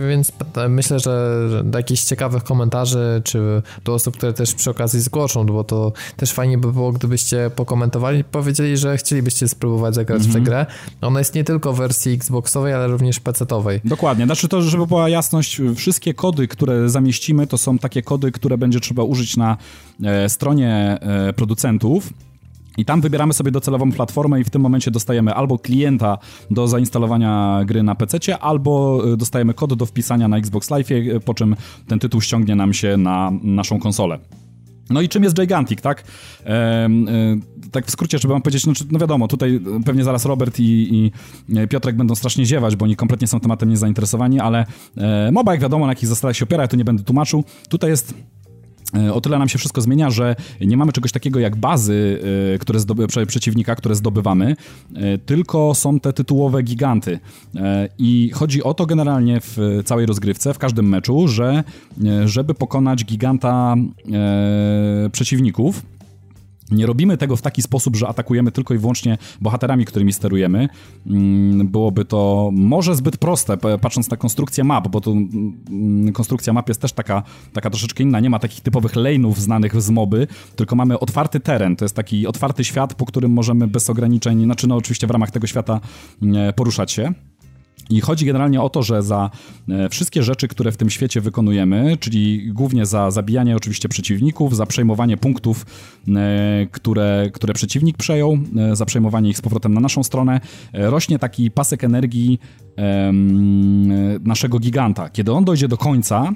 Więc 0.09 0.31
myślę, 0.69 0.99
że 0.99 1.39
do 1.63 1.79
jakichś 1.79 2.03
ciekawych 2.03 2.43
komentarzy, 2.43 3.21
czy 3.23 3.61
do 3.83 3.93
osób, 3.93 4.17
które 4.17 4.33
też 4.33 4.55
przy 4.55 4.69
okazji 4.69 5.01
zgłoszą, 5.01 5.45
bo 5.45 5.63
to 5.63 5.93
też 6.17 6.31
fajnie 6.31 6.57
by 6.57 6.73
było, 6.73 6.91
gdybyście 6.91 7.51
pokomentowali, 7.55 8.23
powiedzieli, 8.23 8.77
że 8.77 8.97
chcielibyście 8.97 9.47
spróbować 9.47 9.95
zagrać 9.95 10.21
mm 10.21 10.27
-hmm. 10.27 10.31
w 10.31 10.33
tę 10.33 10.39
mhm. 10.39 10.65
grę. 10.65 10.75
Ona 11.01 11.19
jest 11.19 11.36
nie 11.36 11.43
tylko 11.43 11.73
w 11.73 11.77
wersji 11.77 12.13
Xboxowej, 12.13 12.73
ale 12.73 12.88
również 12.88 13.19
PC-owej. 13.19 13.81
Dokładnie. 13.86 14.25
Znaczy 14.25 14.47
to, 14.47 14.61
żeby 14.61 14.88
była 14.88 15.09
jasność, 15.09 15.61
wszystkie 15.75 16.13
kody, 16.13 16.47
które 16.47 16.89
zamieścimy, 16.89 17.47
to 17.47 17.57
są 17.57 17.77
takie 17.77 18.01
kody, 18.01 18.31
które 18.31 18.57
będzie 18.57 18.79
trzeba 18.79 19.03
użyć 19.03 19.38
na 19.38 19.57
e, 20.03 20.29
stronie 20.29 20.97
e, 21.01 21.33
producentów 21.33 22.13
i 22.78 22.86
tam 22.86 23.01
wybieramy 23.01 23.34
sobie 23.34 23.51
docelową 23.51 23.91
platformę 23.91 24.41
i 24.41 24.43
w 24.43 24.49
tym 24.49 24.61
momencie 24.61 24.91
dostajemy 24.91 25.34
albo 25.34 25.59
klienta 25.59 26.17
do 26.51 26.67
zainstalowania 26.67 27.61
gry 27.65 27.84
na 27.84 27.95
PC, 27.95 28.38
albo 28.41 29.01
y, 29.13 29.17
dostajemy 29.17 29.53
kod 29.53 29.73
do 29.73 29.86
wpisania 29.86 30.28
na 30.28 30.38
Xbox 30.38 30.69
Live, 30.69 30.91
y, 30.91 31.19
po 31.26 31.34
czym 31.34 31.55
ten 31.88 31.99
tytuł 31.99 32.21
ściągnie 32.21 32.55
nam 32.55 32.73
się 32.73 32.97
na 32.97 33.32
naszą 33.43 33.80
konsolę. 33.80 34.19
No 34.89 35.01
i 35.01 35.09
czym 35.09 35.23
jest 35.23 35.36
Gigantic, 35.36 35.82
tak? 35.82 36.03
E, 36.45 36.49
e, 36.49 36.89
tak 37.71 37.86
w 37.86 37.91
skrócie, 37.91 38.17
żeby 38.17 38.34
wam 38.34 38.41
powiedzieć, 38.41 38.65
no, 38.65 38.73
no 38.91 38.99
wiadomo, 38.99 39.28
tutaj 39.28 39.59
pewnie 39.86 40.03
zaraz 40.03 40.26
Robert 40.26 40.59
i, 40.59 40.95
i, 40.95 41.11
Piotrek 41.67 41.95
będą 41.95 42.15
strasznie 42.15 42.45
ziewać, 42.45 42.76
bo 42.76 42.86
oni 42.86 42.95
kompletnie 42.95 43.28
są 43.28 43.39
tematem 43.39 43.69
niezainteresowani, 43.69 44.39
ale 44.39 44.65
e, 44.97 45.32
MOBA, 45.32 45.51
jak 45.51 45.61
wiadomo, 45.61 45.86
na 45.86 45.91
jakich 45.91 46.09
zasadach 46.09 46.36
się 46.36 46.45
opiera, 46.45 46.63
ja 46.63 46.67
tu 46.67 46.78
nie 46.78 46.86
będę 46.86 47.03
tłumaczył. 47.03 47.43
Tutaj 47.69 47.89
jest 47.89 48.13
E, 48.13 48.34
o 49.13 49.21
tyle 49.21 49.39
nam 49.39 49.49
się 49.49 49.57
wszystko 49.57 49.81
zmienia, 49.81 50.09
że 50.09 50.35
nie 50.61 50.77
mamy 50.77 50.91
czegoś 50.91 51.11
takiego 51.11 51.39
jak 51.39 51.55
bazy 51.55 52.19
e, 52.53 52.59
które 52.59 52.79
zdoby, 52.79 53.07
przeciwnika, 53.27 53.75
które 53.75 53.95
zdobywamy, 53.95 54.55
e, 54.95 55.17
tylko 55.17 55.75
są 55.75 55.99
te 55.99 56.13
tytułowe 56.13 56.63
giganty. 56.63 57.19
I 57.97 58.31
chodzi 58.33 58.63
o 58.63 58.73
to 58.73 58.85
generalnie 58.85 59.41
w 59.41 59.57
całej 59.85 60.05
rozgrywce, 60.05 60.53
w 60.53 60.57
każdym 60.57 60.89
meczu, 60.89 61.27
że 61.27 61.63
żeby 62.25 62.53
pokonać 62.53 63.05
giganta 63.05 63.75
przeciwników, 65.11 65.81
nie 66.72 66.86
robimy 66.86 67.18
tego 67.18 67.36
w 67.36 67.41
taki 67.41 67.61
sposób, 67.61 67.95
że 67.95 68.07
atakujemy 68.07 68.51
tylko 68.51 68.74
i 68.74 68.78
wyłącznie 68.78 69.18
bohaterami, 69.41 69.86
którymi 69.86 70.13
sterujemy. 70.13 70.70
Mm, 71.07 71.68
byłoby 71.68 72.05
to 72.05 72.49
może 72.53 72.95
zbyt 72.95 73.18
proste, 73.18 73.57
patrząc 73.57 74.09
na 74.09 74.18
konstrukcję 74.18 74.63
map, 74.63 74.88
bo 74.88 75.01
tu 75.01 75.11
mm, 75.11 76.13
konstrukcja 76.13 76.53
map 76.53 76.68
jest 76.68 76.82
też 76.82 76.91
taka, 76.91 77.24
taka 77.53 77.70
troszeczkę 77.70 78.03
inna. 78.03 78.20
Nie 78.20 78.30
ma 78.30 78.39
takich 78.39 78.61
typowych 78.61 78.93
lane'ów 78.93 79.36
znanych 79.36 79.82
z 79.82 79.89
moby, 79.89 80.28
tylko 80.55 80.76
mamy 80.76 80.99
otwarty 80.99 81.39
teren. 81.39 81.76
To 81.76 81.86
jest 81.86 81.95
taki 81.95 82.28
otwarty 82.28 82.63
świat, 82.63 82.93
po 82.93 83.05
którym 83.05 83.32
możemy 83.32 83.68
bez 83.68 83.89
ograniczeń, 83.89 84.43
znaczy 84.43 84.68
no 84.68 84.76
oczywiście 84.76 85.07
w 85.07 85.11
ramach 85.11 85.32
tego 85.32 85.47
świata 85.47 85.80
mm, 86.22 86.53
poruszać 86.53 86.91
się. 86.91 87.13
I 87.89 88.01
chodzi 88.01 88.25
generalnie 88.25 88.61
o 88.61 88.69
to, 88.69 88.83
że 88.83 89.03
za 89.03 89.29
e, 89.69 89.89
wszystkie 89.89 90.23
rzeczy, 90.23 90.47
które 90.47 90.71
w 90.71 90.77
tym 90.77 90.89
świecie 90.89 91.21
wykonujemy, 91.21 91.97
czyli 91.99 92.51
głównie 92.53 92.86
za 92.86 93.11
zabijanie 93.11 93.55
oczywiście 93.55 93.89
przeciwników, 93.89 94.55
za 94.55 94.65
przejmowanie 94.65 95.17
punktów, 95.17 95.65
e, 96.07 96.67
które, 96.71 97.29
które 97.33 97.53
przeciwnik 97.53 97.97
przejął, 97.97 98.38
e, 98.57 98.75
za 98.75 98.86
przejmowanie 98.86 99.29
ich 99.29 99.38
z 99.38 99.41
powrotem 99.41 99.73
na 99.73 99.79
naszą 99.79 100.03
stronę, 100.03 100.39
rośnie 100.73 101.19
taki 101.19 101.51
pasek 101.51 101.83
energii 101.83 102.39
naszego 104.23 104.59
giganta. 104.59 105.09
Kiedy 105.09 105.31
on 105.31 105.45
dojdzie 105.45 105.67
do 105.67 105.77
końca, 105.77 106.31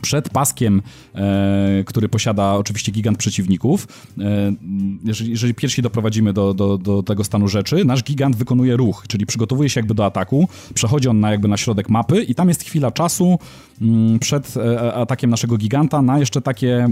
przed 0.00 0.28
paskiem, 0.28 0.82
e, 1.14 1.84
który 1.86 2.08
posiada 2.08 2.52
oczywiście 2.54 2.92
gigant 2.92 3.18
przeciwników. 3.18 3.88
E, 4.18 4.52
jeżeli, 5.04 5.30
jeżeli 5.30 5.54
pierwsi 5.54 5.82
doprowadzimy 5.82 6.32
do, 6.32 6.54
do, 6.54 6.78
do, 6.78 7.02
tego 7.02 7.24
stanu 7.24 7.48
rzeczy, 7.48 7.84
nasz 7.84 8.04
gigant 8.04 8.36
wykonuje 8.36 8.76
ruch, 8.76 9.04
czyli 9.08 9.26
przygotowuje 9.26 9.68
się 9.68 9.80
jakby 9.80 9.94
do 9.94 10.06
ataku, 10.06 10.48
przechodzi 10.74 11.08
on 11.08 11.20
na 11.20 11.30
jakby 11.30 11.48
na 11.48 11.56
środek 11.56 11.88
mapy 11.88 12.22
i 12.22 12.34
tam 12.34 12.48
jest 12.48 12.62
chwila 12.62 12.90
czasu 12.90 13.38
m, 13.82 14.18
przed 14.20 14.56
e, 14.56 14.94
atakiem 14.94 15.30
naszego 15.30 15.56
giganta 15.56 16.02
na 16.02 16.18
jeszcze 16.18 16.40
takie 16.40 16.76
e, 16.76 16.88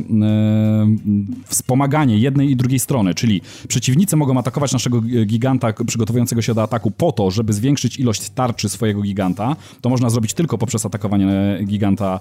wspomaganie 1.47 2.19
jednej 2.19 2.51
i 2.51 2.57
drugiej 2.57 2.79
strony, 2.79 3.15
czyli 3.15 3.41
przeciwnicy 3.69 4.17
mogą 4.17 4.39
atakować 4.39 4.73
naszego 4.73 5.01
giganta 5.27 5.73
przygotowującego 5.87 6.43
się 6.43 6.55
do 6.55 6.63
ataku 6.63 6.91
po 6.91 7.13
to, 7.13 7.31
żeby 7.31 7.53
zwiększyć 7.53 7.99
ilość 7.99 8.31
tarczy 8.31 8.69
swojego 8.69 9.03
giganta. 9.03 9.57
To 9.81 9.89
można 9.89 10.11
zrobić 10.11 10.35
tylko 10.35 10.59
poprzez 10.59 10.87
atakowanie 10.87 11.59
giganta 11.65 12.21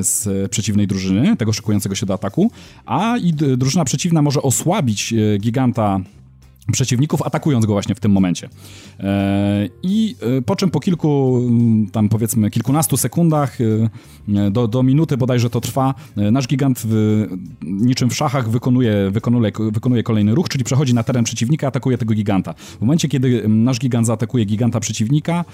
z 0.00 0.50
przeciwnej 0.50 0.86
drużyny, 0.86 1.36
tego 1.36 1.52
szykującego 1.52 1.94
się 1.94 2.06
do 2.06 2.14
ataku, 2.14 2.50
a 2.86 3.16
i 3.16 3.32
drużyna 3.32 3.84
przeciwna 3.84 4.22
może 4.22 4.42
osłabić 4.42 5.12
e, 5.12 5.38
giganta 5.38 6.00
przeciwników, 6.72 7.22
atakując 7.22 7.66
go 7.66 7.72
właśnie 7.72 7.94
w 7.94 8.00
tym 8.00 8.12
momencie. 8.12 8.48
E, 9.00 9.68
I 9.82 10.16
e, 10.38 10.42
po 10.42 10.56
czym 10.56 10.70
po 10.70 10.80
kilku, 10.80 11.40
mm, 11.48 11.86
tam 11.90 12.08
powiedzmy 12.08 12.50
kilkunastu 12.50 12.96
sekundach, 12.96 13.58
e, 13.60 14.50
do, 14.50 14.68
do 14.68 14.82
minuty 14.82 15.16
bodajże 15.16 15.50
to 15.50 15.60
trwa, 15.60 15.94
nasz 16.16 16.48
gigant 16.48 16.80
w, 16.84 17.26
niczym 17.62 18.10
w 18.10 18.14
szachach 18.14 18.50
wykonuje, 18.50 19.10
wykonuje, 19.10 19.52
wykonuje 19.72 20.02
kolejny 20.02 20.34
ruch, 20.34 20.48
czyli 20.48 20.64
przechodzi 20.64 20.94
na 20.94 21.02
teren 21.02 21.24
przeciwnika, 21.24 21.66
atakuje 21.66 21.98
tego 21.98 22.14
giganta. 22.14 22.52
W 22.52 22.80
momencie, 22.80 23.08
kiedy 23.08 23.44
mm, 23.44 23.64
nasz 23.64 23.78
gigant 23.78 24.06
zaatakuje 24.06 24.44
giganta 24.44 24.80
przeciwnika, 24.80 25.44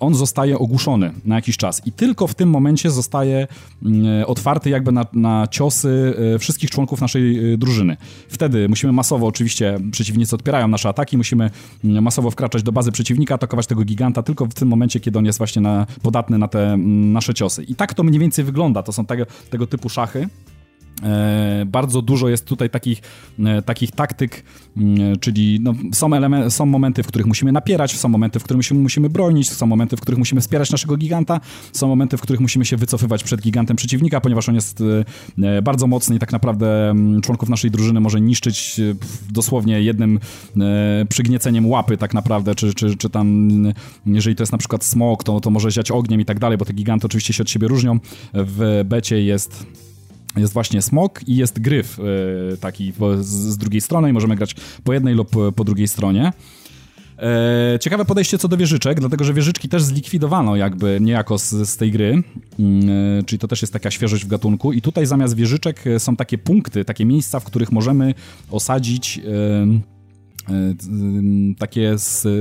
on 0.00 0.14
zostaje 0.14 0.58
ogłuszony 0.58 1.12
na 1.24 1.34
jakiś 1.34 1.56
czas 1.56 1.86
i 1.86 1.92
tylko 1.92 2.26
w 2.26 2.34
tym 2.34 2.50
momencie 2.50 2.90
zostaje 2.90 3.46
mm, 3.82 4.24
otwarty 4.26 4.70
jakby 4.70 4.92
na, 4.92 5.06
na 5.12 5.46
ciosy 5.50 6.14
wszystkich 6.38 6.70
członków 6.70 7.00
naszej 7.00 7.58
drużyny. 7.58 7.96
Wtedy 8.28 8.68
musimy 8.68 8.92
masowo 8.92 9.26
oczywiście 9.26 9.78
przeciwnicy 9.90 10.25
przeciwnicy 10.26 10.34
odpierają 10.34 10.68
nasze 10.68 10.88
ataki, 10.88 11.16
musimy 11.16 11.50
mm, 11.84 12.04
masowo 12.04 12.30
wkraczać 12.30 12.62
do 12.62 12.72
bazy 12.72 12.92
przeciwnika, 12.92 13.34
atakować 13.34 13.66
tego 13.66 13.84
giganta 13.84 14.22
tylko 14.22 14.46
w 14.46 14.54
tym 14.54 14.68
momencie, 14.68 15.00
kiedy 15.00 15.18
on 15.18 15.24
jest 15.24 15.38
właśnie 15.38 15.62
na, 15.62 15.86
podatny 16.02 16.38
na 16.38 16.48
te 16.48 16.72
mm, 16.72 17.12
nasze 17.12 17.34
ciosy. 17.34 17.64
I 17.64 17.74
tak 17.74 17.94
to 17.94 18.02
mniej 18.02 18.20
więcej 18.20 18.44
wygląda. 18.44 18.82
To 18.82 18.92
są 18.92 19.06
tego, 19.06 19.26
tego 19.50 19.66
typu 19.66 19.88
szachy. 19.88 20.28
E, 21.02 21.64
bardzo 21.66 22.02
dużo 22.02 22.28
jest 22.28 22.44
tutaj 22.44 22.70
takich, 22.70 23.02
e, 23.44 23.62
takich 23.62 23.90
taktyk, 23.90 24.42
mm, 24.76 25.18
czyli 25.18 25.60
no, 25.62 25.74
są, 25.92 26.14
elementy, 26.14 26.50
są 26.50 26.66
momenty, 26.66 27.02
w 27.02 27.06
których 27.06 27.26
musimy 27.26 27.52
napierać, 27.52 27.96
są 27.96 28.08
momenty, 28.08 28.38
w 28.38 28.44
których 28.44 28.56
musimy, 28.56 28.80
musimy 28.80 29.10
bronić, 29.10 29.50
są 29.50 29.66
momenty, 29.66 29.96
w 29.96 30.00
których 30.00 30.18
musimy 30.18 30.40
wspierać 30.40 30.70
naszego 30.70 30.96
giganta, 30.96 31.40
są 31.72 31.88
momenty, 31.88 32.16
w 32.16 32.20
których 32.20 32.40
musimy 32.40 32.64
się 32.64 32.76
wycofywać 32.76 33.24
przed 33.24 33.40
gigantem 33.40 33.76
przeciwnika, 33.76 34.20
ponieważ 34.20 34.48
on 34.48 34.54
jest 34.54 34.82
e, 35.42 35.62
bardzo 35.62 35.86
mocny 35.86 36.16
i 36.16 36.18
tak 36.18 36.32
naprawdę 36.32 36.90
mm, 36.90 37.20
członków 37.20 37.48
naszej 37.48 37.70
drużyny 37.70 38.00
może 38.00 38.20
niszczyć 38.20 38.80
dosłownie 39.30 39.82
jednym 39.82 40.20
przygnieceniem 41.08 41.66
łapy 41.66 41.96
tak 41.96 42.14
naprawdę, 42.14 42.54
czy, 42.54 42.74
czy, 42.74 42.96
czy 42.96 43.10
tam 43.10 43.48
jeżeli 44.06 44.36
to 44.36 44.42
jest 44.42 44.52
na 44.52 44.58
przykład 44.58 44.84
smok, 44.84 45.24
to, 45.24 45.40
to 45.40 45.50
może 45.50 45.70
ziać 45.70 45.90
ogniem 45.90 46.20
i 46.20 46.24
tak 46.24 46.38
dalej, 46.38 46.58
bo 46.58 46.64
te 46.64 46.72
giganty 46.72 47.06
oczywiście 47.06 47.32
się 47.32 47.42
od 47.42 47.50
siebie 47.50 47.68
różnią. 47.68 47.98
W 48.34 48.82
becie 48.84 49.22
jest 49.22 49.66
jest 50.36 50.52
właśnie 50.52 50.82
smok 50.82 51.28
i 51.28 51.36
jest 51.36 51.60
gryf 51.60 51.98
e, 52.00 52.56
taki 52.56 52.92
z 53.20 53.58
drugiej 53.58 53.80
strony 53.80 54.10
i 54.10 54.12
możemy 54.12 54.36
grać 54.36 54.54
po 54.84 54.92
jednej 54.92 55.14
lub 55.14 55.30
po 55.56 55.64
drugiej 55.64 55.88
stronie. 55.88 56.32
E, 57.18 57.78
ciekawe 57.80 58.04
podejście 58.04 58.38
co 58.38 58.48
do 58.48 58.56
wieżyczek, 58.56 59.00
dlatego 59.00 59.24
że 59.24 59.34
wieżyczki 59.34 59.68
też 59.68 59.82
zlikwidowano 59.82 60.56
jakby 60.56 60.98
niejako 61.00 61.38
z, 61.38 61.50
z 61.50 61.76
tej 61.76 61.92
gry, 61.92 62.22
mm, 62.58 62.90
e, 63.18 63.22
czyli 63.22 63.38
to 63.38 63.48
też 63.48 63.62
jest 63.62 63.72
taka 63.72 63.90
świeżość 63.90 64.24
w 64.24 64.28
gatunku 64.28 64.72
i 64.72 64.82
tutaj 64.82 65.06
zamiast 65.06 65.36
wieżyczek 65.36 65.84
są 65.98 66.16
takie 66.16 66.38
punkty, 66.38 66.84
takie 66.84 67.04
miejsca, 67.04 67.40
w 67.40 67.44
których 67.44 67.72
możemy 67.72 68.14
osadzić 68.50 69.18
Y, 69.18 69.95
takie 71.58 71.96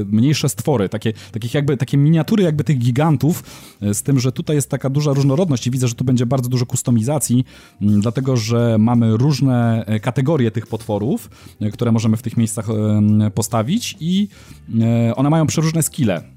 mniejsze 0.05 0.49
stwory, 0.49 0.89
takie, 0.89 1.13
takich 1.31 1.53
jakby, 1.53 1.77
takie 1.77 1.97
miniatury 1.97 2.43
jakby 2.43 2.63
tych 2.63 2.77
gigantów, 2.77 3.43
y, 3.83 3.93
z 3.93 4.03
tym, 4.03 4.19
że 4.19 4.31
tutaj 4.31 4.55
jest 4.55 4.69
taka 4.69 4.89
duża 4.89 5.13
różnorodność 5.13 5.67
i 5.67 5.71
widzę, 5.71 5.87
że 5.87 5.95
tu 5.95 6.03
będzie 6.03 6.25
bardzo 6.25 6.49
dużo 6.49 6.65
kustomizacji, 6.65 7.45
mm, 7.81 8.01
dlatego, 8.01 8.37
że 8.37 8.77
mamy 8.79 9.17
różne 9.17 9.85
e, 9.85 9.99
kategorie 9.99 10.51
tych 10.51 10.67
potworów, 10.67 11.29
e, 11.61 11.69
które 11.69 11.91
możemy 11.91 12.17
w 12.17 12.21
tych 12.21 12.37
miejscach 12.37 12.67
postawić 13.33 13.97
i 13.99 14.27
e, 14.81 15.15
one 15.15 15.29
mają 15.29 15.47
przeróżne 15.47 15.83
skille. 15.83 16.35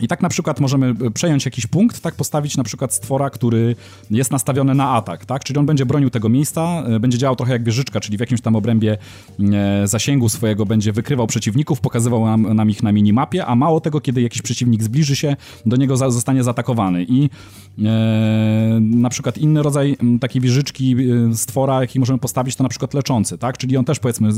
I 0.00 0.08
tak 0.08 0.22
na 0.22 0.28
przykład 0.28 0.60
możemy 0.60 0.94
e, 1.06 1.10
przejąć 1.10 1.44
jakiś 1.44 1.66
punkt, 1.66 2.00
tak 2.00 2.14
postawić 2.14 2.56
na 2.56 2.64
przykład 2.64 2.94
stwora, 2.94 3.30
który 3.30 3.76
jest 4.10 4.30
nastawiony 4.30 4.74
na 4.74 4.90
atak, 4.90 5.26
tak? 5.26 5.44
Czyli 5.44 5.58
on 5.58 5.66
będzie 5.66 5.86
bronił 5.86 6.10
tego 6.10 6.28
miejsca, 6.28 6.82
e, 6.86 7.00
będzie 7.00 7.18
działał 7.18 7.36
trochę 7.36 7.52
jak 7.52 7.64
wieżyczka, 7.64 8.00
czyli 8.00 8.16
w 8.16 8.20
jakimś 8.20 8.40
tam 8.40 8.56
obrębie 8.56 8.98
e, 9.40 9.86
zasięgu 9.86 10.28
swojego 10.28 10.66
będzie 10.66 10.92
wykrywał 10.92 11.26
przeciwników, 11.26 11.80
pokazywał 11.80 12.26
nam, 12.26 12.54
nam, 12.54 12.70
ich 12.70 12.82
na 12.82 12.92
minimapie, 12.92 13.46
a 13.46 13.54
mało 13.54 13.80
tego, 13.80 14.00
kiedy 14.00 14.22
jakiś 14.22 14.42
przeciwnik 14.42 14.82
zbliży 14.82 15.16
się, 15.16 15.36
do 15.66 15.76
niego 15.76 15.96
za, 15.96 16.10
zostanie 16.10 16.42
zaatakowany. 16.42 17.04
I 17.08 17.30
e, 17.78 18.78
na 18.80 19.10
przykład 19.10 19.38
inny 19.38 19.62
rodzaj 19.62 19.96
takiej 20.20 20.42
wieżyczki 20.42 20.96
stwora, 21.34 21.80
jaki 21.80 22.00
możemy 22.00 22.18
postawić, 22.18 22.56
to 22.56 22.62
na 22.62 22.68
przykład 22.68 22.94
leczący, 22.94 23.38
tak? 23.38 23.58
Czyli 23.58 23.76
on 23.76 23.84
też 23.84 23.98
powiedzmy, 23.98 24.28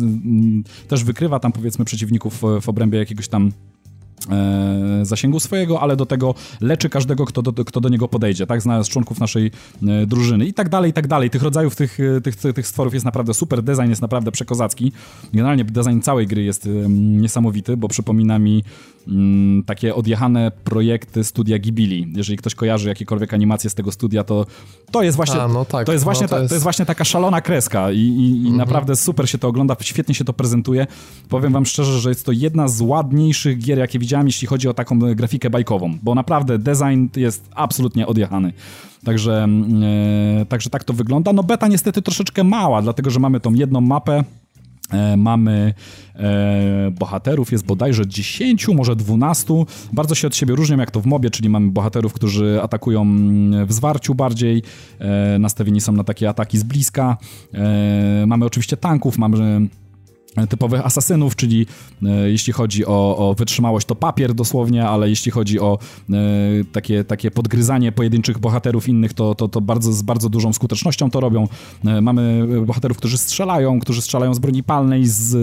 też 0.89 1.05
wykrywa 1.05 1.41
tam 1.41 1.53
powiedzmy 1.53 1.85
przeciwników 1.85 2.43
w 2.61 2.69
obrębie 2.69 2.99
jakiegoś 2.99 3.29
tam 3.29 3.51
zasięgu 5.03 5.41
swojego, 5.41 5.81
ale 5.81 5.97
do 5.97 6.07
tego 6.07 6.35
leczy 6.61 6.89
każdego, 6.89 7.25
kto 7.25 7.43
do, 7.43 7.65
kto 7.65 7.81
do 7.81 7.89
niego 7.89 8.09
podejdzie, 8.09 8.47
tak, 8.47 8.63
znając 8.63 8.89
członków 8.89 9.21
naszej 9.21 9.51
e, 9.89 10.07
drużyny 10.07 10.47
i 10.47 10.55
tak 10.55 10.69
dalej, 10.69 10.91
i 10.91 10.93
tak 10.93 11.07
dalej. 11.07 11.31
Tych 11.31 11.43
rodzajów 11.43 11.77
tych, 11.77 11.99
e, 12.01 12.21
tych, 12.21 12.37
tych 12.37 12.67
stworów 12.67 12.95
jest 12.95 13.05
naprawdę 13.05 13.35
super, 13.35 13.63
design 13.63 13.89
jest 13.89 14.03
naprawdę 14.03 14.33
przekozacki. 14.33 14.93
Generalnie 15.33 15.65
design 15.65 16.01
całej 16.01 16.27
gry 16.27 16.43
jest 16.43 16.69
niesamowity, 16.89 17.77
bo 17.77 17.89
przypomina 17.89 18.39
mi 18.39 18.65
mm, 19.09 19.63
takie 19.63 19.95
odjechane 19.95 20.53
projekty 20.65 21.25
studia 21.25 21.59
Ghibli. 21.59 22.13
Jeżeli 22.17 22.39
ktoś 22.39 22.55
kojarzy 22.55 22.89
jakiekolwiek 22.89 23.35
animacje 23.35 23.71
z 23.71 23.75
tego 23.75 23.93
studia, 23.93 24.25
to 24.25 24.47
to 24.91 25.03
jest 25.03 25.17
właśnie, 25.17 25.43
A, 25.43 25.49
no 25.49 25.65
tak, 25.65 25.87
to 25.87 25.93
jest 25.93 26.05
właśnie, 26.05 26.25
no 26.25 26.29
to, 26.29 26.39
jest... 26.39 26.49
to, 26.49 26.55
jest... 26.55 26.63
właśnie 26.63 26.87
taka 26.87 27.05
szalona 27.05 27.41
kreska 27.41 27.93
i, 27.93 27.99
i, 27.99 28.31
i 28.31 28.39
mhm. 28.39 28.57
naprawdę 28.57 28.97
super 28.97 29.29
się 29.29 29.39
to 29.39 29.49
ogląda, 29.49 29.77
świetnie 29.81 30.15
się 30.15 30.25
to 30.25 30.33
prezentuje. 30.33 30.87
Powiem 31.29 31.53
wam 31.53 31.67
szczerze, 31.67 32.01
że 32.01 32.09
jest 32.09 32.27
to 32.27 32.33
jedna 32.33 32.69
z 32.69 32.81
ładniejszych 32.81 33.59
gier, 33.59 33.79
jakie 33.79 33.99
widziałem, 33.99 34.27
jeśli 34.27 34.49
chodzi 34.49 34.69
o 34.69 34.75
taką 34.75 34.99
grafikę 34.99 35.51
bajkową, 35.51 35.99
bo 36.03 36.15
naprawdę 36.15 36.59
design 36.59 37.07
jest 37.17 37.49
absolutnie 37.55 38.07
odjechany. 38.07 38.53
Także, 39.05 39.49
e, 40.41 40.47
także 40.47 40.71
tak 40.71 40.85
to 40.85 40.93
wygląda. 40.93 41.33
No 41.33 41.43
beta 41.43 41.69
niestety 41.69 42.03
troszeczkę 42.03 42.45
mała, 42.45 42.83
dlatego 42.83 43.11
że 43.11 43.21
mamy 43.21 43.41
tą 43.41 43.55
jedną 43.55 43.81
mapę, 43.81 44.25
mamy 45.17 45.75
e, 46.17 46.91
bohaterów, 46.91 47.53
jest 47.53 47.67
bodajże 47.67 48.07
10, 48.07 48.69
może 48.69 48.97
12. 48.97 49.55
Bardzo 49.93 50.15
się 50.15 50.27
od 50.27 50.37
siebie 50.37 50.55
różnią, 50.55 50.79
jak 50.79 50.91
to 50.91 51.01
w 51.01 51.07
mobie, 51.07 51.31
czyli 51.31 51.49
mamy 51.49 51.71
bohaterów, 51.71 52.13
którzy 52.13 52.61
atakują 52.63 53.03
mm, 53.03 53.67
w 53.67 53.73
zwarciu 53.73 54.15
bardziej, 54.15 54.63
e, 54.99 55.39
nastawieni 55.39 55.81
są 55.81 55.93
na 55.93 56.05
takie 56.05 56.29
ataki 56.29 56.59
z 56.59 56.63
bliska. 56.63 57.17
E, 57.55 58.25
mamy 58.27 58.45
oczywiście 58.45 58.77
tanków, 58.77 59.19
mamy 59.19 59.69
typowych 60.49 60.87
asasynów, 60.87 61.37
czyli 61.37 61.67
e, 62.03 62.31
jeśli 62.31 62.53
chodzi 62.53 62.87
o, 62.87 63.17
o, 63.17 63.35
wytrzymałość, 63.35 63.87
to 63.87 63.95
papier 63.95 64.35
dosłownie, 64.35 64.89
ale 64.89 65.09
jeśli 65.09 65.33
chodzi 65.33 65.61
o 65.61 65.79
e, 66.11 66.15
takie, 66.73 67.05
takie 67.05 67.31
podgryzanie 67.31 67.93
pojedynczych 67.93 68.39
bohaterów 68.39 68.89
innych, 68.89 69.13
to, 69.13 69.35
to, 69.35 69.49
to 69.49 69.61
bardzo, 69.61 69.93
z 69.93 70.03
bardzo 70.03 70.29
dużą 70.29 70.53
skutecznością 70.53 71.11
to 71.11 71.21
robią. 71.21 71.49
E, 71.85 72.01
mamy 72.01 72.47
bohaterów, 72.67 72.97
którzy 72.97 73.19
strzelają, 73.19 73.81
którzy 73.81 74.03
strzelają 74.03 74.35
z 74.35 74.39
broni 74.39 74.63
palnej, 74.63 75.07
z, 75.07 75.37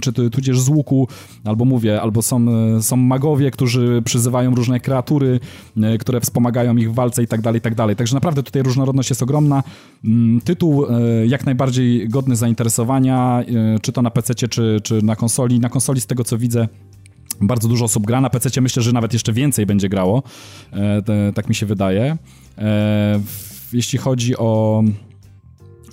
czy 0.00 0.12
tudzież 0.12 0.60
z 0.60 0.68
łuku, 0.68 1.08
albo 1.44 1.64
mówię, 1.64 2.02
albo 2.02 2.22
są, 2.22 2.46
są 2.82 2.96
magowie, 2.96 3.50
którzy 3.50 4.02
przyzywają 4.04 4.54
różne 4.54 4.80
kreatury, 4.80 5.40
e, 5.82 5.98
które 5.98 6.20
wspomagają 6.20 6.76
ich 6.76 6.90
w 6.90 6.94
walce 6.94 7.22
i 7.22 7.26
tak 7.26 7.40
dalej, 7.40 7.58
i 7.58 7.60
tak 7.60 7.74
dalej. 7.74 7.96
Także 7.96 8.14
naprawdę 8.14 8.42
tutaj 8.42 8.62
różnorodność 8.62 9.10
jest 9.10 9.22
ogromna. 9.22 9.62
Mm, 10.04 10.40
tytuł 10.40 10.86
e, 10.86 11.26
jak 11.26 11.46
najbardziej 11.46 12.08
godny 12.08 12.36
zainteresowania, 12.36 13.42
e, 13.42 13.78
czy 13.80 13.92
to 13.92 14.02
na 14.02 14.10
PC 14.10 14.34
czy, 14.46 14.80
czy 14.82 15.02
na 15.02 15.16
konsoli. 15.16 15.60
Na 15.60 15.68
konsoli 15.68 16.00
z 16.00 16.06
tego 16.06 16.24
co 16.24 16.38
widzę 16.38 16.68
bardzo 17.40 17.68
dużo 17.68 17.84
osób 17.84 18.06
gra, 18.06 18.20
na 18.20 18.30
PC 18.30 18.60
myślę, 18.60 18.82
że 18.82 18.92
nawet 18.92 19.12
jeszcze 19.12 19.32
więcej 19.32 19.66
będzie 19.66 19.88
grało, 19.88 20.22
e, 20.72 21.02
te, 21.02 21.32
tak 21.32 21.48
mi 21.48 21.54
się 21.54 21.66
wydaje. 21.66 22.16
E, 22.58 23.20
jeśli 23.72 23.98
chodzi 23.98 24.36
o 24.36 24.82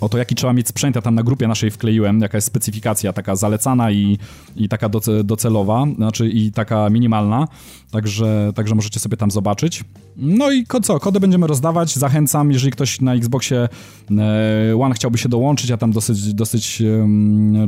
o 0.01 0.09
to, 0.09 0.17
jaki 0.17 0.35
trzeba 0.35 0.53
mieć 0.53 0.67
sprzęt, 0.67 0.95
ja 0.95 1.01
tam 1.01 1.15
na 1.15 1.23
grupie 1.23 1.47
naszej 1.47 1.71
wkleiłem, 1.71 2.21
jaka 2.21 2.37
jest 2.37 2.47
specyfikacja 2.47 3.13
taka 3.13 3.35
zalecana 3.35 3.91
i, 3.91 4.17
i 4.55 4.69
taka 4.69 4.89
docelowa, 5.23 5.85
znaczy 5.95 6.29
i 6.29 6.51
taka 6.51 6.89
minimalna, 6.89 7.47
także, 7.91 8.51
także 8.55 8.75
możecie 8.75 8.99
sobie 8.99 9.17
tam 9.17 9.31
zobaczyć. 9.31 9.83
No 10.17 10.51
i 10.51 10.65
co, 10.83 10.99
kody 10.99 11.19
będziemy 11.19 11.47
rozdawać, 11.47 11.95
zachęcam, 11.95 12.51
jeżeli 12.51 12.71
ktoś 12.71 13.01
na 13.01 13.13
Xboxie 13.13 13.69
e, 14.11 14.77
One 14.79 14.95
chciałby 14.95 15.17
się 15.17 15.29
dołączyć, 15.29 15.69
ja 15.69 15.77
tam 15.77 15.91
dosyć, 15.91 16.33
dosyć 16.33 16.83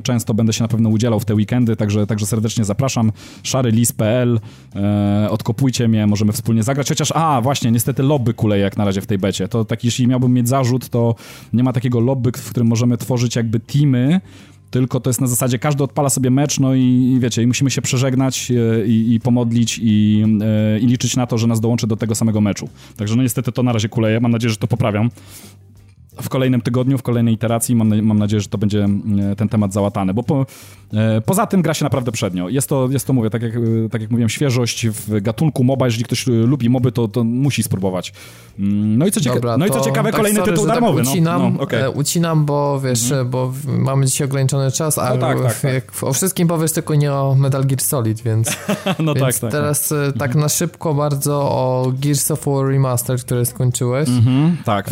często 0.03 0.33
będę 0.33 0.53
się 0.53 0.63
na 0.63 0.67
pewno 0.67 0.89
udzielał 0.89 1.19
w 1.19 1.25
te 1.25 1.35
weekendy, 1.35 1.75
także, 1.75 2.07
także 2.07 2.25
serdecznie 2.25 2.65
zapraszam, 2.65 3.11
szarylis.pl, 3.43 4.39
e, 4.75 5.27
odkopujcie 5.29 5.87
mnie, 5.87 6.07
możemy 6.07 6.33
wspólnie 6.33 6.63
zagrać, 6.63 6.89
chociaż, 6.89 7.11
a 7.15 7.41
właśnie, 7.41 7.71
niestety 7.71 8.03
lobby 8.03 8.33
kuleje 8.33 8.63
jak 8.63 8.77
na 8.77 8.85
razie 8.85 9.01
w 9.01 9.07
tej 9.07 9.17
becie, 9.17 9.47
to 9.47 9.65
tak 9.65 9.83
jeśli 9.83 10.07
miałbym 10.07 10.33
mieć 10.33 10.49
zarzut, 10.49 10.89
to 10.89 11.15
nie 11.53 11.63
ma 11.63 11.73
takiego 11.73 11.99
lobby, 11.99 12.16
w 12.37 12.49
którym 12.49 12.67
możemy 12.67 12.97
tworzyć 12.97 13.35
jakby 13.35 13.59
teamy, 13.59 14.21
tylko 14.71 14.99
to 14.99 15.09
jest 15.09 15.21
na 15.21 15.27
zasadzie 15.27 15.59
każdy 15.59 15.83
odpala 15.83 16.09
sobie 16.09 16.29
mecz, 16.29 16.59
no 16.59 16.75
i, 16.75 17.13
i 17.15 17.19
wiecie, 17.19 17.43
i 17.43 17.47
musimy 17.47 17.71
się 17.71 17.81
przeżegnać 17.81 18.51
e, 18.51 18.87
i, 18.87 19.13
i 19.13 19.19
pomodlić 19.19 19.79
i, 19.83 20.23
e, 20.41 20.79
i, 20.79 20.87
liczyć 20.87 21.15
na 21.15 21.27
to, 21.27 21.37
że 21.37 21.47
nas 21.47 21.59
dołączy 21.59 21.87
do 21.87 21.95
tego 21.95 22.15
samego 22.15 22.41
meczu. 22.41 22.69
Także 22.97 23.15
no 23.15 23.23
niestety 23.23 23.51
to 23.51 23.63
na 23.63 23.73
razie 23.73 23.89
kuleje, 23.89 24.19
mam 24.19 24.31
nadzieję, 24.31 24.51
że 24.51 24.57
to 24.57 24.67
poprawiam 24.67 25.09
w 26.21 26.29
kolejnym 26.29 26.61
tygodniu, 26.61 26.97
w 26.97 27.03
kolejnej 27.03 27.33
iteracji. 27.33 27.75
Mam, 27.75 28.01
mam 28.01 28.19
nadzieję, 28.19 28.41
że 28.41 28.49
to 28.49 28.57
będzie 28.57 28.87
e, 29.31 29.35
ten 29.35 29.49
temat 29.49 29.73
załatany, 29.73 30.13
bo 30.13 30.23
po, 30.23 30.45
e, 30.93 31.21
poza 31.21 31.45
tym 31.45 31.61
gra 31.61 31.73
się 31.73 31.85
naprawdę 31.85 32.11
przednio. 32.11 32.49
Jest 32.49 32.69
to, 32.69 32.87
jest 32.91 33.07
to 33.07 33.13
mówię, 33.13 33.29
tak 33.29 33.41
jak, 33.41 33.55
e, 33.55 33.89
tak 33.91 34.01
jak 34.01 34.11
mówiłem, 34.11 34.29
świeżość 34.29 34.87
w 34.87 35.21
gatunku 35.21 35.63
MOBA. 35.63 35.85
Jeżeli 35.85 36.03
ktoś 36.03 36.27
lubi 36.27 36.69
moby, 36.69 36.91
to, 36.91 37.07
to 37.07 37.23
musi 37.23 37.63
spróbować. 37.63 38.13
Mm, 38.59 38.97
no 38.97 39.07
i 39.07 39.11
co, 39.11 39.21
cieka 39.21 39.57
no 39.57 39.65
i 39.65 39.69
co 39.69 39.79
ciekawe, 39.79 40.09
tak 40.09 40.15
kolejny 40.15 40.39
sorry, 40.39 40.51
tytuł 40.51 40.65
tak 40.65 40.75
darmowy. 40.75 41.01
Tak 41.01 41.11
ucinam, 41.11 41.53
no, 41.53 41.63
okay. 41.63 41.89
ucinam, 41.89 42.45
bo 42.45 42.79
wiesz, 42.79 43.11
mhm. 43.11 43.29
bo 43.29 43.53
mamy 43.65 44.05
dzisiaj 44.05 44.27
ograniczony 44.27 44.71
czas, 44.71 44.97
a 44.97 45.13
no 45.13 45.21
tak, 45.21 45.41
tak, 45.41 45.59
tak. 45.61 46.03
o 46.03 46.13
wszystkim 46.13 46.47
powiesz, 46.47 46.71
tylko 46.71 46.95
nie 46.95 47.13
o 47.13 47.35
Metal 47.35 47.65
Gear 47.65 47.81
Solid, 47.81 48.21
więc, 48.21 48.57
no 48.99 49.13
więc 49.13 49.39
tak, 49.39 49.41
tak. 49.41 49.51
teraz 49.51 49.93
tak 50.19 50.29
mhm. 50.29 50.39
na 50.39 50.49
szybko 50.49 50.93
bardzo 50.93 51.35
o 51.41 51.93
Gears 52.01 52.31
of 52.31 52.45
War 52.45 52.65
Remaster, 52.65 53.19
które 53.19 53.45
skończyłeś. 53.45 54.09
Mhm, 54.09 54.57
tak. 54.65 54.89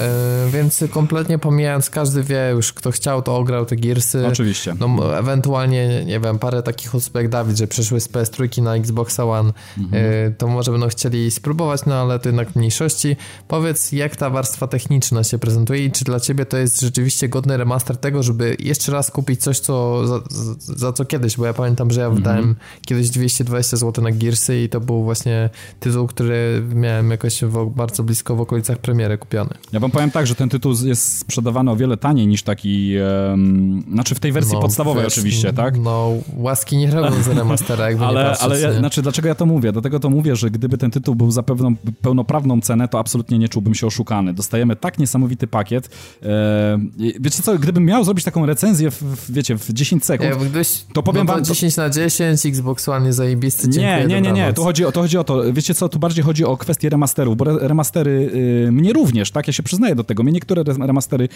więc 0.52 0.84
kompletnie 0.92 1.15
kompletnie 1.16 1.40
pomijając, 1.40 1.90
każdy 1.90 2.24
wie 2.24 2.52
już, 2.52 2.74
kto 2.74 2.92
chciał, 2.92 3.22
to 3.22 3.38
ograł 3.38 3.66
te 3.66 3.76
Gearsy. 3.76 4.28
Oczywiście. 4.28 4.76
No, 4.80 5.18
ewentualnie, 5.20 6.06
nie 6.06 6.20
wiem, 6.20 6.40
parę 6.40 6.64
takich 6.64 6.96
osób 6.96 7.16
jak 7.16 7.30
Dawid, 7.30 7.58
że 7.58 7.68
przeszły 7.68 8.00
z 8.00 8.10
PS3 8.10 8.62
na 8.62 8.76
Xbox 8.76 9.20
One, 9.20 9.54
mhm. 9.78 10.04
y, 10.04 10.36
to 10.38 10.48
może 10.48 10.72
będą 10.72 10.88
chcieli 10.88 11.32
spróbować, 11.32 11.86
no 11.86 11.96
ale 11.96 12.20
to 12.20 12.30
jednak 12.30 12.56
mniejszości. 12.56 13.16
Powiedz, 13.48 13.92
jak 13.92 14.16
ta 14.16 14.30
warstwa 14.30 14.68
techniczna 14.68 15.24
się 15.24 15.40
prezentuje 15.40 15.86
i 15.86 15.92
czy 15.92 16.06
dla 16.06 16.20
ciebie 16.20 16.46
to 16.46 16.58
jest 16.58 16.82
rzeczywiście 16.82 17.30
godny 17.30 17.58
remaster 17.58 17.98
tego, 17.98 18.24
żeby 18.24 18.58
jeszcze 18.60 18.92
raz 18.92 19.12
kupić 19.12 19.42
coś, 19.42 19.60
co 19.60 20.08
za, 20.08 20.20
za 20.60 20.94
co 20.94 21.06
kiedyś, 21.06 21.38
bo 21.38 21.46
ja 21.46 21.54
pamiętam, 21.54 21.92
że 21.92 22.02
ja 22.02 22.08
mhm. 22.08 22.24
wydałem 22.24 22.56
kiedyś 22.86 23.10
220 23.10 23.78
zł 23.78 24.04
na 24.04 24.12
Gearsy 24.12 24.62
i 24.62 24.70
to 24.70 24.80
był 24.82 25.04
właśnie 25.04 25.50
tytuł, 25.80 26.08
który 26.08 26.64
miałem 26.74 27.12
jakoś 27.12 27.44
w, 27.44 27.70
bardzo 27.76 28.04
blisko 28.04 28.36
w 28.36 28.42
okolicach 28.42 28.78
premiery 28.78 29.18
kupiony. 29.18 29.50
Ja 29.72 29.80
wam 29.80 29.92
powiem 29.92 30.12
tak, 30.12 30.28
że 30.28 30.36
ten 30.36 30.50
tytuł 30.50 30.74
jest 30.84 31.05
sprzedawany 31.06 31.72
o 31.72 31.76
wiele 31.76 31.98
taniej 31.98 32.28
niż 32.28 32.44
taki, 32.44 32.96
um, 33.30 33.84
znaczy 33.92 34.16
w 34.16 34.20
tej 34.20 34.32
wersji 34.32 34.54
no, 34.54 34.62
podstawowej 34.62 35.04
wiesz, 35.04 35.14
oczywiście, 35.14 35.54
tak? 35.54 35.78
No, 35.78 36.12
łaski 36.38 36.78
nie 36.78 36.92
robią 36.92 37.24
z 37.24 37.28
remastera, 37.28 37.90
jakby 37.90 38.06
ale, 38.06 38.24
nie 38.24 38.30
patrzeć, 38.30 38.46
Ale, 38.46 38.62
ja, 38.62 38.74
znaczy, 38.74 39.02
dlaczego 39.02 39.28
ja 39.28 39.36
to 39.36 39.46
mówię? 39.46 39.72
Dlatego 39.72 40.00
to 40.00 40.10
mówię, 40.10 40.36
że 40.36 40.52
gdyby 40.52 40.78
ten 40.78 40.92
tytuł 40.92 41.16
był 41.16 41.32
za 41.32 41.44
pewną 41.44 41.76
pełnoprawną 42.02 42.62
cenę, 42.62 42.88
to 42.88 43.00
absolutnie 43.00 43.40
nie 43.40 43.50
czułbym 43.50 43.76
się 43.76 43.88
oszukany. 43.88 44.34
Dostajemy 44.34 44.76
tak 44.76 45.00
niesamowity 45.00 45.48
pakiet. 45.48 45.90
E, 46.24 46.80
wiecie 47.20 47.44
co, 47.44 47.60
gdybym 47.60 47.86
miał 47.86 48.04
zrobić 48.04 48.26
taką 48.26 48.46
recenzję, 48.46 48.92
w, 48.92 49.32
wiecie, 49.32 49.58
w 49.58 49.74
10 49.74 50.06
sekund, 50.06 50.30
ja, 50.30 50.36
gdybyś, 50.36 50.86
to 50.94 51.04
powiem 51.04 51.26
no 51.26 51.34
to 51.34 51.38
wam... 51.38 51.46
10 51.46 51.78
na 51.78 51.90
10, 51.90 52.46
Xbox 52.46 52.90
One 52.90 53.06
jest 53.06 53.18
zajebisty, 53.18 53.68
Nie, 53.68 54.06
nie, 54.08 54.22
nie, 54.22 54.32
nie, 54.32 54.54
tu 54.54 54.64
chodzi, 54.64 54.86
o, 54.86 54.92
to 54.92 55.02
chodzi 55.02 55.18
o 55.18 55.24
to, 55.24 55.54
wiecie 55.54 55.74
co, 55.74 55.90
tu 55.90 56.00
bardziej 56.00 56.24
chodzi 56.24 56.46
o 56.46 56.58
kwestię 56.58 56.90
remasterów, 56.90 57.38
bo 57.38 57.46
remastery 57.46 58.32
y, 58.68 58.72
mnie 58.72 58.94
również, 58.94 59.32
tak, 59.32 59.48
ja 59.48 59.54
się 59.54 59.64
przyznaję 59.64 59.96
do 59.96 60.04
tego, 60.04 60.24
mnie 60.24 60.32
niektóre 60.32 60.64
remastery 60.64 60.95
y, 61.02 61.28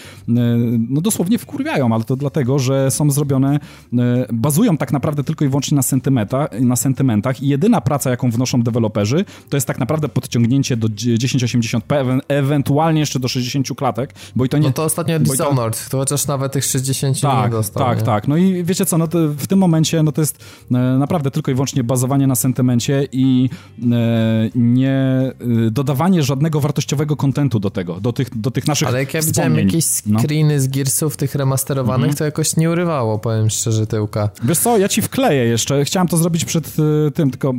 no 0.88 1.00
dosłownie 1.00 1.38
wkurwiają, 1.38 1.94
ale 1.94 2.04
to 2.04 2.16
dlatego, 2.16 2.58
że 2.58 2.90
są 2.90 3.10
zrobione, 3.10 3.60
y, 3.92 3.98
bazują 4.32 4.76
tak 4.76 4.92
naprawdę 4.92 5.24
tylko 5.24 5.44
i 5.44 5.48
wyłącznie 5.48 5.76
na, 5.76 5.82
sentymenta, 5.82 6.48
na 6.60 6.76
sentymentach 6.76 7.42
i 7.42 7.48
jedyna 7.48 7.80
praca, 7.80 8.10
jaką 8.10 8.30
wnoszą 8.30 8.62
deweloperzy, 8.62 9.24
to 9.48 9.56
jest 9.56 9.66
tak 9.66 9.78
naprawdę 9.78 10.08
podciągnięcie 10.08 10.76
do 10.76 10.88
1080p, 10.88 12.20
ewentualnie 12.28 13.00
jeszcze 13.00 13.20
do 13.20 13.28
60 13.28 13.68
klatek, 13.76 14.14
bo 14.36 14.44
i 14.44 14.48
to 14.48 14.58
nie... 14.58 14.66
No 14.66 14.72
to 14.72 14.84
ostatnio 14.84 15.18
Dishonored, 15.18 15.84
to... 15.84 15.90
to 15.90 15.98
chociaż 15.98 16.26
nawet 16.26 16.52
tych 16.52 16.64
60 16.64 17.20
tak, 17.20 17.44
nie 17.44 17.50
dostał. 17.50 17.86
Tak, 17.86 17.98
nie? 17.98 18.04
tak, 18.04 18.28
no 18.28 18.36
i 18.36 18.64
wiecie 18.64 18.86
co, 18.86 18.98
no 18.98 19.08
to 19.08 19.18
w 19.28 19.46
tym 19.46 19.58
momencie, 19.58 20.02
no 20.02 20.12
to 20.12 20.20
jest 20.20 20.44
e, 20.70 20.74
naprawdę 20.78 21.30
tylko 21.30 21.50
i 21.50 21.54
wyłącznie 21.54 21.84
bazowanie 21.84 22.26
na 22.26 22.34
sentymencie 22.34 23.08
i 23.12 23.50
e, 23.82 24.50
nie 24.54 24.90
e, 24.90 25.32
dodawanie 25.70 26.22
żadnego 26.22 26.60
wartościowego 26.60 27.16
kontentu 27.16 27.60
do 27.60 27.70
tego, 27.70 28.00
do 28.00 28.12
tych, 28.12 28.38
do 28.38 28.50
tych 28.50 28.66
naszych 28.66 28.88
Ale 28.88 28.98
jak 28.98 29.14
ja 29.14 29.22
widziałem 29.48 29.66
jakieś 29.66 29.84
no. 30.06 30.20
screeny 30.20 30.54
no. 30.54 30.60
z 30.60 30.68
Gearsów 30.68 31.16
tych 31.16 31.34
remasterowanych, 31.34 32.10
mhm. 32.10 32.16
to 32.16 32.24
jakoś 32.24 32.56
nie 32.56 32.70
urywało, 32.70 33.18
powiem 33.18 33.50
szczerze, 33.50 33.86
tyłka. 33.86 34.30
Wiesz 34.42 34.58
co, 34.58 34.78
ja 34.78 34.88
ci 34.88 35.02
wkleję 35.02 35.44
jeszcze, 35.44 35.84
chciałem 35.84 36.08
to 36.08 36.16
zrobić 36.16 36.44
przed 36.44 36.76
tym, 37.14 37.30
tylko 37.30 37.54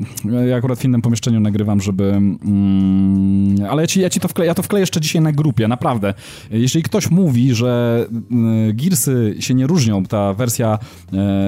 ja 0.47 0.55
akurat 0.55 0.79
w 0.79 0.86
innym 0.86 1.01
pomieszczeniu 1.01 1.39
nagrywam, 1.39 1.82
żeby... 1.82 2.03
Mm, 2.03 3.55
ale 3.69 3.84
ja 3.84 3.88
ci, 3.88 4.01
ja 4.01 4.09
ci 4.09 4.19
to 4.19 4.27
wkleję, 4.27 4.47
ja 4.47 4.53
to 4.53 4.63
wkleję 4.63 4.82
jeszcze 4.82 5.01
dzisiaj 5.01 5.21
na 5.21 5.32
grupie, 5.32 5.67
naprawdę. 5.67 6.13
Jeżeli 6.51 6.84
ktoś 6.84 7.11
mówi, 7.11 7.53
że 7.53 8.05
y, 8.69 8.73
Gearsy 8.73 9.36
się 9.39 9.53
nie 9.53 9.67
różnią, 9.67 10.05
ta 10.05 10.34
wersja 10.34 10.79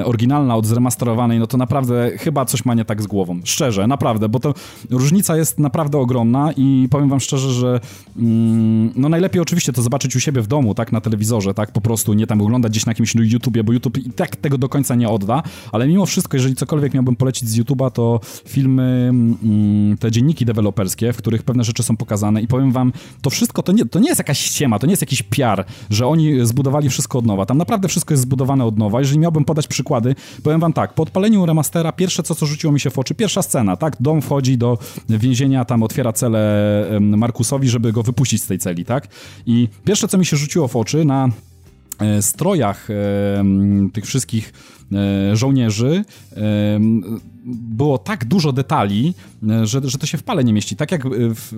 y, 0.02 0.06
oryginalna 0.06 0.56
od 0.56 0.66
zremasterowanej, 0.66 1.40
no 1.40 1.48
to 1.48 1.58
naprawdę 1.58 2.12
chyba 2.18 2.46
coś 2.46 2.66
ma 2.66 2.74
nie 2.74 2.86
tak 2.86 3.02
z 3.02 3.08
głową. 3.08 3.40
Szczerze, 3.44 3.88
naprawdę, 3.88 4.30
bo 4.30 4.40
to 4.40 4.54
różnica 4.90 5.38
jest 5.38 5.60
naprawdę 5.60 5.98
ogromna 5.98 6.52
i 6.58 6.88
powiem 6.92 7.10
wam 7.10 7.20
szczerze, 7.20 7.52
że 7.52 7.80
mm, 8.18 8.92
no 8.96 9.10
najlepiej 9.10 9.42
oczywiście 9.42 9.74
to 9.74 9.82
zobaczyć 9.82 10.16
u 10.16 10.20
siebie 10.24 10.42
w 10.42 10.48
domu, 10.48 10.76
tak, 10.76 10.92
na 10.92 11.02
telewizorze, 11.02 11.54
tak, 11.54 11.72
po 11.72 11.82
prostu 11.82 12.14
nie 12.14 12.28
tam 12.28 12.42
oglądać 12.42 12.72
gdzieś 12.72 12.86
na 12.86 12.90
jakimś 12.90 13.16
YouTubie, 13.16 13.64
bo 13.64 13.74
YouTube 13.74 13.98
i 13.98 14.10
tak 14.10 14.36
tego 14.36 14.58
do 14.58 14.70
końca 14.70 14.96
nie 14.96 15.10
odda, 15.10 15.44
ale 15.72 15.88
mimo 15.88 16.06
wszystko, 16.06 16.38
jeżeli 16.38 16.56
cokolwiek 16.56 16.94
miałbym 16.94 17.16
polecić 17.16 17.50
z 17.50 17.60
YouTube'a, 17.60 17.92
to 17.92 18.20
filmy, 18.48 19.10
mm, 19.10 19.98
te 19.98 20.12
dzienniki 20.12 20.46
deweloperskie, 20.46 21.14
w 21.14 21.18
których 21.18 21.44
pewne 21.44 21.64
rzeczy 21.64 21.84
są 21.84 21.98
pokazane 21.98 22.42
i 22.42 22.48
powiem 22.48 22.72
wam, 22.72 22.94
to 23.22 23.30
wszystko 23.30 23.64
to 23.64 23.72
nie, 23.72 23.86
to 23.86 24.00
nie 24.00 24.08
jest 24.08 24.20
jakaś 24.20 24.40
ściema, 24.40 24.80
to 24.80 24.88
nie 24.88 24.92
jest 24.92 25.02
jakiś 25.02 25.24
piar, 25.24 25.66
że 25.90 26.08
oni 26.08 26.46
zbudowali 26.46 26.90
wszystko 26.90 27.20
od 27.20 27.26
nowa. 27.26 27.46
Tam 27.46 27.58
naprawdę 27.58 27.88
wszystko 27.88 28.14
jest 28.14 28.24
zbudowane 28.24 28.66
od 28.66 28.78
nowa. 28.78 29.00
Jeżeli 29.00 29.20
miałbym 29.20 29.46
podać 29.46 29.68
przykłady, 29.68 30.16
powiem 30.44 30.60
wam 30.60 30.74
tak, 30.74 30.94
po 30.94 31.04
odpaleniu 31.04 31.46
remastera 31.46 31.92
pierwsze 31.92 32.24
co, 32.24 32.36
co 32.36 32.46
rzuciło 32.46 32.74
mi 32.74 32.80
się 32.80 32.90
w 32.90 33.00
oczy, 33.00 33.16
pierwsza 33.16 33.42
scena, 33.42 33.78
tak? 33.78 33.96
Dom 34.00 34.22
wchodzi 34.22 34.58
do 34.58 34.78
więzienia, 35.10 35.66
tam 35.66 35.84
otwiera 35.84 36.14
celę 36.14 36.44
Markusowi, 37.02 37.70
żeby 37.70 37.94
go 37.94 38.04
wypuścić 38.04 38.44
z 38.44 38.48
tej 38.48 38.60
celi, 38.60 38.86
tak? 38.86 39.08
I 39.46 39.70
pierwsze 39.86 40.08
co 40.14 40.18
mi 40.18 40.26
się 40.26 40.38
rzuciło 40.38 40.68
w 40.68 40.76
oczy 40.76 41.06
na 41.06 41.30
strojach 42.22 42.88
tych 43.94 44.06
wszystkich 44.06 44.54
e, 44.92 45.36
żołnierzy 45.36 46.04
było 47.46 47.98
tak 47.98 48.26
dużo 48.26 48.52
detali, 48.52 49.14
e, 49.50 49.68
że, 49.68 49.82
że 49.84 49.98
to 49.98 50.06
się 50.06 50.18
w 50.18 50.24
pale 50.24 50.44
nie 50.44 50.54
mieści. 50.54 50.76
Tak 50.76 50.92
jak 50.92 51.08
w, 51.10 51.54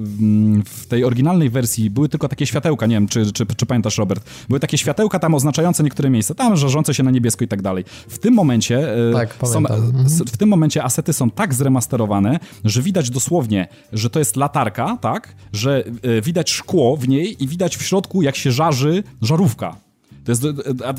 w, 0.66 0.86
tej 0.88 1.04
oryginalnej 1.04 1.50
wersji 1.50 1.90
były 1.90 2.10
tylko 2.10 2.28
takie 2.28 2.46
światełka, 2.46 2.86
nie 2.86 2.96
wiem, 2.96 3.08
czy, 3.08 3.32
czy, 3.32 3.46
czy, 3.46 3.66
pamiętasz, 3.66 3.98
Robert, 3.98 4.30
były 4.48 4.60
takie 4.60 4.78
światełka 4.78 5.20
tam 5.20 5.34
oznaczające 5.34 5.84
niektóre 5.84 6.10
miejsca, 6.10 6.34
tam 6.34 6.58
żarzące 6.58 6.94
się 6.94 7.04
na 7.04 7.12
niebiesko 7.12 7.46
i 7.46 7.48
tak 7.48 7.62
dalej. 7.62 7.84
W 8.08 8.20
tym 8.20 8.34
momencie 8.34 8.94
e, 9.10 9.14
tak, 9.14 9.38
są, 9.44 9.58
mhm. 9.58 9.94
w 10.28 10.38
tym 10.38 10.50
momencie 10.50 10.84
asety 10.84 11.14
są 11.14 11.30
tak 11.32 11.54
zremasterowane, 11.54 12.40
że 12.64 12.82
widać 12.82 13.10
dosłownie, 13.10 13.68
że 13.94 14.10
to 14.10 14.20
jest 14.20 14.36
latarka, 14.36 14.98
tak, 15.02 15.36
że 15.54 15.84
e, 16.02 16.22
widać 16.22 16.50
szkło 16.50 16.98
w 16.98 17.08
niej 17.08 17.44
i 17.44 17.48
widać 17.48 17.78
w 17.78 17.82
środku, 17.82 18.22
jak 18.22 18.36
się 18.36 18.52
żarzy 18.52 19.04
żarówka. 19.22 19.85
To 20.26 20.32
jest 20.32 20.44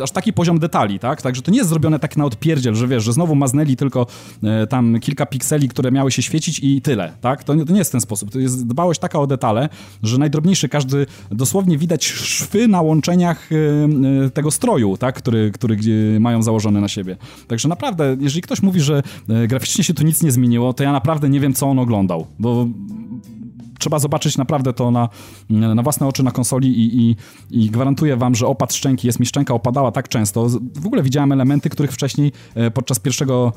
aż 0.03 0.11
taki 0.11 0.33
poziom 0.33 0.59
detali, 0.59 0.99
tak? 0.99 1.23
Także 1.23 1.43
to 1.43 1.51
nie 1.51 1.59
jest 1.59 1.71
zrobione 1.71 1.99
tak 1.99 2.17
na 2.17 2.25
odpierdziel, 2.25 2.75
że 2.75 2.89
wiesz, 2.89 3.05
że 3.05 3.13
znowu 3.13 3.35
maznęli 3.35 3.77
tylko 3.77 4.07
e, 4.43 4.67
tam 4.67 5.01
kilka 5.01 5.27
pikseli, 5.27 5.69
które 5.69 5.93
miały 5.93 6.13
się 6.13 6.23
świecić 6.23 6.61
i 6.63 6.83
tyle, 6.83 7.13
tak? 7.21 7.45
To, 7.45 7.55
to 7.65 7.73
nie 7.73 7.79
jest 7.79 7.93
ten 7.93 8.01
sposób. 8.01 8.31
To 8.31 8.39
jest 8.39 8.67
dbałość 8.67 9.01
taka 9.01 9.21
o 9.21 9.27
detale, 9.27 9.69
że 10.03 10.19
najdrobniejszy 10.19 10.69
każdy, 10.69 11.07
dosłownie 11.31 11.79
widać 11.79 12.05
szwy 12.05 12.69
na 12.69 12.83
łączeniach 12.83 13.53
e, 13.53 13.57
e, 14.27 14.31
tego 14.31 14.51
stroju, 14.51 14.97
tak? 14.97 15.15
Który, 15.15 15.51
który 15.51 15.77
mają 16.21 16.43
założony 16.43 16.81
na 16.81 16.89
siebie. 16.89 17.17
Także 17.49 17.69
naprawdę, 17.69 18.17
jeżeli 18.21 18.43
ktoś 18.43 18.63
mówi, 18.63 18.81
że 18.81 19.03
e, 19.29 19.47
graficznie 19.47 19.85
się 19.85 19.95
tu 19.95 20.05
nic 20.05 20.23
nie 20.23 20.33
zmieniło, 20.33 20.73
to 20.73 20.85
ja 20.85 20.93
naprawdę 20.93 21.29
nie 21.29 21.41
wiem, 21.41 21.55
co 21.55 21.67
on 21.67 21.79
oglądał, 21.79 22.27
bo 22.39 22.67
trzeba 23.79 23.99
zobaczyć 23.99 24.39
naprawdę 24.39 24.73
to 24.73 24.91
na, 24.91 25.09
na 25.51 25.83
własne 25.83 26.07
oczy 26.07 26.23
na 26.23 26.31
konsoli 26.31 26.69
i, 26.69 27.01
i, 27.01 27.17
i 27.51 27.71
gwarantuję 27.71 28.17
wam, 28.17 28.35
że 28.35 28.47
opad 28.47 28.75
szczęki 28.75 29.07
jest 29.07 29.21
mi 29.21 29.27
szczęka 29.27 29.55
opadała 29.55 29.93
tak 29.93 30.09
często. 30.09 30.49
W 30.75 30.87
ogóle 30.87 31.03
widziałem 31.03 31.33
elementy, 31.33 31.71
których 31.71 31.93
wcześniej 31.93 32.33
e, 32.55 32.71
podczas 32.71 32.99
pierwszego 32.99 33.53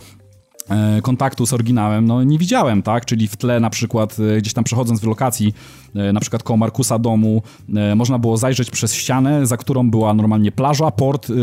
kontaktu 1.01 1.45
z 1.45 1.53
oryginałem, 1.53 2.05
no 2.05 2.23
nie 2.23 2.37
widziałem, 2.37 2.81
tak? 2.81 3.05
Czyli 3.05 3.27
w 3.27 3.37
tle 3.37 3.59
na 3.59 3.69
przykład 3.69 4.17
e, 4.19 4.37
gdzieś 4.37 4.53
tam 4.53 4.63
przechodząc 4.63 5.01
w 5.01 5.03
lokacji 5.03 5.53
E, 5.95 6.13
na 6.13 6.19
przykład 6.19 6.43
koło 6.43 6.57
Markusa 6.57 6.99
domu 6.99 7.41
e, 7.75 7.95
można 7.95 8.19
było 8.19 8.37
zajrzeć 8.37 8.71
przez 8.71 8.93
ścianę, 8.93 9.45
za 9.47 9.57
którą 9.57 9.91
była 9.91 10.13
normalnie 10.13 10.51
plaża, 10.51 10.91
port 10.91 11.27
e, 11.29 11.33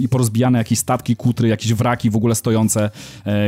i 0.00 0.08
porozbijane 0.08 0.58
jakieś 0.58 0.78
statki, 0.78 1.16
kutry, 1.16 1.48
jakieś 1.48 1.74
wraki 1.74 2.10
w 2.10 2.16
ogóle 2.16 2.34
stojące 2.34 2.90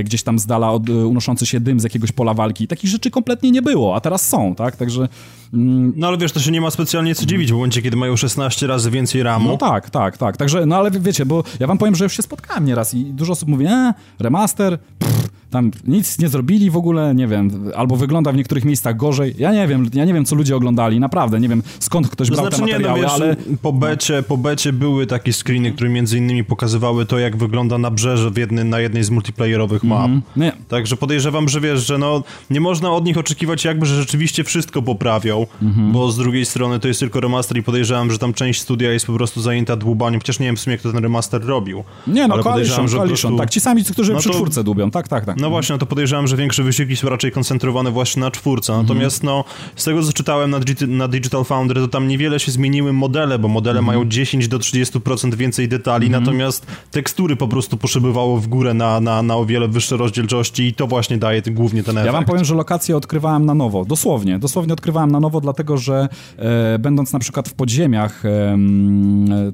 gdzieś 0.05 0.23
tam 0.23 0.39
z 0.39 0.47
dala 0.47 0.73
od, 0.73 0.89
unoszący 0.89 1.47
się 1.47 1.61
dym 1.61 1.81
z 1.81 1.85
jakiegoś 1.85 2.13
pola 2.13 2.35
walki. 2.35 2.69
Takich 2.69 2.91
rzeczy 2.91 3.11
kompletnie 3.11 3.51
nie 3.51 3.63
było, 3.63 3.97
a 3.97 4.01
teraz 4.01 4.29
są, 4.29 4.55
tak? 4.55 4.77
Także... 4.77 5.09
Mm, 5.55 5.93
no 5.97 6.09
ale 6.09 6.19
wiesz, 6.19 6.33
to 6.33 6.41
się 6.41 6.51
nie 6.51 6.61
ma 6.61 6.71
specjalnie 6.71 7.15
co 7.15 7.27
dziwić 7.27 7.51
w 7.51 7.55
momencie, 7.55 7.83
kiedy 7.83 7.97
mają 7.97 8.17
16 8.17 8.67
razy 8.67 8.91
więcej 8.91 9.23
ramu. 9.23 9.49
No 9.49 9.57
tak, 9.57 9.91
tak, 9.91 10.19
tak. 10.19 10.37
Także, 10.37 10.67
no 10.67 10.77
ale 10.77 10.91
wiecie, 10.91 11.27
bo 11.27 11.45
ja 11.61 11.67
wam 11.67 11.79
powiem, 11.79 11.95
że 11.95 12.05
już 12.05 12.17
się 12.17 12.23
spotkałem 12.23 12.65
nieraz 12.65 12.95
i 12.95 13.05
dużo 13.05 13.33
osób 13.33 13.49
mówi, 13.49 13.67
e, 13.67 13.95
remaster, 14.19 14.79
pff, 14.99 15.26
tam 15.51 15.71
nic 15.87 16.19
nie 16.19 16.29
zrobili 16.29 16.71
w 16.71 16.77
ogóle, 16.77 17.15
nie 17.15 17.27
wiem, 17.27 17.51
albo 17.77 17.97
wygląda 17.97 18.33
w 18.33 18.37
niektórych 18.37 18.65
miejscach 18.65 18.97
gorzej. 18.97 19.35
Ja 19.39 19.53
nie 19.53 19.69
wiem, 19.69 19.91
ja 19.95 20.05
nie 20.05 20.15
wiem, 20.15 20.25
co 20.25 20.37
ludzie 20.37 20.57
oglądali, 20.57 21.01
naprawdę, 21.01 21.41
nie 21.41 21.49
wiem, 21.49 21.63
skąd 21.81 22.09
ktoś 22.09 22.31
brał 22.31 22.41
znaczy, 22.41 22.57
te 22.57 22.63
materiały, 22.63 23.01
nie, 23.01 23.07
no, 23.07 23.09
wiesz, 23.09 23.21
ale... 23.21 23.37
Po 23.63 23.73
becie, 23.73 24.23
po 24.23 24.37
becie 24.37 24.73
były 24.73 25.07
takie 25.07 25.33
screeny, 25.33 25.73
które 25.73 25.91
między 25.91 26.19
innymi 26.19 26.45
pokazywały 26.45 27.07
to, 27.07 27.19
jak 27.19 27.37
wygląda 27.37 27.79
nabrzeże 27.79 28.31
w 28.31 28.37
jedny, 28.37 28.65
na 28.65 28.81
jednej 28.81 29.05
z 29.05 29.11
multiplayerowych 29.11 29.85
map. 29.85 30.07
Mm, 30.07 30.23
nie. 30.37 30.53
Także 30.69 30.97
podejrzewam, 30.97 31.49
że 31.49 31.61
wiesz, 31.61 31.87
że 31.87 31.99
no, 31.99 32.23
nie 32.51 32.61
można 32.61 32.91
od 32.91 33.05
nich 33.05 33.19
oczekiwać 33.19 33.65
jakby, 33.65 33.87
że 33.87 33.97
rzeczywiście 33.97 34.45
wszystko 34.45 34.83
poprawią, 34.83 35.47
mm 35.63 35.75
-hmm. 35.75 35.93
bo 35.93 36.13
z 36.13 36.17
drugiej 36.17 36.47
strony 36.47 36.81
to 36.81 36.89
jest 36.89 37.01
tylko 37.01 37.21
remaster 37.21 37.59
i 37.59 37.63
podejrzewam, 37.63 38.11
że 38.11 38.19
tam 38.19 38.35
część 38.35 38.61
studia 38.61 38.93
jest 38.93 39.07
po 39.07 39.13
prostu 39.13 39.41
zajęta 39.41 39.77
dłubaniem, 39.77 40.21
chociaż 40.21 40.39
nie 40.39 40.47
wiem 40.47 40.57
w 40.57 40.61
sumie, 40.61 40.79
kto 40.79 40.93
ten 40.93 41.03
remaster 41.03 41.47
robił. 41.47 41.85
Nie, 42.07 42.29
no, 42.29 42.39
Coalition, 42.39 42.89
że 42.89 42.97
Coalition, 42.97 43.31
prostu... 43.31 43.39
tak, 43.39 43.51
ci 43.51 43.61
sami, 43.61 43.85
którzy 43.85 44.13
no 44.13 44.19
przy 44.19 44.29
to... 44.29 44.35
czwórce 44.35 44.65
dłubią, 44.65 44.91
tak, 44.91 45.09
tak, 45.09 45.25
tak. 45.25 45.36
No 45.37 45.51
właśnie, 45.51 45.73
no 45.73 45.79
to 45.79 45.87
podejrzewam, 45.87 46.27
że 46.27 46.37
większe 46.37 46.63
wysiłki 46.63 46.97
są 46.97 47.09
raczej 47.09 47.33
koncentrowane 47.33 47.91
właśnie 47.91 48.21
na 48.21 48.31
czwórce. 48.31 48.73
Natomiast 48.73 49.23
no, 49.23 49.45
z 49.77 49.85
tego 49.85 50.03
co 50.03 50.13
czytałem 50.13 50.51
na, 50.51 50.59
na 50.89 51.09
Digital 51.09 51.45
Foundry, 51.45 51.81
to 51.81 51.89
tam 51.89 52.09
niewiele 52.09 52.41
się 52.41 52.53
zmieniły 52.53 52.93
modele, 52.93 53.39
bo 53.39 53.49
modele 53.49 53.79
mm 53.79 53.85
-hmm. 53.85 53.87
mają 53.87 54.05
10 54.09 54.49
do 54.49 54.59
30% 54.59 55.35
więcej 55.35 55.69
detali, 55.69 56.07
mm 56.07 56.21
-hmm. 56.21 56.25
natomiast 56.25 56.67
tekstury 56.91 57.37
po 57.37 57.49
prostu 57.49 57.77
poszybywało 57.77 58.37
w 58.37 58.47
górę 58.47 58.75
na, 58.75 59.01
na, 59.01 59.23
na 59.23 59.37
o 59.37 59.47
wiele 59.47 59.69
wyższe 59.69 59.97
rozdzielczości 59.97 60.63
i 60.63 60.75
to 60.75 60.87
właśnie 60.87 61.19
daje 61.19 61.43
głównie 61.43 61.83
ten 61.83 61.99
efekt. 61.99 62.07
Ja 62.07 62.13
wam 62.13 62.25
powiem, 62.25 62.45
że 62.45 62.55
lokacje 62.55 62.97
odkrywałem 62.97 63.47
na 63.47 63.55
nowo, 63.55 63.85
dosłownie, 63.85 64.39
dosłownie 64.39 64.73
odkrywałem 64.73 65.11
na 65.11 65.21
nowo, 65.21 65.41
dlatego 65.41 65.79
że 65.79 66.09
e, 66.37 66.79
będąc 66.79 67.13
na 67.13 67.19
przykład 67.19 67.49
w 67.49 67.55
podziemiach, 67.55 68.25
e, 68.27 68.59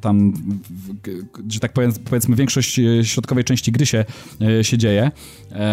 tam, 0.00 0.32
że 1.48 1.60
tak 1.60 1.72
powiem, 1.72 1.92
powiedzmy 2.04 2.36
większość 2.36 2.78
e, 2.78 3.04
środkowej 3.04 3.44
części 3.44 3.72
gry 3.72 3.86
się, 3.86 4.04
e, 4.58 4.64
się 4.64 4.78
dzieje, 4.78 5.10
e, 5.52 5.71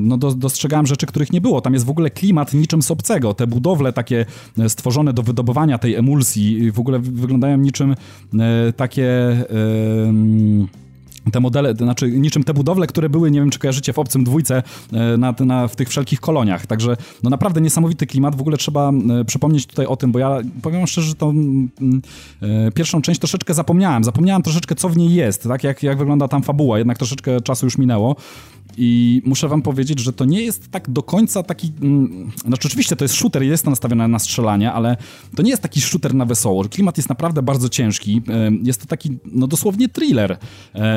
no 0.00 0.18
do, 0.18 0.34
dostrzegałem 0.34 0.86
rzeczy, 0.86 1.06
których 1.06 1.32
nie 1.32 1.40
było. 1.40 1.60
Tam 1.60 1.74
jest 1.74 1.86
w 1.86 1.90
ogóle 1.90 2.10
klimat 2.10 2.54
niczym 2.54 2.82
z 2.82 2.90
obcego. 2.90 3.34
Te 3.34 3.46
budowle 3.46 3.92
takie 3.92 4.26
e, 4.58 4.68
stworzone 4.68 5.12
do 5.12 5.22
wydobywania 5.22 5.78
tej 5.78 5.94
emulsji 5.94 6.72
w 6.72 6.80
ogóle 6.80 6.98
wyglądają 6.98 7.56
niczym 7.56 7.94
e, 8.38 8.72
takie 8.72 9.36
te 11.32 11.40
modele, 11.40 11.74
znaczy 11.74 12.10
niczym 12.10 12.44
te 12.44 12.54
budowle, 12.54 12.86
które 12.86 13.08
były, 13.08 13.30
nie 13.30 13.40
wiem 13.40 13.50
czy 13.50 13.58
kojarzycie 13.58 13.92
w 13.92 13.98
Obcym 13.98 14.24
Dwójce 14.24 14.62
e, 14.92 15.16
na, 15.16 15.34
na, 15.40 15.68
w 15.68 15.76
tych 15.76 15.88
wszelkich 15.88 16.20
koloniach. 16.20 16.66
Także 16.66 16.96
no 17.22 17.30
naprawdę 17.30 17.60
niesamowity 17.60 18.06
klimat. 18.06 18.36
W 18.36 18.40
ogóle 18.40 18.56
trzeba 18.56 18.90
e, 18.90 19.24
przypomnieć 19.24 19.66
tutaj 19.66 19.86
o 19.86 19.96
tym, 19.96 20.12
bo 20.12 20.18
ja 20.18 20.38
powiem 20.62 20.86
szczerze, 20.86 21.08
że 21.08 21.14
tą 21.14 21.34
e, 22.42 22.70
pierwszą 22.70 23.02
część 23.02 23.20
troszeczkę 23.20 23.54
zapomniałem. 23.54 24.04
Zapomniałem 24.04 24.42
troszeczkę, 24.42 24.74
co 24.74 24.88
w 24.88 24.96
niej 24.96 25.14
jest, 25.14 25.42
tak? 25.42 25.64
Jak, 25.64 25.82
jak 25.82 25.98
wygląda 25.98 26.28
tam 26.28 26.42
fabuła. 26.42 26.78
Jednak 26.78 26.98
troszeczkę 26.98 27.40
czasu 27.40 27.66
już 27.66 27.78
minęło. 27.78 28.16
I 28.76 29.22
muszę 29.24 29.48
wam 29.48 29.62
powiedzieć, 29.62 30.00
że 30.00 30.12
to 30.12 30.24
nie 30.24 30.42
jest 30.42 30.70
tak 30.70 30.90
do 30.90 31.02
końca 31.02 31.42
taki... 31.42 31.72
Mm, 31.82 32.32
znaczy 32.46 32.68
oczywiście 32.68 32.96
to 32.96 33.04
jest 33.04 33.14
shooter, 33.14 33.42
jest 33.42 33.64
to 33.64 33.70
nastawione 33.70 34.08
na 34.08 34.18
strzelanie, 34.18 34.72
ale 34.72 34.96
to 35.36 35.42
nie 35.42 35.50
jest 35.50 35.62
taki 35.62 35.80
shooter 35.80 36.14
na 36.14 36.24
wesoło. 36.24 36.64
Klimat 36.64 36.96
jest 36.96 37.08
naprawdę 37.08 37.42
bardzo 37.42 37.68
ciężki. 37.68 38.22
Jest 38.62 38.80
to 38.80 38.86
taki, 38.86 39.18
no 39.24 39.46
dosłownie 39.46 39.88
thriller. 39.88 40.38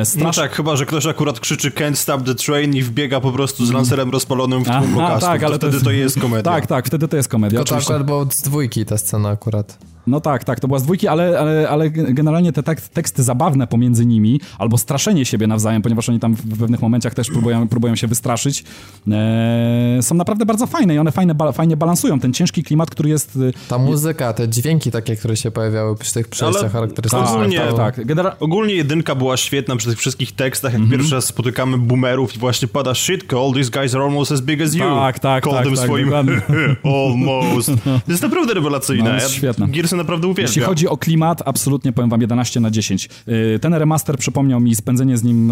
Strasz... 0.04 0.36
No 0.36 0.42
tak, 0.42 0.52
chyba, 0.52 0.76
że 0.76 0.86
ktoś 0.86 1.06
akurat 1.06 1.40
krzyczy 1.40 1.70
can't 1.70 1.94
stop 1.94 2.24
the 2.24 2.34
train 2.34 2.74
i 2.76 2.82
wbiega 2.82 3.20
po 3.20 3.32
prostu 3.32 3.66
z 3.66 3.72
lancerem 3.72 4.10
rozpalonym 4.10 4.64
w 4.64 4.66
tłum 4.66 4.96
tak, 5.20 5.42
ale 5.42 5.58
to 5.58 5.58
wtedy 5.58 5.60
to 5.60 5.66
jest... 5.66 5.84
to 5.84 5.90
jest 5.90 6.20
komedia. 6.20 6.42
Tak, 6.42 6.66
tak, 6.66 6.86
wtedy 6.86 7.08
to 7.08 7.16
jest 7.16 7.28
komedia. 7.28 7.58
To, 7.58 7.64
to 7.64 7.76
akurat 7.76 8.06
było 8.06 8.26
z 8.30 8.42
dwójki 8.42 8.84
ta 8.84 8.98
scena 8.98 9.28
akurat. 9.28 9.78
No 10.06 10.20
tak, 10.20 10.44
tak, 10.44 10.60
to 10.60 10.68
była 10.68 10.78
z 10.78 10.82
dwójki, 10.82 11.08
ale, 11.08 11.38
ale, 11.38 11.68
ale 11.68 11.90
generalnie 11.90 12.52
te 12.52 12.62
tak, 12.62 12.80
teksty 12.80 13.22
zabawne 13.22 13.66
pomiędzy 13.66 14.06
nimi, 14.06 14.40
albo 14.58 14.78
straszenie 14.78 15.24
siebie 15.24 15.46
nawzajem, 15.46 15.82
ponieważ 15.82 16.08
oni 16.08 16.20
tam 16.20 16.34
w 16.34 16.58
pewnych 16.58 16.82
momentach 16.82 17.14
też 17.14 17.30
próbują, 17.30 17.68
próbują 17.68 17.96
się 17.96 18.06
wystraszyć, 18.06 18.64
e, 19.10 19.98
są 20.02 20.14
naprawdę 20.14 20.46
bardzo 20.46 20.66
fajne 20.66 20.94
i 20.94 20.98
one 20.98 21.12
fajne, 21.12 21.34
ba, 21.34 21.52
fajnie 21.52 21.76
balansują 21.76 22.20
ten 22.20 22.32
ciężki 22.32 22.62
klimat, 22.62 22.90
który 22.90 23.08
jest... 23.08 23.36
Y, 23.36 23.52
Ta 23.68 23.78
muzyka, 23.78 24.32
te 24.32 24.48
dźwięki 24.48 24.90
takie, 24.90 25.16
które 25.16 25.36
się 25.36 25.50
pojawiały 25.50 25.96
przy 25.96 26.14
tych 26.14 26.28
przejściach 26.28 26.72
charakterystycznych. 26.72 27.30
Ogólnie, 27.30 27.60
tak, 27.76 28.06
Genera- 28.06 28.32
ogólnie 28.40 28.74
jedynka 28.74 29.14
była 29.14 29.36
świetna 29.36 29.76
przy 29.76 29.88
tych 29.88 29.98
wszystkich 29.98 30.32
tekstach, 30.32 30.72
jak 30.72 30.82
mm-hmm. 30.82 30.90
pierwszy 30.90 31.14
raz 31.14 31.24
spotykamy 31.24 31.78
boomerów 31.78 32.36
i 32.36 32.38
właśnie 32.38 32.68
pada 32.68 32.94
shit, 32.94 33.34
all 33.34 33.52
these 33.54 33.70
guys 33.70 33.94
are 33.94 34.04
almost 34.04 34.32
as 34.32 34.40
big 34.40 34.62
as 34.62 34.74
you. 34.74 34.80
Tak, 34.80 35.18
tak, 35.18 35.44
Call 35.44 35.52
tak. 35.54 35.64
tak, 35.64 35.78
swoim 35.78 36.12
almost. 36.84 37.70
To 37.84 37.90
jest 38.12 38.22
naprawdę 38.22 38.54
rewelacyjne. 38.54 39.08
No, 39.10 39.14
jest 39.14 39.30
świetne. 39.30 39.68
Gearsy 39.94 39.96
naprawdę 39.96 40.26
uwielbiam. 40.28 40.50
Jeśli 40.50 40.62
chodzi 40.62 40.88
o 40.88 40.96
klimat, 40.96 41.42
absolutnie 41.44 41.92
powiem 41.92 42.10
wam 42.10 42.20
11 42.20 42.60
na 42.60 42.70
10. 42.70 43.08
Y, 43.28 43.58
ten 43.58 43.74
remaster 43.74 44.18
przypomniał 44.18 44.60
mi, 44.60 44.74
spędzenie 44.74 45.18
z 45.18 45.24
nim 45.24 45.50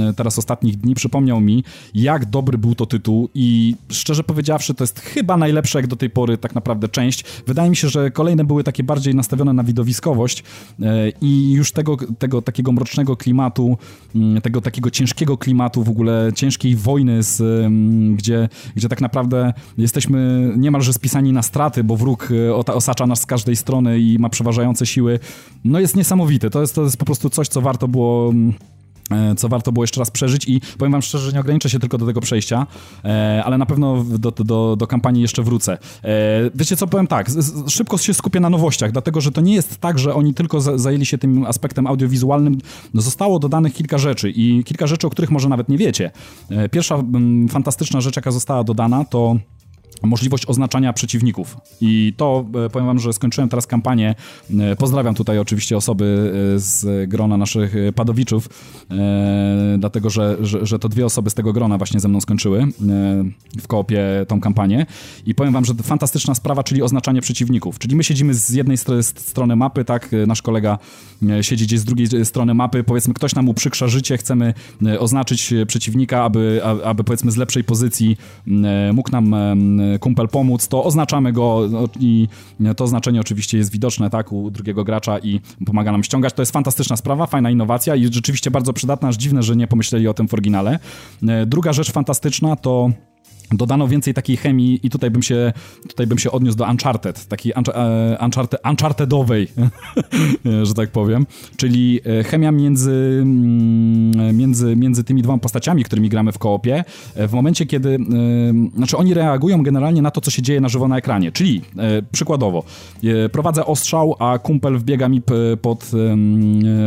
y, 0.00 0.14
teraz 0.16 0.38
ostatnich 0.38 0.76
dni 0.76 0.94
przypomniał 0.94 1.40
mi, 1.40 1.64
jak 1.94 2.26
dobry 2.26 2.58
był 2.58 2.74
to 2.74 2.86
tytuł 2.86 3.28
i 3.34 3.76
szczerze 3.90 4.24
powiedziawszy, 4.24 4.74
to 4.74 4.84
jest 4.84 5.00
chyba 5.00 5.36
najlepsza 5.36 5.78
jak 5.78 5.86
do 5.86 5.96
tej 5.96 6.10
pory 6.10 6.38
tak 6.38 6.54
naprawdę 6.54 6.88
część. 6.88 7.24
Wydaje 7.46 7.70
mi 7.70 7.76
się, 7.76 7.88
że 7.88 8.10
kolejne 8.10 8.44
były 8.44 8.64
takie 8.64 8.82
bardziej 8.82 9.14
nastawione 9.14 9.52
na 9.52 9.64
widowiskowość 9.64 10.44
y, 10.80 10.84
i 11.20 11.52
już 11.52 11.72
tego, 11.72 11.96
tego 12.18 12.42
takiego 12.42 12.72
mrocznego 12.72 13.16
klimatu, 13.16 13.78
tego 14.42 14.60
takiego 14.60 14.90
ciężkiego 14.90 15.38
klimatu, 15.38 15.84
w 15.84 15.88
ogóle 15.88 16.30
ciężkiej 16.34 16.76
wojny, 16.76 17.22
z, 17.22 17.42
gdzie, 18.16 18.48
gdzie 18.76 18.88
tak 18.88 19.00
naprawdę 19.00 19.52
jesteśmy 19.78 20.52
niemalże 20.56 20.92
spisani 20.92 21.32
na 21.32 21.42
straty, 21.42 21.84
bo 21.84 21.96
wróg 21.96 22.28
osacza 22.66 23.06
nas 23.06 23.20
z 23.20 23.26
każdej 23.26 23.56
strony 23.56 23.81
i 23.88 24.16
ma 24.20 24.28
przeważające 24.28 24.86
siły, 24.86 25.18
no 25.64 25.80
jest 25.80 25.96
niesamowity. 25.96 26.50
To 26.50 26.60
jest, 26.60 26.74
to 26.74 26.82
jest 26.82 26.96
po 26.96 27.04
prostu 27.04 27.30
coś, 27.30 27.48
co 27.48 27.60
warto 27.60 27.88
było 27.88 28.30
mm, 28.30 28.54
e, 29.10 29.34
co 29.34 29.48
warto 29.48 29.72
było 29.72 29.82
jeszcze 29.82 30.00
raz 30.00 30.10
przeżyć 30.10 30.48
i 30.48 30.60
powiem 30.78 30.92
wam 30.92 31.02
szczerze, 31.02 31.26
że 31.26 31.32
nie 31.32 31.40
ograniczę 31.40 31.70
się 31.70 31.78
tylko 31.78 31.98
do 31.98 32.06
tego 32.06 32.20
przejścia, 32.20 32.66
e, 33.04 33.42
ale 33.44 33.58
na 33.58 33.66
pewno 33.66 34.04
do, 34.04 34.30
do, 34.30 34.76
do 34.76 34.86
kampanii 34.86 35.22
jeszcze 35.22 35.42
wrócę. 35.42 35.78
E, 36.04 36.50
wiecie 36.54 36.76
co, 36.76 36.86
powiem 36.86 37.06
tak, 37.06 37.30
szybko 37.68 37.98
się 37.98 38.14
skupię 38.14 38.40
na 38.40 38.50
nowościach, 38.50 38.92
dlatego, 38.92 39.20
że 39.20 39.32
to 39.32 39.40
nie 39.40 39.54
jest 39.54 39.78
tak, 39.78 39.98
że 39.98 40.14
oni 40.14 40.34
tylko 40.34 40.60
zajęli 40.60 41.06
się 41.06 41.18
tym 41.18 41.46
aspektem 41.46 41.86
audiowizualnym, 41.86 42.58
no, 42.94 43.02
zostało 43.02 43.38
dodanych 43.38 43.74
kilka 43.74 43.98
rzeczy 43.98 44.30
i 44.30 44.64
kilka 44.64 44.86
rzeczy, 44.86 45.06
o 45.06 45.10
których 45.10 45.30
może 45.30 45.48
nawet 45.48 45.68
nie 45.68 45.78
wiecie. 45.78 46.10
Pierwsza 46.70 46.94
mm, 46.94 47.48
fantastyczna 47.48 48.00
rzecz, 48.00 48.16
jaka 48.16 48.30
została 48.30 48.64
dodana, 48.64 49.04
to 49.04 49.36
możliwość 50.02 50.46
oznaczania 50.46 50.92
przeciwników. 50.92 51.56
I 51.80 52.14
to 52.16 52.44
e, 52.66 52.70
powiem 52.70 52.86
wam, 52.86 52.98
że 52.98 53.12
skończyłem 53.12 53.48
teraz 53.48 53.66
kampanię. 53.66 54.14
E, 54.60 54.76
pozdrawiam 54.76 55.14
tutaj 55.14 55.38
oczywiście 55.38 55.76
osoby 55.76 56.32
e, 56.54 56.58
z 56.58 57.08
grona 57.08 57.36
naszych 57.36 57.74
padowiczów, 57.94 58.48
dlatego 59.78 60.10
że, 60.10 60.36
że, 60.40 60.66
że, 60.66 60.78
to 60.78 60.88
dwie 60.88 61.06
osoby 61.06 61.30
z 61.30 61.34
tego 61.34 61.52
grona 61.52 61.78
właśnie 61.78 62.00
ze 62.00 62.08
mną 62.08 62.20
skończyły 62.20 62.66
w 63.60 63.66
koopie 63.66 64.02
tą 64.28 64.40
kampanię. 64.40 64.86
I 65.26 65.34
powiem 65.34 65.52
wam, 65.52 65.64
że 65.64 65.74
fantastyczna 65.74 66.34
sprawa, 66.34 66.64
czyli 66.64 66.82
oznaczanie 66.82 67.20
przeciwników. 67.20 67.78
Czyli 67.78 67.96
my 67.96 68.04
siedzimy 68.04 68.34
z 68.34 68.50
jednej 68.50 68.76
strony 69.02 69.56
mapy, 69.56 69.84
tak, 69.84 70.10
nasz 70.26 70.42
kolega 70.42 70.78
siedzi 71.40 71.64
gdzieś 71.64 71.80
z 71.80 71.84
drugiej 71.84 72.24
strony 72.24 72.54
mapy, 72.54 72.84
powiedzmy 72.84 73.14
ktoś 73.14 73.34
nam 73.34 73.48
uprzykrza 73.48 73.88
życie, 73.88 74.16
chcemy 74.16 74.54
oznaczyć 74.98 75.54
przeciwnika, 75.66 76.24
aby, 76.24 76.60
aby 76.84 77.04
powiedzmy 77.04 77.30
z 77.30 77.36
lepszej 77.36 77.64
pozycji 77.64 78.16
mógł 78.92 79.10
nam 79.10 79.34
kumpel 80.00 80.28
pomóc, 80.28 80.68
to 80.68 80.84
oznaczamy 80.84 81.32
go 81.32 81.68
no, 81.70 81.88
i 82.00 82.28
to 82.76 82.86
znaczenie 82.86 83.20
oczywiście 83.20 83.58
jest 83.58 83.72
widoczne, 83.72 84.10
tak, 84.10 84.32
u 84.32 84.50
drugiego 84.50 84.84
gracza 84.84 85.18
i 85.18 85.40
pomaga 85.66 85.92
nam 85.92 86.04
ściągać. 86.04 86.34
To 86.34 86.42
jest 86.42 86.52
fantastyczna 86.52 86.96
sprawa, 86.96 87.26
fajna 87.26 87.50
innowacja 87.50 87.96
i 87.96 88.12
rzeczywiście 88.12 88.50
bardzo 88.50 88.72
przydatna, 88.72 89.08
aż 89.08 89.16
dziwne, 89.16 89.42
że 89.42 89.56
nie 89.56 89.66
pomyśleli 89.66 90.08
o 90.08 90.14
tym 90.14 90.28
w 90.28 90.34
oryginale. 90.34 90.78
E, 91.28 91.46
druga 91.46 91.72
rzecz 91.72 91.92
fantastyczna 91.92 92.56
to 92.56 92.90
Dodano 93.56 93.88
więcej 93.88 94.14
takiej 94.14 94.36
chemii 94.36 94.80
i 94.82 94.90
tutaj 94.90 95.10
bym 95.10 95.22
się, 95.22 95.52
tutaj 95.88 96.06
bym 96.06 96.18
się 96.18 96.30
odniósł 96.30 96.58
do 96.58 96.64
Uncharted, 96.64 97.26
takiej 97.26 97.52
e, 97.52 98.18
Uncharted, 98.24 98.60
Unchartedowej, 98.70 99.48
że 100.62 100.74
tak 100.74 100.90
powiem, 100.90 101.26
czyli 101.56 102.00
e, 102.20 102.24
chemia 102.24 102.52
między, 102.52 103.18
mm, 103.22 104.36
między, 104.36 104.76
między 104.76 105.04
tymi 105.04 105.22
dwoma 105.22 105.38
postaciami, 105.38 105.84
którymi 105.84 106.08
gramy 106.08 106.32
w 106.32 106.38
koopie, 106.38 106.84
e, 107.14 107.28
w 107.28 107.32
momencie, 107.32 107.66
kiedy, 107.66 107.98
znaczy 108.76 108.96
oni 108.96 109.14
reagują 109.14 109.62
generalnie 109.62 110.02
na 110.02 110.10
to, 110.10 110.20
co 110.20 110.30
się 110.30 110.42
dzieje 110.42 110.60
na 110.60 110.68
żywo 110.68 110.88
na 110.88 110.98
ekranie, 110.98 111.32
czyli 111.32 111.60
przykładowo, 112.12 112.64
prowadzę 113.32 113.66
ostrzał, 113.66 114.16
a 114.18 114.38
kumpel 114.38 114.78
wbiega 114.78 115.08
mi 115.08 115.22
pod, 115.62 115.90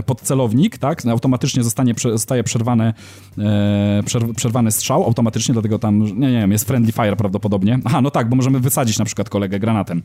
pod 0.06 0.22
celownik, 0.22 0.78
tak, 0.78 1.06
automatycznie 1.06 1.64
zostanie, 1.64 1.94
zostaje 1.98 2.44
przerwane, 2.44 2.94
przerwany 4.36 4.72
strzał, 4.72 5.04
automatycznie, 5.04 5.54
dlatego 5.54 5.80
tam, 5.80 6.00
nie, 6.00 6.32
nie 6.32 6.40
wiem, 6.40 6.52
jest 6.56 6.68
friendly 6.68 6.92
fire 6.92 7.16
prawdopodobnie. 7.16 7.80
Aha, 7.86 8.02
no 8.02 8.12
tak, 8.12 8.30
bo 8.30 8.36
możemy 8.36 8.60
wysadzić 8.60 9.00
na 9.00 9.06
przykład 9.06 9.30
kolegę 9.30 9.60
granatem. 9.60 10.02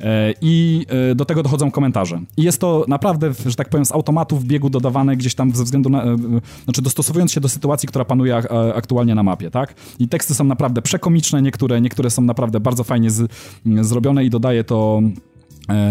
E, 0.00 0.34
I 0.40 0.86
e, 1.10 1.14
do 1.14 1.24
tego 1.24 1.42
dochodzą 1.42 1.70
komentarze. 1.70 2.20
I 2.36 2.42
jest 2.42 2.60
to 2.60 2.84
naprawdę, 2.88 3.32
że 3.46 3.56
tak 3.56 3.68
powiem, 3.68 3.86
z 3.86 3.92
automatu 3.92 4.36
w 4.36 4.44
biegu 4.44 4.70
dodawane 4.70 5.16
gdzieś 5.16 5.34
tam 5.34 5.50
ze 5.50 5.64
względu 5.64 5.90
na, 5.90 6.04
e, 6.04 6.16
znaczy 6.64 6.82
dostosowując 6.82 7.32
się 7.32 7.40
do 7.40 7.48
sytuacji, 7.48 7.88
która 7.88 8.04
panuje 8.04 8.36
aktualnie 8.74 9.14
na 9.14 9.22
mapie, 9.22 9.50
tak? 9.50 9.74
I 9.98 10.08
teksty 10.08 10.34
są 10.34 10.44
naprawdę 10.44 10.82
przekomiczne, 10.82 11.42
niektóre, 11.42 11.80
niektóre 11.80 12.10
są 12.10 12.22
naprawdę 12.22 12.60
bardzo 12.60 12.84
fajnie 12.84 13.10
z, 13.10 13.32
zrobione 13.80 14.24
i 14.24 14.30
dodaje 14.30 14.64
to 14.64 15.02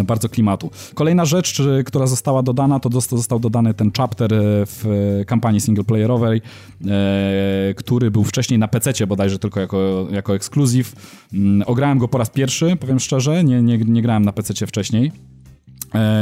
bardzo 0.04 0.30
klimatu. 0.30 0.72
Kolejna 0.94 1.26
rzecz, 1.26 1.62
która 1.86 2.08
została 2.08 2.44
dodana, 2.44 2.80
to 2.80 2.90
został 3.02 3.40
dodany 3.40 3.74
ten 3.74 3.92
chapter 3.98 4.34
e, 4.34 4.38
w 4.66 4.86
kampanii 5.28 5.62
singleplayerowej, 5.62 6.42
e, 6.88 7.74
który 7.74 8.12
był 8.12 8.24
wcześniej 8.24 8.60
na 8.60 8.68
PC 8.68 9.08
bodajże 9.08 9.40
tylko 9.40 9.60
jako, 9.60 10.08
jako 10.12 10.36
ekskluzyw. 10.36 10.96
Mm, 11.34 11.64
ograłem 11.66 11.98
go 11.98 12.08
po 12.08 12.18
raz 12.18 12.30
pierwszy, 12.30 12.76
powiem 12.76 13.00
szczerze, 13.00 13.44
nie, 13.44 13.62
nie, 13.62 13.78
nie 13.78 14.02
grałem 14.02 14.26
na 14.26 14.32
PC 14.32 14.68
wcześniej. 14.68 15.12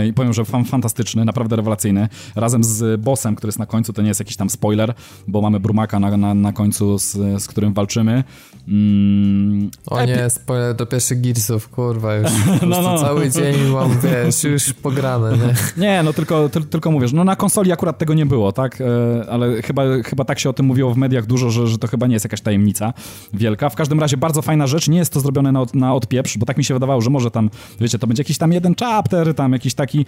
I 0.08 0.14
powiem, 0.14 0.34
że 0.34 0.46
fan, 0.46 0.66
fantastyczny, 0.66 1.26
naprawdę 1.26 1.56
rewelacyjny. 1.56 2.10
Razem 2.36 2.64
z 2.64 3.02
bossem, 3.02 3.36
który 3.36 3.50
jest 3.50 3.60
na 3.60 3.66
końcu, 3.66 3.94
to 3.94 4.02
nie 4.02 4.08
jest 4.08 4.20
jakiś 4.20 4.36
tam 4.36 4.50
spoiler, 4.50 4.94
bo 5.28 5.42
mamy 5.42 5.60
Brumaka 5.60 6.00
na, 6.00 6.18
na, 6.18 6.34
na 6.34 6.54
końcu, 6.54 7.00
z, 7.00 7.14
z 7.44 7.48
którym 7.48 7.74
walczymy. 7.74 8.24
Mm, 8.68 9.72
o 9.88 10.06
nie, 10.06 10.30
spoiler 10.30 10.76
do 10.76 10.86
pierwszych 10.86 11.22
Gearsów, 11.22 11.70
kurwa, 11.70 12.16
już 12.16 12.32
no, 12.70 12.82
no. 12.82 12.98
cały 12.98 13.30
dzień 13.30 13.56
mam, 13.74 14.00
wiesz, 14.00 14.44
już 14.44 14.74
pograne, 14.74 15.38
nie? 15.38 15.54
Nie, 15.86 16.04
no 16.04 16.14
tylko, 16.14 16.50
ty, 16.50 16.62
tylko 16.62 16.92
mówisz, 16.92 17.14
no 17.14 17.24
na 17.24 17.36
konsoli 17.36 17.72
akurat 17.72 17.98
tego 17.98 18.14
nie 18.14 18.26
było, 18.26 18.52
tak? 18.52 18.82
E, 18.82 18.86
ale 19.30 19.62
chyba, 19.62 19.84
chyba 20.06 20.26
tak 20.26 20.40
się 20.40 20.50
o 20.50 20.54
tym 20.54 20.66
mówiło 20.66 20.94
w 20.94 20.98
mediach 20.98 21.26
dużo, 21.26 21.50
że, 21.50 21.68
że 21.68 21.78
to 21.78 21.88
chyba 21.88 22.08
nie 22.08 22.14
jest 22.14 22.26
jakaś 22.26 22.42
tajemnica 22.42 22.94
wielka. 23.34 23.70
W 23.70 23.76
każdym 23.76 24.00
razie 24.00 24.18
bardzo 24.18 24.42
fajna 24.42 24.68
rzecz, 24.68 24.88
nie 24.88 24.98
jest 24.98 25.14
to 25.14 25.20
zrobione 25.20 25.52
na, 25.52 25.66
na 25.74 25.94
odpieprz, 25.94 26.38
bo 26.38 26.46
tak 26.46 26.58
mi 26.58 26.64
się 26.64 26.74
wydawało, 26.74 27.02
że 27.02 27.10
może 27.10 27.32
tam, 27.32 27.50
wiecie, 27.80 28.00
to 28.00 28.08
będzie 28.08 28.22
jakiś 28.22 28.38
tam 28.38 28.54
jeden 28.54 28.76
chapter, 28.80 29.34
tam 29.34 29.55
jakiś 29.56 29.74
taki 29.74 30.06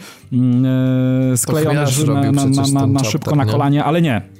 e, 1.33 1.37
sklejony 1.37 1.79
na, 2.31 2.45
na, 2.45 2.67
na, 2.73 2.87
na, 2.87 3.03
szybko 3.03 3.35
na 3.35 3.45
kolanie, 3.45 3.83
ale 3.83 4.01
nie. 4.01 4.36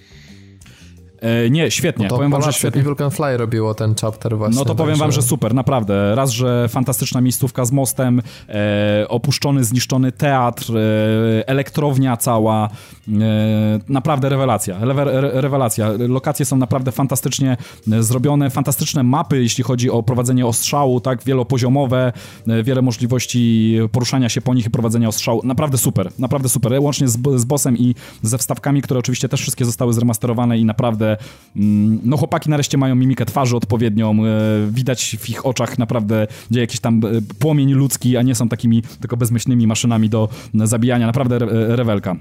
E, 1.21 1.49
nie, 1.49 1.71
świetnie. 1.71 2.03
No 2.03 2.09
to 2.09 2.15
powiem 2.15 2.31
wam, 2.31 2.41
że 2.41 2.53
świetnie. 2.53 2.83
People 2.83 2.95
Can 2.95 3.11
Fly 3.11 3.37
robiło 3.37 3.73
ten 3.73 3.95
chapter 4.01 4.37
właśnie. 4.37 4.59
No 4.59 4.65
to 4.65 4.75
powiem 4.75 4.95
wam, 4.95 5.11
że 5.11 5.21
super, 5.21 5.53
naprawdę. 5.53 6.15
Raz, 6.15 6.31
że 6.31 6.67
fantastyczna 6.69 7.21
miejscówka 7.21 7.65
z 7.65 7.71
mostem, 7.71 8.21
e, 8.49 9.05
opuszczony, 9.09 9.63
zniszczony 9.63 10.11
teatr, 10.11 10.77
e, 10.77 11.47
elektrownia 11.47 12.17
cała. 12.17 12.69
E, 13.09 13.79
naprawdę 13.89 14.29
rewelacja. 14.29 14.77
Re, 14.81 15.41
rewelacja. 15.41 15.89
Lokacje 16.07 16.45
są 16.45 16.57
naprawdę 16.57 16.91
fantastycznie 16.91 17.57
e, 17.91 18.03
zrobione, 18.03 18.49
fantastyczne 18.49 19.03
mapy, 19.03 19.43
jeśli 19.43 19.63
chodzi 19.63 19.89
o 19.89 20.03
prowadzenie 20.03 20.45
ostrzału, 20.45 21.01
tak, 21.01 21.23
wielopoziomowe, 21.23 22.13
e, 22.47 22.63
wiele 22.63 22.81
możliwości 22.81 23.77
poruszania 23.91 24.29
się 24.29 24.41
po 24.41 24.53
nich 24.53 24.65
i 24.65 24.69
prowadzenia 24.69 25.07
ostrzału. 25.07 25.41
Naprawdę 25.43 25.77
super, 25.77 26.11
naprawdę 26.19 26.49
super. 26.49 26.73
Łącznie 26.79 27.07
z, 27.07 27.17
z 27.35 27.45
bossem 27.45 27.77
i 27.77 27.95
ze 28.21 28.37
wstawkami, 28.37 28.81
które 28.81 28.99
oczywiście 28.99 29.29
też 29.29 29.41
wszystkie 29.41 29.65
zostały 29.65 29.93
zremasterowane 29.93 30.57
i 30.57 30.65
naprawdę 30.65 31.06
naprawdę, 31.07 31.17
mm, 31.55 31.99
no 32.03 32.17
chłopaki 32.17 32.49
nareszcie 32.49 32.77
mają 32.77 32.95
mimikę 32.95 33.25
twarzy 33.25 33.57
odpowiednią, 33.57 34.25
e, 34.25 34.39
widać 34.71 35.17
w 35.19 35.29
ich 35.29 35.45
oczach 35.45 35.77
naprawdę 35.77 36.27
gdzie 36.51 36.59
jakiś 36.59 36.79
tam 36.79 37.01
e, 37.05 37.21
płomień 37.39 37.73
ludzki, 37.73 38.17
a 38.17 38.21
nie 38.21 38.35
są 38.35 38.49
takimi 38.49 38.83
tylko 38.99 39.17
bezmyślnymi 39.17 39.67
maszynami 39.67 40.09
do 40.09 40.29
zabijania, 40.53 41.05
naprawdę 41.05 41.35
e, 41.35 41.75
rewelka. 41.75 42.15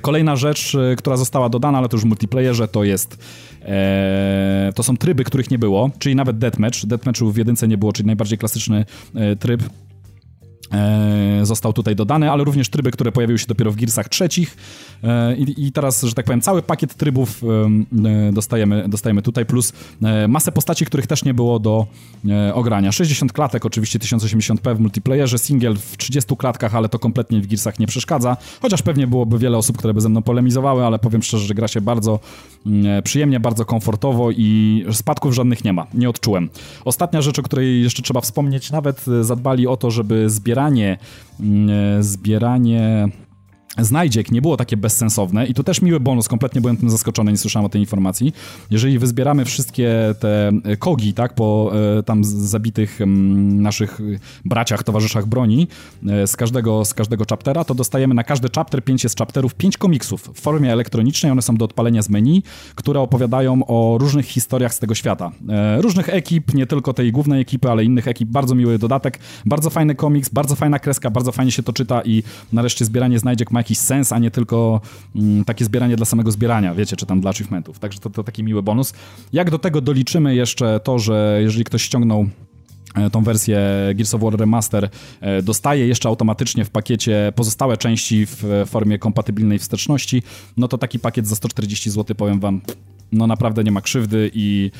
Kolejna 0.00 0.36
rzecz, 0.36 0.76
która 0.96 1.16
została 1.16 1.48
dodana, 1.48 1.78
ale 1.78 1.88
to 1.88 1.96
już 1.96 2.04
w 2.04 2.06
multiplayerze, 2.06 2.68
to 2.68 2.84
jest 2.84 3.18
e, 3.62 4.72
to 4.74 4.82
są 4.82 4.96
tryby, 4.96 5.24
których 5.24 5.50
nie 5.50 5.58
było, 5.58 5.90
czyli 5.98 6.16
nawet 6.16 6.38
deathmatch. 6.38 6.86
Deathmatchu 6.86 7.32
w 7.32 7.36
jedynce 7.36 7.68
nie 7.68 7.78
było, 7.78 7.92
czyli 7.92 8.06
najbardziej 8.06 8.38
klasyczny 8.38 8.84
e, 9.14 9.36
tryb 9.36 9.62
E, 9.62 9.89
został 11.42 11.72
tutaj 11.72 11.96
dodany, 11.96 12.30
ale 12.30 12.44
również 12.44 12.68
tryby, 12.68 12.90
które 12.90 13.12
pojawiły 13.12 13.38
się 13.38 13.46
dopiero 13.46 13.70
w 13.70 13.76
Gearsach 13.76 14.08
trzecich 14.08 14.56
e, 15.04 15.36
i, 15.36 15.72
teraz, 15.72 16.02
że 16.02 16.14
tak 16.14 16.24
powiem, 16.24 16.40
cały 16.40 16.62
pakiet 16.62 16.94
trybów 16.94 17.42
e, 18.28 18.32
dostajemy, 18.32 18.88
dostajemy 18.88 19.22
tutaj, 19.22 19.46
plus 19.46 19.72
masę 20.28 20.52
postaci, 20.52 20.84
których 20.84 21.06
też 21.06 21.24
nie 21.24 21.34
było 21.34 21.58
do 21.58 21.86
ogrania. 22.54 22.92
60 22.92 23.32
klatek, 23.32 23.66
oczywiście 23.66 23.98
1080p 23.98 24.76
w 24.76 24.80
multiplayerze, 24.80 25.38
single 25.38 25.74
w 25.74 25.96
30 25.96 26.36
klatkach, 26.36 26.74
ale 26.74 26.88
to 26.88 26.98
kompletnie 26.98 27.40
w 27.40 27.46
Gearsach 27.46 27.78
nie 27.78 27.86
przeszkadza, 27.86 28.36
chociaż 28.62 28.82
pewnie 28.82 29.06
byłoby 29.06 29.38
wiele 29.38 29.58
osób, 29.58 29.78
które 29.78 29.94
by 29.94 30.00
ze 30.00 30.08
mną 30.08 30.22
polemizowały, 30.22 30.84
ale 30.84 30.98
powiem 30.98 31.22
szczerze, 31.22 31.46
że 31.46 31.54
gra 31.54 31.68
się 31.68 31.80
bardzo 31.80 32.18
przyjemnie, 33.04 33.40
bardzo 33.40 33.64
komfortowo 33.64 34.30
i 34.30 34.84
spadków 34.92 35.34
żadnych 35.34 35.64
nie 35.64 35.72
ma, 35.72 35.86
nie 35.94 36.08
odczułem. 36.10 36.48
Ostatnia 36.84 37.22
rzecz, 37.22 37.38
o 37.38 37.42
której 37.42 37.82
jeszcze 37.82 38.02
trzeba 38.02 38.20
wspomnieć, 38.20 38.70
nawet 38.70 39.04
zadbali 39.20 39.66
o 39.66 39.76
to, 39.76 39.90
żeby 39.90 40.30
zbierać 40.30 40.59
zbieranie, 40.60 40.98
mm, 41.40 41.68
e, 41.70 42.02
zbieranie 42.02 43.08
znajdziek 43.78 44.32
nie 44.32 44.42
było 44.42 44.56
takie 44.56 44.76
bezsensowne 44.76 45.46
i 45.46 45.54
to 45.54 45.64
też 45.64 45.82
miły 45.82 46.00
bonus, 46.00 46.28
kompletnie 46.28 46.60
byłem 46.60 46.76
tym 46.76 46.90
zaskoczony, 46.90 47.32
nie 47.32 47.38
słyszałem 47.38 47.66
o 47.66 47.68
tej 47.68 47.80
informacji. 47.80 48.32
Jeżeli 48.70 48.98
wyzbieramy 48.98 49.44
wszystkie 49.44 50.14
te 50.20 50.48
e, 50.48 50.76
kogi, 50.76 51.14
tak, 51.14 51.34
po 51.34 51.72
e, 51.98 52.02
tam 52.02 52.24
zabitych 52.24 53.00
m, 53.00 53.62
naszych 53.62 53.98
braciach, 54.44 54.82
towarzyszach 54.82 55.26
broni 55.26 55.68
e, 56.08 56.26
z 56.26 56.36
każdego, 56.36 56.84
z 56.84 56.94
każdego 56.94 57.24
chaptera, 57.30 57.64
to 57.64 57.74
dostajemy 57.74 58.14
na 58.14 58.24
każdy 58.24 58.48
chapter, 58.54 58.84
pięć 58.84 59.04
jest 59.04 59.18
chapterów, 59.18 59.54
pięć 59.54 59.76
komiksów 59.76 60.30
w 60.34 60.40
formie 60.40 60.72
elektronicznej, 60.72 61.32
one 61.32 61.42
są 61.42 61.56
do 61.56 61.64
odpalenia 61.64 62.02
z 62.02 62.08
menu, 62.08 62.42
które 62.74 63.00
opowiadają 63.00 63.66
o 63.66 63.98
różnych 64.00 64.26
historiach 64.26 64.74
z 64.74 64.78
tego 64.78 64.94
świata. 64.94 65.32
Różnych 65.78 66.08
ekip, 66.08 66.54
nie 66.54 66.66
tylko 66.66 66.94
tej 66.94 67.12
głównej 67.12 67.40
ekipy, 67.40 67.70
ale 67.70 67.84
innych 67.84 68.08
ekip, 68.08 68.28
bardzo 68.28 68.54
miły 68.54 68.78
dodatek, 68.78 69.18
bardzo 69.46 69.70
fajny 69.70 69.94
komiks, 69.94 70.28
bardzo 70.28 70.56
fajna 70.56 70.78
kreska, 70.78 71.10
bardzo 71.10 71.32
fajnie 71.32 71.52
się 71.52 71.62
to 71.62 71.72
czyta 71.72 72.02
i 72.02 72.22
nareszcie 72.52 72.84
zbieranie 72.84 73.18
znajdziek 73.18 73.50
ma 73.50 73.59
jakiś 73.60 73.78
sens, 73.78 74.12
a 74.12 74.18
nie 74.18 74.30
tylko 74.30 74.80
mm, 75.16 75.44
takie 75.44 75.64
zbieranie 75.64 75.96
dla 75.96 76.06
samego 76.06 76.30
zbierania, 76.30 76.74
wiecie, 76.74 76.96
czy 76.96 77.06
tam 77.06 77.20
dla 77.20 77.30
achievementów. 77.30 77.78
Także 77.78 78.00
to, 78.00 78.10
to 78.10 78.24
taki 78.24 78.44
miły 78.44 78.62
bonus. 78.62 78.92
Jak 79.32 79.50
do 79.50 79.58
tego 79.58 79.80
doliczymy 79.80 80.34
jeszcze 80.34 80.80
to, 80.80 80.98
że 80.98 81.38
jeżeli 81.42 81.64
ktoś 81.64 81.82
ściągnął 81.82 82.26
e, 82.94 83.10
tą 83.10 83.24
wersję 83.24 83.60
Gears 83.94 84.14
of 84.14 84.20
War 84.20 84.36
Remaster 84.36 84.88
e, 85.20 85.42
dostaje 85.42 85.86
jeszcze 85.86 86.08
automatycznie 86.08 86.64
w 86.64 86.70
pakiecie 86.70 87.32
pozostałe 87.36 87.76
części 87.76 88.26
w 88.26 88.64
formie 88.66 88.98
kompatybilnej 88.98 89.58
wsteczności, 89.58 90.22
no 90.56 90.68
to 90.68 90.78
taki 90.78 90.98
pakiet 90.98 91.26
za 91.26 91.36
140 91.36 91.90
zł 91.90 92.16
powiem 92.16 92.40
wam, 92.40 92.60
no 93.12 93.26
naprawdę 93.26 93.64
nie 93.64 93.72
ma 93.72 93.80
krzywdy 93.80 94.30
i... 94.34 94.70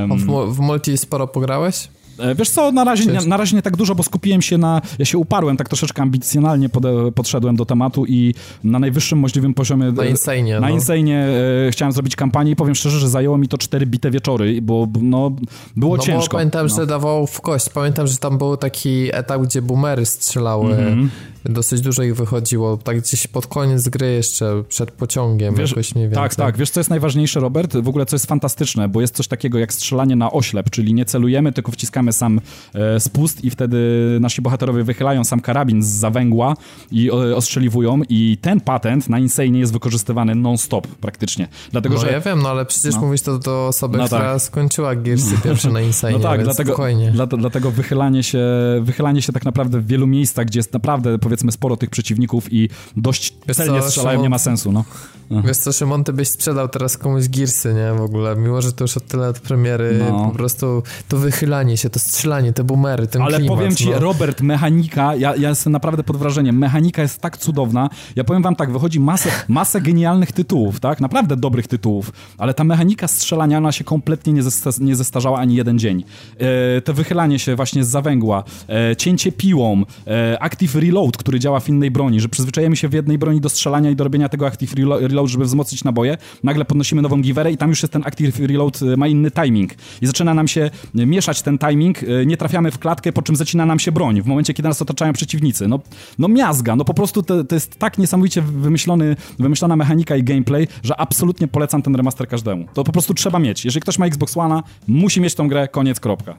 Um... 0.00 0.18
W, 0.18 0.54
w 0.54 0.60
multi 0.60 0.98
sporo 0.98 1.26
pograłeś? 1.26 1.88
E, 2.18 2.34
wiesz 2.34 2.50
co, 2.50 2.72
na 2.72 2.84
razie, 2.84 3.12
na, 3.12 3.20
na 3.20 3.36
razie 3.36 3.56
nie 3.56 3.62
tak 3.62 3.76
dużo, 3.76 3.94
bo 3.94 4.02
skupiłem 4.02 4.42
się 4.42 4.58
na... 4.58 4.82
Ja 4.98 5.04
się 5.04 5.18
uparłem, 5.18 5.56
tak 5.56 5.68
troszeczkę 5.68 6.02
ambicjonalnie 6.02 6.68
pod, 6.68 6.84
podszedłem 7.14 7.56
do 7.56 7.64
tematu 7.64 8.06
i 8.06 8.34
na 8.64 8.78
najwyższym 8.78 9.18
możliwym 9.18 9.54
poziomie... 9.54 9.92
Na 9.92 10.04
Insane. 10.04 10.60
Na 10.60 10.60
no. 10.60 10.68
Insane 10.68 11.10
e, 11.10 11.70
chciałem 11.70 11.92
zrobić 11.92 12.16
kampanię 12.16 12.50
i 12.50 12.56
powiem 12.56 12.74
szczerze, 12.74 12.98
że 12.98 13.08
zajęło 13.08 13.38
mi 13.38 13.48
to 13.48 13.58
cztery 13.58 13.86
bite 13.86 14.10
wieczory, 14.10 14.62
bo 14.62 14.88
no, 15.00 15.32
było 15.76 15.96
no, 15.96 16.02
ciężko. 16.02 16.32
Bo 16.32 16.38
pamiętam, 16.38 16.66
no. 16.66 16.76
że 16.76 16.86
dawał 16.86 17.26
w 17.26 17.40
kość. 17.40 17.68
Pamiętam, 17.68 18.06
że 18.06 18.16
tam 18.16 18.38
był 18.38 18.56
taki 18.56 19.08
etap, 19.16 19.42
gdzie 19.42 19.62
boomery 19.62 20.06
strzelały. 20.06 20.74
Mm 20.74 21.04
-hmm 21.04 21.33
dosyć 21.44 21.80
dużo 21.80 22.02
ich 22.02 22.16
wychodziło, 22.16 22.76
tak 22.76 23.00
gdzieś 23.00 23.26
pod 23.26 23.46
koniec 23.46 23.88
gry 23.88 24.12
jeszcze, 24.12 24.62
przed 24.68 24.90
pociągiem 24.90 25.54
wiesz, 25.54 25.70
jakoś 25.70 25.94
mniej 25.94 26.08
więcej. 26.08 26.22
Tak, 26.22 26.34
tak. 26.34 26.56
Wiesz, 26.56 26.70
co 26.70 26.80
jest 26.80 26.90
najważniejsze, 26.90 27.40
Robert? 27.40 27.76
W 27.76 27.88
ogóle, 27.88 28.06
co 28.06 28.16
jest 28.16 28.26
fantastyczne, 28.26 28.88
bo 28.88 29.00
jest 29.00 29.14
coś 29.14 29.28
takiego 29.28 29.58
jak 29.58 29.72
strzelanie 29.72 30.16
na 30.16 30.32
oślep, 30.32 30.70
czyli 30.70 30.94
nie 30.94 31.04
celujemy, 31.04 31.52
tylko 31.52 31.72
wciskamy 31.72 32.12
sam 32.12 32.40
e, 32.74 33.00
spust 33.00 33.44
i 33.44 33.50
wtedy 33.50 33.78
nasi 34.20 34.42
bohaterowie 34.42 34.84
wychylają 34.84 35.24
sam 35.24 35.40
karabin 35.40 35.82
z 35.82 35.86
zawęgła 35.86 36.54
i 36.92 37.08
e, 37.08 37.12
ostrzeliwują 37.36 38.00
i 38.08 38.38
ten 38.42 38.60
patent 38.60 39.08
na 39.08 39.18
Insane 39.18 39.58
jest 39.58 39.72
wykorzystywany 39.72 40.34
non-stop 40.34 40.86
praktycznie. 40.86 41.48
Dlatego, 41.70 41.94
no 41.94 42.00
że... 42.00 42.12
ja 42.12 42.20
wiem, 42.20 42.42
no 42.42 42.48
ale 42.48 42.64
przecież 42.66 42.94
no. 42.94 43.00
mówisz 43.00 43.22
to 43.22 43.38
do 43.38 43.66
osoby, 43.66 43.98
no, 43.98 44.06
która 44.06 44.32
tak. 44.32 44.42
skończyła 44.42 44.96
Gearsy 44.96 45.38
pierwsze 45.44 45.70
na 45.70 45.80
Insane, 45.90 46.12
no 46.12 46.18
tak, 46.18 46.44
dlatego, 46.44 46.72
spokojnie. 46.72 47.12
Dlatego 47.38 47.70
wychylanie 47.70 48.22
się, 48.22 48.44
wychylanie 48.82 49.22
się 49.22 49.32
tak 49.32 49.44
naprawdę 49.44 49.80
w 49.80 49.86
wielu 49.86 50.06
miejscach, 50.06 50.46
gdzie 50.46 50.58
jest 50.58 50.72
naprawdę, 50.72 51.18
powiedzmy, 51.18 51.33
sporo 51.52 51.76
tych 51.76 51.90
przeciwników 51.90 52.52
i 52.52 52.68
dość 52.96 53.34
Wiesz 53.48 53.56
celnie 53.56 53.80
co, 53.80 53.88
strzelają, 53.88 54.12
Szymon, 54.12 54.22
nie 54.22 54.30
ma 54.30 54.38
sensu, 54.38 54.72
no. 54.72 54.84
Wiesz 55.30 55.56
co, 55.56 55.72
Szymon, 55.72 56.04
ty 56.04 56.12
byś 56.12 56.28
sprzedał 56.28 56.68
teraz 56.68 56.98
komuś 56.98 57.28
Gearsy, 57.28 57.74
nie? 57.74 57.98
W 57.98 58.02
ogóle, 58.02 58.36
mimo 58.36 58.62
że 58.62 58.72
to 58.72 58.84
już 58.84 58.96
od 58.96 59.06
tyle 59.06 59.28
od 59.28 59.40
premiery, 59.40 59.98
no. 59.98 60.28
po 60.28 60.36
prostu 60.36 60.82
to 61.08 61.16
wychylanie 61.16 61.76
się, 61.76 61.90
to 61.90 61.98
strzelanie, 61.98 62.52
te 62.52 62.64
boomery, 62.64 63.06
ten 63.06 63.22
Ale 63.22 63.36
klimat, 63.36 63.56
powiem 63.56 63.76
ci, 63.76 63.90
no. 63.90 63.98
Robert, 63.98 64.40
mechanika, 64.40 65.14
ja, 65.14 65.36
ja 65.36 65.48
jestem 65.48 65.72
naprawdę 65.72 66.02
pod 66.02 66.16
wrażeniem, 66.16 66.58
mechanika 66.58 67.02
jest 67.02 67.20
tak 67.20 67.38
cudowna, 67.38 67.90
ja 68.16 68.24
powiem 68.24 68.42
wam 68.42 68.56
tak, 68.56 68.72
wychodzi 68.72 69.00
masę, 69.00 69.30
masę 69.48 69.80
genialnych 69.80 70.32
tytułów, 70.32 70.80
tak? 70.80 71.00
Naprawdę 71.00 71.36
dobrych 71.36 71.66
tytułów, 71.66 72.12
ale 72.38 72.54
ta 72.54 72.64
mechanika 72.64 73.08
strzelania, 73.08 73.58
ona 73.58 73.72
się 73.72 73.84
kompletnie 73.84 74.32
nie, 74.32 74.42
nie 74.80 74.96
zestarzała 74.96 75.38
ani 75.38 75.54
jeden 75.54 75.78
dzień. 75.78 76.04
E, 76.38 76.80
to 76.80 76.94
wychylanie 76.94 77.38
się 77.38 77.56
właśnie 77.56 77.84
z 77.84 77.88
zawęgła, 77.88 78.44
e, 78.68 78.96
cięcie 78.96 79.32
piłą, 79.32 79.82
e, 80.06 80.42
active 80.42 80.74
reload, 80.74 81.16
który 81.24 81.40
działa 81.40 81.60
w 81.60 81.68
innej 81.68 81.90
broni, 81.90 82.20
że 82.20 82.28
przyzwyczajemy 82.28 82.76
się 82.76 82.88
w 82.88 82.92
jednej 82.92 83.18
broni 83.18 83.40
do 83.40 83.48
strzelania 83.48 83.90
i 83.90 83.96
do 83.96 84.04
robienia 84.04 84.28
tego 84.28 84.46
active 84.46 84.74
reload, 85.00 85.28
żeby 85.28 85.44
wzmocnić 85.44 85.84
naboje, 85.84 86.18
nagle 86.42 86.64
podnosimy 86.64 87.02
nową 87.02 87.22
giwerę 87.22 87.52
i 87.52 87.56
tam 87.56 87.70
już 87.70 87.82
jest 87.82 87.92
ten 87.92 88.02
active 88.06 88.38
reload, 88.38 88.82
y, 88.82 88.96
ma 88.96 89.08
inny 89.08 89.30
timing 89.30 89.72
i 90.02 90.06
zaczyna 90.06 90.34
nam 90.34 90.48
się 90.48 90.70
mieszać 90.94 91.42
ten 91.42 91.58
timing, 91.58 92.02
y, 92.02 92.26
nie 92.26 92.36
trafiamy 92.36 92.70
w 92.70 92.78
klatkę, 92.78 93.12
po 93.12 93.22
czym 93.22 93.36
zacina 93.36 93.66
nam 93.66 93.78
się 93.78 93.92
broń 93.92 94.22
w 94.22 94.26
momencie, 94.26 94.54
kiedy 94.54 94.68
nas 94.68 94.82
otaczają 94.82 95.12
przeciwnicy. 95.12 95.68
No, 95.68 95.80
no 96.18 96.28
miazga, 96.28 96.76
no 96.76 96.84
po 96.84 96.94
prostu 96.94 97.22
to, 97.22 97.44
to 97.44 97.54
jest 97.54 97.78
tak 97.78 97.98
niesamowicie 97.98 98.42
wymyślony, 98.42 99.16
wymyślona 99.38 99.76
mechanika 99.76 100.16
i 100.16 100.22
gameplay, 100.22 100.68
że 100.82 101.00
absolutnie 101.00 101.48
polecam 101.48 101.82
ten 101.82 101.96
remaster 101.96 102.28
każdemu. 102.28 102.66
To 102.74 102.84
po 102.84 102.92
prostu 102.92 103.14
trzeba 103.14 103.38
mieć. 103.38 103.64
Jeżeli 103.64 103.82
ktoś 103.82 103.98
ma 103.98 104.06
Xbox 104.06 104.34
One'a, 104.34 104.62
musi 104.86 105.20
mieć 105.20 105.34
tą 105.34 105.48
grę, 105.48 105.68
koniec, 105.68 106.00
kropka. 106.00 106.36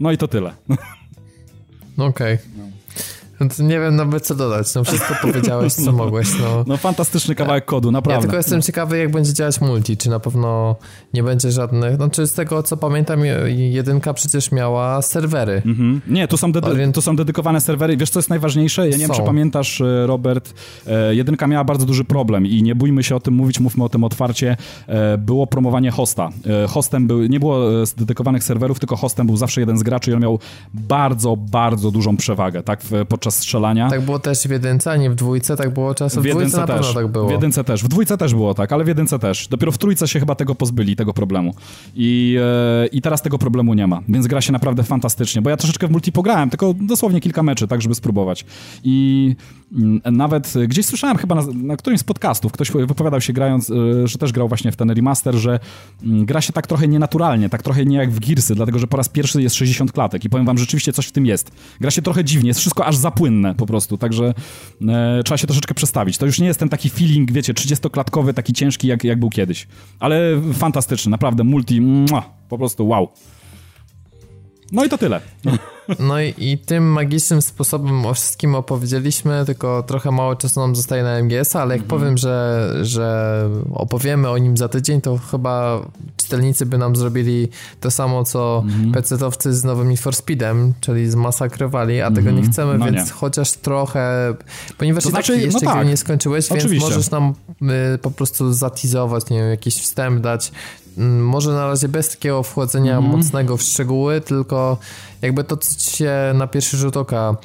No 0.00 0.12
i 0.12 0.18
to 0.18 0.28
tyle. 0.28 0.54
Okej. 1.96 2.34
Okay. 2.34 2.73
No. 3.40 3.46
Nie 3.58 3.80
wiem 3.80 3.96
nawet 3.96 4.26
co 4.26 4.34
dodać, 4.34 4.74
no 4.74 4.84
wszystko 4.84 5.14
powiedziałeś, 5.22 5.72
co 5.72 5.92
mogłeś, 6.04 6.28
no. 6.40 6.64
No 6.66 6.76
fantastyczny 6.76 7.34
kawałek 7.34 7.64
kodu, 7.64 7.90
naprawdę. 7.92 8.16
Ja 8.16 8.20
tylko 8.20 8.36
jestem 8.36 8.62
ciekawy, 8.62 8.98
jak 8.98 9.10
będzie 9.10 9.32
działać 9.32 9.60
multi, 9.60 9.96
czy 9.96 10.10
na 10.10 10.20
pewno 10.20 10.76
nie 11.14 11.22
będzie 11.22 11.50
żadnych, 11.52 11.98
no 11.98 12.10
czy 12.10 12.26
z 12.26 12.32
tego, 12.32 12.62
co 12.62 12.76
pamiętam, 12.76 13.20
jedynka 13.56 14.14
przecież 14.14 14.52
miała 14.52 15.02
serwery. 15.02 15.62
Mhm. 15.66 16.00
Nie, 16.06 16.28
tu 16.28 16.36
są, 16.36 16.52
dedy- 16.52 16.92
tu 16.92 17.02
są 17.02 17.16
dedykowane 17.16 17.60
serwery, 17.60 17.96
wiesz 17.96 18.10
co 18.10 18.18
jest 18.18 18.30
najważniejsze? 18.30 18.88
Ja 18.88 18.96
nie 18.96 19.06
są. 19.06 19.12
wiem, 19.12 19.22
czy 19.22 19.26
pamiętasz, 19.26 19.80
e, 19.80 20.06
Robert, 20.06 20.54
e, 20.86 21.14
jedynka 21.14 21.46
miała 21.46 21.64
bardzo 21.64 21.86
duży 21.86 22.04
problem 22.04 22.46
i 22.46 22.62
nie 22.62 22.74
bójmy 22.74 23.02
się 23.02 23.16
o 23.16 23.20
tym 23.20 23.34
mówić, 23.34 23.60
mówmy 23.60 23.84
o 23.84 23.88
tym 23.88 24.04
otwarcie, 24.04 24.56
e, 24.86 25.18
było 25.18 25.46
promowanie 25.46 25.90
hosta. 25.90 26.30
Hostem 26.68 27.06
był, 27.06 27.26
nie 27.26 27.40
było 27.40 27.58
dedykowanych 27.96 28.44
serwerów, 28.44 28.78
tylko 28.78 28.96
hostem 28.96 29.26
był 29.26 29.36
zawsze 29.36 29.60
jeden 29.60 29.78
z 29.78 29.82
graczy 29.82 30.10
i 30.10 30.14
on 30.14 30.20
miał 30.20 30.38
bardzo, 30.74 31.36
bardzo 31.36 31.90
dużą 31.90 32.16
przewagę, 32.16 32.62
tak, 32.62 32.82
w, 32.82 33.06
podczas 33.24 33.42
strzelania. 33.42 33.90
Tak 33.90 34.00
było 34.00 34.18
też 34.18 34.38
w 34.38 34.50
jedynce, 34.50 34.90
a 34.90 34.96
nie 34.96 35.10
w 35.10 35.14
dwójce, 35.14 35.56
tak 35.56 35.74
było 35.74 35.94
czasem 35.94 36.22
w, 36.22 36.26
w 36.26 36.30
dwójce 36.30 36.56
na 36.56 36.66
też. 36.66 36.94
tak 36.94 37.08
było. 37.08 37.28
W 37.28 37.30
jedynce 37.30 37.64
też, 37.64 37.84
w 37.84 37.88
dwójce 37.88 38.18
też 38.18 38.34
było 38.34 38.54
tak, 38.54 38.72
ale 38.72 38.84
w 38.84 38.88
jedynce 38.88 39.18
też. 39.18 39.48
Dopiero 39.48 39.72
w 39.72 39.78
trójce 39.78 40.08
się 40.08 40.20
chyba 40.20 40.34
tego 40.34 40.54
pozbyli, 40.54 40.96
tego 40.96 41.14
problemu. 41.14 41.54
I, 41.94 42.36
e, 42.40 42.86
i 42.86 43.02
teraz 43.02 43.22
tego 43.22 43.38
problemu 43.38 43.74
nie 43.74 43.86
ma, 43.86 44.00
więc 44.08 44.26
gra 44.26 44.40
się 44.40 44.52
naprawdę 44.52 44.82
fantastycznie, 44.82 45.42
bo 45.42 45.50
ja 45.50 45.56
troszeczkę 45.56 45.88
w 45.88 45.90
multi 45.90 46.12
pograłem, 46.12 46.50
tylko 46.50 46.74
dosłownie 46.80 47.20
kilka 47.20 47.42
meczy, 47.42 47.68
tak, 47.68 47.82
żeby 47.82 47.94
spróbować. 47.94 48.44
I 48.84 49.36
mm, 49.72 50.00
nawet 50.04 50.52
gdzieś 50.68 50.86
słyszałem 50.86 51.16
chyba 51.16 51.34
na, 51.34 51.42
na 51.54 51.76
którymś 51.76 52.00
z 52.00 52.04
podcastów, 52.04 52.52
ktoś 52.52 52.70
wypowiadał 52.70 53.20
się 53.20 53.32
grając, 53.32 53.70
e, 53.70 53.74
że 54.08 54.18
też 54.18 54.32
grał 54.32 54.48
właśnie 54.48 54.72
w 54.72 54.76
ten 54.76 54.90
remaster, 54.90 55.34
że 55.34 55.60
mm, 56.02 56.24
gra 56.24 56.40
się 56.40 56.52
tak 56.52 56.66
trochę 56.66 56.88
nienaturalnie, 56.88 57.48
tak 57.48 57.62
trochę 57.62 57.84
nie 57.84 57.96
jak 57.96 58.10
w 58.10 58.20
Gearsy, 58.20 58.54
dlatego 58.54 58.78
że 58.78 58.86
po 58.86 58.96
raz 58.96 59.08
pierwszy 59.08 59.42
jest 59.42 59.56
60 59.56 59.92
klatek 59.92 60.24
i 60.24 60.30
powiem 60.30 60.46
wam, 60.46 60.58
rzeczywiście 60.58 60.92
coś 60.92 61.06
w 61.06 61.12
tym 61.12 61.26
jest. 61.26 61.50
Gra 61.80 61.90
się 61.90 62.02
trochę 62.02 62.24
dziwnie, 62.24 62.48
jest 62.48 62.60
wszystko 62.60 62.86
aż 62.86 62.96
zapłynne 63.14 63.54
po 63.54 63.66
prostu, 63.66 63.98
także 63.98 64.34
e, 64.88 65.22
trzeba 65.24 65.38
się 65.38 65.46
troszeczkę 65.46 65.74
przestawić. 65.74 66.18
To 66.18 66.26
już 66.26 66.38
nie 66.38 66.46
jest 66.46 66.60
ten 66.60 66.68
taki 66.68 66.90
feeling, 66.90 67.32
wiecie, 67.32 67.54
30-klatkowy, 67.54 68.34
taki 68.34 68.52
ciężki 68.52 68.88
jak, 68.88 69.04
jak 69.04 69.18
był 69.18 69.30
kiedyś. 69.30 69.66
Ale 70.00 70.40
fantastyczny, 70.52 71.10
naprawdę 71.10 71.44
multi, 71.44 71.80
mua, 71.80 72.22
po 72.48 72.58
prostu 72.58 72.88
wow. 72.88 73.08
No 74.72 74.84
i 74.84 74.88
to 74.88 74.98
tyle. 74.98 75.20
No 75.98 76.20
i, 76.20 76.34
i, 76.38 76.58
tym 76.58 76.92
magicznym 76.92 77.42
sposobem 77.42 78.06
o 78.06 78.14
wszystkim 78.14 78.54
opowiedzieliśmy, 78.54 79.42
tylko 79.46 79.82
trochę 79.82 80.10
mało 80.10 80.36
czasu 80.36 80.60
nam 80.60 80.76
zostaje 80.76 81.02
na 81.02 81.18
MGS, 81.18 81.56
ale 81.56 81.74
jak 81.74 81.82
mhm. 81.82 82.00
powiem, 82.00 82.18
że, 82.18 82.70
że 82.82 83.48
opowiemy 83.74 84.28
o 84.28 84.38
nim 84.38 84.56
za 84.56 84.68
tydzień, 84.68 85.00
to 85.00 85.18
chyba 85.18 85.80
czytelnicy 86.16 86.66
by 86.66 86.78
nam 86.78 86.96
zrobili 86.96 87.48
to 87.80 87.90
samo, 87.90 88.24
co 88.24 88.62
mhm. 88.66 88.92
PC-towcy 88.92 89.52
z 89.52 89.64
nowym 89.64 89.88
Need 89.88 90.00
for 90.00 90.14
Speedem, 90.14 90.74
czyli 90.80 91.10
zmasakrowali, 91.10 92.00
a 92.00 92.10
tego 92.10 92.30
nie 92.30 92.36
mhm. 92.36 92.52
chcemy, 92.52 92.78
no 92.78 92.84
więc 92.84 93.06
nie. 93.06 93.12
chociaż 93.12 93.52
trochę, 93.52 94.34
ponieważ 94.78 95.04
to 95.04 95.10
znaczy, 95.10 95.32
tak 95.32 95.42
jeszcze 95.42 95.66
no 95.66 95.72
tak. 95.72 95.86
nie 95.86 95.96
skończyłeś, 95.96 96.52
Oczywiście. 96.52 96.70
więc 96.70 96.82
możesz 96.82 97.10
nam 97.10 97.34
y, 97.94 97.98
po 97.98 98.10
prostu 98.10 98.52
zatizować, 98.52 99.30
nie 99.30 99.38
wiem, 99.38 99.50
jakiś 99.50 99.74
wstęp 99.74 100.20
dać, 100.20 100.52
może 101.20 101.52
na 101.52 101.66
razie 101.66 101.88
bez 101.88 102.08
takiego 102.08 102.42
wchodzenia 102.42 102.98
mm 102.98 103.10
mocnego 103.10 103.56
w 103.56 103.62
szczegóły, 103.62 104.20
tylko 104.20 104.78
jakby 105.22 105.44
to, 105.44 105.56
co 105.56 105.74
ci 105.80 105.96
się 105.96 106.12
na 106.34 106.46
pierwszy 106.46 106.76
rzut 106.76 106.96
oka 106.96 107.36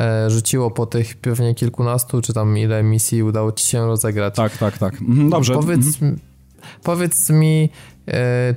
e, 0.00 0.30
rzuciło 0.30 0.70
po 0.70 0.86
tych 0.86 1.16
pewnie 1.16 1.54
kilkunastu, 1.54 2.22
czy 2.22 2.32
tam 2.32 2.58
ile 2.58 2.82
misji 2.82 3.22
udało 3.22 3.52
ci 3.52 3.66
się 3.66 3.86
rozegrać. 3.86 4.34
Tak, 4.34 4.56
tak, 4.58 4.78
tak. 4.78 5.02
Mhm, 5.02 5.30
dobrze. 5.30 5.54
Powiedz, 5.54 5.86
mhm. 5.86 6.18
powiedz 6.82 7.30
mi, 7.30 7.68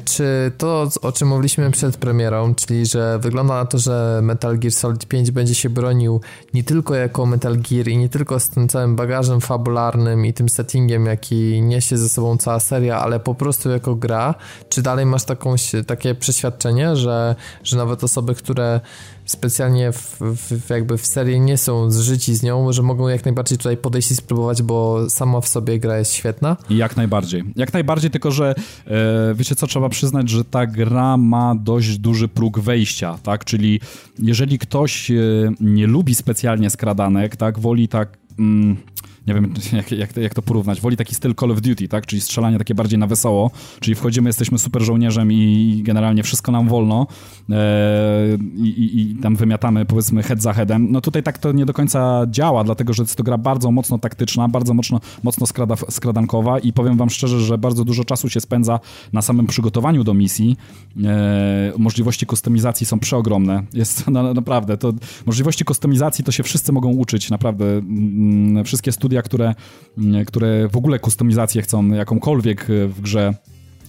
czy 0.05 0.51
to, 0.57 0.87
o 1.01 1.11
czym 1.11 1.27
mówiliśmy 1.27 1.71
przed 1.71 1.97
premierą, 1.97 2.55
czyli 2.55 2.85
że 2.85 3.19
wygląda 3.19 3.53
na 3.53 3.65
to, 3.65 3.77
że 3.77 4.19
Metal 4.23 4.59
Gear 4.59 4.73
Solid 4.73 5.05
5 5.05 5.31
będzie 5.31 5.55
się 5.55 5.69
bronił 5.69 6.21
nie 6.53 6.63
tylko 6.63 6.95
jako 6.95 7.25
Metal 7.25 7.57
Gear 7.57 7.87
i 7.87 7.97
nie 7.97 8.09
tylko 8.09 8.39
z 8.39 8.49
tym 8.49 8.67
całym 8.67 8.95
bagażem 8.95 9.41
fabularnym 9.41 10.25
i 10.25 10.33
tym 10.33 10.49
settingiem, 10.49 11.05
jaki 11.05 11.61
niesie 11.61 11.97
ze 11.97 12.09
sobą 12.09 12.37
cała 12.37 12.59
seria, 12.59 12.99
ale 12.99 13.19
po 13.19 13.35
prostu 13.35 13.69
jako 13.69 13.95
gra, 13.95 14.35
czy 14.69 14.81
dalej 14.81 15.05
masz 15.05 15.23
taką, 15.23 15.55
takie 15.87 16.15
przeświadczenie, 16.15 16.95
że, 16.95 17.35
że 17.63 17.77
nawet 17.77 18.03
osoby, 18.03 18.35
które 18.35 18.79
specjalnie 19.25 19.91
w, 19.91 20.17
w, 20.19 20.69
jakby 20.69 20.97
w 20.97 21.05
serii 21.05 21.39
nie 21.39 21.57
są 21.57 21.91
zżyci 21.91 22.35
z 22.35 22.43
nią, 22.43 22.73
że 22.73 22.81
mogą 22.81 23.07
jak 23.07 23.25
najbardziej 23.25 23.57
tutaj 23.57 23.77
podejść 23.77 24.11
i 24.11 24.15
spróbować, 24.15 24.61
bo 24.61 25.09
sama 25.09 25.41
w 25.41 25.47
sobie 25.47 25.79
gra 25.79 25.97
jest 25.97 26.13
świetna. 26.13 26.57
Jak 26.69 26.97
najbardziej. 26.97 27.43
Jak 27.55 27.73
najbardziej, 27.73 28.11
tylko 28.11 28.31
że 28.31 28.55
e, 28.87 29.35
wiecie 29.35 29.55
co, 29.55 29.67
trzeba 29.67 29.89
przyznać, 29.89 30.29
że 30.29 30.45
ta 30.45 30.65
gra 30.65 31.17
ma 31.17 31.55
dość 31.55 31.97
duży 31.97 32.27
próg 32.27 32.59
wejścia, 32.59 33.17
tak? 33.23 33.45
Czyli 33.45 33.79
jeżeli 34.19 34.59
ktoś 34.59 35.11
e, 35.11 35.15
nie 35.59 35.87
lubi 35.87 36.15
specjalnie 36.15 36.69
skradanek, 36.69 37.35
tak, 37.35 37.59
woli 37.59 37.87
tak... 37.87 38.17
Mm, 38.39 38.77
nie 39.27 39.33
wiem 39.33 39.53
jak, 39.73 39.91
jak, 39.91 40.17
jak, 40.17 40.33
to 40.33 40.41
porównać, 40.41 40.81
woli 40.81 40.97
taki 40.97 41.15
styl 41.15 41.35
Call 41.35 41.51
of 41.51 41.61
Duty, 41.61 41.87
tak, 41.87 42.05
czyli 42.05 42.21
strzelanie 42.21 42.57
takie 42.57 42.75
bardziej 42.75 42.99
na 42.99 43.07
wesoło, 43.07 43.51
czyli 43.79 43.95
wchodzimy, 43.95 44.29
jesteśmy 44.29 44.59
super 44.59 44.81
żołnierzem 44.81 45.31
i 45.31 45.81
generalnie 45.83 46.23
wszystko 46.23 46.51
nam 46.51 46.67
wolno 46.67 47.07
e, 47.49 47.55
i, 48.55 49.01
i, 49.01 49.15
tam 49.15 49.35
wymiatamy 49.35 49.85
powiedzmy 49.85 50.23
head 50.23 50.41
za 50.41 50.53
headem. 50.53 50.91
No 50.91 51.01
tutaj 51.01 51.23
tak 51.23 51.37
to 51.37 51.51
nie 51.51 51.65
do 51.65 51.73
końca 51.73 52.25
działa, 52.29 52.63
dlatego 52.63 52.93
że 52.93 53.03
jest 53.03 53.15
to 53.15 53.23
gra 53.23 53.37
bardzo 53.37 53.71
mocno 53.71 53.97
taktyczna, 53.97 54.47
bardzo 54.47 54.73
mocno, 54.73 54.99
mocno 55.23 55.47
skrada, 55.47 55.75
skradankowa 55.89 56.59
i 56.59 56.73
powiem 56.73 56.97
wam 56.97 57.09
szczerze, 57.09 57.39
że 57.39 57.57
bardzo 57.57 57.85
dużo 57.85 58.03
czasu 58.03 58.29
się 58.29 58.41
spędza 58.41 58.79
na 59.13 59.21
samym 59.21 59.47
przygotowaniu 59.47 60.03
do 60.03 60.13
misji. 60.13 60.57
E, 61.03 61.73
możliwości 61.77 62.25
kustomizacji 62.25 62.85
są 62.85 62.99
przeogromne. 62.99 63.63
Jest 63.73 64.07
naprawdę, 64.35 64.77
to 64.77 64.93
możliwości 65.25 65.65
kustomizacji 65.65 66.23
to 66.23 66.31
się 66.31 66.43
wszyscy 66.43 66.71
mogą 66.71 66.89
uczyć, 66.89 67.29
naprawdę. 67.29 67.65
Mm, 67.65 68.65
wszystkie 68.65 68.91
studia 68.91 69.12
studia, 69.13 69.21
które, 69.21 69.55
mm, 69.97 70.25
które 70.25 70.67
w 70.67 70.77
ogóle 70.77 70.99
kustomizację 70.99 71.61
chcą 71.61 71.87
jakąkolwiek 71.87 72.69
e, 72.69 72.87
w 72.87 73.01
grze 73.01 73.33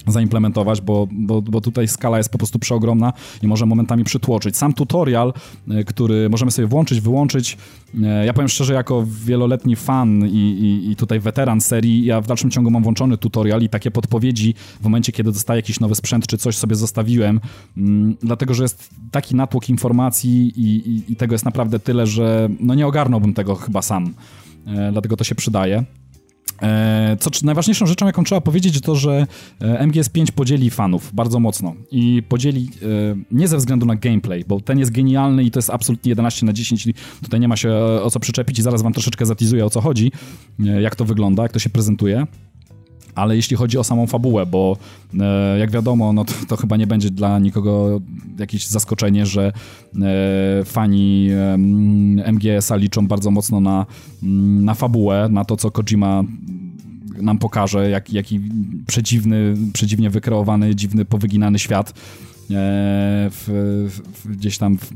zaimplementować, 0.06 0.80
bo, 0.80 1.08
bo, 1.12 1.42
bo 1.42 1.60
tutaj 1.60 1.88
skala 1.88 2.18
jest 2.18 2.30
po 2.30 2.38
prostu 2.38 2.58
przeogromna 2.58 3.12
i 3.42 3.46
może 3.46 3.66
momentami 3.66 4.04
przytłoczyć. 4.04 4.56
Sam 4.56 4.72
tutorial, 4.72 5.32
e, 5.68 5.84
który 5.84 6.28
możemy 6.30 6.50
sobie 6.50 6.68
włączyć, 6.68 7.00
wyłączyć, 7.00 7.56
e, 8.02 8.26
ja 8.26 8.32
powiem 8.32 8.48
szczerze, 8.48 8.74
jako 8.74 9.04
wieloletni 9.24 9.76
fan 9.76 10.26
i, 10.26 10.30
i, 10.30 10.90
i, 10.90 10.96
tutaj 10.96 11.20
weteran 11.20 11.60
serii, 11.60 12.04
ja 12.04 12.20
w 12.20 12.26
dalszym 12.26 12.50
ciągu 12.50 12.70
mam 12.70 12.82
włączony 12.82 13.18
tutorial 13.18 13.62
i 13.62 13.68
takie 13.68 13.90
podpowiedzi 13.90 14.54
w 14.80 14.84
momencie, 14.84 15.12
kiedy 15.12 15.32
dostaję 15.32 15.58
jakiś 15.58 15.80
nowy 15.80 15.94
sprzęt, 15.94 16.26
czy 16.26 16.38
coś 16.38 16.56
sobie 16.56 16.76
zostawiłem, 16.76 17.40
mm, 17.76 18.16
dlatego, 18.22 18.54
że 18.54 18.62
jest 18.64 18.90
taki 19.10 19.34
natłok 19.36 19.68
informacji 19.68 20.52
i, 20.56 21.02
i, 21.12 21.16
tego 21.16 21.34
jest 21.34 21.44
naprawdę 21.44 21.78
tyle, 21.78 22.06
że 22.06 22.48
no 22.60 22.74
nie 22.74 22.86
ogarnąłbym 22.86 23.34
tego 23.34 23.54
chyba 23.54 23.82
sam. 23.82 24.14
E, 24.66 24.92
dlatego 24.92 25.16
to 25.16 25.24
się 25.24 25.34
przydaje. 25.34 25.84
E, 26.62 27.16
co 27.20 27.30
najważniejszą 27.42 27.86
rzeczą, 27.86 28.06
jaką 28.06 28.24
trzeba 28.24 28.40
powiedzieć, 28.40 28.80
to, 28.80 28.94
że 28.94 29.26
e, 29.60 29.86
MGS5 29.86 30.32
podzieli 30.32 30.70
fanów 30.70 31.14
bardzo 31.14 31.40
mocno 31.40 31.74
i 31.90 32.22
podzieli 32.28 32.68
nie 33.30 33.48
ze 33.48 33.56
względu 33.56 33.86
na 33.86 33.96
gameplay, 33.96 34.44
bo 34.48 34.60
ten 34.60 34.78
jest 34.78 34.92
genialny 34.92 35.44
i 35.44 35.50
to 35.50 35.58
jest 35.58 35.70
absolutnie 35.70 36.08
11 36.08 36.46
na 36.46 36.52
10 36.52 36.86
i 36.86 36.94
tutaj 37.22 37.40
nie 37.40 37.48
ma 37.48 37.56
się 37.56 37.72
o 38.02 38.10
co 38.10 38.20
przyczepić 38.20 38.58
i 38.58 38.62
zaraz 38.62 38.82
wam 38.82 38.92
troszeczkę 38.92 39.26
zatizuję 39.26 39.64
o 39.64 39.70
co 39.70 39.80
chodzi, 39.80 40.12
jak 40.58 40.96
to 40.96 41.04
wygląda, 41.04 41.42
jak 41.42 41.52
to 41.52 41.58
się 41.58 41.70
prezentuje 41.70 42.26
ale 43.14 43.36
jeśli 43.36 43.56
chodzi 43.56 43.78
o 43.78 43.84
samą 43.84 44.06
fabułę, 44.06 44.46
bo 44.46 44.76
e, 45.20 45.58
jak 45.58 45.70
wiadomo, 45.70 46.12
no 46.12 46.24
to, 46.24 46.32
to, 46.48 46.56
chyba 46.56 46.76
nie 46.76 46.86
będzie 46.86 47.10
dla 47.10 47.38
nikogo 47.38 48.00
jakieś 48.38 48.66
zaskoczenie, 48.66 49.26
że 49.26 49.52
e, 50.02 50.64
fani 50.64 51.28
e, 51.30 52.32
MGS-a 52.32 52.76
liczą 52.76 53.06
bardzo 53.06 53.30
mocno 53.30 53.60
na, 53.60 53.86
na 54.62 54.74
fabułę, 54.74 55.28
na 55.30 55.44
to, 55.44 55.56
co 55.56 55.70
Kojima 55.70 56.24
nam 57.22 57.38
pokaże, 57.38 57.90
jak, 57.90 58.12
jaki 58.12 58.40
przedziwny, 58.86 59.56
przedziwnie 59.72 60.10
wykreowany, 60.10 60.74
dziwny, 60.74 61.04
powyginany 61.04 61.58
świat 61.58 61.90
e, 61.90 61.94
w, 63.30 63.44
w, 64.24 64.28
gdzieś 64.36 64.58
tam 64.58 64.78
w, 64.78 64.90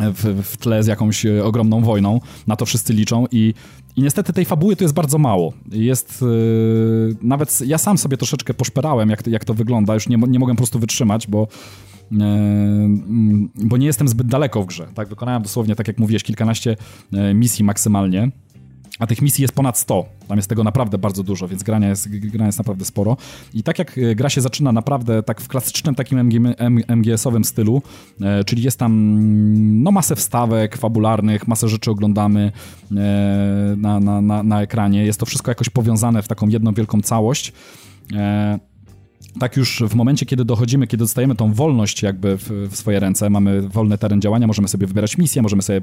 w, 0.00 0.42
w, 0.42 0.56
tle 0.56 0.82
z 0.82 0.86
jakąś 0.86 1.26
ogromną 1.26 1.80
wojną. 1.80 2.20
Na 2.46 2.56
to 2.56 2.66
wszyscy 2.66 2.92
liczą 2.92 3.26
i 3.30 3.54
i 3.96 4.02
niestety 4.02 4.32
tej 4.32 4.44
fabuły 4.44 4.76
tu 4.76 4.84
jest 4.84 4.94
bardzo 4.94 5.18
mało. 5.18 5.52
Jest 5.70 6.22
yy, 6.22 7.16
nawet 7.22 7.60
ja 7.66 7.78
sam 7.78 7.98
sobie 7.98 8.16
troszeczkę 8.16 8.54
poszperałem, 8.54 9.10
jak, 9.10 9.26
jak 9.26 9.44
to 9.44 9.54
wygląda. 9.54 9.94
Już 9.94 10.08
nie, 10.08 10.16
nie 10.16 10.38
mogłem 10.38 10.56
po 10.56 10.60
prostu 10.60 10.78
wytrzymać, 10.78 11.26
bo 11.26 11.48
yy, 12.10 12.18
bo 13.54 13.76
nie 13.76 13.86
jestem 13.86 14.08
zbyt 14.08 14.26
daleko 14.26 14.62
w 14.62 14.66
grze. 14.66 14.86
Tak, 14.94 15.08
wykonałem 15.08 15.42
dosłownie, 15.42 15.76
tak 15.76 15.88
jak 15.88 15.98
mówiłeś, 15.98 16.22
kilkanaście 16.22 16.76
yy, 17.12 17.34
misji 17.34 17.64
maksymalnie. 17.64 18.30
A 18.98 19.06
tych 19.06 19.22
misji 19.22 19.42
jest 19.42 19.54
ponad 19.54 19.78
100. 19.78 20.04
Tam 20.28 20.38
jest 20.38 20.48
tego 20.48 20.64
naprawdę 20.64 20.98
bardzo 20.98 21.22
dużo, 21.22 21.48
więc 21.48 21.62
grania 21.62 21.88
jest, 21.88 22.08
grania 22.08 22.46
jest 22.46 22.58
naprawdę 22.58 22.84
sporo. 22.84 23.16
I 23.54 23.62
tak 23.62 23.78
jak 23.78 23.98
e, 23.98 24.14
gra 24.14 24.28
się 24.28 24.40
zaczyna 24.40 24.72
naprawdę 24.72 25.22
tak 25.22 25.40
w 25.40 25.48
klasycznym 25.48 25.94
takim 25.94 26.18
MG, 26.18 26.54
MGS-owym 26.88 27.44
stylu, 27.44 27.82
e, 28.20 28.44
czyli 28.44 28.62
jest 28.62 28.78
tam 28.78 29.18
no, 29.82 29.90
masę 29.90 30.16
wstawek 30.16 30.76
fabularnych, 30.76 31.48
masę 31.48 31.68
rzeczy 31.68 31.90
oglądamy 31.90 32.52
e, 32.90 32.94
na, 33.76 34.00
na, 34.00 34.20
na, 34.20 34.42
na 34.42 34.62
ekranie. 34.62 35.04
Jest 35.04 35.20
to 35.20 35.26
wszystko 35.26 35.50
jakoś 35.50 35.68
powiązane 35.68 36.22
w 36.22 36.28
taką 36.28 36.48
jedną 36.48 36.72
wielką 36.72 37.00
całość. 37.00 37.52
E, 38.14 38.58
tak 39.38 39.56
już 39.56 39.82
w 39.88 39.94
momencie, 39.94 40.26
kiedy 40.26 40.44
dochodzimy, 40.44 40.86
kiedy 40.86 41.04
dostajemy 41.04 41.34
tą 41.34 41.52
wolność 41.52 42.02
jakby 42.02 42.38
w, 42.38 42.50
w, 42.70 42.76
swoje 42.76 43.00
ręce, 43.00 43.30
mamy 43.30 43.62
wolny 43.62 43.98
teren 43.98 44.20
działania, 44.20 44.46
możemy 44.46 44.68
sobie 44.68 44.86
wybierać 44.86 45.18
misję, 45.18 45.42
możemy 45.42 45.62
sobie 45.62 45.82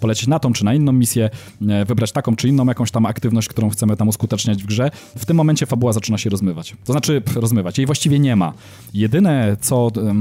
polecieć 0.00 0.26
na 0.26 0.38
tą 0.38 0.52
czy 0.52 0.64
na 0.64 0.74
inną 0.74 0.92
misję, 0.92 1.30
e, 1.68 1.84
wybrać 1.84 2.12
taką 2.12 2.36
czy 2.36 2.48
inną 2.48 2.66
jakąś 2.66 2.90
tam 2.90 3.06
aktywność, 3.06 3.48
którą 3.48 3.70
chcemy 3.70 3.96
tam 3.96 4.08
uskuteczniać 4.08 4.62
w 4.62 4.66
grze. 4.66 4.90
W 5.18 5.26
tym 5.26 5.36
momencie 5.36 5.66
fabuła 5.66 5.92
zaczyna 5.92 6.18
się 6.18 6.30
rozmywać. 6.30 6.76
To 6.84 6.92
znaczy 6.92 7.22
rozmywać. 7.34 7.78
Jej 7.78 7.86
właściwie 7.86 8.18
nie 8.18 8.36
ma. 8.36 8.52
Jedyne, 8.94 9.56
co, 9.60 9.90
e, 9.96 10.14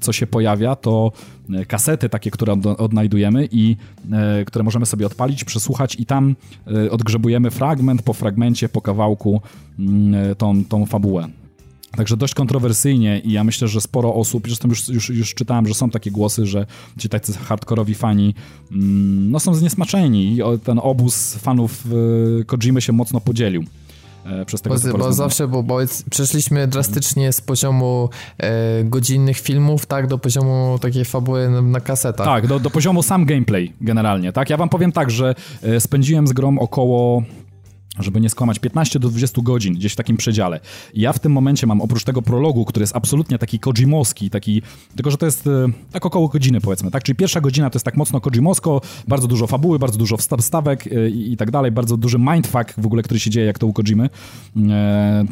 co 0.00 0.12
się 0.12 0.26
pojawia, 0.26 0.76
to 0.76 1.12
e, 1.54 1.64
kasety 1.64 2.08
takie, 2.08 2.30
które 2.30 2.52
odnajdujemy 2.78 3.48
i 3.52 3.76
które 4.46 4.64
możemy 4.64 4.86
sobie 4.86 5.06
odpalić, 5.06 5.44
przesłuchać 5.44 5.96
i 6.00 6.06
tam 6.06 6.36
odgrzebujemy 6.90 7.50
fragment 7.50 8.02
po 8.02 8.12
fragmencie, 8.12 8.68
po 8.68 8.80
kawałku 8.80 9.40
tą, 10.38 10.64
tą 10.64 10.86
fabułę. 10.86 11.28
Także 11.96 12.16
dość 12.16 12.34
kontrowersyjnie 12.34 13.18
i 13.18 13.32
ja 13.32 13.44
myślę, 13.44 13.68
że 13.68 13.80
sporo 13.80 14.14
osób, 14.14 14.46
zresztą 14.46 14.68
już, 14.68 14.88
już, 14.88 15.10
już 15.10 15.34
czytałem, 15.34 15.66
że 15.66 15.74
są 15.74 15.90
takie 15.90 16.10
głosy, 16.10 16.46
że 16.46 16.66
ci 16.98 17.08
tacy 17.08 17.32
hardkorowi 17.32 17.94
fani 17.94 18.34
mm, 18.72 19.30
no 19.30 19.40
są 19.40 19.54
zniesmaczeni 19.54 20.36
i 20.36 20.40
ten 20.64 20.80
obóz 20.82 21.34
fanów 21.34 21.86
y, 22.40 22.44
Kojimy 22.44 22.80
się 22.80 22.92
mocno 22.92 23.20
podzielił. 23.20 23.64
E, 24.26 24.44
przez 24.44 24.60
tego 24.60 24.76
bo, 24.92 24.98
bo 24.98 25.12
zawsze, 25.12 25.48
bo, 25.48 25.62
bo 25.62 25.78
przeszliśmy 26.10 26.68
drastycznie 26.68 27.32
z 27.32 27.40
poziomu 27.40 28.08
e, 28.38 28.84
godzinnych 28.84 29.38
filmów, 29.38 29.86
tak, 29.86 30.06
do 30.06 30.18
poziomu 30.18 30.78
takiej 30.80 31.04
fabuły 31.04 31.48
na, 31.48 31.62
na 31.62 31.80
kasetach. 31.80 32.26
Tak, 32.26 32.46
do, 32.46 32.60
do 32.60 32.70
poziomu 32.70 33.02
sam 33.02 33.24
gameplay 33.24 33.72
generalnie, 33.80 34.32
tak. 34.32 34.50
Ja 34.50 34.56
wam 34.56 34.68
powiem 34.68 34.92
tak, 34.92 35.10
że 35.10 35.34
e, 35.62 35.80
spędziłem 35.80 36.26
z 36.26 36.32
grą 36.32 36.58
około 36.58 37.22
żeby 37.98 38.20
nie 38.20 38.30
skłamać, 38.30 38.58
15 38.58 38.98
do 38.98 39.08
20 39.08 39.42
godzin 39.42 39.74
gdzieś 39.74 39.92
w 39.92 39.96
takim 39.96 40.16
przedziale. 40.16 40.60
Ja 40.94 41.12
w 41.12 41.18
tym 41.18 41.32
momencie 41.32 41.66
mam 41.66 41.80
oprócz 41.80 42.04
tego 42.04 42.22
prologu, 42.22 42.64
który 42.64 42.82
jest 42.82 42.96
absolutnie 42.96 43.38
taki 43.38 43.58
kojimowski, 43.58 44.30
taki, 44.30 44.62
tylko 44.96 45.10
że 45.10 45.16
to 45.16 45.26
jest 45.26 45.46
e, 45.46 45.68
tak 45.92 46.06
około 46.06 46.28
godziny 46.28 46.60
powiedzmy, 46.60 46.90
tak? 46.90 47.02
Czyli 47.02 47.16
pierwsza 47.16 47.40
godzina 47.40 47.70
to 47.70 47.76
jest 47.76 47.84
tak 47.84 47.96
mocno 47.96 48.20
kojimowsko, 48.20 48.80
bardzo 49.08 49.28
dużo 49.28 49.46
fabuły, 49.46 49.78
bardzo 49.78 49.98
dużo 49.98 50.16
wstawek 50.16 50.86
e, 50.86 51.10
i, 51.10 51.32
i 51.32 51.36
tak 51.36 51.50
dalej, 51.50 51.72
bardzo 51.72 51.96
duży 51.96 52.18
mindfuck 52.18 52.74
w 52.78 52.86
ogóle, 52.86 53.02
który 53.02 53.20
się 53.20 53.30
dzieje 53.30 53.46
jak 53.46 53.58
to 53.58 53.66
u 53.66 53.72
Kojimy. 53.72 54.10
E, 54.70 54.70
e, 54.70 55.24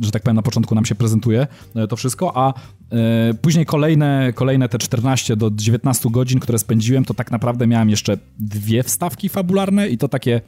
że 0.00 0.10
tak 0.10 0.22
powiem, 0.22 0.36
na 0.36 0.42
początku 0.42 0.74
nam 0.74 0.84
się 0.84 0.94
prezentuje 0.94 1.46
to 1.88 1.96
wszystko, 1.96 2.36
a 2.36 2.54
e, 2.92 3.34
później 3.34 3.66
kolejne, 3.66 4.32
kolejne 4.34 4.68
te 4.68 4.78
14 4.78 5.36
do 5.36 5.50
19 5.54 6.10
godzin, 6.10 6.40
które 6.40 6.58
spędziłem, 6.58 7.04
to 7.04 7.14
tak 7.14 7.30
naprawdę 7.30 7.66
miałem 7.66 7.90
jeszcze 7.90 8.18
dwie 8.38 8.82
wstawki 8.82 9.28
fabularne 9.28 9.88
i 9.88 9.98
to 9.98 10.08
takie 10.08 10.40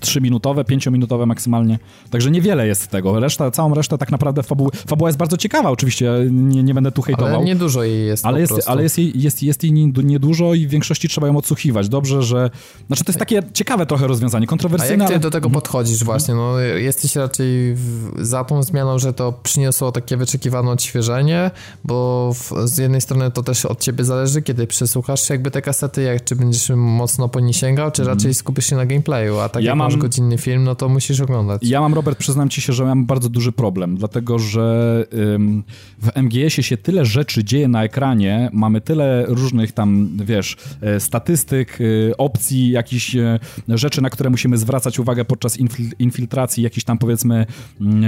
3-minutowe, 0.00 0.64
5-minutowe 0.64 1.26
maksymalnie. 1.26 1.78
Także 2.10 2.30
niewiele 2.30 2.66
jest 2.66 2.88
tego. 2.88 3.20
Reszta, 3.20 3.50
całą 3.50 3.74
resztę 3.74 3.98
tak 3.98 4.10
naprawdę 4.10 4.42
fabuły. 4.42 4.70
Fabuła 4.86 5.08
jest 5.08 5.18
bardzo 5.18 5.36
ciekawa, 5.36 5.70
oczywiście, 5.70 6.12
nie, 6.30 6.62
nie 6.62 6.74
będę 6.74 6.92
tu 6.92 7.02
hejtował. 7.02 7.34
Ale 7.34 7.44
niedużo 7.44 7.82
jej 7.82 8.06
jest. 8.06 8.26
Ale, 8.26 8.40
jest, 8.40 8.52
ale 8.66 8.82
jest, 8.82 8.98
jej, 8.98 9.22
jest, 9.22 9.42
jest 9.42 9.62
jej 9.64 9.72
niedużo 10.04 10.54
i 10.54 10.66
w 10.66 10.70
większości 10.70 11.08
trzeba 11.08 11.26
ją 11.26 11.36
odsłuchiwać. 11.36 11.88
Dobrze, 11.88 12.22
że. 12.22 12.50
Znaczy, 12.86 13.04
to 13.04 13.10
jest 13.10 13.18
takie 13.18 13.42
ciekawe 13.52 13.86
trochę 13.86 14.06
rozwiązanie, 14.06 14.46
kontrowersyjne. 14.46 15.04
A 15.04 15.04
jak 15.04 15.08
ty 15.08 15.14
ale... 15.14 15.20
do 15.20 15.30
tego 15.30 15.46
mhm. 15.46 15.62
podchodzisz 15.62 16.04
właśnie? 16.04 16.34
No, 16.34 16.58
jesteś 16.58 17.16
raczej 17.16 17.76
za 18.18 18.44
tą 18.44 18.62
zmianą, 18.62 18.98
że 18.98 19.12
to 19.12 19.32
przyniosło 19.42 19.92
takie 19.92 20.16
wyczekiwane 20.16 20.70
odświeżenie, 20.70 21.50
bo 21.84 22.30
w, 22.34 22.52
z 22.64 22.78
jednej 22.78 23.00
strony 23.00 23.30
to 23.30 23.42
też 23.42 23.64
od 23.64 23.80
ciebie 23.80 24.04
zależy, 24.04 24.42
kiedy 24.42 24.66
przesłuchasz 24.66 25.30
jakby 25.30 25.50
te 25.50 25.62
kasety, 25.62 26.02
jak 26.02 26.24
czy 26.24 26.36
będziesz 26.36 26.70
mocno 26.76 27.28
po 27.28 27.40
nie 27.40 27.54
sięgał, 27.54 27.90
czy 27.90 28.02
mhm. 28.02 28.18
raczej 28.18 28.34
skupisz 28.34 28.66
się 28.66 28.76
na 28.76 28.86
gameplayu, 28.86 29.38
a 29.38 29.48
tak 29.48 29.62
ja 29.62 29.74
mam 29.74 29.89
masz 29.90 30.00
godzinny 30.00 30.38
film, 30.38 30.64
no 30.64 30.74
to 30.74 30.88
musisz 30.88 31.20
oglądać. 31.20 31.62
Ja 31.64 31.80
mam, 31.80 31.94
Robert, 31.94 32.18
przyznam 32.18 32.48
ci 32.48 32.60
się, 32.60 32.72
że 32.72 32.84
mam 32.84 33.06
bardzo 33.06 33.28
duży 33.28 33.52
problem, 33.52 33.96
dlatego 33.96 34.38
że 34.38 35.06
ym, 35.34 35.64
w 35.98 36.16
MGS-ie 36.16 36.62
się 36.62 36.76
tyle 36.76 37.04
rzeczy 37.04 37.44
dzieje 37.44 37.68
na 37.68 37.84
ekranie, 37.84 38.50
mamy 38.52 38.80
tyle 38.80 39.24
różnych 39.28 39.72
tam, 39.72 40.10
wiesz, 40.24 40.56
e, 40.80 41.00
statystyk, 41.00 41.78
e, 41.80 42.16
opcji, 42.16 42.70
jakichś 42.70 43.16
e, 43.16 43.38
rzeczy, 43.68 44.02
na 44.02 44.10
które 44.10 44.30
musimy 44.30 44.58
zwracać 44.58 44.98
uwagę 44.98 45.24
podczas 45.24 45.56
infil 45.56 45.86
infiltracji 45.98 46.62
jakichś 46.62 46.84
tam, 46.84 46.98
powiedzmy, 46.98 47.46
mm, 47.80 48.04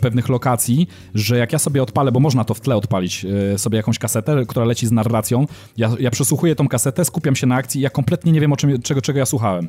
pewnych 0.00 0.28
lokacji, 0.28 0.88
że 1.14 1.38
jak 1.38 1.52
ja 1.52 1.58
sobie 1.58 1.82
odpalę, 1.82 2.12
bo 2.12 2.20
można 2.20 2.44
to 2.44 2.54
w 2.54 2.60
tle 2.60 2.76
odpalić, 2.76 3.26
sobie 3.56 3.76
jakąś 3.76 3.98
kasetę, 3.98 4.46
która 4.48 4.64
leci 4.64 4.86
z 4.86 4.92
narracją, 4.92 5.46
ja, 5.76 5.90
ja 6.00 6.10
przesłuchuję 6.10 6.56
tą 6.56 6.68
kasetę, 6.68 7.04
skupiam 7.04 7.36
się 7.36 7.46
na 7.46 7.54
akcji 7.54 7.80
i 7.80 7.82
ja 7.82 7.90
kompletnie 7.90 8.32
nie 8.32 8.40
wiem, 8.40 8.52
o 8.52 8.56
czym, 8.56 8.82
czego, 8.82 9.02
czego 9.02 9.18
ja 9.18 9.26
słuchałem. 9.26 9.68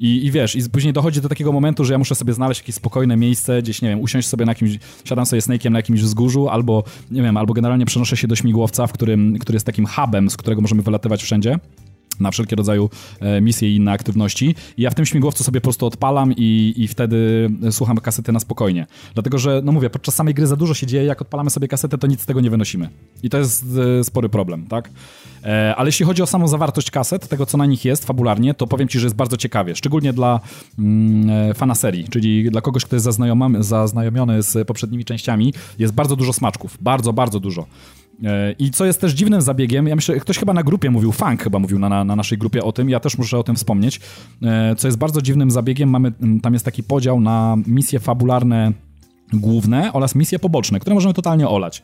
I, 0.00 0.26
I 0.26 0.30
wiesz, 0.30 0.56
i 0.56 0.70
później 0.70 0.92
dochodzi 0.92 1.20
do 1.20 1.28
takiego 1.28 1.52
momentu, 1.52 1.84
że 1.84 1.92
ja 1.92 1.98
muszę 1.98 2.14
sobie 2.14 2.32
znaleźć 2.32 2.60
jakieś 2.60 2.74
spokojne 2.74 3.16
miejsce, 3.16 3.62
gdzieś, 3.62 3.82
nie 3.82 3.88
wiem, 3.88 4.00
usiąść 4.00 4.28
sobie 4.28 4.44
na 4.44 4.50
jakimś, 4.50 4.78
siadam 5.04 5.26
sobie 5.26 5.42
snake'iem 5.42 5.70
na 5.70 5.78
jakimś 5.78 6.00
wzgórzu, 6.00 6.48
albo, 6.48 6.84
nie 7.10 7.22
wiem, 7.22 7.36
albo 7.36 7.54
generalnie 7.54 7.86
przenoszę 7.86 8.16
się 8.16 8.28
do 8.28 8.36
śmigłowca, 8.36 8.86
w 8.86 8.92
którym, 8.92 9.38
który 9.38 9.56
jest 9.56 9.66
takim 9.66 9.86
hubem, 9.86 10.30
z 10.30 10.36
którego 10.36 10.62
możemy 10.62 10.82
wylatywać 10.82 11.22
wszędzie 11.22 11.58
na 12.20 12.30
wszelkie 12.30 12.56
rodzaju 12.56 12.90
e, 13.20 13.40
misje 13.40 13.70
i 13.70 13.76
inne 13.76 13.92
aktywności. 13.92 14.54
I 14.76 14.82
ja 14.82 14.90
w 14.90 14.94
tym 14.94 15.06
śmigłowcu 15.06 15.44
sobie 15.44 15.60
po 15.60 15.64
prostu 15.64 15.86
odpalam 15.86 16.32
i, 16.36 16.74
i 16.76 16.88
wtedy 16.88 17.50
słucham 17.70 17.96
kasety 17.96 18.32
na 18.32 18.40
spokojnie. 18.40 18.86
Dlatego, 19.14 19.38
że, 19.38 19.60
no 19.64 19.72
mówię, 19.72 19.90
podczas 19.90 20.14
samej 20.14 20.34
gry 20.34 20.46
za 20.46 20.56
dużo 20.56 20.74
się 20.74 20.86
dzieje, 20.86 21.04
jak 21.04 21.22
odpalamy 21.22 21.50
sobie 21.50 21.68
kasetę, 21.68 21.98
to 21.98 22.06
nic 22.06 22.20
z 22.20 22.26
tego 22.26 22.40
nie 22.40 22.50
wynosimy. 22.50 22.88
I 23.22 23.30
to 23.30 23.38
jest 23.38 23.64
e, 24.00 24.04
spory 24.04 24.28
problem, 24.28 24.66
tak? 24.66 24.90
E, 25.44 25.74
ale 25.76 25.88
jeśli 25.88 26.06
chodzi 26.06 26.22
o 26.22 26.26
samą 26.26 26.48
zawartość 26.48 26.90
kaset, 26.90 27.28
tego 27.28 27.46
co 27.46 27.58
na 27.58 27.66
nich 27.66 27.84
jest 27.84 28.04
fabularnie, 28.04 28.54
to 28.54 28.66
powiem 28.66 28.88
ci, 28.88 28.98
że 28.98 29.06
jest 29.06 29.16
bardzo 29.16 29.36
ciekawie. 29.36 29.76
Szczególnie 29.76 30.12
dla 30.12 30.40
mm, 30.78 31.54
fana 31.54 31.74
serii, 31.74 32.04
czyli 32.08 32.50
dla 32.50 32.60
kogoś, 32.60 32.84
kto 32.84 32.96
jest 32.96 33.04
zaznajomiony 33.60 34.42
z 34.42 34.66
poprzednimi 34.68 35.04
częściami, 35.04 35.54
jest 35.78 35.94
bardzo 35.94 36.16
dużo 36.16 36.32
smaczków. 36.32 36.78
Bardzo, 36.80 37.12
bardzo 37.12 37.40
dużo. 37.40 37.66
E, 38.24 38.52
I 38.58 38.70
co 38.70 38.86
jest 38.86 39.00
też 39.00 39.12
dziwnym 39.12 39.42
zabiegiem, 39.42 39.86
ja 39.86 39.96
myślę, 39.96 40.20
ktoś 40.20 40.38
chyba 40.38 40.52
na 40.52 40.62
grupie 40.62 40.90
mówił, 40.90 41.12
Funk 41.12 41.42
chyba 41.42 41.58
mówił 41.58 41.78
na, 41.78 41.88
na, 41.88 42.04
na, 42.04 42.16
naszej 42.16 42.38
grupie 42.38 42.64
o 42.64 42.72
tym, 42.72 42.90
ja 42.90 43.00
też 43.00 43.18
muszę 43.18 43.38
o 43.38 43.42
tym 43.42 43.56
wspomnieć, 43.56 44.00
e, 44.42 44.74
co 44.76 44.88
jest 44.88 44.98
bardzo 44.98 45.22
dziwnym 45.22 45.50
zabiegiem, 45.50 45.90
mamy, 45.90 46.12
tam 46.42 46.52
jest 46.52 46.64
taki 46.64 46.82
podział 46.82 47.20
na 47.20 47.56
misje 47.66 48.00
fabularne 48.00 48.72
główne 49.32 49.92
oraz 49.92 50.14
misje 50.14 50.38
poboczne, 50.38 50.80
które 50.80 50.94
możemy 50.94 51.14
totalnie 51.14 51.48
olać. 51.48 51.82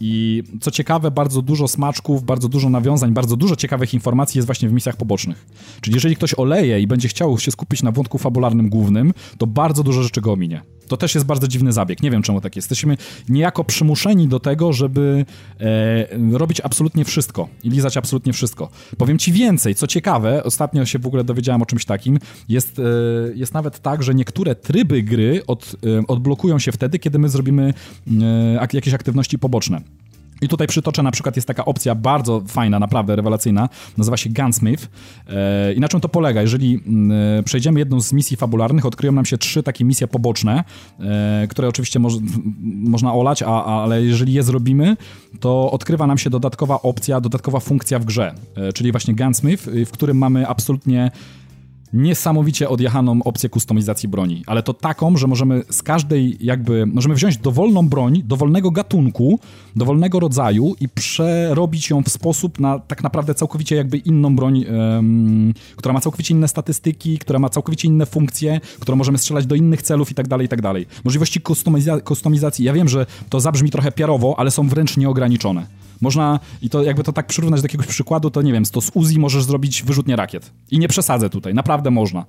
I 0.00 0.42
co 0.60 0.70
ciekawe, 0.70 1.10
bardzo 1.10 1.42
dużo 1.42 1.68
smaczków, 1.68 2.22
bardzo 2.22 2.48
dużo 2.48 2.70
nawiązań, 2.70 3.12
bardzo 3.12 3.36
dużo 3.36 3.56
ciekawych 3.56 3.94
informacji 3.94 4.38
jest 4.38 4.46
właśnie 4.46 4.68
w 4.68 4.72
misjach 4.72 4.96
pobocznych. 4.96 5.46
Czyli 5.80 5.94
jeżeli 5.94 6.16
ktoś 6.16 6.34
oleje 6.34 6.80
i 6.80 6.86
będzie 6.86 7.08
chciał 7.08 7.38
się 7.38 7.50
skupić 7.50 7.82
na 7.82 7.92
wątku 7.92 8.18
fabularnym 8.18 8.68
głównym, 8.68 9.12
to 9.38 9.46
bardzo 9.46 9.82
dużo 9.82 10.02
rzeczy 10.02 10.20
go 10.20 10.32
ominie. 10.32 10.62
To 10.88 10.96
też 10.96 11.14
jest 11.14 11.26
bardzo 11.26 11.48
dziwny 11.48 11.72
zabieg. 11.72 12.02
Nie 12.02 12.10
wiem, 12.10 12.22
czemu 12.22 12.40
tak 12.40 12.56
jest. 12.56 12.70
Jesteśmy 12.70 12.96
niejako 13.28 13.64
przymuszeni 13.64 14.28
do 14.28 14.40
tego, 14.40 14.72
żeby 14.72 15.24
e, 15.60 16.38
robić 16.38 16.60
absolutnie 16.60 17.04
wszystko 17.04 17.48
i 17.64 17.70
lizać 17.70 17.96
absolutnie 17.96 18.32
wszystko. 18.32 18.68
Powiem 18.96 19.18
ci 19.18 19.32
więcej. 19.32 19.74
Co 19.74 19.86
ciekawe, 19.86 20.44
ostatnio 20.44 20.86
się 20.86 20.98
w 20.98 21.06
ogóle 21.06 21.24
dowiedziałem 21.24 21.62
o 21.62 21.66
czymś 21.66 21.84
takim. 21.84 22.18
Jest, 22.48 22.78
e, 22.78 22.82
jest 23.34 23.54
nawet 23.54 23.78
tak, 23.78 24.02
że 24.02 24.14
niektóre 24.14 24.54
tryby 24.54 25.02
gry 25.02 25.42
od, 25.46 25.76
e, 25.98 26.06
odblokują 26.06 26.58
się 26.58 26.72
wtedy, 26.72 26.98
kiedy 26.98 27.18
my 27.18 27.28
zrobimy 27.28 27.74
e, 28.22 28.68
jakieś 28.72 28.94
aktywności 28.94 29.38
poboczne. 29.38 29.80
I 30.42 30.48
tutaj 30.48 30.66
przytoczę, 30.66 31.02
na 31.02 31.10
przykład 31.10 31.36
jest 31.36 31.48
taka 31.48 31.64
opcja 31.64 31.94
bardzo 31.94 32.42
fajna, 32.46 32.78
naprawdę 32.78 33.16
rewelacyjna, 33.16 33.68
nazywa 33.96 34.16
się 34.16 34.30
Gunsmith. 34.30 34.88
E, 35.28 35.72
I 35.74 35.80
na 35.80 35.88
czym 35.88 36.00
to 36.00 36.08
polega? 36.08 36.42
Jeżeli 36.42 36.80
mm, 36.86 37.38
e, 37.38 37.42
przejdziemy 37.42 37.78
jedną 37.78 38.00
z 38.00 38.12
misji 38.12 38.36
fabularnych, 38.36 38.86
odkryją 38.86 39.12
nam 39.12 39.24
się 39.24 39.38
trzy 39.38 39.62
takie 39.62 39.84
misje 39.84 40.08
poboczne, 40.08 40.64
e, 41.00 41.46
które 41.50 41.68
oczywiście 41.68 41.98
moż, 41.98 42.14
można 42.64 43.14
olać, 43.14 43.42
a, 43.42 43.64
ale 43.64 44.02
jeżeli 44.02 44.32
je 44.32 44.42
zrobimy, 44.42 44.96
to 45.40 45.70
odkrywa 45.70 46.06
nam 46.06 46.18
się 46.18 46.30
dodatkowa 46.30 46.82
opcja, 46.82 47.20
dodatkowa 47.20 47.60
funkcja 47.60 47.98
w 47.98 48.04
grze, 48.04 48.34
czyli 48.74 48.92
właśnie 48.92 49.14
Gunsmith, 49.14 49.68
w 49.86 49.90
którym 49.90 50.18
mamy 50.18 50.48
absolutnie 50.48 51.10
niesamowicie 51.92 52.68
odjechaną 52.68 53.22
opcję 53.22 53.48
kustomizacji 53.48 54.08
broni, 54.08 54.42
ale 54.46 54.62
to 54.62 54.74
taką, 54.74 55.16
że 55.16 55.26
możemy 55.26 55.62
z 55.70 55.82
każdej 55.82 56.36
jakby, 56.40 56.86
możemy 56.86 57.14
wziąć 57.14 57.36
dowolną 57.36 57.88
broń, 57.88 58.22
dowolnego 58.24 58.70
gatunku, 58.70 59.40
dowolnego 59.76 60.20
rodzaju 60.20 60.74
i 60.80 60.88
przerobić 60.88 61.90
ją 61.90 62.02
w 62.02 62.08
sposób 62.08 62.60
na 62.60 62.78
tak 62.78 63.02
naprawdę 63.02 63.34
całkowicie 63.34 63.76
jakby 63.76 63.96
inną 63.98 64.36
broń, 64.36 64.64
um, 64.64 65.54
która 65.76 65.92
ma 65.92 66.00
całkowicie 66.00 66.34
inne 66.34 66.48
statystyki, 66.48 67.18
która 67.18 67.38
ma 67.38 67.48
całkowicie 67.48 67.88
inne 67.88 68.06
funkcje, 68.06 68.60
którą 68.80 68.96
możemy 68.96 69.18
strzelać 69.18 69.46
do 69.46 69.54
innych 69.54 69.82
celów 69.82 70.10
i 70.10 70.14
tak 70.14 70.28
dalej, 70.28 70.46
i 70.46 70.48
tak 70.48 70.62
dalej. 70.62 70.86
Możliwości 71.04 71.40
kustomiza 71.40 72.00
kustomizacji, 72.00 72.64
ja 72.64 72.72
wiem, 72.72 72.88
że 72.88 73.06
to 73.28 73.40
zabrzmi 73.40 73.70
trochę 73.70 73.92
piarowo, 73.92 74.34
ale 74.38 74.50
są 74.50 74.68
wręcz 74.68 74.96
nieograniczone. 74.96 75.87
Można, 76.00 76.40
i 76.62 76.70
to 76.70 76.82
jakby 76.82 77.04
to 77.04 77.12
tak 77.12 77.26
przyrównać 77.26 77.60
do 77.60 77.64
jakiegoś 77.64 77.86
przykładu, 77.86 78.30
to 78.30 78.42
nie 78.42 78.52
wiem, 78.52 78.64
to 78.64 78.80
z 78.80 78.90
Uzi 78.94 79.18
możesz 79.18 79.44
zrobić 79.44 79.82
wyrzutnie 79.82 80.16
rakiet. 80.16 80.52
I 80.70 80.78
nie 80.78 80.88
przesadzę 80.88 81.30
tutaj, 81.30 81.54
naprawdę 81.54 81.90
można. 81.90 82.24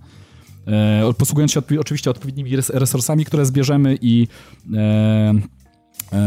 E, 0.68 1.14
posługując 1.18 1.52
się 1.52 1.62
oczywiście 1.80 2.10
odpowiednimi 2.10 2.52
resursami, 2.74 3.26
które 3.26 3.46
zbierzemy 3.46 3.98
i 4.02 4.28
e, 4.74 5.34
e, 6.14 6.20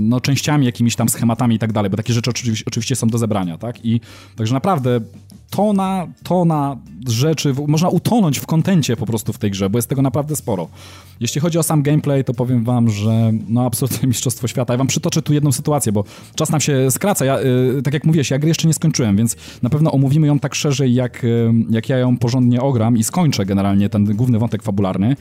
no, 0.00 0.20
częściami, 0.20 0.66
jakimiś 0.66 0.96
tam 0.96 1.08
schematami 1.08 1.56
i 1.56 1.58
tak 1.58 1.72
dalej, 1.72 1.90
bo 1.90 1.96
takie 1.96 2.12
rzeczy 2.12 2.30
oczywiście, 2.30 2.64
oczywiście 2.68 2.96
są 2.96 3.06
do 3.06 3.18
zebrania, 3.18 3.58
tak? 3.58 3.84
I 3.84 4.00
także 4.36 4.54
naprawdę 4.54 5.00
tona, 5.50 6.06
tona 6.22 6.76
rzeczy, 7.08 7.54
można 7.66 7.88
utonąć 7.88 8.38
w 8.38 8.46
kontencie 8.46 8.96
po 8.96 9.06
prostu 9.06 9.32
w 9.32 9.38
tej 9.38 9.50
grze, 9.50 9.70
bo 9.70 9.78
jest 9.78 9.88
tego 9.88 10.02
naprawdę 10.02 10.36
sporo. 10.36 10.68
Jeśli 11.20 11.40
chodzi 11.40 11.58
o 11.58 11.62
sam 11.62 11.82
gameplay, 11.82 12.24
to 12.24 12.34
powiem 12.34 12.64
wam, 12.64 12.90
że 12.90 13.32
no 13.48 13.64
absolutnie 13.64 14.08
mistrzostwo 14.08 14.48
świata. 14.48 14.72
Ja 14.72 14.78
wam 14.78 14.86
przytoczę 14.86 15.22
tu 15.22 15.32
jedną 15.34 15.52
sytuację, 15.52 15.92
bo 15.92 16.04
czas 16.34 16.50
nam 16.50 16.60
się 16.60 16.90
skraca. 16.90 17.24
Ja, 17.24 17.40
yy, 17.40 17.82
tak 17.82 17.94
jak 17.94 18.04
mówiłeś, 18.04 18.30
ja 18.30 18.38
gry 18.38 18.48
jeszcze 18.48 18.68
nie 18.68 18.74
skończyłem, 18.74 19.16
więc 19.16 19.36
na 19.62 19.70
pewno 19.70 19.92
omówimy 19.92 20.26
ją 20.26 20.38
tak 20.38 20.54
szerzej, 20.54 20.94
jak, 20.94 21.22
yy, 21.22 21.54
jak 21.70 21.88
ja 21.88 21.98
ją 21.98 22.16
porządnie 22.16 22.60
ogram 22.60 22.96
i 22.96 23.04
skończę 23.04 23.46
generalnie 23.46 23.88
ten 23.88 24.04
główny 24.04 24.38
wątek 24.38 24.62
fabularny. 24.62 25.16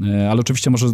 Yy, 0.00 0.30
ale 0.30 0.40
oczywiście 0.40 0.70
może 0.70 0.86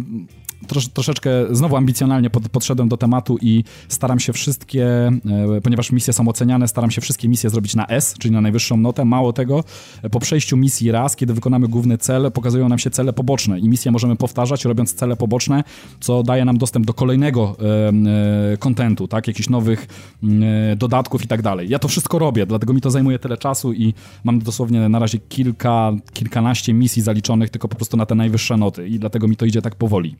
trosz, 0.67 0.87
troszeczkę 0.87 1.29
znowu 1.51 1.75
ambicjonalnie 1.75 2.29
pod, 2.29 2.49
podszedłem 2.49 2.89
do 2.89 2.97
tematu 2.97 3.37
i 3.41 3.63
staram 3.87 4.19
się 4.19 4.33
wszystkie, 4.33 4.87
e, 4.87 5.61
ponieważ 5.63 5.91
misje 5.91 6.13
są 6.13 6.27
oceniane, 6.27 6.67
staram 6.67 6.91
się 6.91 7.01
wszystkie 7.01 7.29
misje 7.29 7.49
zrobić 7.49 7.75
na 7.75 7.87
S, 7.87 8.15
czyli 8.19 8.33
na 8.33 8.41
najwyższą 8.41 8.77
notę. 8.77 9.05
Mało 9.05 9.33
tego, 9.33 9.63
po 10.11 10.19
przejściu 10.19 10.57
misji 10.57 10.91
raz, 10.91 11.15
kiedy 11.15 11.33
wykonamy 11.33 11.67
główny 11.67 11.97
cel, 11.97 12.31
pokazują 12.31 12.69
nam 12.69 12.79
się 12.79 12.89
cele 12.89 13.13
poboczne 13.13 13.59
i 13.59 13.69
misje 13.69 13.91
możemy 13.91 14.15
powtarzać, 14.15 14.65
robiąc 14.65 14.93
cele 14.93 15.15
poboczne, 15.15 15.63
co 15.99 16.23
daje 16.23 16.45
nam 16.45 16.57
dostęp 16.57 16.85
do 16.85 16.93
kolejnego 16.93 17.55
kontentu, 18.59 19.07
tak, 19.07 19.27
jakichś 19.27 19.49
nowych 19.49 19.87
dodatków 20.77 21.23
i 21.23 21.27
tak 21.27 21.41
dalej. 21.41 21.69
Ja 21.69 21.79
to 21.79 21.87
wszystko 21.87 22.19
robię, 22.19 22.45
dlatego 22.45 22.73
mi 22.73 22.81
to 22.81 22.91
zajmuje 22.91 23.19
tyle 23.19 23.37
czasu 23.37 23.73
i 23.73 23.93
mam 24.23 24.39
dosłownie 24.39 24.89
na 24.89 24.99
razie 24.99 25.19
kilka, 25.19 25.91
kilkanaście 26.13 26.73
misji 26.73 27.01
zaliczonych 27.01 27.49
tylko 27.49 27.67
po 27.67 27.75
prostu 27.75 27.97
na 27.97 28.05
te 28.05 28.15
najwyższe 28.15 28.57
noty 28.57 28.87
i 28.87 28.99
dlatego 28.99 29.27
mi 29.27 29.35
to 29.35 29.45
idzie 29.45 29.61
tak 29.61 29.75
powoli. 29.75 30.15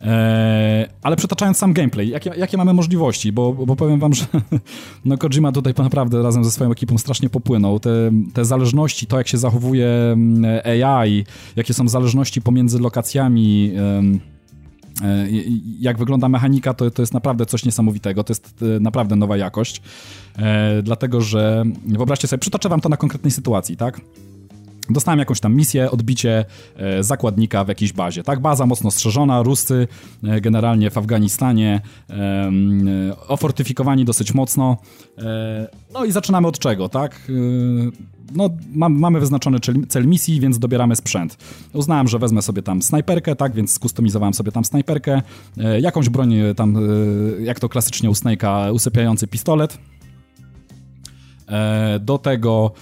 Eee, 0.00 0.88
ale 1.02 1.16
przytaczając 1.16 1.58
sam 1.58 1.72
gameplay, 1.72 2.08
jakie, 2.08 2.30
jakie 2.36 2.56
mamy 2.56 2.74
możliwości? 2.74 3.32
Bo, 3.32 3.52
bo 3.52 3.76
powiem 3.76 4.00
wam, 4.00 4.14
że 4.14 4.24
no 5.04 5.18
Kojima 5.18 5.52
tutaj 5.52 5.74
naprawdę 5.78 6.22
razem 6.22 6.44
ze 6.44 6.50
swoją 6.50 6.70
ekipą 6.72 6.98
strasznie 6.98 7.30
popłynął. 7.30 7.80
Te, 7.80 7.90
te 8.34 8.44
zależności, 8.44 9.06
to 9.06 9.18
jak 9.18 9.28
się 9.28 9.38
zachowuje 9.38 9.88
mm, 9.88 10.60
AI, 10.64 11.24
jakie 11.56 11.74
są 11.74 11.88
zależności 11.88 12.42
pomiędzy 12.42 12.78
lokacjami, 12.78 13.72
e, 13.76 14.20
jak 15.80 15.98
wygląda 15.98 16.28
mechanika, 16.28 16.74
to, 16.74 16.90
to 16.90 17.02
jest 17.02 17.14
naprawdę 17.14 17.46
coś 17.46 17.64
niesamowitego. 17.64 18.24
To 18.24 18.30
jest 18.30 18.62
e, 18.62 18.80
naprawdę 18.80 19.16
nowa 19.16 19.36
jakość. 19.36 19.82
E, 20.38 20.82
dlatego, 20.82 21.20
że 21.20 21.64
wyobraźcie 21.86 22.28
sobie, 22.28 22.40
przytoczę 22.40 22.68
wam 22.68 22.80
to 22.80 22.88
na 22.88 22.96
konkretnej 22.96 23.30
sytuacji, 23.30 23.76
tak? 23.76 24.00
Dostałem 24.92 25.18
jakąś 25.18 25.40
tam 25.40 25.54
misję, 25.54 25.90
odbicie 25.90 26.44
e, 26.76 27.04
zakładnika 27.04 27.64
w 27.64 27.68
jakiejś 27.68 27.92
bazie, 27.92 28.22
tak? 28.22 28.40
Baza 28.40 28.66
mocno 28.66 28.90
strzeżona, 28.90 29.42
Rusy 29.42 29.88
e, 30.24 30.40
generalnie 30.40 30.90
w 30.90 30.98
Afganistanie 30.98 31.80
e, 32.10 32.50
ofortyfikowani 33.28 34.04
dosyć 34.04 34.34
mocno. 34.34 34.76
No 35.94 36.04
i 36.04 36.12
zaczynamy 36.12 36.48
od 36.48 36.58
czego, 36.58 36.88
tak? 36.88 37.30
No, 38.34 38.50
mam, 38.74 38.98
mamy 38.98 39.20
wyznaczony 39.20 39.58
cel, 39.88 40.06
misji, 40.06 40.40
więc 40.40 40.58
dobieramy 40.58 40.96
sprzęt. 40.96 41.36
Uznałem, 41.72 42.08
że 42.08 42.18
wezmę 42.18 42.42
sobie 42.42 42.62
tam 42.62 42.82
snajperkę, 42.82 43.36
tak, 43.36 43.54
więc 43.54 43.72
skustomizowałem 43.72 44.34
sobie 44.34 44.52
tam 44.52 44.64
snajperkę, 44.64 45.22
jakąś 45.80 46.08
broń 46.08 46.34
tam, 46.56 46.78
jak 47.40 47.60
to 47.60 47.68
klasycznie 47.68 48.10
u 48.10 48.12
Snake'a, 48.12 48.72
usypiający 48.72 49.26
pistolet. 49.26 49.78
Do 52.00 52.18
tego 52.18 52.72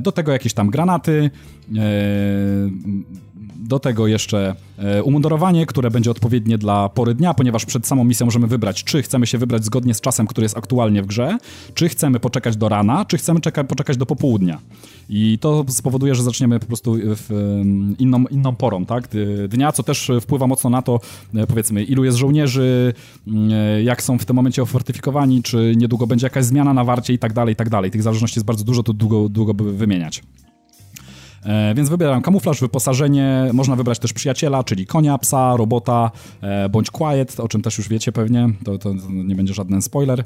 do 0.00 0.12
tego 0.12 0.32
jakieś 0.32 0.54
tam 0.54 0.70
granaty, 0.70 1.30
e, 1.76 1.80
do 3.62 3.78
tego 3.78 4.06
jeszcze 4.06 4.54
e, 4.78 5.02
umundurowanie, 5.02 5.66
które 5.66 5.90
będzie 5.90 6.10
odpowiednie 6.10 6.58
dla 6.58 6.88
pory 6.88 7.14
dnia, 7.14 7.34
ponieważ 7.34 7.64
przed 7.64 7.86
samą 7.86 8.04
misją 8.04 8.26
możemy 8.26 8.46
wybrać, 8.46 8.84
czy 8.84 9.02
chcemy 9.02 9.26
się 9.26 9.38
wybrać 9.38 9.64
zgodnie 9.64 9.94
z 9.94 10.00
czasem, 10.00 10.26
który 10.26 10.44
jest 10.44 10.58
aktualnie 10.58 11.02
w 11.02 11.06
grze, 11.06 11.38
czy 11.74 11.88
chcemy 11.88 12.20
poczekać 12.20 12.56
do 12.56 12.68
rana, 12.68 13.04
czy 13.04 13.18
chcemy 13.18 13.40
czeka- 13.40 13.64
poczekać 13.64 13.96
do 13.96 14.06
popołudnia. 14.06 14.58
I 15.08 15.38
to 15.40 15.64
spowoduje, 15.68 16.14
że 16.14 16.22
zaczniemy 16.22 16.60
po 16.60 16.66
prostu 16.66 16.96
w 17.04 17.60
inną, 17.98 18.24
inną 18.30 18.56
porą 18.56 18.86
tak, 18.86 19.08
dnia, 19.48 19.72
co 19.72 19.82
też 19.82 20.10
wpływa 20.20 20.46
mocno 20.46 20.70
na 20.70 20.82
to, 20.82 21.00
e, 21.34 21.46
powiedzmy, 21.46 21.84
ilu 21.84 22.04
jest 22.04 22.18
żołnierzy, 22.18 22.94
e, 23.52 23.82
jak 23.82 24.02
są 24.02 24.18
w 24.18 24.24
tym 24.24 24.36
momencie 24.36 24.62
ofortyfikowani, 24.62 25.42
czy 25.42 25.74
niedługo 25.76 26.06
będzie 26.06 26.26
jakaś 26.26 26.44
zmiana 26.44 26.74
na 26.74 26.84
warcie 26.84 27.12
i 27.12 27.18
tak 27.18 27.32
dalej, 27.32 27.52
i 27.52 27.56
tak 27.56 27.70
dalej. 27.70 27.90
Tych 27.90 28.02
zależności 28.02 28.38
jest 28.38 28.46
bardzo 28.46 28.64
dużo, 28.64 28.82
to 28.82 28.92
długo, 28.92 29.28
długo 29.28 29.54
by 29.54 29.72
wymieniać. 29.72 30.22
E, 31.44 31.74
więc 31.74 31.88
wybieram 31.88 32.22
kamuflaż, 32.22 32.60
wyposażenie, 32.60 33.50
można 33.52 33.76
wybrać 33.76 33.98
też 33.98 34.12
przyjaciela, 34.12 34.64
czyli 34.64 34.86
konia, 34.86 35.18
psa, 35.18 35.56
robota, 35.56 36.10
e, 36.40 36.68
bądź 36.68 36.90
quiet, 36.90 37.40
o 37.40 37.48
czym 37.48 37.62
też 37.62 37.78
już 37.78 37.88
wiecie 37.88 38.12
pewnie, 38.12 38.48
to, 38.64 38.78
to 38.78 38.94
nie 39.10 39.34
będzie 39.34 39.54
żaden 39.54 39.82
spoiler. 39.82 40.20
E, 40.20 40.24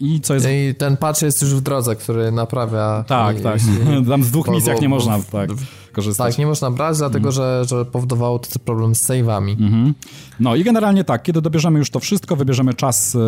I 0.00 0.20
co 0.20 0.34
jest... 0.34 0.46
I 0.50 0.74
ten 0.74 0.96
patch 0.96 1.22
jest 1.22 1.42
już 1.42 1.54
w 1.54 1.60
drodze, 1.60 1.96
który 1.96 2.32
naprawia... 2.32 3.04
Tak, 3.06 3.40
tak, 3.40 3.60
tam 4.08 4.24
z 4.24 4.30
dwóch 4.30 4.48
misjach 4.48 4.80
nie 4.80 4.88
można, 4.88 5.18
tak 5.32 5.50
korzystać. 5.96 6.34
Tak, 6.34 6.38
nie 6.38 6.46
można 6.46 6.70
brać, 6.70 6.98
dlatego 6.98 7.28
mm. 7.28 7.32
że, 7.32 7.64
że 7.68 7.84
powodowało 7.84 8.38
to 8.38 8.58
problem 8.58 8.94
z 8.94 9.08
save'ami. 9.08 9.56
Mm 9.58 9.72
-hmm. 9.72 9.92
No 10.40 10.56
i 10.56 10.64
generalnie 10.64 11.04
tak, 11.04 11.22
kiedy 11.22 11.42
dobierzemy 11.42 11.78
już 11.78 11.90
to 11.90 12.00
wszystko, 12.00 12.36
wybierzemy 12.36 12.74
czas 12.74 13.14
yy, 13.14 13.20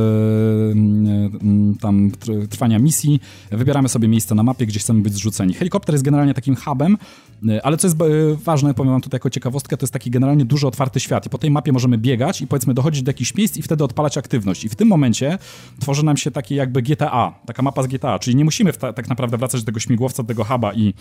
yy, 1.43 1.75
tam 1.81 2.11
trwania 2.51 2.79
misji, 2.79 3.21
wybieramy 3.51 3.89
sobie 3.89 4.09
miejsce 4.09 4.35
na 4.35 4.43
mapie, 4.43 4.67
gdzie 4.67 4.81
chcemy 4.81 5.03
być 5.03 5.13
zrzuceni. 5.13 5.55
Helikopter 5.55 5.95
jest 5.95 6.05
generalnie 6.05 6.35
takim 6.35 6.57
hubem, 6.57 6.99
yy, 7.43 7.63
ale 7.63 7.77
co 7.77 7.87
jest 7.87 7.97
ważne, 8.45 8.75
powiem 8.75 8.93
wam 8.93 9.01
tutaj 9.01 9.17
jako 9.17 9.31
ciekawostkę, 9.31 9.77
to 9.77 9.85
jest 9.85 9.93
taki 9.93 10.11
generalnie 10.11 10.45
duży 10.45 10.67
otwarty 10.67 11.01
świat 11.01 11.27
i 11.27 11.31
po 11.31 11.39
tej 11.39 11.51
mapie 11.51 11.73
możemy 11.73 11.99
biegać 11.99 12.41
i 12.41 12.47
powiedzmy 12.47 12.75
dochodzić 12.75 13.03
do 13.03 13.09
jakichś 13.09 13.35
miejsc 13.35 13.57
i 13.57 13.63
wtedy 13.63 13.85
odpalać 13.85 14.19
aktywność. 14.19 14.65
I 14.65 14.69
w 14.69 14.75
tym 14.75 14.89
momencie 14.89 15.39
tworzy 15.81 16.05
nam 16.05 16.17
się 16.17 16.31
takie 16.31 16.55
jakby 16.55 16.83
GTA, 16.83 17.35
taka 17.47 17.63
mapa 17.63 17.83
z 17.83 17.87
GTA, 17.87 18.19
czyli 18.19 18.37
nie 18.37 18.45
musimy 18.45 18.73
tak 18.73 19.09
naprawdę 19.09 19.39
wracać 19.39 19.61
do 19.61 19.67
tego 19.67 19.81
śmigłowca, 19.81 20.23
do 20.23 20.27
tego 20.27 20.45
huba 20.45 20.75
i 20.75 20.95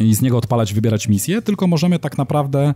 i 0.00 0.14
z 0.14 0.22
niego 0.22 0.38
odpalać, 0.38 0.74
wybierać 0.74 1.08
misje, 1.08 1.42
tylko 1.42 1.66
możemy 1.66 1.98
tak 1.98 2.18
naprawdę 2.18 2.74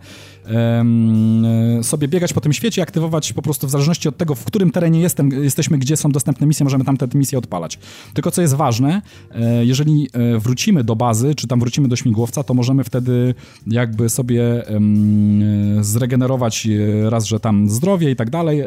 um, 0.79 1.85
sobie 1.85 2.09
biegać 2.09 2.33
po 2.33 2.41
tym 2.41 2.53
świecie, 2.53 2.83
aktywować 2.83 3.33
po 3.33 3.43
prostu 3.43 3.67
w 3.67 3.71
zależności 3.71 4.09
od 4.09 4.17
tego, 4.17 4.35
w 4.35 4.45
którym 4.45 4.71
terenie 4.71 5.01
jestem, 5.01 5.31
jesteśmy, 5.31 5.79
gdzie 5.79 5.97
są 5.97 6.11
dostępne 6.11 6.47
misje, 6.47 6.65
możemy 6.65 6.85
tam 6.85 6.97
te 6.97 7.09
misje 7.15 7.39
odpalać. 7.39 7.79
Tylko 8.15 8.31
co 8.31 8.43
jest 8.43 8.55
ważne, 8.55 9.03
e, 9.31 9.65
jeżeli 9.65 10.09
e, 10.13 10.39
wrócimy 10.39 10.85
do 10.85 10.97
bazy, 10.97 11.35
czy 11.35 11.47
tam 11.47 11.61
wrócimy 11.61 11.89
do 11.89 11.97
śmigłowca, 11.97 12.43
to 12.43 12.55
możemy 12.55 12.85
wtedy 12.85 13.35
jakby 13.67 14.09
sobie 14.09 14.65
um, 14.71 15.85
zregenerować 15.85 16.69
raz, 17.09 17.25
że 17.25 17.41
tam 17.41 17.71
zdrowie 17.71 18.11
i 18.11 18.17
tak 18.17 18.31
dalej 18.31 18.63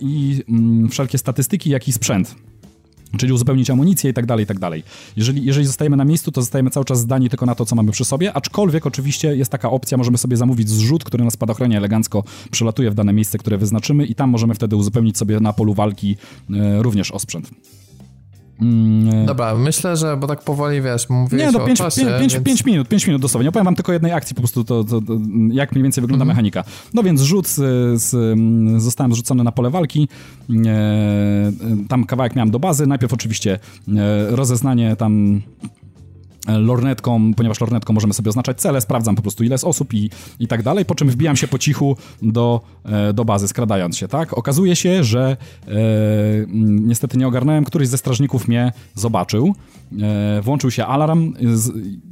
i 0.00 0.42
um, 0.48 0.88
wszelkie 0.88 1.18
statystyki, 1.18 1.70
jak 1.70 1.88
i 1.88 1.92
sprzęt 1.92 2.34
czyli 3.16 3.32
uzupełnić 3.32 3.70
amunicję 3.70 4.10
i 4.10 4.14
tak 4.14 4.26
dalej, 4.26 4.44
i 4.44 4.46
tak 4.46 4.58
dalej. 4.58 4.82
Jeżeli, 5.16 5.44
jeżeli 5.44 5.66
zostajemy 5.66 5.96
na 5.96 6.04
miejscu, 6.04 6.32
to 6.32 6.40
zostajemy 6.40 6.70
cały 6.70 6.84
czas 6.84 7.00
zdani 7.00 7.28
tylko 7.28 7.46
na 7.46 7.54
to, 7.54 7.66
co 7.66 7.76
mamy 7.76 7.92
przy 7.92 8.04
sobie, 8.04 8.32
aczkolwiek 8.32 8.86
oczywiście 8.86 9.36
jest 9.36 9.50
taka 9.50 9.70
opcja, 9.70 9.98
możemy 9.98 10.18
sobie 10.18 10.36
zamówić 10.36 10.68
zrzut, 10.68 11.04
który 11.04 11.24
na 11.24 11.30
spadochronie 11.30 11.76
elegancko 11.76 12.24
przelatuje 12.50 12.90
w 12.90 12.94
dane 12.94 13.12
miejsce, 13.12 13.38
które 13.38 13.58
wyznaczymy 13.58 14.06
i 14.06 14.14
tam 14.14 14.30
możemy 14.30 14.54
wtedy 14.54 14.76
uzupełnić 14.76 15.18
sobie 15.18 15.40
na 15.40 15.52
polu 15.52 15.74
walki 15.74 16.16
e, 16.50 16.82
również 16.82 17.10
osprzęt. 17.10 17.50
Mm, 18.60 19.26
Dobra, 19.26 19.54
myślę, 19.54 19.96
że, 19.96 20.16
bo 20.16 20.26
tak 20.26 20.42
powoli, 20.42 20.82
wiesz, 20.82 21.08
mówię 21.08 21.38
Nie, 21.38 21.52
no 21.52 21.60
5 21.60 21.78
więc... 22.44 22.64
minut, 22.64 22.88
5 22.88 23.06
minut 23.06 23.22
dosłownie. 23.22 23.48
Opowiem 23.48 23.64
wam 23.64 23.74
tylko 23.74 23.92
jednej 23.92 24.12
akcji, 24.12 24.34
po 24.34 24.40
prostu 24.40 24.64
to, 24.64 24.84
to, 24.84 25.00
to 25.00 25.12
jak 25.50 25.72
mniej 25.72 25.82
więcej 25.82 26.02
wygląda 26.02 26.22
mm 26.22 26.34
-hmm. 26.34 26.36
mechanika. 26.36 26.64
No 26.94 27.02
więc 27.02 27.20
rzut, 27.20 27.48
z, 27.48 27.54
z, 28.02 28.38
zostałem 28.82 29.12
zrzucony 29.12 29.44
na 29.44 29.52
pole 29.52 29.70
walki, 29.70 30.08
e, 30.66 31.52
tam 31.88 32.04
kawałek 32.04 32.36
miałem 32.36 32.50
do 32.50 32.58
bazy, 32.58 32.86
najpierw 32.86 33.12
oczywiście 33.12 33.58
e, 33.88 34.36
rozeznanie 34.36 34.96
tam 34.96 35.42
lornetką, 36.48 37.34
ponieważ 37.34 37.60
lornetką 37.60 37.92
możemy 37.92 38.14
sobie 38.14 38.28
oznaczać 38.28 38.60
cele, 38.60 38.80
sprawdzam 38.80 39.16
po 39.16 39.22
prostu 39.22 39.44
ile 39.44 39.54
jest 39.54 39.64
osób 39.64 39.94
i, 39.94 40.10
i 40.40 40.48
tak 40.48 40.62
dalej, 40.62 40.84
po 40.84 40.94
czym 40.94 41.10
wbijam 41.10 41.36
się 41.36 41.48
po 41.48 41.58
cichu 41.58 41.96
do, 42.22 42.60
e, 42.84 43.12
do 43.12 43.24
bazy, 43.24 43.48
skradając 43.48 43.96
się, 43.96 44.08
tak? 44.08 44.38
Okazuje 44.38 44.76
się, 44.76 45.04
że 45.04 45.36
e, 45.68 45.72
niestety 46.52 47.18
nie 47.18 47.28
ogarnąłem, 47.28 47.64
któryś 47.64 47.88
ze 47.88 47.98
strażników 47.98 48.48
mnie 48.48 48.72
zobaczył, 48.94 49.54
włączył 50.42 50.70
się 50.70 50.86
alarm, 50.86 51.34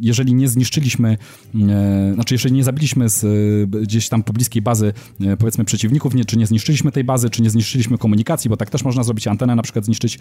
jeżeli 0.01 0.35
nie 0.35 0.49
zniszczyliśmy, 0.49 1.19
e, 1.55 2.15
znaczy 2.15 2.35
jeżeli 2.35 2.55
nie 2.55 2.65
zabiliśmy 2.65 3.09
z, 3.09 3.25
gdzieś 3.71 4.09
tam 4.09 4.23
pobliskiej 4.23 4.63
bazy, 4.63 4.93
e, 5.21 5.37
powiedzmy 5.37 5.65
przeciwników, 5.65 6.15
nie, 6.15 6.25
czy 6.25 6.39
nie 6.39 6.47
zniszczyliśmy 6.47 6.93
tej 6.93 7.05
bazy, 7.05 7.31
czy 7.31 7.43
nie 7.43 7.51
zniszczyliśmy 7.51 7.99
komunikacji, 7.99 8.51
bo 8.51 8.57
tak 8.57 8.71
też 8.71 8.85
można 8.85 9.03
zrobić 9.03 9.27
antenę 9.27 9.57
na 9.57 9.63
przykład 9.63 9.85
zniszczyć, 9.85 10.19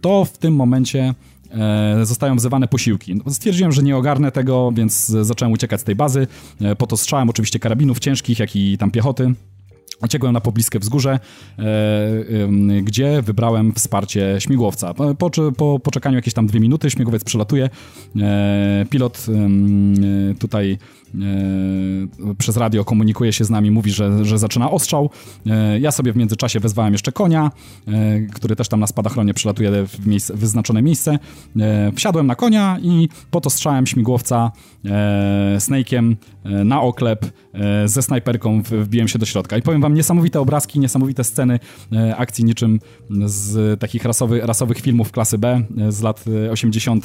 to 0.00 0.24
w 0.24 0.38
tym 0.38 0.54
momencie 0.54 1.14
e, 1.50 2.06
zostają 2.06 2.36
wzywane 2.36 2.68
posiłki. 2.68 3.14
No, 3.14 3.32
stwierdziłem, 3.32 3.72
że 3.72 3.82
nie 3.82 3.96
ogarnę 3.96 4.32
tego, 4.32 4.72
więc 4.72 5.06
zacząłem 5.06 5.52
uciekać 5.52 5.80
z 5.80 5.84
tej 5.84 5.96
bazy. 5.96 6.26
E, 6.60 6.76
po 6.76 6.86
to 6.86 6.96
strzałem 6.96 7.30
oczywiście 7.30 7.58
karabinów 7.58 7.98
ciężkich, 7.98 8.38
jak 8.38 8.56
i 8.56 8.78
tam 8.78 8.90
piechoty. 8.90 9.34
Uciekłem 10.04 10.32
na 10.32 10.40
pobliskie 10.40 10.78
wzgórze, 10.78 11.10
e, 11.58 11.62
e, 11.62 12.82
gdzie 12.82 13.22
wybrałem 13.22 13.72
wsparcie 13.74 14.36
śmigłowca. 14.38 14.94
Po, 14.94 15.14
po, 15.56 15.78
po, 15.80 15.90
czekaniu 15.90 16.16
jakieś 16.16 16.34
tam 16.34 16.46
dwie 16.46 16.60
minuty 16.60 16.90
śmigłowiec 16.90 17.24
przelatuje. 17.24 17.70
E, 18.20 18.86
pilot 18.90 19.26
e, 19.28 20.34
tutaj 20.34 20.78
e, 21.14 21.18
przez 22.38 22.56
radio 22.56 22.84
komunikuje 22.84 23.32
się 23.32 23.44
z 23.44 23.50
nami, 23.50 23.70
mówi, 23.70 23.90
że, 23.90 24.24
że 24.24 24.38
zaczyna 24.38 24.70
ostrzał. 24.70 25.10
E, 25.46 25.80
ja 25.80 25.90
sobie 25.90 26.12
w 26.12 26.16
międzyczasie 26.16 26.60
wezwałem 26.60 26.92
jeszcze 26.92 27.12
konia, 27.12 27.50
który 28.34 28.56
też 28.56 28.68
tam 28.68 28.80
na 28.80 28.86
spadachronie 28.86 29.34
przelatuje 29.34 29.86
w 29.86 30.06
miejsce, 30.06 30.34
wyznaczone 30.34 30.82
miejsce. 30.82 31.18
wsiadłem 31.94 32.26
na 32.26 32.34
konia 32.34 32.78
i 32.82 33.08
po 33.30 33.40
to 33.40 33.50
strzałem 33.50 33.86
śmigłowca 33.86 34.52
Snake'iem 35.58 36.14
na 36.44 36.80
oklep 36.80 37.26
ze 37.84 38.02
snajperką 38.02 38.62
wbiłem 38.62 39.08
się 39.08 39.18
do 39.18 39.26
środka. 39.26 39.56
I 39.56 39.62
powiem 39.62 39.80
wam, 39.80 39.89
niesamowite 39.94 40.40
obrazki, 40.40 40.80
niesamowite 40.80 41.24
sceny 41.24 41.58
e, 41.92 42.16
akcji 42.16 42.44
niczym 42.44 42.80
z 43.24 43.80
takich 43.80 44.04
rasowy, 44.04 44.40
rasowych 44.40 44.78
filmów 44.78 45.12
klasy 45.12 45.38
B 45.38 45.62
e, 45.78 45.92
z 45.92 46.02
lat 46.02 46.24
80. 46.52 47.04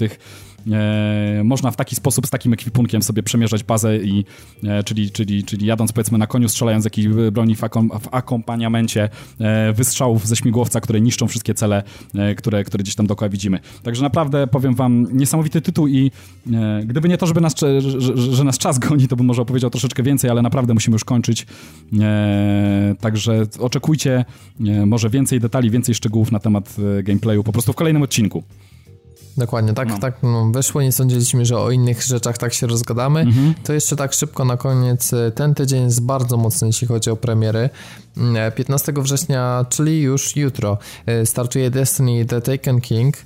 e, 0.71 1.41
można 1.43 1.71
w 1.71 1.75
taki 1.75 1.95
sposób 1.95 2.27
z 2.27 2.29
takim 2.29 2.53
ekwipunkiem 2.53 3.01
sobie 3.01 3.23
przemierzać 3.23 3.63
bazę 3.63 3.97
i 3.97 4.25
e, 4.63 4.83
czyli, 4.83 5.11
czyli, 5.11 5.43
czyli 5.43 5.65
jadąc 5.65 5.91
powiedzmy 5.91 6.17
na 6.17 6.27
koniu, 6.27 6.49
strzelając 6.49 6.85
jakiejś 6.85 7.07
broni 7.07 7.55
w, 7.55 7.63
akom, 7.63 7.89
w 7.89 8.07
akompaniamencie 8.11 9.09
e, 9.39 9.73
wystrzałów 9.73 10.27
ze 10.27 10.35
śmigłowca, 10.35 10.81
które 10.81 11.01
niszczą 11.01 11.27
wszystkie 11.27 11.53
cele, 11.53 11.83
e, 12.15 12.35
które, 12.35 12.63
które 12.63 12.83
gdzieś 12.83 12.95
tam 12.95 13.07
dookoła 13.07 13.29
widzimy. 13.29 13.59
Także 13.83 14.03
naprawdę 14.03 14.47
powiem 14.47 14.75
wam, 14.75 15.07
niesamowity 15.13 15.61
tytuł 15.61 15.87
i 15.87 16.11
e, 16.53 16.81
gdyby 16.85 17.09
nie 17.09 17.17
to, 17.17 17.27
żeby 17.27 17.41
nas, 17.41 17.55
że, 17.59 17.81
że, 17.81 18.17
że, 18.17 18.43
nas 18.43 18.57
czas 18.57 18.79
goni, 18.79 19.07
to 19.07 19.15
bym 19.15 19.25
może 19.25 19.41
opowiedział 19.41 19.69
troszeczkę 19.69 20.03
więcej, 20.03 20.29
ale 20.29 20.41
naprawdę 20.41 20.73
musimy 20.73 20.95
już 20.95 21.03
kończyć. 21.03 21.45
E, 21.99 22.95
także 22.99 23.45
oczekujcie 23.59 24.25
może 24.85 25.09
więcej 25.09 25.39
detali, 25.39 25.69
więcej 25.69 25.95
szczegółów 25.95 26.31
na 26.31 26.39
temat 26.39 26.75
gameplayu 27.03 27.43
po 27.43 27.51
prostu 27.51 27.73
w 27.73 27.75
kolejnym 27.75 28.01
odcinku. 28.01 28.43
Dokładnie, 29.37 29.73
tak, 29.73 29.87
no. 29.87 29.97
tak 29.99 30.23
no, 30.23 30.51
wyszło, 30.51 30.81
nie 30.81 30.91
sądziliśmy, 30.91 31.45
że 31.45 31.59
o 31.59 31.71
innych 31.71 32.03
rzeczach 32.03 32.37
tak 32.37 32.53
się 32.53 32.67
rozgadamy. 32.67 33.19
Mhm. 33.19 33.53
To 33.63 33.73
jeszcze 33.73 33.95
tak 33.95 34.13
szybko 34.13 34.45
na 34.45 34.57
koniec, 34.57 35.11
ten 35.35 35.53
tydzień 35.55 35.83
jest 35.83 36.01
bardzo 36.01 36.37
mocny, 36.37 36.67
jeśli 36.67 36.87
chodzi 36.87 37.09
o 37.09 37.15
premiery. 37.15 37.69
15 38.55 38.91
mm, 38.91 39.03
września, 39.03 39.65
czyli 39.69 40.01
już 40.01 40.35
jutro, 40.35 40.77
e, 41.05 41.25
startuje 41.25 41.69
Destiny 41.69 42.25
The 42.25 42.41
Taken 42.41 42.81
King, 42.81 43.17
e, 43.17 43.21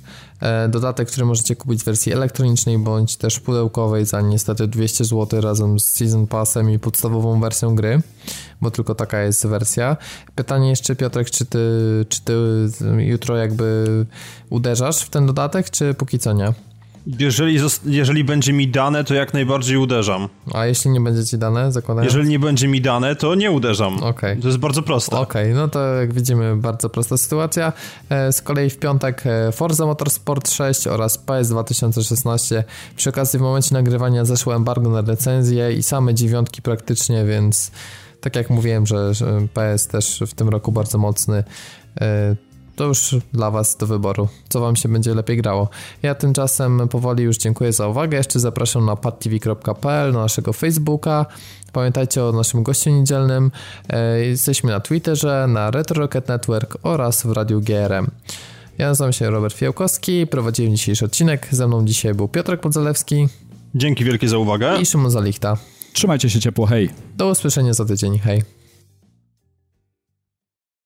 dodatek, 0.68 1.08
który 1.08 1.26
możecie 1.26 1.56
kupić 1.56 1.82
w 1.82 1.84
wersji 1.84 2.12
elektronicznej 2.12 2.78
bądź 2.78 3.16
też 3.16 3.40
pudełkowej 3.40 4.04
za 4.06 4.20
niestety 4.20 4.68
200 4.68 5.04
zł 5.04 5.40
razem 5.40 5.80
z 5.80 5.84
Season 5.84 6.26
Passem 6.26 6.70
i 6.70 6.78
podstawową 6.78 7.40
wersją 7.40 7.74
gry, 7.74 8.00
bo 8.60 8.70
tylko 8.70 8.94
taka 8.94 9.22
jest 9.22 9.46
wersja. 9.46 9.96
Pytanie 10.34 10.68
jeszcze 10.68 10.96
Piotrek, 10.96 11.30
czy 11.30 11.46
ty, 11.46 11.58
czy 12.08 12.20
ty 12.20 12.32
jutro 12.98 13.36
jakby 13.36 13.86
uderzasz 14.50 15.02
w 15.02 15.10
ten 15.10 15.26
dodatek, 15.26 15.70
czy 15.70 15.94
póki 15.94 16.18
co 16.18 16.32
nie? 16.32 16.52
Jeżeli, 17.06 17.58
jeżeli 17.84 18.24
będzie 18.24 18.52
mi 18.52 18.68
dane, 18.68 19.04
to 19.04 19.14
jak 19.14 19.34
najbardziej 19.34 19.76
uderzam. 19.76 20.28
A 20.54 20.66
jeśli 20.66 20.90
nie 20.90 21.00
będzie 21.00 21.24
ci 21.24 21.38
dane, 21.38 21.72
zakładając? 21.72 22.12
Jeżeli 22.12 22.28
nie 22.28 22.38
będzie 22.38 22.68
mi 22.68 22.80
dane, 22.80 23.16
to 23.16 23.34
nie 23.34 23.50
uderzam. 23.50 24.02
Okay. 24.02 24.36
To 24.36 24.46
jest 24.46 24.58
bardzo 24.58 24.82
proste. 24.82 25.16
Okej, 25.16 25.42
okay, 25.42 25.54
no 25.54 25.68
to 25.68 25.94
jak 25.94 26.12
widzimy, 26.12 26.56
bardzo 26.56 26.90
prosta 26.90 27.16
sytuacja. 27.16 27.72
E, 28.10 28.32
z 28.32 28.42
kolei 28.42 28.70
w 28.70 28.78
piątek 28.78 29.22
e, 29.26 29.52
Forza 29.52 29.86
Motorsport 29.86 30.50
6 30.50 30.86
oraz 30.86 31.18
PS 31.18 31.48
2016. 31.48 32.64
Przy 32.96 33.10
okazji 33.10 33.38
w 33.38 33.42
momencie 33.42 33.74
nagrywania 33.74 34.24
zeszło 34.24 34.54
embargo 34.54 34.90
na 34.90 35.00
recenzję 35.00 35.72
i 35.72 35.82
same 35.82 36.14
dziewiątki 36.14 36.62
praktycznie, 36.62 37.24
więc 37.24 37.70
tak 38.20 38.36
jak 38.36 38.50
mówiłem, 38.50 38.86
że, 38.86 39.14
że 39.14 39.46
PS 39.54 39.86
też 39.86 40.22
w 40.26 40.34
tym 40.34 40.48
roku 40.48 40.72
bardzo 40.72 40.98
mocny 40.98 41.44
e, 42.00 42.36
to 42.80 42.86
już 42.86 43.16
dla 43.32 43.50
Was 43.50 43.76
do 43.76 43.86
wyboru, 43.86 44.28
co 44.48 44.60
Wam 44.60 44.76
się 44.76 44.88
będzie 44.88 45.14
lepiej 45.14 45.36
grało. 45.36 45.68
Ja 46.02 46.14
tymczasem 46.14 46.88
powoli 46.88 47.24
już 47.24 47.36
dziękuję 47.36 47.72
za 47.72 47.88
uwagę. 47.88 48.16
Jeszcze 48.16 48.40
zapraszam 48.40 48.86
na 48.86 48.96
padtv.pl, 48.96 50.12
na 50.12 50.18
naszego 50.18 50.52
Facebooka. 50.52 51.26
Pamiętajcie 51.72 52.24
o 52.24 52.32
naszym 52.32 52.62
gościu 52.62 52.90
niedzielnym. 52.90 53.50
E, 53.88 54.20
jesteśmy 54.20 54.70
na 54.70 54.80
Twitterze, 54.80 55.46
na 55.48 55.70
Retro 55.70 56.00
Rocket 56.00 56.28
Network 56.28 56.76
oraz 56.82 57.26
w 57.26 57.32
Radiu 57.32 57.60
GRM. 57.60 58.06
Ja 58.78 58.88
nazywam 58.88 59.12
się 59.12 59.30
Robert 59.30 59.54
Fiałkowski, 59.54 60.26
prowadziłem 60.26 60.76
dzisiejszy 60.76 61.04
odcinek. 61.04 61.48
Ze 61.50 61.66
mną 61.66 61.84
dzisiaj 61.84 62.14
był 62.14 62.28
Piotrek 62.28 62.60
Podzalewski. 62.60 63.28
Dzięki 63.74 64.04
wielkie 64.04 64.28
za 64.28 64.38
uwagę. 64.38 64.80
I 64.80 64.86
Szymon 64.86 65.10
Zalichta. 65.10 65.56
Trzymajcie 65.92 66.30
się 66.30 66.40
ciepło, 66.40 66.66
hej. 66.66 66.90
Do 67.16 67.30
usłyszenia 67.30 67.74
za 67.74 67.84
tydzień, 67.84 68.18
hej. 68.18 68.59